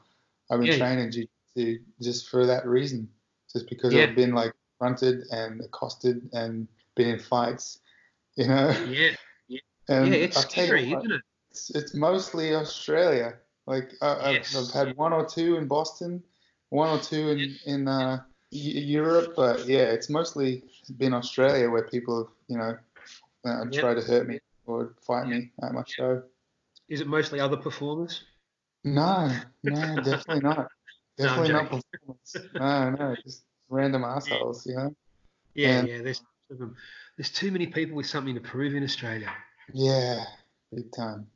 I've 0.50 0.60
been 0.60 0.68
Yeah. 0.68 0.78
training 0.78 1.12
jiu-jitsu 1.12 1.84
just 2.02 2.30
for 2.30 2.46
that 2.46 2.66
reason, 2.68 3.10
just 3.52 3.70
because 3.70 3.94
Yeah. 3.94 4.04
I've 4.04 4.16
been 4.16 4.34
like 4.34 4.54
confronted 4.80 5.24
and 5.32 5.62
accosted 5.62 6.30
and 6.34 6.68
been 6.96 7.10
in 7.10 7.20
fights, 7.20 7.80
you 8.36 8.48
know. 8.48 8.70
yeah, 8.88 9.12
And 9.88 10.08
yeah, 10.08 10.14
it's 10.16 10.38
I'll 10.38 10.44
tell 10.44 10.64
you 10.64 10.68
scary, 10.70 10.94
isn't 10.94 11.12
it? 11.12 11.22
it's, 11.52 11.70
it's 11.76 11.94
mostly 11.94 12.56
Australia. 12.56 13.36
Like 13.68 13.92
I, 14.02 14.32
Yes. 14.32 14.56
I've, 14.56 14.64
I've 14.66 14.88
had 14.88 14.98
one 14.98 15.14
or 15.14 15.26
two 15.26 15.58
in 15.58 15.68
Boston, 15.68 16.24
one 16.70 16.90
or 16.90 17.02
two 17.02 17.30
in 17.30 17.56
in 17.66 17.88
uh, 17.88 18.22
Europe, 18.52 19.34
but 19.36 19.66
yeah, 19.68 19.92
it's 19.92 20.10
mostly 20.10 20.64
been 20.98 21.14
Australia 21.14 21.70
where 21.70 21.84
people 21.88 22.18
have 22.18 22.34
you 22.48 22.58
know 22.58 22.78
uh, 23.46 23.66
Yep. 23.72 23.82
tried 23.82 23.94
to 23.96 24.02
hurt 24.02 24.28
me 24.28 24.40
or 24.66 24.96
fight 25.06 25.28
me 25.28 25.52
at 25.64 25.72
my 25.74 25.84
show. 25.88 26.24
Is 26.90 27.02
it 27.02 27.08
mostly 27.08 27.40
other 27.40 27.58
performers? 27.58 28.24
No, 28.84 29.32
no, 29.64 29.96
definitely 30.04 30.42
not. 30.42 30.68
No, 31.18 31.28
Definitely 31.28 31.54
not 31.54 31.64
joking. 31.72 31.82
performance. 31.94 32.36
No, 32.56 32.90
no, 32.92 33.16
just 33.24 33.44
random 33.70 34.04
assholes, 34.16 34.68
you 34.68 34.76
know. 34.76 34.94
Yeah, 35.54 35.80
And- 35.80 35.88
yeah. 35.88 36.02
There's 36.02 36.22
there's 37.16 37.30
too 37.32 37.52
many 37.52 37.68
people 37.68 37.96
with 37.96 38.06
something 38.06 38.36
to 38.36 38.42
prove 38.42 38.76
in 38.76 38.84
Australia. 38.84 39.32
Yeah, 39.74 40.24
big 40.74 40.92
time. 40.92 41.28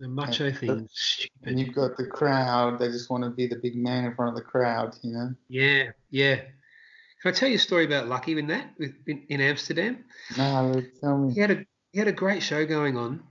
The 0.00 0.08
macho 0.08 0.46
And- 0.46 0.58
thing, 0.58 0.70
And 0.70 0.88
stupid. 0.92 1.58
you've 1.58 1.74
got 1.74 1.96
the 1.96 2.06
crowd; 2.06 2.78
they 2.78 2.88
just 2.88 3.10
want 3.10 3.24
to 3.24 3.30
be 3.30 3.46
the 3.46 3.56
big 3.56 3.74
man 3.76 4.04
in 4.04 4.14
front 4.14 4.30
of 4.30 4.36
the 4.36 4.48
crowd, 4.48 4.96
you 5.02 5.12
know. 5.12 5.34
Yeah, 5.48 5.90
yeah. 6.10 6.36
Can 7.22 7.32
I 7.32 7.32
tell 7.32 7.48
you 7.48 7.56
a 7.56 7.58
story 7.58 7.84
about 7.84 8.06
Lucky 8.08 8.38
in 8.38 8.46
that 8.46 8.70
in, 8.78 9.24
in 9.28 9.40
Amsterdam? 9.40 10.04
No, 10.36 10.80
tell 11.00 11.18
me. 11.18 11.34
He 11.34 11.40
had 11.40 11.50
a 11.50 11.66
he 11.92 11.98
had 11.98 12.06
a 12.08 12.12
great 12.12 12.42
show 12.44 12.64
going 12.64 12.96
on, 12.96 13.22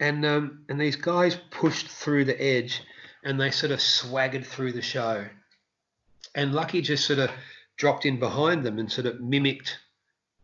and 0.00 0.24
um, 0.26 0.64
and 0.68 0.80
these 0.80 0.96
guys 0.96 1.36
pushed 1.50 1.86
through 1.86 2.24
the 2.24 2.40
edge, 2.42 2.82
and 3.22 3.40
they 3.40 3.52
sort 3.52 3.70
of 3.70 3.80
swaggered 3.80 4.44
through 4.44 4.72
the 4.72 4.82
show, 4.82 5.24
and 6.34 6.52
Lucky 6.52 6.82
just 6.82 7.06
sort 7.06 7.20
of 7.20 7.30
dropped 7.76 8.06
in 8.06 8.18
behind 8.18 8.64
them 8.64 8.80
and 8.80 8.90
sort 8.90 9.06
of 9.06 9.20
mimicked 9.20 9.78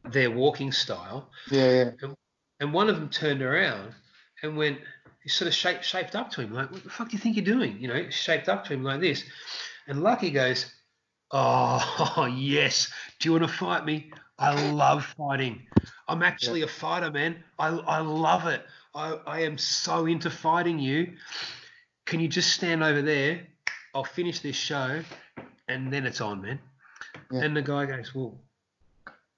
their 0.05 0.31
walking 0.31 0.71
style, 0.71 1.31
Yeah, 1.51 1.73
yeah. 1.73 1.91
and 2.03 2.15
one 2.73 2.89
of 2.89 2.97
them 2.97 3.09
turned 3.09 3.43
around 3.43 3.95
and 4.43 4.57
went, 4.57 4.79
he 5.23 5.29
sort 5.29 5.49
of 5.49 5.55
shaped, 5.55 5.85
shaped 5.85 6.15
up 6.15 6.31
to 6.33 6.43
him, 6.43 6.53
like, 6.53 6.71
what 6.71 6.85
the 6.85 6.91
fuck 6.91 7.09
do 7.09 7.17
you 7.17 7.19
think 7.19 7.37
you're 7.37 7.45
doing? 7.45 7.77
You 7.79 7.89
know, 7.89 8.11
shaped 8.11 8.49
up 8.49 8.65
to 8.67 8.75
him 8.75 8.83
like 8.83 9.01
this. 9.01 9.25
And 9.87 10.03
Lucky 10.03 10.31
goes, 10.31 10.67
oh, 11.31 12.31
yes. 12.37 12.93
Do 13.19 13.29
you 13.29 13.33
want 13.33 13.45
to 13.45 13.57
fight 13.57 13.85
me? 13.85 14.11
I 14.39 14.71
love 14.73 15.05
fighting. 15.17 15.67
I'm 16.09 16.23
actually 16.23 16.63
a 16.63 16.69
fighter, 16.69 17.11
man. 17.11 17.43
I, 17.59 17.69
I 17.69 18.01
love 18.01 18.47
it. 18.47 18.65
I, 18.95 19.19
I 19.27 19.41
am 19.41 19.59
so 19.59 20.07
into 20.07 20.31
fighting 20.31 20.79
you. 20.79 21.15
Can 22.07 22.21
you 22.21 22.29
just 22.29 22.53
stand 22.53 22.83
over 22.83 23.01
there? 23.01 23.47
I'll 23.95 24.05
finish 24.05 24.41
this 24.41 24.57
show 24.57 25.03
and 25.69 25.93
then 25.93 26.07
it's 26.07 26.21
on, 26.21 26.43
man. 26.43 26.59
Yeah. 27.31 27.43
And 27.43 27.57
the 27.57 27.63
guy 27.63 27.87
goes, 27.87 28.15
Well, 28.15 28.39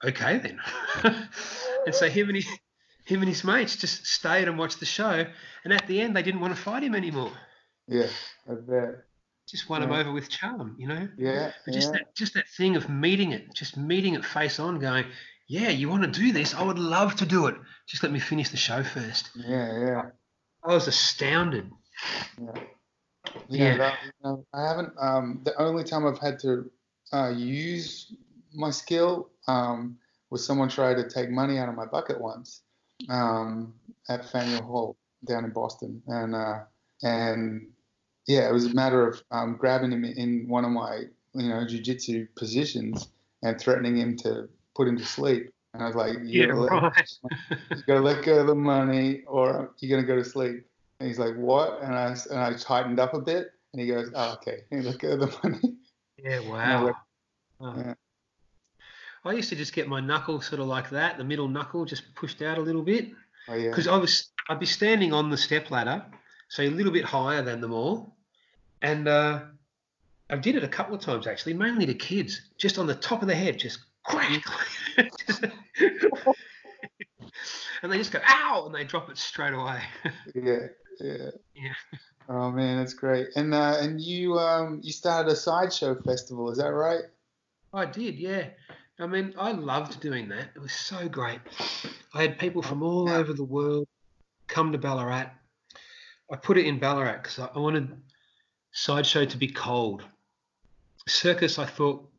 okay 0.05 0.39
then. 0.39 0.61
and 1.87 1.95
so 1.95 2.09
him 2.09 2.29
and, 2.29 2.39
he, 2.39 2.45
him 3.07 3.21
and 3.23 3.29
his 3.29 3.45
mates 3.45 3.77
just 3.77 4.05
stayed 4.07 4.49
and 4.49 4.59
watched 4.59 4.81
the 4.81 4.87
show. 4.87 5.25
And 5.65 5.73
at 5.73 5.87
the 5.87 6.01
end, 6.01 6.15
they 6.17 6.23
didn't 6.23 6.41
want 6.41 6.55
to 6.55 6.61
fight 6.61 6.83
him 6.83 6.95
anymore. 6.95 7.33
Yeah, 7.87 8.09
I 8.51 8.55
bet. 8.55 9.05
Just 9.49 9.69
won 9.69 9.83
him 9.83 9.93
over 9.93 10.11
with 10.11 10.29
charm, 10.29 10.75
you 10.77 10.89
know? 10.89 11.09
Yeah, 11.17 11.53
But 11.65 11.73
just 11.73 11.93
yeah. 11.93 12.01
that 12.01 12.17
just 12.17 12.35
that 12.35 12.49
thing 12.49 12.75
of 12.75 12.89
meeting 12.89 13.31
it, 13.31 13.55
just 13.55 13.77
meeting 13.77 14.15
it 14.15 14.25
face 14.25 14.59
on, 14.59 14.81
going, 14.81 15.05
yeah, 15.47 15.69
you 15.69 15.89
want 15.89 16.03
to 16.03 16.21
do 16.21 16.33
this? 16.33 16.53
I 16.53 16.65
would 16.65 16.81
love 16.81 17.15
to 17.17 17.27
do 17.27 17.47
it. 17.47 17.55
Just 17.87 18.03
let 18.03 18.11
me 18.11 18.19
finish 18.19 18.49
the 18.49 18.57
show 18.57 18.83
first. 18.83 19.31
yeah, 19.37 19.79
yeah. 19.87 20.03
I 20.65 20.75
was 20.75 20.89
astounded. 20.89 21.71
Yeah. 22.43 22.61
Yeah. 23.49 23.77
that- 23.77 23.99
you 24.05 24.11
know, 24.25 24.47
I 24.53 24.67
haven't. 24.67 24.93
Um, 25.01 25.41
the 25.45 25.55
only 25.63 25.85
time 25.85 26.05
I've 26.07 26.19
had 26.19 26.41
to 26.41 26.69
uh, 27.13 27.31
use 27.31 28.13
my 28.53 28.71
skill 28.71 29.31
um, 29.47 29.97
was 30.31 30.45
someone 30.45 30.69
tried 30.69 30.95
to 30.95 31.09
take 31.09 31.31
money 31.31 31.59
out 31.59 31.69
of 31.69 31.77
my 31.77 31.87
bucket 31.87 32.21
once 32.21 32.63
um, 33.09 33.75
at 34.09 34.29
Faneuil 34.31 34.63
Hall 34.63 34.97
down 35.25 35.45
in 35.45 35.51
Boston, 35.51 36.03
and 36.07 36.35
uh, 36.35 36.61
and 37.03 37.69
yeah, 38.27 38.49
it 38.49 38.53
was 38.53 38.67
a 38.67 38.75
matter 38.75 39.07
of 39.07 39.23
um, 39.31 39.57
grabbing 39.57 39.93
him 39.93 40.05
in 40.05 40.47
one 40.49 40.65
of 40.65 40.71
my 40.71 41.03
you 41.35 41.49
know 41.49 41.65
jujitsu 41.65 42.29
positions 42.37 43.09
and 43.43 43.61
threatening 43.61 43.97
him 43.97 44.17
to 44.19 44.49
put 44.75 44.89
him 44.89 44.97
to 44.97 45.05
sleep. 45.05 45.51
And 45.75 45.83
I 45.83 45.87
was 45.89 45.95
like, 45.97 46.15
you 46.25 46.43
Yeah, 46.43 46.47
gotta 46.47 46.61
let- 46.61 46.83
right. 46.97 47.13
you 47.71 47.83
gotta 47.87 48.01
let 48.01 48.25
go 48.25 48.41
of 48.41 48.47
the 48.47 48.55
money 48.55 49.23
or 49.27 49.73
you're 49.79 49.95
gonna 49.95 50.07
go 50.07 50.17
to 50.17 50.25
sleep. 50.25 50.65
And 51.01 51.07
he's 51.09 51.19
like, 51.19 51.35
what? 51.37 51.83
And 51.83 51.95
I, 51.95 52.17
and 52.31 52.39
I 52.41 52.55
tightened 52.55 52.99
up 52.99 53.13
a 53.13 53.21
bit 53.21 53.49
and 53.75 53.83
he 53.83 53.87
goes, 53.89 54.11
oh, 54.15 54.33
okay. 54.35 54.61
And 54.71 54.81
he 54.83 54.89
let 54.89 54.99
go 54.99 55.11
of 55.13 55.21
the 55.21 55.39
money. 55.45 55.77
Yeah, 56.17 56.41
wow. 56.49 56.87
like- 56.87 56.95
Oh. 57.61 57.75
Yeah. 57.77 57.95
I 59.27 59.33
used 59.33 59.49
to 59.51 59.57
just 59.57 59.73
get 59.73 59.89
my 59.89 60.01
knuckle 60.01 60.41
sort 60.41 60.61
of 60.61 60.67
like 60.67 60.91
that, 60.91 61.19
the 61.19 61.25
middle 61.25 61.49
knuckle 61.49 61.85
just 61.85 62.15
pushed 62.15 62.43
out 62.43 62.59
a 62.59 62.61
little 62.61 62.83
bit. 62.83 63.11
Oh, 63.49 63.55
yeah. 63.55 63.71
Because 63.71 63.89
I 63.89 63.97
was 63.97 64.31
I'd 64.49 64.61
be 64.61 64.67
standing 64.67 65.13
on 65.13 65.31
the 65.31 65.37
step 65.37 65.71
ladder, 65.71 66.05
so 66.49 66.63
a 66.63 66.71
little 66.71 66.93
bit 66.93 67.05
higher 67.05 67.43
than 67.43 67.61
them 67.61 67.73
all. 67.73 68.17
And 68.83 69.09
uh, 69.09 69.43
I 70.31 70.37
did 70.37 70.57
it 70.57 70.65
a 70.65 70.69
couple 70.69 70.95
of 70.95 71.01
times 71.01 71.27
actually, 71.27 71.55
mainly 71.55 71.87
to 71.87 71.95
kids, 71.95 72.41
just 72.59 72.79
on 72.79 72.87
the 72.87 72.95
top 72.95 73.23
of 73.23 73.29
the 73.29 73.35
head, 73.35 73.59
just 73.59 73.81
crack. 74.05 74.43
And 77.83 77.93
they 77.93 77.99
just 77.99 78.11
go, 78.11 78.21
ow, 78.27 78.65
and 78.67 78.75
they 78.75 78.85
drop 78.85 79.11
it 79.11 79.19
straight 79.19 79.53
away. 79.53 79.81
Yeah, 80.35 80.69
yeah. 81.01 81.31
Yeah. 81.55 81.73
Oh 82.29 82.51
man, 82.51 82.79
that's 82.79 82.95
great. 82.95 83.29
And 83.37 83.55
uh, 83.55 83.77
and 83.81 84.01
you 84.01 84.39
um 84.39 84.81
you 84.83 84.93
started 84.93 85.31
a 85.31 85.37
sideshow 85.37 85.95
festival, 86.03 86.51
is 86.51 86.59
that 86.59 86.73
right? 86.73 87.03
I 87.73 87.85
did, 87.85 88.19
yeah. 88.19 88.49
I 88.99 89.07
mean, 89.07 89.35
I 89.39 89.53
loved 89.53 90.01
doing 90.01 90.29
that. 90.31 90.51
It 90.55 90.59
was 90.61 90.73
so 90.73 91.09
great. 91.09 91.41
I 92.15 92.23
had 92.23 92.39
people 92.39 92.63
from 92.63 92.83
all 92.83 93.11
over 93.11 93.33
the 93.33 93.45
world 93.45 93.87
come 94.49 94.73
to 94.73 94.79
Ballarat. 94.79 95.31
I 96.31 96.37
put 96.37 96.57
it 96.57 96.67
in 96.67 96.79
Ballarat 96.79 97.19
because 97.23 97.39
I 97.39 97.59
wanted 97.59 97.95
sideshow 98.73 99.27
to 99.27 99.37
be 99.37 99.49
cold. 99.49 100.03
Circus, 101.07 101.59
I 101.59 101.67
thought 101.67 102.11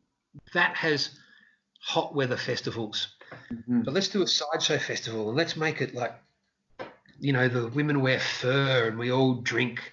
that 0.54 0.76
has 0.76 1.18
hot 1.80 2.14
weather 2.14 2.36
festivals, 2.36 3.08
Mhm. 3.50 3.84
but 3.84 3.92
let's 3.94 4.08
do 4.08 4.22
a 4.22 4.26
sideshow 4.26 4.78
festival 4.78 5.28
and 5.28 5.36
let's 5.36 5.56
make 5.56 5.80
it 5.80 5.94
like, 5.94 6.14
you 7.18 7.32
know, 7.32 7.48
the 7.48 7.68
women 7.68 8.00
wear 8.00 8.20
fur 8.20 8.88
and 8.88 8.98
we 8.98 9.10
all 9.10 9.34
drink 9.34 9.92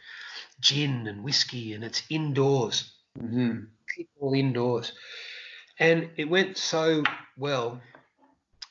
gin 0.60 1.07
and 1.07 1.24
whiskey 1.24 1.74
and 1.74 1.84
it's 1.84 2.03
indoors 2.10 2.94
Mhm. 3.18 3.70
people 3.88 4.34
indoors. 4.34 4.94
And 5.80 6.10
it 6.18 6.30
went 6.30 6.57
so 6.57 7.03
well. 7.38 7.81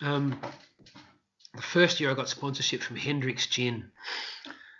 Um, 0.00 0.40
the 1.54 1.62
first 1.62 2.00
year 2.00 2.10
I 2.10 2.14
got 2.14 2.28
sponsorship 2.28 2.82
from 2.82 2.96
Hendrick's 2.96 3.46
Gin, 3.46 3.90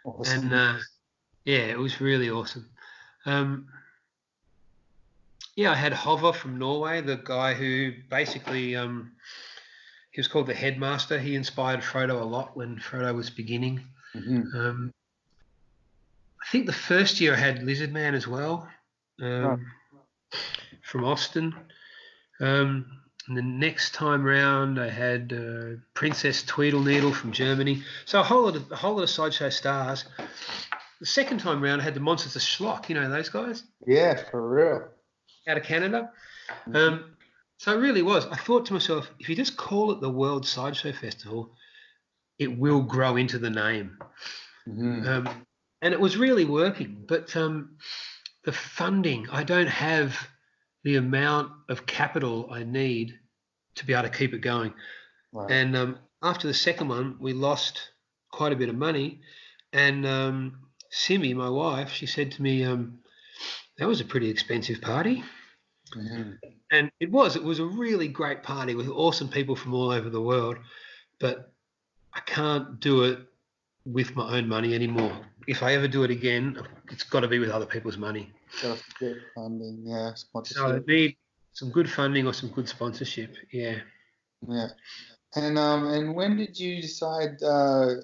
Awesome. 0.05 0.45
and 0.45 0.55
uh, 0.55 0.77
yeah, 1.45 1.59
it 1.59 1.79
was 1.79 2.01
really 2.01 2.31
awesome. 2.31 2.69
Um, 3.27 3.69
yeah, 5.57 5.71
I 5.71 5.77
had 5.77 5.93
Hover 5.93 6.33
from 6.33 6.59
Norway, 6.59 7.01
the 7.01 7.17
guy 7.17 7.55
who 7.55 7.93
basically 8.11 8.75
um, 8.75 9.13
he 10.11 10.19
was 10.21 10.27
called 10.29 10.47
the 10.49 10.55
headmaster. 10.55 11.19
He 11.19 11.37
inspired 11.37 11.81
Frodo 11.81 12.21
a 12.21 12.25
lot 12.25 12.57
when 12.57 12.77
Frodo 12.79 13.15
was 13.15 13.31
beginning. 13.31 13.81
Mhm. 14.15 14.55
Um, 14.55 14.93
I 16.43 16.47
think 16.51 16.67
the 16.67 16.73
first 16.73 17.21
year 17.21 17.35
I 17.35 17.39
had 17.39 17.63
Lizard 17.63 17.93
Man 17.93 18.15
as 18.15 18.27
well, 18.27 18.69
um, 19.23 19.65
from 20.83 21.05
Austin. 21.05 21.55
Um, 22.41 23.01
and 23.29 23.37
the 23.37 23.43
next 23.43 23.95
time 23.95 24.23
round 24.23 24.79
I 24.79 24.91
had 24.91 25.33
uh, 25.33 25.77
Princess 25.95 26.43
Tweedleneedle 26.45 27.15
from 27.15 27.33
Germany. 27.33 27.83
So 28.05 28.21
a 28.21 28.23
whole 28.23 28.43
lot 28.45 28.57
of 28.57 28.71
a 28.71 28.77
whole 28.77 28.95
lot 28.97 29.03
of 29.05 29.11
sideshow 29.11 29.49
stars. 29.51 30.05
The 31.01 31.07
second 31.07 31.39
time 31.39 31.63
round 31.63 31.81
I 31.81 31.85
had 31.85 31.95
the 31.95 32.01
Monsters 32.01 32.37
of 32.37 32.43
Schlock. 32.43 32.89
You 32.89 32.97
know 32.97 33.09
those 33.11 33.29
guys 33.31 33.63
Yeah, 33.87 34.15
for 34.31 34.47
real. 34.49 34.89
out 35.49 35.57
of 35.57 35.63
Canada. 35.63 36.11
Um, 36.73 37.17
so 37.59 37.73
it 37.73 37.81
really 37.81 38.03
was. 38.03 38.27
I 38.27 38.37
thought 38.37 38.67
to 38.67 38.73
myself, 38.75 39.11
if 39.19 39.29
you 39.29 39.37
just 39.37 39.57
call 39.57 39.91
it 39.93 40.01
the 40.01 40.11
World 40.11 40.47
Sideshow 40.47 40.93
Festival, 40.93 41.55
it 42.39 42.59
will 42.59 42.83
grow 42.83 43.17
into 43.17 43.39
the 43.39 43.51
name. 43.51 43.97
Mhm. 44.69 45.07
Um, 45.07 45.29
and 45.81 45.95
it 45.95 46.01
was 46.01 46.17
really 46.17 46.45
working. 46.45 47.05
But 47.07 47.35
um, 47.37 47.77
the 48.45 48.53
funding, 48.53 49.29
I 49.31 49.45
don't 49.45 49.69
have 49.69 50.29
the 50.85 50.97
amount 50.97 51.53
of 51.69 51.87
capital 51.87 52.49
I 52.53 52.63
need 52.63 53.19
to 53.77 53.87
be 53.87 53.93
able 53.93 54.05
to 54.05 54.17
keep 54.17 54.35
it 54.35 54.41
going. 54.41 54.73
Wow. 55.33 55.47
And 55.49 55.77
um, 55.77 55.99
after 56.23 56.47
the 56.47 56.55
second 56.55 56.89
one, 56.89 57.17
we 57.19 57.33
lost 57.33 57.91
quite 58.31 58.53
a 58.53 58.57
bit 58.57 58.69
of 58.69 58.77
money. 58.77 59.21
And 59.73 60.07
um, 60.07 60.59
Simi, 60.91 61.35
my 61.35 61.49
wife, 61.49 61.91
she 61.91 62.07
said 62.07 62.33
to 62.33 62.43
me, 62.43 62.65
um, 62.65 62.99
that 63.79 63.89
was 63.89 64.01
a 64.01 64.05
pretty 64.05 64.31
expensive 64.31 64.81
party. 64.81 65.25
Mhm. 65.93 66.39
And 66.71 66.91
it 67.01 67.11
was. 67.11 67.37
It 67.37 67.43
was 67.43 67.59
a 67.59 67.65
really 67.65 68.09
great 68.09 68.43
party 68.43 68.75
with 68.75 68.89
awesome 68.89 69.29
people 69.29 69.57
from 69.57 69.75
all 69.75 69.91
over 69.91 70.11
the 70.11 70.21
world. 70.21 70.57
But 71.21 71.53
I 72.13 72.21
can't 72.21 72.81
do 72.81 73.05
it 73.05 73.19
with 73.85 74.17
my 74.17 74.39
own 74.39 74.49
money 74.49 74.75
anymore. 74.75 75.27
If 75.47 75.63
I 75.63 75.75
ever 75.75 75.89
do 75.89 76.05
it 76.05 76.11
again, 76.11 76.59
it's 76.91 77.05
got 77.05 77.21
to 77.21 77.29
be 77.29 77.39
with 77.39 77.51
other 77.51 77.67
people's 77.67 77.99
money. 77.99 78.33
Gotta 78.63 78.81
funding, 79.35 79.83
yeah, 79.85 80.13
So 80.45 80.83
need 80.87 81.17
some 81.53 81.71
good 81.71 81.91
funding 81.91 82.27
or 82.27 82.33
some 82.33 82.51
good 82.51 82.69
sponsorship. 82.69 83.35
Yeah. 83.51 83.79
Yeah. 84.49 84.69
And 85.37 85.59
um 85.59 85.87
and 85.89 86.15
when 86.15 86.37
did 86.37 86.59
you 86.59 86.81
decide? 86.81 87.43
Uh, 87.43 87.95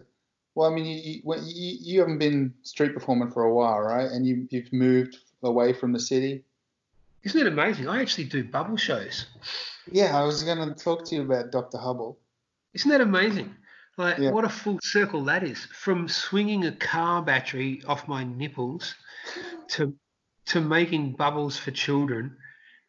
well, 0.54 0.70
I 0.70 0.74
mean, 0.74 0.84
you 0.84 1.22
you, 1.24 1.78
you 1.80 2.00
haven't 2.00 2.18
been 2.18 2.54
street 2.62 2.94
performing 2.94 3.30
for 3.30 3.44
a 3.44 3.54
while, 3.54 3.80
right? 3.80 4.10
And 4.10 4.26
you 4.26 4.46
you've 4.50 4.72
moved 4.72 5.16
away 5.42 5.72
from 5.72 5.92
the 5.92 6.00
city. 6.00 6.44
Isn't 7.22 7.40
it 7.40 7.46
amazing? 7.46 7.86
I 7.88 8.00
actually 8.00 8.24
do 8.24 8.42
bubble 8.44 8.76
shows. 8.76 9.26
Yeah, 9.90 10.18
I 10.18 10.24
was 10.24 10.42
gonna 10.42 10.74
talk 10.74 11.04
to 11.06 11.14
you 11.14 11.22
about 11.22 11.52
Dr. 11.52 11.78
Hubble. 11.78 12.18
Isn't 12.74 12.90
that 12.90 13.00
amazing? 13.00 13.54
Like, 13.96 14.18
Yeah. 14.18 14.30
what 14.30 14.44
a 14.44 14.48
full 14.48 14.78
circle 14.82 15.24
that 15.24 15.42
is. 15.42 15.58
From 15.66 16.08
swinging 16.08 16.64
a 16.64 16.72
car 16.72 17.22
battery 17.22 17.82
off 17.86 18.08
my 18.08 18.24
nipples 18.24 18.94
to 19.68 19.94
to 20.50 20.60
making 20.60 21.12
bubbles 21.12 21.56
for 21.56 21.70
children 21.70 22.36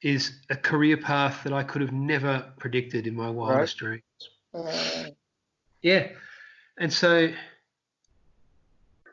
is 0.02 0.32
a 0.50 0.56
career 0.56 0.98
path 0.98 1.44
that 1.44 1.54
I 1.54 1.64
could 1.64 1.82
have 1.82 1.92
never 1.92 2.52
predicted 2.58 3.06
in 3.08 3.16
my 3.16 3.30
wildest 3.30 3.78
dreams. 3.78 4.04
Uh, 4.54 5.06
Yeah. 5.82 6.08
And 6.80 6.92
so 6.92 7.32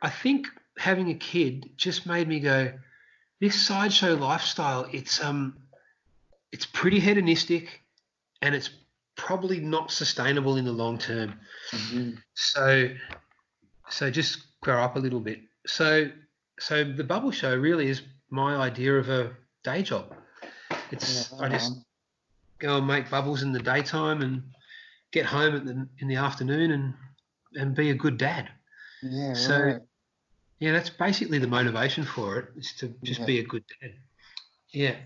I 0.01 0.11
think 0.11 0.47
having 0.79 1.11
a 1.11 1.15
kid 1.15 1.70
just 1.77 2.07
made 2.07 2.29
me 2.29 2.41
go, 2.41 2.73
this 3.41 3.61
sideshow 3.61 4.15
lifestyle, 4.15 4.89
it's 4.93 5.23
um 5.23 5.59
it's 6.53 6.66
pretty 6.66 7.01
hedonistic 7.01 7.83
and 8.41 8.55
it's 8.55 8.70
probably 9.16 9.61
not 9.61 9.91
sustainable 9.91 10.57
in 10.57 10.65
the 10.65 10.73
long 10.73 10.97
term. 10.99 11.39
mhm. 11.73 12.19
So 12.35 12.89
so 13.91 14.11
just 14.11 14.39
grow 14.62 14.83
up 14.83 14.97
a 14.97 14.99
little 14.99 15.20
bit. 15.20 15.41
So 15.66 16.11
so 16.59 16.85
the 16.85 17.05
bubble 17.05 17.31
show 17.31 17.55
really 17.55 17.89
is 17.89 18.03
my 18.31 18.57
idea 18.57 18.95
of 18.97 19.09
a 19.09 19.31
day 19.65 19.83
job. 19.83 20.15
It's 20.91 21.31
Yeah, 21.33 21.39
I 21.45 21.49
just 21.49 21.73
um, 21.73 21.85
go 22.59 22.79
and 22.79 22.87
make 22.87 23.11
bubbles 23.11 23.43
in 23.43 23.53
the 23.53 23.61
daytime 23.61 24.23
and 24.23 24.43
get 25.13 25.27
home 25.27 25.55
at 25.57 25.65
the, 25.65 25.89
in 25.99 26.09
the 26.09 26.17
afternoon 26.17 26.71
and 26.73 26.95
and 27.55 27.75
be 27.75 27.91
a 27.91 27.95
good 27.95 28.19
dad. 28.19 28.49
yeah, 29.03 29.35
so- 29.35 29.61
right. 29.61 29.81
Yeah, 30.61 30.73
that's 30.73 30.91
basically 30.91 31.39
the 31.39 31.47
motivation 31.47 32.05
for 32.05 32.37
it 32.39 32.49
is 32.57 32.73
to 32.79 32.89
just 33.05 33.21
Yeah. 33.21 33.27
be 33.27 33.39
a 33.39 33.45
good 33.45 33.63
dad. 33.81 33.93
Yeah. 34.73 34.97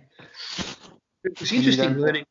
It 1.25 1.39
was 1.39 1.53
interesting 1.53 1.91
don't- 1.93 2.01
learning. 2.01 2.25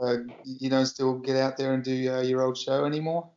uh, 0.00 0.18
you 0.44 0.70
don't 0.70 0.86
still 0.86 1.18
get 1.18 1.34
out 1.36 1.56
there 1.56 1.74
and 1.74 1.82
do 1.82 2.14
uh, 2.14 2.20
your 2.20 2.42
old 2.42 2.56
show 2.56 2.84
anymore? 2.84 3.30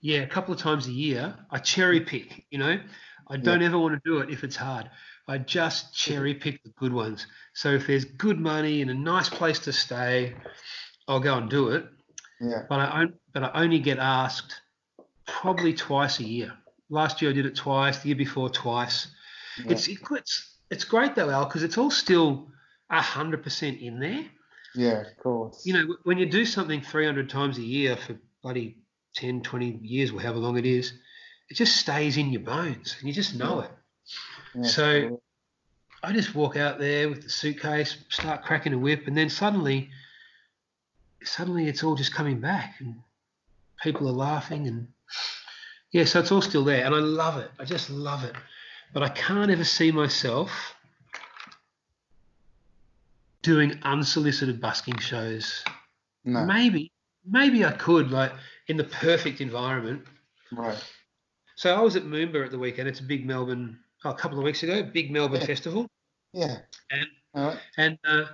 Yeah, 0.00 0.20
a 0.20 0.26
couple 0.26 0.54
of 0.54 0.60
times 0.60 0.86
a 0.86 0.92
year. 0.92 1.36
I 1.50 1.58
cherry 1.58 2.00
pick. 2.00 2.46
You 2.50 2.58
know, 2.58 2.80
I 3.28 3.36
don't 3.36 3.62
ever 3.62 3.78
want 3.78 3.94
to 3.94 4.00
do 4.10 4.18
it 4.20 4.30
if 4.30 4.42
it's 4.44 4.56
hard. 4.56 4.90
I 5.28 5.38
just 5.38 5.94
cherry 5.94 6.34
pick 6.34 6.62
the 6.62 6.70
good 6.70 6.92
ones. 6.92 7.26
So 7.54 7.70
if 7.70 7.86
there's 7.86 8.04
good 8.04 8.40
money 8.40 8.82
and 8.82 8.90
a 8.90 8.94
nice 8.94 9.28
place 9.28 9.58
to 9.60 9.72
stay, 9.72 10.34
I'll 11.06 11.20
go 11.20 11.36
and 11.36 11.48
do 11.48 11.68
it. 11.70 11.86
Yeah. 12.40 12.62
But 12.68 12.80
I 12.80 13.06
but 13.32 13.44
I 13.44 13.50
only 13.62 13.78
get 13.78 13.98
asked 13.98 14.60
probably 15.26 15.74
twice 15.74 16.18
a 16.20 16.24
year. 16.24 16.52
Last 16.88 17.22
year 17.22 17.30
I 17.30 17.34
did 17.34 17.46
it 17.46 17.54
twice. 17.54 17.98
The 17.98 18.08
year 18.08 18.16
before 18.16 18.50
twice. 18.50 19.08
Yeah. 19.64 19.72
It's 19.72 19.88
it's 19.88 20.56
it's 20.70 20.84
great 20.84 21.14
though, 21.14 21.30
Al, 21.30 21.44
because 21.44 21.62
it's 21.62 21.78
all 21.78 21.90
still 21.90 22.48
hundred 22.90 23.42
percent 23.42 23.80
in 23.80 24.00
there. 24.00 24.24
Yeah, 24.74 25.00
of 25.02 25.16
course. 25.22 25.64
You 25.66 25.74
know, 25.74 25.96
when 26.04 26.18
you 26.18 26.26
do 26.26 26.44
something 26.44 26.80
300 26.80 27.28
times 27.28 27.58
a 27.58 27.62
year 27.62 27.96
for 27.96 28.16
bloody 28.42 28.78
10, 29.16 29.42
20 29.42 29.80
years, 29.82 30.12
or 30.12 30.20
however 30.20 30.38
long 30.38 30.56
it 30.56 30.66
is, 30.66 30.92
it 31.48 31.54
just 31.54 31.76
stays 31.76 32.16
in 32.16 32.30
your 32.30 32.42
bones 32.42 32.96
and 32.98 33.08
you 33.08 33.14
just 33.14 33.34
know 33.34 33.60
it. 33.60 33.70
Yeah, 34.54 34.62
so- 34.62 35.22
I 36.02 36.12
just 36.12 36.34
walk 36.34 36.56
out 36.56 36.78
there 36.78 37.10
with 37.10 37.22
the 37.24 37.28
suitcase, 37.28 37.98
start 38.08 38.42
cracking 38.42 38.72
a 38.72 38.78
whip, 38.78 39.06
and 39.06 39.14
then 39.16 39.28
suddenly, 39.28 39.90
suddenly 41.22 41.68
it's 41.68 41.84
all 41.84 41.94
just 41.94 42.14
coming 42.14 42.40
back 42.40 42.76
and 42.80 42.96
people 43.82 44.08
are 44.08 44.12
laughing 44.12 44.66
and 44.66 44.88
yeah, 45.92 46.04
so 46.04 46.20
it's 46.20 46.32
all 46.32 46.40
still 46.40 46.64
there 46.64 46.86
and 46.86 46.94
I 46.94 46.98
love 47.00 47.36
it. 47.36 47.50
I 47.58 47.64
just 47.66 47.90
love 47.90 48.24
it. 48.24 48.34
But 48.94 49.02
I 49.02 49.10
can't 49.10 49.50
ever 49.50 49.64
see 49.64 49.92
myself 49.92 50.74
doing 53.42 53.78
unsolicited 53.82 54.60
busking 54.60 54.98
shows. 54.98 55.64
no, 56.24 56.44
Maybe, 56.44 56.92
maybe 57.26 57.64
I 57.64 57.72
could, 57.72 58.10
like 58.10 58.32
in 58.68 58.76
the 58.76 58.84
perfect 58.84 59.40
environment. 59.40 60.06
right. 60.52 60.82
So 61.56 61.74
I 61.74 61.80
was 61.82 61.94
at 61.96 62.04
Moomba 62.04 62.44
at 62.46 62.50
the 62.50 62.58
weekend. 62.58 62.88
It's 62.88 63.00
a 63.00 63.04
big 63.04 63.26
Melbourne, 63.26 63.78
oh, 64.04 64.10
a 64.10 64.14
couple 64.14 64.38
of 64.38 64.44
weeks 64.44 64.62
ago, 64.62 64.82
big 64.82 65.10
Melbourne 65.10 65.40
Yeah. 65.40 65.46
festival, 65.46 65.86
Yeah. 66.32 66.58
And- 66.90 67.08
right. 67.34 67.58
and 67.76 67.98
uh, 68.04 68.24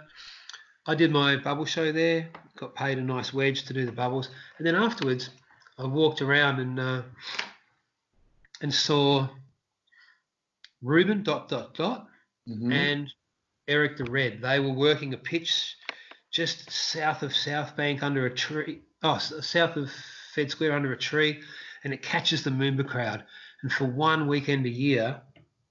I 0.86 0.94
did 0.94 1.10
my 1.10 1.36
bubble 1.36 1.64
show 1.66 1.92
there. 1.92 2.28
Got 2.56 2.74
paid 2.74 2.98
a 2.98 3.02
nice 3.02 3.32
wedge 3.34 3.64
to 3.64 3.74
do 3.74 3.84
the 3.84 3.92
bubbles, 3.92 4.30
and 4.58 4.66
then 4.66 4.74
afterwards, 4.74 5.30
I 5.78 5.84
walked 5.84 6.22
around 6.22 6.58
and 6.60 6.80
uh, 6.80 7.02
and 8.62 8.72
saw 8.72 9.28
Ruben 10.82 11.22
dot 11.22 11.48
dot 11.48 11.74
dot 11.74 12.08
Mhm. 12.48 12.72
and 12.72 13.12
Eric 13.68 13.96
the 13.96 14.04
Red. 14.04 14.40
They 14.40 14.60
were 14.60 14.72
working 14.72 15.12
a 15.14 15.18
pitch 15.18 15.76
just 16.30 16.70
south 16.70 17.22
of 17.22 17.34
South 17.34 17.76
Bank 17.76 18.02
under 18.02 18.26
a 18.26 18.34
tree. 18.34 18.82
Oh, 19.02 19.18
south 19.18 19.76
of 19.76 19.90
Fed 20.34 20.50
Square 20.50 20.72
under 20.72 20.92
a 20.92 20.96
tree, 20.98 21.42
and 21.84 21.92
it 21.92 22.02
catches 22.02 22.42
the 22.44 22.50
Moomba 22.50 22.86
crowd. 22.86 23.24
And 23.62 23.72
for 23.72 23.84
one 23.84 24.26
weekend 24.28 24.64
a 24.66 24.70
year, 24.70 25.20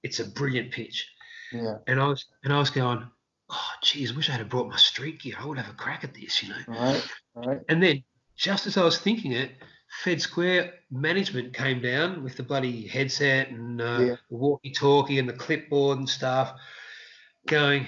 it's 0.06 0.20
a 0.20 0.26
brilliant 0.26 0.72
pitch. 0.72 1.08
yeah. 1.52 1.78
And 1.88 2.00
I 2.00 2.08
was 2.08 2.26
and 2.44 2.54
I 2.54 2.60
was 2.60 2.70
going, 2.70 3.04
oh, 3.50 3.70
geez, 3.84 4.14
wish 4.16 4.30
I 4.30 4.34
had 4.34 4.50
brought 4.50 4.70
my 4.70 4.78
street 4.78 5.20
gear. 5.22 5.36
I 5.40 5.46
would 5.46 5.58
have 5.58 5.70
a 5.74 5.78
crack 5.78 6.04
at 6.04 6.14
this, 6.14 6.42
you 6.44 6.50
know. 6.50 6.62
Right. 6.68 7.04
Right. 7.36 7.60
And 7.70 7.82
then, 7.84 8.04
just 8.36 8.68
as 8.68 8.78
I 8.78 8.84
was 8.84 8.98
thinking 9.00 9.32
it, 9.34 9.52
Fed 10.04 10.22
Square 10.22 10.74
management 10.92 11.54
came 11.54 11.82
down 11.82 12.24
with 12.24 12.36
the 12.38 12.44
bloody 12.44 12.88
headset 12.88 13.50
and 13.50 13.82
uh, 13.82 14.00
Yeah. 14.00 14.16
the 14.30 14.36
walkie-talkie 14.38 15.20
and 15.20 15.28
the 15.30 15.34
clipboard 15.34 15.98
and 16.00 16.10
stuff, 16.10 16.54
going, 17.48 17.88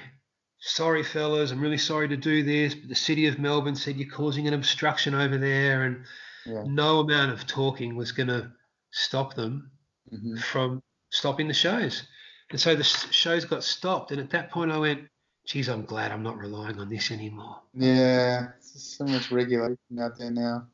"Sorry, 0.59 1.03
fellas, 1.03 1.51
I'm 1.51 1.59
really 1.61 1.77
sorry 1.77 2.07
to 2.09 2.17
do 2.17 2.43
this, 2.43 2.75
but 2.75 2.89
the 2.89 2.95
city 2.95 3.27
of 3.27 3.39
Melbourne 3.39 3.75
said 3.75 3.97
you're 3.97 4.09
causing 4.09 4.47
an 4.47 4.53
obstruction 4.53 5.13
over 5.15 5.37
there, 5.37 5.83
and 5.83 6.05
Yeah. 6.45 6.63
no 6.65 6.99
amount 6.99 7.31
of 7.33 7.45
talking 7.47 7.95
was 7.95 8.11
going 8.11 8.29
to 8.29 8.51
stop 8.91 9.33
them 9.35 9.71
hmm 10.09 10.37
from 10.37 10.81
stopping 11.09 11.47
the 11.47 11.53
shows." 11.53 12.07
And 12.49 12.59
so 12.59 12.75
the 12.75 12.83
shows 12.83 13.45
got 13.45 13.63
stopped, 13.63 14.11
and 14.11 14.21
at 14.21 14.29
that 14.31 14.51
point, 14.51 14.71
I 14.71 14.77
went, 14.77 15.09
"Geez, 15.45 15.67
I'm 15.69 15.85
glad 15.85 16.11
I'm 16.11 16.23
not 16.23 16.37
relying 16.37 16.79
on 16.79 16.89
this 16.89 17.11
anymore." 17.11 17.61
Yeah. 17.73 18.53
So 18.59 19.05
much 19.05 19.31
regulation 19.31 19.99
out 19.99 20.17
there 20.17 20.31
now. 20.31 20.67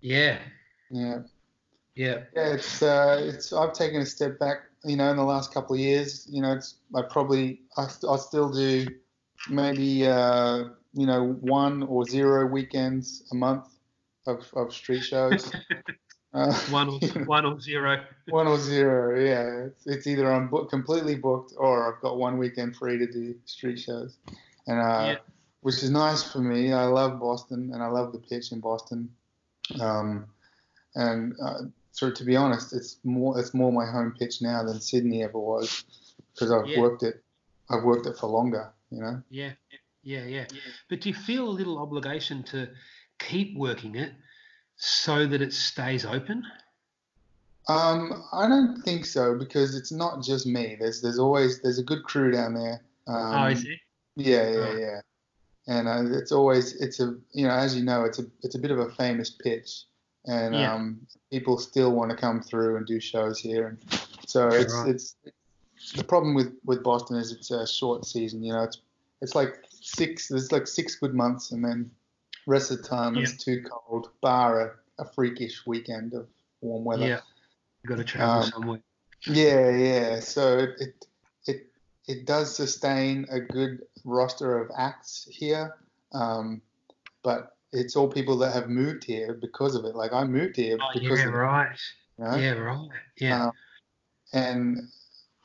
Yeah, 0.00 0.38
Yeah. 0.90 1.20
yeah, 1.94 2.24
Yeah, 2.34 2.54
it's 2.54 2.82
uh, 2.82 3.18
it's. 3.22 3.52
I've 3.52 3.72
taken 3.72 4.00
a 4.00 4.06
step 4.06 4.38
back, 4.38 4.58
you 4.84 4.96
know, 4.96 5.10
in 5.10 5.16
the 5.16 5.24
last 5.24 5.52
couple 5.52 5.74
of 5.74 5.80
years. 5.80 6.26
You 6.30 6.42
know, 6.42 6.52
it's 6.52 6.76
I 6.94 7.02
probably 7.02 7.62
I, 7.76 7.84
I 8.08 8.16
still 8.16 8.50
do 8.52 8.86
maybe 9.48 10.06
uh, 10.06 10.64
you 10.94 11.06
know 11.06 11.32
one 11.40 11.82
or 11.84 12.04
zero 12.04 12.46
weekends 12.46 13.24
a 13.32 13.34
month 13.34 13.68
of, 14.26 14.48
of 14.54 14.72
street 14.72 15.02
shows. 15.02 15.52
uh, 16.34 16.52
one 16.70 16.88
or 16.88 16.98
one 17.26 17.44
or 17.44 17.60
zero. 17.60 18.04
one 18.28 18.46
or 18.46 18.58
zero, 18.58 19.18
yeah. 19.18 19.66
It's, 19.66 19.86
it's 19.86 20.06
either 20.06 20.32
I'm 20.32 20.48
book, 20.48 20.70
completely 20.70 21.16
booked 21.16 21.52
or 21.56 21.92
I've 21.94 22.00
got 22.00 22.18
one 22.18 22.38
weekend 22.38 22.76
free 22.76 22.98
to 22.98 23.06
do 23.06 23.34
street 23.46 23.78
shows, 23.78 24.16
and 24.66 24.80
uh, 24.80 25.06
Yeah. 25.12 25.16
which 25.60 25.82
is 25.82 25.90
nice 25.90 26.22
for 26.22 26.38
me. 26.40 26.72
I 26.72 26.84
love 26.84 27.20
Boston 27.20 27.70
and 27.72 27.82
I 27.82 27.88
love 27.88 28.12
the 28.12 28.18
pitch 28.18 28.52
in 28.52 28.60
Boston, 28.60 29.10
um, 29.80 30.26
and 30.94 31.34
uh, 31.42 31.62
so 31.92 32.10
to 32.10 32.24
be 32.24 32.36
honest, 32.36 32.72
it's 32.72 32.98
more 33.04 33.38
it's 33.38 33.52
more 33.54 33.72
my 33.72 33.86
home 33.90 34.14
pitch 34.18 34.40
now 34.42 34.62
than 34.64 34.80
Sydney 34.80 35.22
ever 35.22 35.38
was 35.38 35.84
because 36.34 36.50
I've 36.50 36.66
Yeah. 36.68 36.80
worked 36.80 37.02
it. 37.02 37.22
I've 37.70 37.84
worked 37.84 38.06
it 38.06 38.16
for 38.18 38.26
longer, 38.28 38.70
you 38.90 39.00
know. 39.00 39.22
Yeah, 39.30 39.52
yeah, 40.02 40.24
yeah. 40.24 40.46
But 40.88 41.00
do 41.00 41.08
you 41.08 41.14
feel 41.14 41.48
a 41.48 41.50
little 41.50 41.78
obligation 41.78 42.42
to 42.44 42.68
keep 43.18 43.56
working 43.56 43.94
it 43.94 44.12
so 44.84 45.26
that 45.26 45.40
it 45.40 45.52
stays 45.52 46.04
open? 46.04 46.44
Um, 47.68 48.24
I 48.32 48.48
don't 48.48 48.82
think 48.82 49.06
so 49.06 49.38
because 49.38 49.76
it's 49.76 49.92
not 49.92 50.22
just 50.22 50.46
me. 50.46 50.76
There's 50.78 51.00
there's 51.00 51.18
always 51.18 51.60
there's 51.62 51.78
a 51.78 51.84
good 51.84 52.02
crew 52.02 52.32
down 52.32 52.54
there. 52.54 52.82
Um, 53.06 53.34
oh, 53.34 53.46
is 53.46 53.62
it? 53.64 53.78
Yeah, 54.16 54.50
yeah, 54.50 54.58
Right. 54.58 54.78
yeah. 54.78 55.00
And 55.68 55.86
uh, 55.88 56.18
it's 56.18 56.32
always 56.32 56.74
it's 56.80 56.98
a 56.98 57.16
you 57.32 57.46
know 57.46 57.54
as 57.54 57.76
you 57.76 57.84
know 57.84 58.04
it's 58.04 58.18
a 58.18 58.24
it's 58.42 58.56
a 58.56 58.58
bit 58.58 58.72
of 58.72 58.80
a 58.80 58.90
famous 58.90 59.30
pitch, 59.30 59.84
and 60.26 60.54
Yeah. 60.54 60.74
um, 60.74 61.06
people 61.30 61.56
still 61.58 61.92
want 61.92 62.10
to 62.10 62.16
come 62.16 62.42
through 62.42 62.76
and 62.76 62.84
do 62.86 62.98
shows 62.98 63.38
here, 63.38 63.68
and 63.68 64.00
so 64.26 64.48
it's 64.48 64.74
Right. 64.74 64.88
it's 64.88 65.14
the 65.94 66.02
problem 66.02 66.34
with 66.34 66.52
with 66.64 66.82
Boston 66.82 67.16
is 67.16 67.30
it's 67.30 67.52
a 67.52 67.64
short 67.64 68.04
season. 68.04 68.42
You 68.42 68.54
know, 68.54 68.64
it's 68.64 68.78
it's 69.20 69.36
like 69.36 69.62
six 69.70 70.26
there's 70.26 70.50
like 70.50 70.66
six 70.66 70.96
good 70.96 71.14
months, 71.14 71.52
and 71.52 71.64
then 71.64 71.92
rest 72.46 72.70
of 72.70 72.82
the 72.82 72.88
time 72.88 73.16
it's 73.16 73.36
too 73.36 73.62
cold, 73.62 74.10
bar 74.20 74.78
a, 74.98 75.02
a 75.02 75.12
freakish 75.12 75.66
weekend 75.66 76.14
of 76.14 76.26
warm 76.60 76.84
weather. 76.84 77.06
Yeah. 77.06 77.20
You've 77.82 77.90
got 77.90 77.96
to 77.98 78.04
travel 78.04 78.42
Um, 78.42 78.50
somewhere. 78.50 78.80
Yeah, 79.26 79.70
yeah. 79.70 80.20
So 80.20 80.58
it, 80.58 80.70
it 80.80 81.06
it 81.46 81.66
it 82.06 82.26
does 82.26 82.54
sustain 82.54 83.26
a 83.30 83.40
good 83.40 83.82
roster 84.04 84.58
of 84.58 84.70
acts 84.76 85.28
here, 85.30 85.76
um, 86.12 86.60
but 87.22 87.56
it's 87.72 87.96
all 87.96 88.08
people 88.08 88.36
that 88.38 88.52
have 88.52 88.68
moved 88.68 89.04
here 89.04 89.34
because 89.34 89.74
of 89.74 89.84
it. 89.84 89.94
Like 89.94 90.12
I 90.12 90.24
moved 90.24 90.56
here 90.56 90.78
Oh, 90.80 90.90
because 90.92 91.20
yeah, 91.20 91.28
of 91.28 91.34
right. 91.34 91.72
it, 91.72 91.80
you 92.18 92.24
know? 92.24 92.36
Yeah, 92.36 92.52
right. 92.52 92.88
Yeah. 93.18 93.44
Um, 93.46 93.52
and 94.32 94.88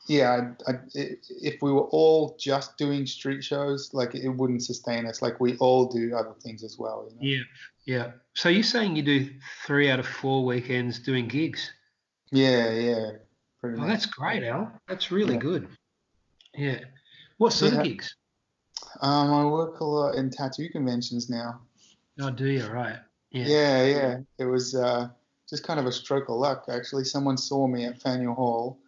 yeah, 0.08 0.52
I, 0.66 0.70
I, 0.72 0.78
if 0.94 1.60
we 1.62 1.70
were 1.70 1.84
all 1.88 2.36
just 2.40 2.76
doing 2.78 3.06
street 3.06 3.44
shows, 3.44 3.90
like 3.92 4.14
it 4.14 4.28
wouldn't 4.28 4.62
sustain 4.64 5.06
us. 5.06 5.20
Like 5.22 5.38
we 5.38 5.56
all 5.58 5.86
do 5.86 6.16
other 6.16 6.34
things 6.42 6.64
as 6.64 6.78
well. 6.78 7.08
You 7.08 7.14
know? 7.16 7.36
yeah. 7.36 7.44
Yeah. 7.84 8.10
So 8.34 8.48
you're 8.50 8.62
saying 8.62 8.96
you 8.96 9.02
do 9.02 9.30
three 9.64 9.90
out 9.90 9.98
of 9.98 10.06
four 10.06 10.44
weekends 10.44 10.98
doing 10.98 11.26
gigs? 11.26 11.72
Yeah, 12.30 12.70
yeah. 12.70 13.10
Pretty 13.60 13.76
Oh, 13.78 13.80
much. 13.80 13.88
that's 13.88 14.06
great, 14.06 14.42
Al. 14.44 14.70
That's 14.88 15.10
really 15.10 15.34
Yeah. 15.34 15.40
good. 15.40 15.68
Yeah. 16.54 16.80
What 17.38 17.52
sort 17.54 17.72
Yeah. 17.72 17.78
of 17.78 17.84
gigs? 17.84 18.14
Um, 19.00 19.32
I 19.32 19.44
work 19.46 19.80
a 19.80 19.84
lot 19.84 20.16
in 20.16 20.28
tattoo 20.30 20.68
conventions 20.70 21.30
now. 21.30 21.60
Oh, 22.20 22.30
do 22.30 22.46
you? 22.46 22.66
Right. 22.66 22.98
Yeah. 23.30 23.46
Yeah, 23.46 23.84
yeah. 23.86 24.16
It 24.38 24.44
was 24.44 24.74
uh, 24.74 25.08
just 25.48 25.64
kind 25.64 25.80
of 25.80 25.86
a 25.86 25.92
stroke 25.92 26.28
of 26.28 26.36
luck, 26.36 26.64
actually. 26.68 27.04
Someone 27.04 27.36
saw 27.38 27.66
me 27.66 27.84
at 27.86 28.00
Faneuil 28.02 28.34
Hall 28.34 28.78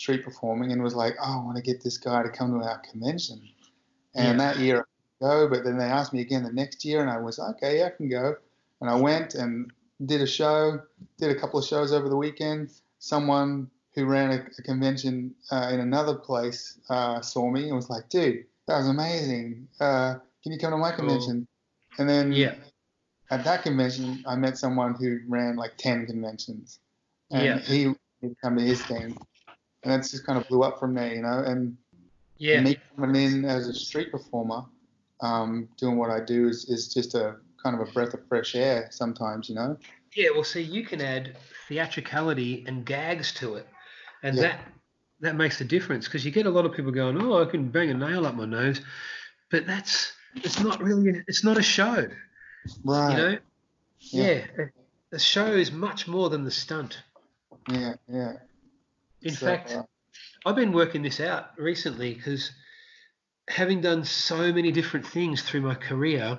street 0.00 0.24
performing 0.24 0.72
and 0.72 0.82
was 0.82 0.94
like, 0.94 1.14
oh, 1.20 1.40
I 1.40 1.44
want 1.44 1.56
to 1.56 1.62
get 1.62 1.82
this 1.82 1.98
guy 1.98 2.22
to 2.22 2.30
come 2.30 2.58
to 2.58 2.66
our 2.66 2.78
convention. 2.78 3.40
And 4.14 4.40
Yeah. 4.40 4.46
that 4.46 4.58
year 4.58 4.80
I 4.80 5.24
go, 5.24 5.48
but 5.48 5.62
then 5.64 5.78
they 5.78 5.84
asked 5.84 6.12
me 6.12 6.20
again 6.22 6.42
the 6.42 6.52
next 6.52 6.84
year, 6.84 7.00
and 7.02 7.10
I 7.10 7.18
was 7.18 7.38
okay, 7.38 7.78
yeah, 7.78 7.86
I 7.86 7.90
can 7.90 8.08
go. 8.08 8.34
And 8.80 8.88
I 8.88 8.96
went 8.96 9.34
and 9.34 9.70
did 10.06 10.22
a 10.22 10.26
show, 10.26 10.80
did 11.18 11.30
a 11.30 11.38
couple 11.38 11.58
of 11.60 11.66
shows 11.66 11.92
over 11.92 12.08
the 12.08 12.16
weekend. 12.16 12.70
Someone 12.98 13.70
who 13.94 14.06
ran 14.06 14.30
a, 14.30 14.46
a 14.58 14.62
convention 14.62 15.34
uh, 15.50 15.68
in 15.72 15.80
another 15.80 16.14
place 16.14 16.78
uh, 16.88 17.20
saw 17.20 17.50
me 17.50 17.64
and 17.64 17.76
was 17.76 17.90
like, 17.90 18.08
dude, 18.08 18.46
that 18.66 18.78
was 18.78 18.88
amazing. 18.88 19.68
Uh, 19.80 20.14
can 20.42 20.52
you 20.52 20.58
come 20.58 20.70
to 20.70 20.78
my 20.78 20.90
Cool. 20.92 21.00
convention? 21.00 21.46
And 21.98 22.08
then 22.08 22.32
Yeah. 22.32 22.54
at 23.30 23.44
that 23.44 23.62
convention, 23.62 24.24
I 24.26 24.36
met 24.36 24.56
someone 24.56 24.94
who 24.94 25.20
ran 25.28 25.56
like 25.56 25.76
10 25.76 26.06
conventions. 26.06 26.78
And 27.30 27.44
Yeah. 27.44 27.58
he 27.58 27.88
would 28.22 28.36
come 28.42 28.56
to 28.56 28.62
his 28.62 28.82
thing. 28.82 29.16
And 29.82 29.92
that's 29.92 30.10
just 30.10 30.26
kind 30.26 30.38
of 30.38 30.46
blew 30.48 30.62
up 30.62 30.78
from 30.78 30.94
there, 30.94 31.14
you 31.14 31.22
know. 31.22 31.42
And 31.46 31.76
Yeah. 32.38 32.60
me 32.60 32.76
coming 32.96 33.22
in 33.22 33.44
as 33.44 33.68
a 33.68 33.74
street 33.74 34.10
performer, 34.10 34.62
um, 35.20 35.68
doing 35.78 35.96
what 35.96 36.10
I 36.10 36.20
do 36.20 36.48
is, 36.48 36.68
is 36.68 36.92
just 36.92 37.14
a 37.14 37.36
kind 37.62 37.78
of 37.78 37.86
a 37.88 37.92
breath 37.92 38.14
of 38.14 38.26
fresh 38.28 38.54
air 38.54 38.88
sometimes, 38.90 39.48
you 39.48 39.54
know. 39.54 39.76
Yeah, 40.14 40.30
well, 40.34 40.44
see, 40.44 40.62
you 40.62 40.84
can 40.84 41.00
add 41.00 41.36
theatricality 41.68 42.64
and 42.66 42.84
gags 42.84 43.32
to 43.34 43.54
it, 43.56 43.68
and 44.22 44.36
Yeah. 44.36 44.42
that 44.42 44.60
that 45.20 45.36
makes 45.36 45.60
a 45.60 45.64
difference 45.64 46.06
because 46.06 46.24
you 46.24 46.30
get 46.30 46.46
a 46.46 46.50
lot 46.50 46.64
of 46.64 46.72
people 46.72 46.90
going, 46.90 47.20
"Oh, 47.20 47.42
I 47.42 47.44
can 47.44 47.68
bang 47.68 47.90
a 47.90 47.94
nail 47.94 48.26
up 48.26 48.34
my 48.34 48.46
nose," 48.46 48.80
but 49.50 49.66
that's 49.66 50.12
it's 50.36 50.60
not 50.60 50.82
really 50.82 51.22
it's 51.28 51.44
not 51.44 51.58
a 51.58 51.62
show, 51.62 52.08
Right. 52.84 53.10
you 53.10 53.16
know. 53.16 53.38
Yeah. 54.00 54.46
Yeah, 54.58 54.66
the 55.10 55.18
show 55.18 55.46
is 55.52 55.70
much 55.70 56.08
more 56.08 56.30
than 56.30 56.44
the 56.44 56.50
stunt. 56.50 57.02
Yeah. 57.68 57.94
Yeah. 58.08 58.32
In 59.22 59.34
So, 59.34 59.46
fact, 59.46 59.72
uh, 59.72 59.82
I've 60.46 60.56
been 60.56 60.72
working 60.72 61.02
this 61.02 61.20
out 61.20 61.50
recently 61.58 62.14
because 62.14 62.50
having 63.48 63.80
done 63.80 64.04
so 64.04 64.52
many 64.52 64.72
different 64.72 65.06
things 65.06 65.42
through 65.42 65.60
my 65.62 65.74
career, 65.74 66.38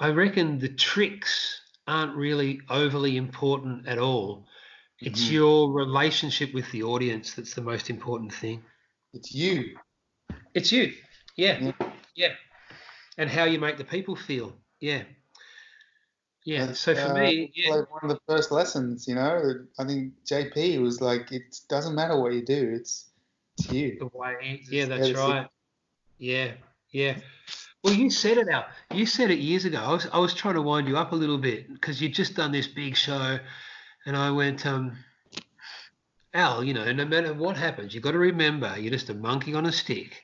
I 0.00 0.08
reckon 0.10 0.58
the 0.58 0.68
tricks 0.68 1.60
aren't 1.86 2.16
really 2.16 2.60
overly 2.68 3.16
important 3.16 3.88
at 3.88 3.98
all. 3.98 4.46
It's 5.00 5.24
Mhm. 5.24 5.32
your 5.32 5.72
relationship 5.72 6.54
with 6.54 6.70
the 6.72 6.82
audience 6.84 7.34
that's 7.34 7.54
the 7.54 7.62
most 7.62 7.90
important 7.90 8.32
thing. 8.32 8.64
it's 9.12 9.32
you. 9.32 9.78
It's 10.54 10.72
you. 10.72 10.92
Yeah. 11.36 11.58
Yeah. 11.60 11.92
Yeah. 12.16 12.34
And 13.16 13.30
how 13.30 13.44
you 13.44 13.60
make 13.60 13.76
the 13.76 13.84
people 13.84 14.16
feel. 14.16 14.56
Yeah. 14.80 15.04
Yeah. 16.44 16.66
That's, 16.66 16.80
So 16.80 16.94
for 16.94 17.12
uh, 17.12 17.14
me, 17.14 17.52
yeah. 17.54 17.74
like 17.74 17.90
one 17.90 18.10
of 18.10 18.10
the 18.10 18.20
first 18.28 18.52
lessons, 18.52 19.08
you 19.08 19.14
know. 19.14 19.64
I 19.78 19.84
think 19.84 20.12
JP 20.26 20.82
was 20.82 21.00
like, 21.00 21.32
it 21.32 21.58
doesn't 21.68 21.94
matter 21.94 22.20
what 22.20 22.32
you 22.34 22.44
do, 22.44 22.72
it's 22.74 23.10
it's 23.58 23.72
you. 23.72 23.96
The 23.98 24.18
way, 24.18 24.58
Just 24.60 24.72
yeah, 24.72 24.86
that's 24.86 25.12
right. 25.12 25.46
Yeah, 26.18 26.52
yeah. 26.90 27.16
Well, 27.82 27.94
you 27.94 28.10
said 28.10 28.38
it 28.38 28.48
out. 28.48 28.66
You 28.92 29.04
said 29.06 29.30
it 29.30 29.38
years 29.38 29.64
ago. 29.64 29.78
I 29.78 29.92
was, 29.92 30.06
I 30.12 30.18
was 30.18 30.34
trying 30.34 30.54
to 30.54 30.62
wind 30.62 30.88
you 30.88 30.96
up 30.96 31.12
a 31.12 31.16
little 31.16 31.38
bit 31.38 31.72
because 31.72 32.00
you'd 32.00 32.14
just 32.14 32.34
done 32.34 32.50
this 32.50 32.66
big 32.66 32.96
show, 32.96 33.38
and 34.06 34.16
I 34.16 34.30
went, 34.30 34.64
um, 34.66 34.96
Al, 36.32 36.64
you 36.64 36.74
know, 36.74 36.90
no 36.92 37.04
matter 37.04 37.32
what 37.32 37.56
happens, 37.56 37.94
you've 37.94 38.02
got 38.02 38.12
to 38.12 38.18
remember 38.18 38.74
you're 38.78 38.90
just 38.90 39.10
a 39.10 39.14
monkey 39.14 39.54
on 39.54 39.66
a 39.66 39.72
stick. 39.72 40.22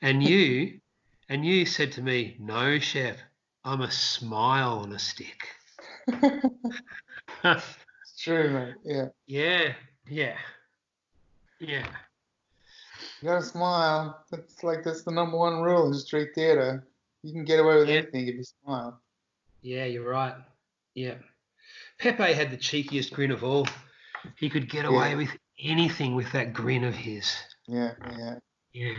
And 0.00 0.22
you, 0.28 0.80
and 1.28 1.44
you 1.44 1.66
said 1.66 1.92
to 1.92 2.02
me, 2.02 2.36
no, 2.40 2.78
Shep, 2.78 3.18
I'm 3.64 3.80
a 3.80 3.90
smile 3.90 4.78
on 4.80 4.92
a 4.92 4.98
stick. 4.98 5.48
It's 7.44 7.76
true, 8.20 8.50
mate. 8.50 8.74
Yeah. 8.84 9.08
yeah, 9.26 9.72
yeah, 10.08 10.36
yeah. 11.60 11.86
You 13.20 13.28
gotta 13.28 13.44
smile. 13.44 14.24
That's 14.30 14.62
like 14.64 14.82
that's 14.84 15.02
the 15.02 15.12
number 15.12 15.36
one 15.36 15.60
rule 15.62 15.86
in 15.86 15.94
street 15.94 16.30
theater. 16.34 16.86
You 17.22 17.32
can 17.32 17.44
get 17.44 17.60
away 17.60 17.76
with 17.76 17.88
Yeah. 17.88 17.96
anything 17.98 18.26
if 18.28 18.34
you 18.34 18.44
smile. 18.44 19.00
Yeah, 19.62 19.84
you're 19.84 20.08
right. 20.08 20.34
Yeah. 20.94 21.14
Pepe 21.98 22.32
had 22.32 22.50
the 22.50 22.56
cheekiest 22.56 23.12
grin 23.12 23.30
of 23.30 23.44
all. 23.44 23.66
He 24.36 24.50
could 24.50 24.68
get 24.68 24.84
away 24.84 25.10
Yeah. 25.10 25.16
with 25.16 25.30
anything 25.60 26.14
with 26.16 26.32
that 26.32 26.52
grin 26.52 26.82
of 26.84 26.94
his. 26.94 27.32
Yeah, 27.68 27.92
yeah. 28.18 28.38
Yeah. 28.72 28.94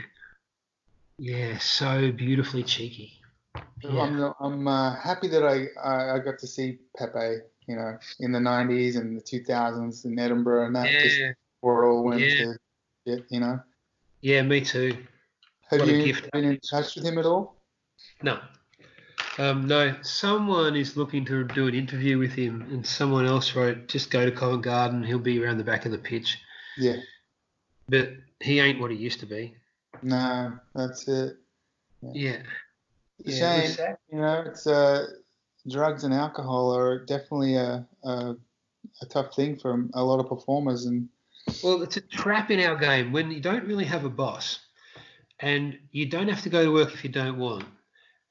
Yeah, 1.18 1.58
so 1.60 2.12
beautifully 2.12 2.64
cheeky. 2.64 3.22
Yeah. 3.84 4.02
I'm 4.02 4.34
I'm 4.40 4.68
uh, 4.68 4.96
happy 4.96 5.28
that 5.30 5.44
I, 5.44 5.66
I 5.84 6.16
I 6.16 6.20
got 6.20 6.40
to 6.40 6.48
see 6.48 6.80
Pepe. 6.98 7.42
You 7.68 7.78
know, 7.78 7.98
in 8.20 8.34
the 8.34 8.40
'90s 8.40 8.98
and 8.98 9.18
the 9.18 9.22
2000s 9.22 10.04
in 10.04 10.20
Edinburgh, 10.20 10.66
and 10.68 10.76
that 10.76 11.00
just 11.02 11.18
Yeah, 11.18 11.32
before 11.62 11.84
it 11.84 11.90
all 11.90 12.04
went 12.04 12.20
Yeah. 12.22 12.36
to 12.38 12.58
shit. 13.08 13.26
You 13.30 13.40
know. 13.40 13.60
yeah, 14.22 14.42
me 14.42 14.60
too. 14.62 14.98
Have 15.70 15.80
What 15.80 15.90
you 15.90 16.14
been 16.34 16.44
in 16.44 16.60
touch 16.60 16.96
with 16.96 17.06
him 17.06 17.18
at 17.18 17.26
all? 17.26 17.56
No. 18.22 18.40
Um, 19.38 19.66
no, 19.66 19.96
someone 20.04 20.76
is 20.76 20.96
looking 20.98 21.26
to 21.26 21.46
do 21.46 21.68
an 21.68 21.74
interview 21.74 22.20
with 22.20 22.34
him, 22.34 22.68
and 22.70 22.86
someone 22.86 23.26
else 23.26 23.56
wrote, 23.56 23.88
just 23.88 24.12
go 24.12 24.26
to 24.26 24.32
Covent 24.32 24.62
Garden, 24.62 25.02
he'll 25.04 25.18
be 25.18 25.44
around 25.44 25.58
the 25.58 25.64
back 25.64 25.86
of 25.86 25.92
the 25.92 25.98
pitch. 25.98 26.38
Yeah. 26.78 26.98
But 27.90 28.12
he 28.42 28.60
ain't 28.60 28.80
what 28.80 28.92
he 28.92 28.98
used 28.98 29.22
to 29.22 29.26
be. 29.26 29.56
No, 30.04 30.60
that's 30.76 31.08
it. 31.08 31.38
Yeah. 32.14 32.44
It's 33.20 33.40
Yeah, 33.40 33.68
shame. 33.68 33.96
You 34.12 34.18
know, 34.20 34.44
it's 34.48 34.68
uh, 34.68 35.08
drugs 35.70 36.04
and 36.04 36.14
alcohol 36.14 36.76
are 36.76 37.06
definitely 37.06 37.56
a, 37.56 37.88
a 38.04 38.36
a 39.02 39.06
tough 39.08 39.34
thing 39.36 39.58
for 39.58 39.88
a 39.94 40.04
lot 40.04 40.20
of 40.20 40.28
performers, 40.28 40.86
and 40.86 41.08
Well, 41.64 41.82
it's 41.82 41.98
a 41.98 42.02
trap 42.02 42.52
in 42.52 42.60
our 42.60 42.76
game 42.76 43.12
when 43.12 43.32
you 43.32 43.40
don't 43.40 43.66
really 43.66 43.86
have 43.86 44.04
a 44.06 44.10
boss 44.10 44.60
and 45.40 45.78
you 45.92 46.06
don't 46.06 46.28
have 46.28 46.42
to 46.44 46.50
go 46.50 46.64
to 46.64 46.72
work 46.72 46.94
if 46.94 47.04
you 47.04 47.10
don't 47.10 47.38
want. 47.38 47.66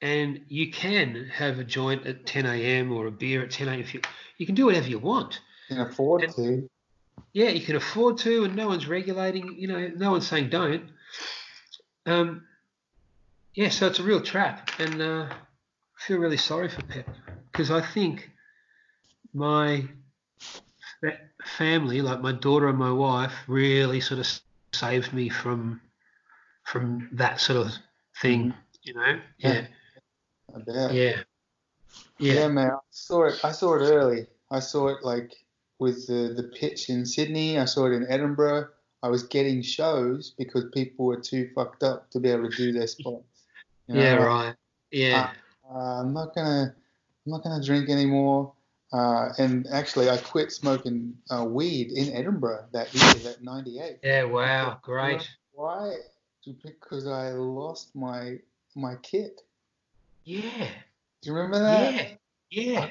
And 0.01 0.41
you 0.47 0.71
can 0.71 1.29
have 1.33 1.59
a 1.59 1.63
joint 1.63 2.05
at 2.05 2.25
10 2.25 2.45
a.m. 2.45 2.91
or 2.91 3.07
a 3.07 3.11
beer 3.11 3.41
at 3.43 3.51
10 3.51 3.67
a.m. 3.69 3.79
If 3.79 3.93
you, 3.93 4.01
you 4.37 4.45
can 4.45 4.53
do 4.55 4.65
whatever 4.65 4.87
you 4.89 4.99
want. 4.99 5.39
can 5.69 5.79
afford 5.79 6.23
And- 6.23 6.35
to. 6.35 6.69
Yeah, 7.31 7.49
you 7.49 7.61
can 7.65 7.75
afford 7.75 8.17
to, 8.19 8.43
and 8.43 8.55
no 8.55 8.67
one's 8.67 8.87
regulating, 8.87 9.55
you 9.57 9.67
know, 9.67 9.91
no 9.95 10.11
one's 10.11 10.27
saying 10.27 10.49
don't. 10.49 10.83
Um, 12.05 12.43
yeah, 13.55 13.69
so 13.69 13.87
it's 13.87 13.99
a 13.99 14.03
real 14.03 14.21
trap. 14.21 14.69
And 14.79 15.01
uh, 15.01 15.27
I 15.29 16.01
feel 16.07 16.17
really 16.17 16.37
sorry 16.37 16.69
for 16.69 16.81
Pep 16.83 17.07
because 17.51 17.71
I 17.71 17.81
think 17.81 18.29
my 19.33 19.85
fa- 21.01 21.19
family, 21.43 22.01
like 22.01 22.21
my 22.21 22.31
daughter 22.31 22.67
and 22.67 22.77
my 22.77 22.91
wife, 22.91 23.33
really 23.47 24.01
sort 24.01 24.19
of 24.19 24.27
saved 24.73 25.13
me 25.13 25.29
from 25.29 25.81
from 26.65 27.09
that 27.13 27.39
sort 27.39 27.67
of 27.67 27.73
thing, 28.21 28.53
you 28.83 28.93
know? 28.93 29.19
Yeah, 29.37 29.67
I 30.55 30.59
bet. 30.59 30.93
yeah, 30.93 31.17
Yeah, 32.19 32.33
yeah, 32.33 32.47
man. 32.47 32.71
I 32.71 32.77
saw 32.89 33.25
it. 33.25 33.39
I 33.43 33.51
saw 33.51 33.75
it 33.75 33.81
early. 33.81 34.27
I 34.49 34.59
saw 34.59 34.87
it 34.87 35.03
like 35.03 35.33
with 35.79 36.07
the 36.07 36.33
the 36.35 36.51
pitch 36.59 36.89
in 36.89 37.05
Sydney. 37.05 37.59
I 37.59 37.65
saw 37.65 37.85
it 37.85 37.93
in 37.93 38.07
Edinburgh. 38.09 38.69
I 39.01 39.09
was 39.09 39.23
getting 39.23 39.61
shows 39.61 40.33
because 40.37 40.65
people 40.73 41.05
were 41.05 41.19
too 41.19 41.49
fucked 41.53 41.83
up 41.83 42.09
to 42.11 42.19
be 42.19 42.29
able 42.29 42.49
to 42.49 42.55
do 42.55 42.71
their 42.71 42.87
spots. 42.87 43.32
You 43.87 43.95
know, 43.95 44.01
yeah, 44.01 44.13
right, 44.15 44.55
yeah, 44.91 45.31
uh, 45.69 45.99
I'm 46.01 46.13
not 46.13 46.33
gonna, 46.35 46.73
I'm 47.25 47.31
not 47.31 47.43
gonna 47.43 47.63
drink 47.63 47.89
anymore. 47.89 48.53
Uh, 48.93 49.29
and 49.39 49.65
actually, 49.71 50.09
I 50.09 50.17
quit 50.17 50.51
smoking 50.51 51.15
uh, 51.31 51.43
weed 51.45 51.91
in 51.91 52.13
Edinburgh 52.13 52.65
that 52.73 52.93
year, 52.93 53.13
that 53.25 53.43
'98. 53.43 53.99
yeah. 54.03 54.23
Wow, 54.25 54.77
great. 54.81 55.27
Why? 55.51 55.95
Because 56.63 57.07
I 57.07 57.29
lost 57.31 57.95
my 57.95 58.37
my 58.75 58.95
kit. 59.01 59.41
Yeah, 60.25 60.67
Do 61.21 61.29
you 61.29 61.33
remember 61.35 61.59
that? 61.59 61.93
yeah, 61.93 62.07
yeah. 62.49 62.87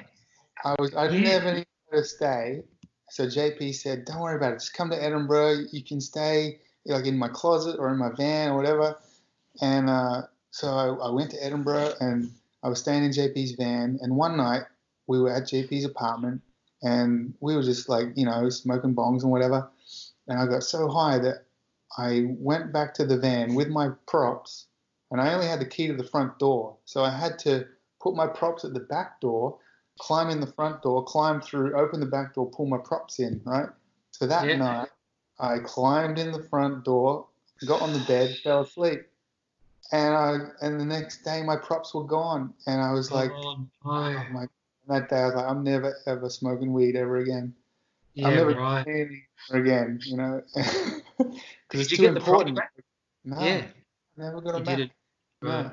I 0.64 0.74
was 0.78 0.94
I 0.94 1.06
didn't 1.06 1.24
Yeah. 1.24 1.32
have 1.32 1.43
anywhere 1.44 1.66
to 1.93 2.05
stay, 2.05 2.62
so 3.10 3.27
JP 3.27 3.73
said, 3.74 4.05
"Don't 4.05 4.20
worry 4.20 4.36
about 4.36 4.52
it. 4.52 4.56
Just 4.60 4.74
come 4.74 4.90
to 4.90 5.02
Edinburgh. 5.02 5.66
You 5.73 5.82
can 5.82 6.01
stay 6.01 6.60
like 6.85 7.06
in 7.06 7.16
my 7.19 7.28
closet 7.28 7.78
or 7.78 7.89
in 7.90 7.98
my 7.98 8.10
van 8.16 8.51
or 8.51 8.56
whatever." 8.56 8.98
And 9.60 9.89
uh, 9.89 10.23
so 10.53 10.69
I, 10.69 11.09
I 11.09 11.11
went 11.11 11.31
to 11.33 11.45
Edinburgh 11.45 11.95
and 12.01 12.31
I 12.62 12.69
was 12.69 12.79
staying 12.79 13.05
in 13.05 13.11
JP's 13.11 13.53
van. 13.53 13.99
And 14.01 14.16
one 14.16 14.37
night 14.37 14.62
we 15.09 15.20
were 15.20 15.31
at 15.31 15.45
JP's 15.45 15.85
apartment 15.85 16.41
and 16.83 17.35
we 17.41 17.57
were 17.57 17.62
just 17.62 17.89
like 17.89 18.09
you 18.15 18.24
know 18.24 18.49
smoking 18.49 18.95
bongs 18.95 19.23
and 19.23 19.33
whatever. 19.33 19.69
And 20.29 20.39
I 20.39 20.47
got 20.47 20.62
so 20.62 20.89
high 20.89 21.19
that 21.19 21.45
I 21.99 22.27
went 22.39 22.73
back 22.73 22.95
to 22.95 23.05
the 23.05 23.19
van 23.19 23.55
with 23.55 23.69
my 23.69 23.91
props, 24.07 24.66
and 25.11 25.20
I 25.20 25.35
only 25.35 25.47
had 25.47 25.61
the 25.61 25.66
key 25.66 25.89
to 25.89 25.95
the 25.95 26.05
front 26.05 26.39
door, 26.39 26.77
so 26.85 27.03
I 27.03 27.11
had 27.11 27.39
to 27.41 27.66
put 28.01 28.15
my 28.15 28.29
props 28.29 28.65
at 28.65 28.73
the 28.73 28.81
back 28.81 29.20
door 29.20 29.59
climb 29.99 30.31
in 30.31 30.41
the 30.41 30.47
front 30.47 30.83
door, 30.83 31.05
climb 31.05 31.41
through, 31.41 31.74
open 31.77 32.01
the 32.01 32.07
back 32.07 32.35
door, 32.35 32.51
pull 32.51 32.66
my 32.66 32.79
props 32.79 33.19
in, 33.19 33.41
right? 33.45 33.69
So 34.11 34.27
that 34.27 34.47
Yeah. 34.47 34.57
night, 34.57 34.89
I 35.39 35.59
climbed 35.61 36.19
in 36.19 36.33
the 36.33 36.43
front 36.43 36.85
door, 36.85 37.29
got 37.66 37.81
on 37.81 37.93
the 37.93 38.01
bed, 38.01 38.37
fell 38.43 38.62
asleep. 38.62 39.07
And 39.93 40.14
I 40.14 40.39
and 40.62 40.81
the 40.81 40.86
next 40.86 41.23
day 41.23 41.43
my 41.43 41.56
props 41.56 41.94
were 41.94 42.05
gone. 42.05 42.55
And 42.66 42.81
I 42.81 42.93
was 42.93 43.10
like, 43.10 43.31
oh, 43.31 43.66
oh 43.85 44.27
my 44.32 44.47
that 44.89 45.09
day 45.09 45.16
I 45.16 45.27
was 45.27 45.35
like, 45.35 45.47
I'm 45.47 45.62
never 45.62 45.94
ever 46.06 46.28
smoking 46.31 46.73
weed 46.73 46.97
ever 46.97 47.19
again. 47.19 47.55
yeah, 48.14 48.28
I'm 48.28 48.36
never 48.36 48.55
right. 48.55 48.85
doing 48.85 48.97
anything 48.97 49.23
ever 49.51 49.62
again, 49.62 50.01
you 50.05 50.16
know. 50.16 50.43
Because 51.69 51.86
it's 51.86 51.90
you 51.93 51.97
too 51.98 52.02
get 52.02 52.14
the 52.14 52.20
props 52.20 52.51
important. 52.51 52.60
No, 53.24 53.44
Yeah, 53.44 53.64
never 54.16 54.40
got 54.40 54.52
them 54.55 54.64
back. 54.64 54.77
did 54.77 54.90
it. 54.90 54.93
No. 55.40 55.70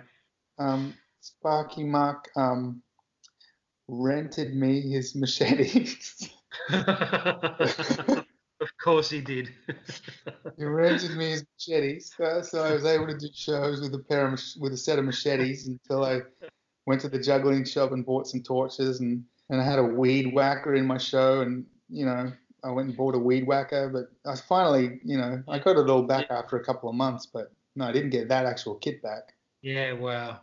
Um, 0.57 0.93
Sparky 1.21 1.83
Mark 1.83 2.29
um, 2.35 2.81
rented 3.87 4.55
me 4.55 4.81
his 4.81 5.15
machete. 5.17 5.95
Of 8.61 8.69
course 8.77 9.09
he 9.09 9.21
did. 9.21 9.53
He 10.57 10.65
rented 10.65 11.15
me 11.15 11.31
his 11.31 11.45
machetes, 11.53 12.13
so, 12.17 12.41
so 12.41 12.63
I 12.63 12.73
was 12.73 12.83
able 12.83 13.07
to 13.07 13.17
do 13.17 13.27
shows 13.33 13.79
with 13.79 13.93
a 13.93 13.99
pair 13.99 14.27
of 14.27 14.39
with 14.59 14.73
a 14.73 14.77
set 14.77 14.99
of 14.99 15.05
machetes 15.05 15.67
until 15.67 16.03
I 16.03 16.21
went 16.85 16.99
to 17.01 17.09
the 17.09 17.19
juggling 17.19 17.63
shop 17.63 17.93
and 17.93 18.05
bought 18.05 18.27
some 18.27 18.43
torches 18.43 18.99
and 18.99 19.23
and 19.49 19.61
I 19.61 19.63
had 19.63 19.79
a 19.79 19.83
weed 19.83 20.33
whacker 20.33 20.75
in 20.75 20.85
my 20.85 20.97
show 20.97 21.41
and 21.41 21.65
you 21.89 22.05
know 22.05 22.31
I 22.63 22.71
went 22.71 22.89
and 22.89 22.97
bought 22.97 23.15
a 23.15 23.19
weed 23.19 23.47
whacker, 23.47 23.87
but 23.89 24.11
I 24.29 24.35
finally 24.35 24.99
you 25.05 25.17
know 25.17 25.41
I 25.47 25.59
got 25.59 25.77
it 25.77 25.89
all 25.89 26.03
back 26.03 26.27
after 26.29 26.57
a 26.57 26.63
couple 26.63 26.89
of 26.89 26.95
months, 26.95 27.25
but 27.25 27.53
no, 27.75 27.85
I 27.85 27.93
didn't 27.93 28.09
get 28.09 28.27
that 28.27 28.45
actual 28.45 28.75
kit 28.75 29.01
back. 29.01 29.33
yeah, 29.61 29.93
wow. 29.93 30.41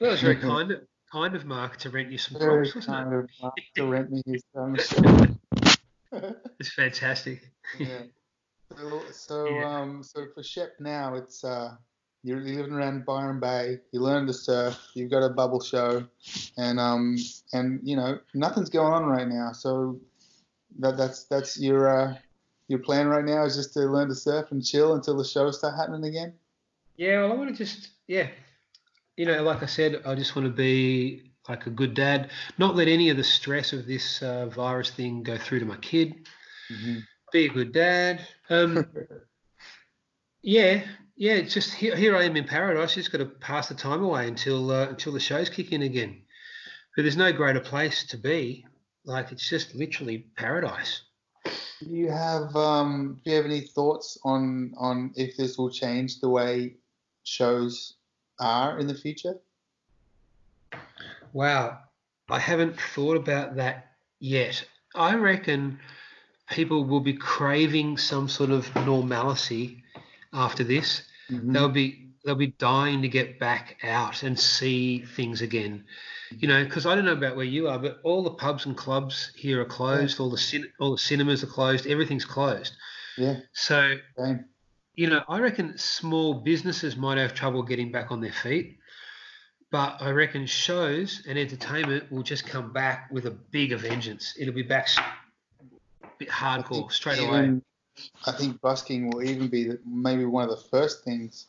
Well, 0.00 0.10
that 0.10 0.10
was 0.10 0.22
very 0.22 0.36
kind, 0.36 0.70
of 0.70 0.80
kind 1.12 1.36
of 1.36 1.44
Mark 1.44 1.76
to 1.78 1.90
rent 1.90 2.10
you 2.10 2.18
some 2.18 2.38
props, 2.40 2.74
wasn't 2.74 2.96
kind 2.96 3.12
it? 3.12 3.18
of 3.18 3.30
Mark 3.42 3.54
to 3.76 3.86
rent 3.86 4.10
me 4.10 4.22
his 4.26 4.42
um, 4.56 4.76
show. 4.76 5.26
It's 6.60 6.72
fantastic. 6.72 7.50
yeah. 7.78 8.02
So, 8.76 9.02
so 9.12 9.58
Yeah. 9.58 9.64
um, 9.64 10.02
so 10.02 10.26
for 10.34 10.42
Shep 10.42 10.72
now, 10.80 11.14
it's 11.14 11.44
uh, 11.44 11.76
you're 12.24 12.40
living 12.40 12.72
around 12.72 13.04
Byron 13.04 13.38
Bay. 13.38 13.78
You 13.92 14.00
learn 14.00 14.26
to 14.26 14.32
surf. 14.32 14.76
You've 14.94 15.10
got 15.10 15.22
a 15.22 15.28
bubble 15.28 15.60
show, 15.60 16.06
and 16.56 16.80
um, 16.80 17.16
and 17.52 17.80
you 17.84 17.96
know 17.96 18.18
nothing's 18.34 18.70
going 18.70 18.92
on 18.92 19.04
right 19.04 19.28
now. 19.28 19.52
So 19.52 20.00
that 20.80 20.96
that's 20.96 21.24
that's 21.24 21.60
your 21.60 21.88
uh, 21.88 22.14
your 22.68 22.80
plan 22.80 23.08
right 23.08 23.24
now 23.24 23.44
is 23.44 23.54
just 23.54 23.74
to 23.74 23.80
learn 23.80 24.08
to 24.08 24.14
surf 24.14 24.50
and 24.50 24.64
chill 24.64 24.94
until 24.94 25.16
the 25.16 25.24
shows 25.24 25.58
start 25.58 25.76
happening 25.76 26.04
again. 26.04 26.34
Yeah, 26.96 27.22
well, 27.22 27.32
I 27.32 27.34
want 27.36 27.50
to 27.50 27.56
just, 27.56 27.90
yeah, 28.06 28.28
you 29.16 29.26
know, 29.26 29.42
like 29.42 29.62
I 29.62 29.66
said, 29.66 30.02
I 30.06 30.14
just 30.14 30.34
want 30.36 30.46
to 30.46 30.52
be 30.54 31.33
like 31.48 31.66
a 31.66 31.70
good 31.70 31.94
dad, 31.94 32.30
not 32.58 32.76
let 32.76 32.88
any 32.88 33.10
of 33.10 33.16
the 33.16 33.24
stress 33.24 33.72
of 33.72 33.86
this 33.86 34.22
uh, 34.22 34.46
virus 34.46 34.90
thing 34.90 35.22
go 35.22 35.36
through 35.36 35.60
to 35.60 35.66
my 35.66 35.76
kid. 35.76 36.26
Be 37.32 37.46
a 37.46 37.50
good 37.50 37.72
dad. 37.72 38.26
Um, 38.48 38.86
yeah, 40.42 40.84
yeah. 41.16 41.34
It's 41.34 41.54
just 41.54 41.74
here, 41.74 41.96
here 41.96 42.16
I 42.16 42.24
am 42.24 42.36
in 42.36 42.44
paradise. 42.44 42.94
Just 42.94 43.12
got 43.12 43.18
to 43.18 43.26
pass 43.26 43.68
the 43.68 43.74
time 43.74 44.02
away 44.02 44.28
until 44.28 44.70
uh, 44.70 44.88
until 44.88 45.12
the 45.12 45.20
shows 45.20 45.50
kick 45.50 45.72
in 45.72 45.82
again. 45.82 46.22
But 46.96 47.02
there's 47.02 47.16
no 47.16 47.32
greater 47.32 47.60
place 47.60 48.04
to 48.08 48.16
be. 48.16 48.64
Like 49.04 49.32
it's 49.32 49.48
just 49.48 49.74
literally 49.74 50.26
paradise. 50.36 51.02
Do 51.80 51.90
you 51.90 52.10
have 52.10 52.54
um, 52.56 53.20
do 53.24 53.30
you 53.30 53.36
have 53.36 53.44
any 53.44 53.60
thoughts 53.60 54.16
on 54.24 54.72
on 54.78 55.12
if 55.16 55.36
this 55.36 55.58
will 55.58 55.70
change 55.70 56.20
the 56.20 56.28
way 56.28 56.76
shows 57.24 57.94
are 58.40 58.78
in 58.78 58.86
the 58.86 58.94
future? 58.94 59.34
Wow, 61.34 61.80
I 62.30 62.38
haven't 62.38 62.80
thought 62.80 63.16
about 63.18 63.56
that 63.56 63.88
yet. 64.20 64.64
I 64.94 65.16
reckon 65.16 65.80
people 66.48 66.84
will 66.84 67.00
be 67.00 67.12
craving 67.14 67.98
some 67.98 68.28
sort 68.28 68.50
of 68.50 68.72
normalcy 68.76 69.82
after 70.32 70.62
this. 70.64 71.02
Mm-hmm. 71.30 71.52
They'll 71.52 71.68
be 71.68 72.00
they'll 72.24 72.34
be 72.36 72.54
dying 72.58 73.02
to 73.02 73.08
get 73.08 73.38
back 73.38 73.76
out 73.82 74.22
and 74.22 74.38
see 74.38 75.00
things 75.00 75.42
again. 75.42 75.84
You 76.38 76.48
know, 76.48 76.64
because 76.64 76.86
I 76.86 76.94
don't 76.94 77.04
know 77.04 77.12
about 77.12 77.36
where 77.36 77.44
you 77.44 77.68
are, 77.68 77.78
but 77.78 77.98
all 78.04 78.22
the 78.22 78.30
pubs 78.30 78.64
and 78.66 78.76
clubs 78.76 79.30
here 79.36 79.60
are 79.60 79.64
closed. 79.66 80.18
All 80.20 80.30
the 80.30 80.38
cin- 80.38 80.72
all 80.80 80.92
the 80.92 80.98
cinemas 80.98 81.42
are 81.44 81.48
closed. 81.48 81.86
Everything's 81.86 82.24
closed. 82.24 82.74
Yeah, 83.18 83.40
So 83.52 83.96
same. 84.18 84.44
you 84.94 85.08
know, 85.08 85.22
I 85.28 85.38
reckon 85.40 85.78
small 85.78 86.34
businesses 86.34 86.96
might 86.96 87.18
have 87.18 87.34
trouble 87.34 87.62
getting 87.62 87.92
back 87.92 88.10
on 88.10 88.20
their 88.20 88.32
feet, 88.32 88.78
but 89.74 90.00
I 90.00 90.10
reckon 90.10 90.46
shows 90.46 91.24
and 91.26 91.36
entertainment 91.36 92.12
will 92.12 92.22
just 92.22 92.46
come 92.46 92.72
back 92.72 93.08
with 93.10 93.26
a 93.26 93.32
bigger 93.32 93.76
vengeance. 93.76 94.36
It'll 94.38 94.54
be 94.54 94.62
back 94.62 94.86
bit 96.16 96.28
hardcore 96.28 96.92
straight 96.92 97.18
away. 97.18 97.60
I 98.24 98.30
think 98.30 98.60
busking 98.60 99.10
will 99.10 99.24
even 99.24 99.48
be 99.48 99.72
maybe 99.84 100.26
one 100.26 100.44
of 100.44 100.50
the 100.50 100.64
first 100.68 101.02
things. 101.02 101.48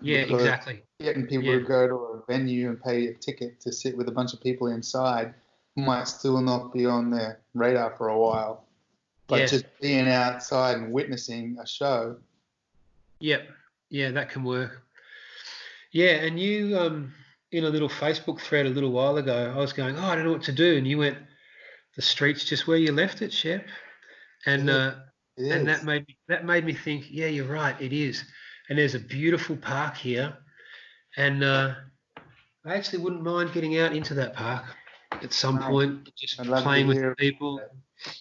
Yeah, 0.00 0.20
exactly. 0.20 0.82
Getting 0.98 1.26
people 1.26 1.52
Yeah. 1.52 1.58
to 1.58 1.64
go 1.66 1.86
to 1.86 1.94
a 1.94 2.24
venue 2.24 2.70
and 2.70 2.82
pay 2.82 3.08
a 3.08 3.12
ticket 3.12 3.60
to 3.60 3.70
sit 3.70 3.94
with 3.94 4.08
a 4.08 4.12
bunch 4.12 4.32
of 4.32 4.40
people 4.40 4.68
inside 4.68 5.34
might 5.76 6.08
still 6.08 6.40
not 6.40 6.72
be 6.72 6.86
on 6.86 7.10
their 7.10 7.38
radar 7.52 7.94
for 7.98 8.08
a 8.08 8.18
while. 8.18 8.64
But 9.26 9.40
Yes. 9.40 9.50
just 9.50 9.66
being 9.78 10.08
outside 10.08 10.78
and 10.78 10.90
witnessing 10.90 11.58
a 11.60 11.66
show, 11.66 12.16
Yep. 13.20 13.46
Yeah, 13.90 14.10
that 14.12 14.30
can 14.30 14.42
work. 14.42 14.86
Yeah, 15.90 16.24
and 16.24 16.40
you 16.40 16.78
um 16.78 17.12
in 17.52 17.64
a 17.64 17.68
little 17.68 17.88
Facebook 17.88 18.40
thread 18.40 18.66
a 18.66 18.70
little 18.70 18.90
while 18.90 19.16
ago, 19.16 19.52
I 19.54 19.58
was 19.58 19.72
going, 19.72 19.96
oh, 19.96 20.04
I 20.04 20.14
don't 20.14 20.24
know 20.24 20.32
what 20.32 20.42
to 20.44 20.52
do, 20.52 20.76
and 20.76 20.86
you 20.86 20.98
went, 20.98 21.18
the 21.96 22.02
street's 22.02 22.44
just 22.44 22.66
where 22.66 22.76
you 22.76 22.92
left 22.92 23.22
it, 23.22 23.32
Shep. 23.32 23.66
And 24.46 24.70
uh, 24.70 24.94
and 25.36 25.66
that 25.66 25.84
made 25.84 26.06
me 26.06 26.16
that 26.28 26.44
made 26.44 26.64
me 26.64 26.72
think, 26.72 27.06
yeah, 27.10 27.26
you're 27.26 27.46
right, 27.46 27.80
it 27.80 27.92
is. 27.92 28.24
And 28.68 28.78
there's 28.78 28.94
a 28.94 29.00
beautiful 29.00 29.56
park 29.56 29.96
here, 29.96 30.36
and 31.16 31.42
uh, 31.42 31.74
I 32.64 32.74
actually 32.74 32.98
wouldn't 32.98 33.22
mind 33.22 33.52
getting 33.52 33.78
out 33.78 33.94
into 33.94 34.14
that 34.14 34.34
park 34.34 34.64
at 35.22 35.32
some 35.32 35.58
point, 35.58 36.14
just 36.16 36.40
I'd 36.40 36.46
love 36.46 36.60
to 36.60 36.64
playing 36.64 36.86
with 36.86 37.16
people. 37.16 37.60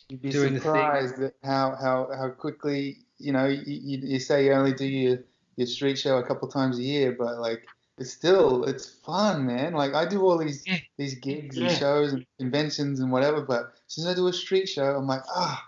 You'd 0.10 0.22
be 0.22 0.30
doing 0.30 0.54
the 0.54 0.60
surprised 0.60 1.22
at 1.22 1.34
how, 1.44 1.76
how, 1.80 2.10
how 2.16 2.30
quickly, 2.30 3.00
you 3.18 3.32
know, 3.32 3.46
you, 3.46 3.62
you, 3.66 4.00
you 4.04 4.20
say 4.20 4.46
you 4.46 4.54
only 4.54 4.74
do 4.74 4.86
your, 4.86 5.20
your 5.56 5.68
street 5.68 5.98
show 5.98 6.18
a 6.18 6.24
couple 6.24 6.48
times 6.48 6.80
a 6.80 6.82
year, 6.82 7.16
but 7.18 7.38
like 7.40 7.66
it's 7.98 8.12
still 8.14 8.64
it's 8.66 8.90
fun, 8.90 9.46
man. 9.46 9.74
Like 9.74 9.94
I 9.94 10.06
do 10.06 10.22
all 10.22 10.38
these 10.38 10.64
Yeah. 10.66 10.80
these 10.98 11.16
gigs 11.16 11.58
Yeah. 11.58 11.68
and 11.68 11.78
shows 11.78 12.14
and 12.14 12.26
conventions 12.40 13.00
and 13.00 13.12
whatever, 13.12 13.42
but 13.42 13.74
since 13.88 14.08
I 14.08 14.14
do 14.14 14.28
a 14.28 14.34
street 14.34 14.68
show, 14.68 14.96
I'm 14.96 15.08
like, 15.08 15.22
ah, 15.36 15.64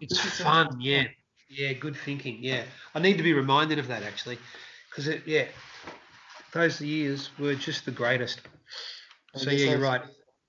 It's 0.00 0.12
is 0.24 0.32
so 0.32 0.44
fun, 0.44 0.80
yeah, 0.80 1.04
yeah, 1.48 1.72
good 1.72 1.96
thinking, 1.96 2.38
yeah. 2.42 2.64
I 2.94 2.98
need 2.98 3.16
to 3.16 3.22
be 3.22 3.32
reminded 3.32 3.78
of 3.78 3.88
that 3.88 4.02
actually, 4.02 4.38
because 4.90 5.08
it, 5.08 5.22
yeah, 5.26 5.46
those 6.52 6.80
years 6.80 7.30
were 7.38 7.54
just 7.54 7.84
the 7.84 7.92
greatest. 7.92 8.40
I 9.34 9.38
So 9.38 9.50
yeah, 9.50 9.70
you're 9.70 9.78
right. 9.78 10.02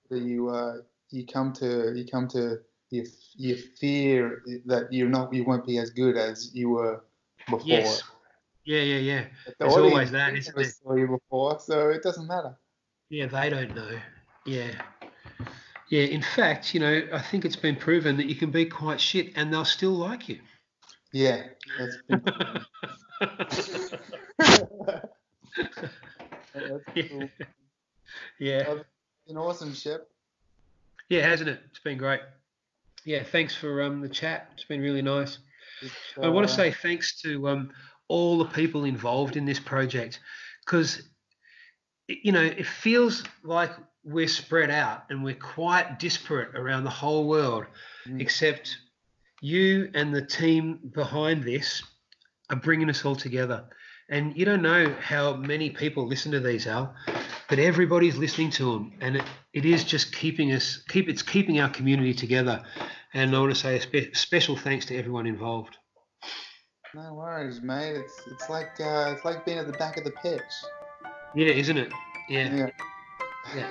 that 0.09 0.21
you 0.21 0.49
uh 0.49 0.77
you 1.09 1.25
come 1.25 1.53
to 1.53 1.93
you 1.95 2.05
come 2.05 2.27
to 2.29 2.59
your 2.89 3.05
you 3.35 3.55
fear 3.79 4.41
that 4.65 4.91
you're 4.91 5.09
not 5.09 5.33
you 5.33 5.43
won't 5.43 5.65
be 5.65 5.77
as 5.77 5.89
good 5.89 6.17
as 6.17 6.51
you 6.53 6.69
were 6.69 7.03
before. 7.49 7.65
Yes. 7.65 8.03
Yeah, 8.67 8.81
yeah, 8.81 8.97
yeah. 8.97 9.25
The 9.45 9.53
There's 9.59 9.77
always 9.77 10.11
that, 10.11 10.33
never 10.33 10.37
isn't 10.37 10.55
there? 10.55 10.65
saw 10.65 10.95
you 10.95 11.07
before, 11.07 11.57
so 11.57 11.87
it 11.87 12.03
doesn't 12.03 12.27
matter. 12.27 12.53
Yeah, 13.09 13.27
they 13.27 13.49
don't 13.49 13.73
know. 13.73 13.97
Yeah. 14.45 14.71
Yeah, 15.87 16.03
in 16.03 16.21
fact, 16.21 16.73
you 16.73 16.81
know, 16.81 17.01
I 17.13 17.21
think 17.21 17.45
it's 17.45 17.55
been 17.55 17.77
proven 17.77 18.17
that 18.17 18.25
you 18.25 18.35
can 18.35 18.51
be 18.51 18.65
quite 18.65 18.99
shit 18.99 19.31
and 19.37 19.53
they'll 19.53 19.63
still 19.63 19.93
like 19.93 20.27
you. 20.27 20.41
Yeah, 21.13 21.43
that's 21.79 21.95
been 22.09 22.19
cool. 26.93 27.29
yeah. 28.37 28.75
An 29.29 29.37
awesome 29.37 29.73
ship. 29.73 30.11
Yeah, 31.07 31.25
hasn't 31.25 31.49
it? 31.49 31.61
It's 31.69 31.79
been 31.79 31.97
great. 31.97 32.19
Yeah, 33.05 33.23
thanks 33.23 33.55
for 33.55 33.81
um 33.81 34.01
the 34.01 34.09
chat. 34.09 34.49
It's 34.55 34.65
been 34.65 34.81
really 34.81 35.01
nice. 35.01 35.37
It's, 35.81 35.93
I 36.21 36.27
want 36.27 36.47
uh, 36.47 36.49
to 36.49 36.53
say 36.53 36.71
thanks 36.71 37.21
to 37.21 37.47
um, 37.47 37.71
all 38.07 38.37
the 38.37 38.45
people 38.45 38.83
involved 38.85 39.35
in 39.35 39.45
this 39.45 39.59
project 39.59 40.19
because, 40.65 41.01
you 42.07 42.31
know, 42.31 42.43
it 42.43 42.65
feels 42.65 43.23
like 43.43 43.71
we're 44.03 44.27
spread 44.27 44.69
out 44.69 45.03
and 45.09 45.23
we're 45.23 45.33
quite 45.35 45.99
disparate 45.99 46.55
around 46.55 46.83
the 46.85 46.89
whole 46.89 47.27
world, 47.27 47.65
Mm. 48.07 48.21
except 48.21 48.77
you 49.41 49.91
and 49.93 50.15
the 50.15 50.21
team 50.25 50.79
behind 50.93 51.43
this 51.43 51.83
are 52.49 52.55
bringing 52.55 52.89
us 52.89 53.03
all 53.03 53.15
together. 53.15 53.65
And 54.09 54.37
you 54.37 54.45
don't 54.45 54.61
know 54.61 54.95
how 55.01 55.35
many 55.35 55.69
people 55.69 56.07
listen 56.07 56.31
to 56.31 56.39
these, 56.39 56.65
Al, 56.65 56.95
but 57.49 57.59
everybody's 57.59 58.15
listening 58.17 58.51
to 58.51 58.71
them, 58.71 58.93
and 59.01 59.17
it, 59.17 59.23
it 59.51 59.65
is 59.65 59.83
just 59.83 60.15
keeping 60.15 60.53
us 60.53 60.77
keep 60.87 61.09
it's 61.09 61.21
keeping 61.21 61.59
our 61.59 61.69
community 61.69 62.13
together. 62.13 62.63
And 63.13 63.35
I 63.35 63.39
want 63.39 63.53
to 63.53 63.59
say 63.59 63.75
a 63.77 63.81
spe- 63.81 64.15
special 64.15 64.55
thanks 64.55 64.85
to 64.85 64.95
everyone 64.95 65.27
involved. 65.27 65.77
No 66.93 67.13
worries, 67.13 67.61
mate. 67.61 67.95
It's 67.95 68.21
it's 68.27 68.49
like 68.49 68.71
uh, 68.79 69.13
it's 69.15 69.25
like 69.25 69.45
being 69.45 69.57
at 69.57 69.67
the 69.67 69.77
back 69.77 69.97
of 69.97 70.03
the 70.03 70.11
pitch. 70.11 70.41
Yeah, 71.35 71.47
isn't 71.47 71.77
it? 71.77 71.91
Yeah. 72.29 72.69
Yeah. 73.55 73.67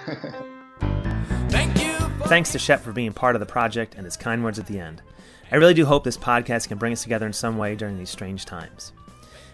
Thank 1.49 1.79
you. 1.83 1.93
For 1.99 2.29
Thanks 2.29 2.53
to 2.53 2.59
Shep 2.59 2.81
for 2.81 2.93
being 2.93 3.13
part 3.13 3.35
of 3.37 3.41
the 3.41 3.47
project 3.47 3.95
and 3.95 4.05
his 4.05 4.17
kind 4.17 4.45
words 4.45 4.59
at 4.59 4.67
the 4.67 4.79
end. 4.79 5.03
I 5.51 5.57
really 5.57 5.75
do 5.75 5.87
hope 5.87 6.05
this 6.05 6.17
podcast 6.17 6.69
can 6.69 6.79
bring 6.79 6.93
us 6.93 7.03
together 7.03 7.27
in 7.27 7.33
some 7.33 7.57
way 7.57 7.75
during 7.77 7.99
these 7.99 8.11
strange 8.11 8.45
times. 8.45 8.93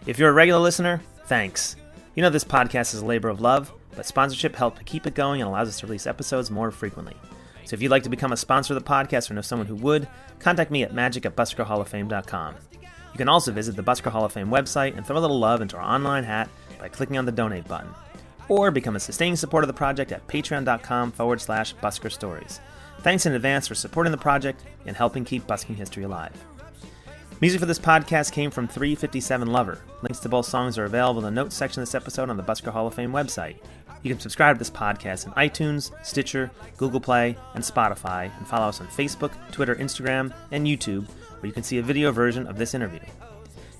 If 0.06 0.18
you're 0.18 0.30
a 0.30 0.32
regular 0.32 0.60
listener, 0.60 1.00
thanks. 1.26 1.76
You 2.14 2.22
know 2.22 2.30
this 2.30 2.44
podcast 2.44 2.94
is 2.94 3.00
a 3.00 3.06
labor 3.06 3.28
of 3.28 3.40
love, 3.40 3.72
but 3.94 4.06
sponsorship 4.06 4.56
helps 4.56 4.78
to 4.78 4.84
keep 4.84 5.06
it 5.06 5.14
going 5.14 5.40
and 5.40 5.48
allows 5.48 5.68
us 5.68 5.80
to 5.80 5.86
release 5.86 6.06
episodes 6.06 6.50
more 6.50 6.70
frequently. 6.70 7.16
So 7.64 7.74
if 7.74 7.82
you'd 7.82 7.90
like 7.90 8.02
to 8.02 8.10
become 8.10 8.32
a 8.32 8.36
sponsor 8.36 8.74
of 8.74 8.82
the 8.82 8.88
podcast 8.90 9.30
or 9.30 9.34
know 9.34 9.40
someone 9.40 9.68
who 9.68 9.76
would, 9.76 10.08
contact 10.40 10.70
me 10.70 10.82
at 10.82 10.94
magic 10.94 11.24
at 11.24 11.36
buskerhalloffame.com. 11.36 12.54
You 13.12 13.18
can 13.18 13.28
also 13.28 13.52
visit 13.52 13.76
the 13.76 13.82
Busker 13.82 14.10
Hall 14.10 14.24
of 14.24 14.32
Fame 14.32 14.48
website 14.48 14.96
and 14.96 15.06
throw 15.06 15.16
a 15.16 15.20
little 15.20 15.38
love 15.38 15.60
into 15.60 15.76
our 15.76 15.82
online 15.82 16.24
hat 16.24 16.48
by 16.78 16.88
clicking 16.88 17.18
on 17.18 17.26
the 17.26 17.32
donate 17.32 17.68
button. 17.68 17.90
Or 18.48 18.70
become 18.70 18.96
a 18.96 19.00
sustaining 19.00 19.36
supporter 19.36 19.64
of 19.64 19.68
the 19.68 19.74
project 19.74 20.12
at 20.12 20.26
patreon.com 20.26 21.12
forward 21.12 21.40
slash 21.40 21.74
busker 21.76 22.10
stories. 22.10 22.60
Thanks 23.00 23.26
in 23.26 23.34
advance 23.34 23.68
for 23.68 23.74
supporting 23.74 24.12
the 24.12 24.18
project 24.18 24.62
and 24.86 24.96
helping 24.96 25.24
keep 25.24 25.46
busking 25.46 25.76
history 25.76 26.04
alive. 26.04 26.32
Music 27.40 27.58
for 27.58 27.66
this 27.66 27.78
podcast 27.78 28.30
came 28.30 28.52
from 28.52 28.68
357 28.68 29.48
Lover. 29.48 29.80
Links 30.02 30.20
to 30.20 30.28
both 30.28 30.46
songs 30.46 30.78
are 30.78 30.84
available 30.84 31.26
in 31.26 31.34
the 31.34 31.42
notes 31.42 31.56
section 31.56 31.82
of 31.82 31.88
this 31.88 31.94
episode 31.94 32.30
on 32.30 32.36
the 32.36 32.42
Busker 32.42 32.70
Hall 32.70 32.86
of 32.86 32.94
Fame 32.94 33.10
website. 33.10 33.56
You 34.02 34.10
can 34.10 34.20
subscribe 34.20 34.54
to 34.56 34.58
this 34.58 34.70
podcast 34.70 35.26
in 35.26 35.32
iTunes, 35.32 35.90
Stitcher, 36.04 36.50
Google 36.76 37.00
Play, 37.00 37.36
and 37.54 37.64
Spotify, 37.64 38.30
and 38.38 38.46
follow 38.46 38.68
us 38.68 38.80
on 38.80 38.86
Facebook, 38.88 39.32
Twitter, 39.50 39.74
Instagram, 39.74 40.32
and 40.52 40.66
YouTube, 40.66 41.08
where 41.42 41.48
you 41.48 41.52
can 41.52 41.64
see 41.64 41.78
a 41.78 41.82
video 41.82 42.12
version 42.12 42.46
of 42.46 42.56
this 42.56 42.72
interview. 42.72 43.00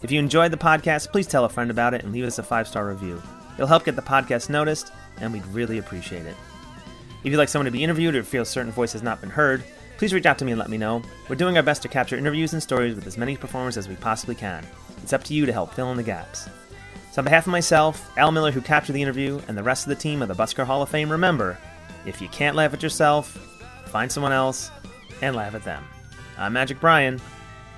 If 0.03 0.11
you 0.11 0.19
enjoyed 0.19 0.51
the 0.51 0.57
podcast, 0.57 1.13
please 1.13 1.29
tell 1.29 1.45
a 1.45 1.49
friend 1.49 1.71
about 1.71 1.95
it 1.95 2.03
and 2.03 2.13
leave 2.13 2.25
us 2.25 2.41
a 2.41 2.43
five 2.43 2.67
star 2.67 2.89
review. 2.89 3.23
It'll 3.55 3.69
help 3.69 3.85
get 3.85 3.95
the 3.95 4.03
podcast 4.03 4.51
noticed, 4.51 4.93
and 5.19 5.33
we'd 5.33 5.47
really 5.47 5.79
appreciate 5.79 6.27
it. 6.27 6.35
If 7.23 7.31
you'd 7.31 7.37
like 7.37 7.49
someone 7.49 7.67
to 7.67 7.71
be 7.71 7.85
interviewed 7.85 8.17
or 8.17 8.25
feel 8.25 8.43
a 8.43 8.47
certain 8.47 8.73
voice 8.73 8.93
has 8.95 9.03
not 9.03 9.21
been 9.21 9.31
heard, 9.31 9.63
please 9.97 10.13
reach 10.13 10.27
out 10.27 10.39
to 10.39 10.45
me 10.45 10.51
and 10.51 10.59
let 10.59 10.71
me 10.71 10.77
know. 10.77 11.03
We're 11.29 11.37
doing 11.37 11.57
our 11.57 11.63
best 11.63 11.83
to 11.83 11.89
capture 11.89 12.17
interviews 12.17 12.53
and 12.53 12.61
stories 12.61 12.97
with 12.97 13.07
as 13.07 13.17
many 13.17 13.37
performers 13.37 13.77
as 13.77 13.89
we 13.89 13.95
possibly 13.95 14.35
can. 14.35 14.67
It's 15.05 15.13
up 15.13 15.23
to 15.25 15.35
you 15.35 15.47
to 15.47 15.53
help 15.53 15.73
fill 15.73 15.93
in 15.93 15.97
the 15.97 16.03
gaps. 16.03 16.49
So, 17.13 17.21
on 17.21 17.25
behalf 17.25 17.47
of 17.47 17.53
myself, 17.53 18.11
Al 18.17 18.33
Millar, 18.33 18.51
who 18.51 18.61
captured 18.61 18.95
the 18.95 19.03
interview, 19.03 19.41
and 19.47 19.57
the 19.57 19.63
rest 19.63 19.85
of 19.85 19.91
the 19.91 20.03
team 20.03 20.21
of 20.21 20.29
the 20.29 20.35
Busker 20.35 20.65
Hall 20.65 20.83
of 20.83 20.89
Fame, 20.89 21.13
remember 21.13 21.59
if 22.07 22.21
you 22.21 22.29
can't 22.29 22.57
laugh 22.57 22.75
at 22.75 22.83
yourself, 22.83 23.37
find 23.87 24.11
someone 24.11 24.33
else 24.33 24.73
and 25.21 25.37
laugh 25.37 25.55
at 25.55 25.63
them. 25.63 25.85
I'm 26.39 26.55
Magic 26.55 26.81
Brian. 26.81 27.21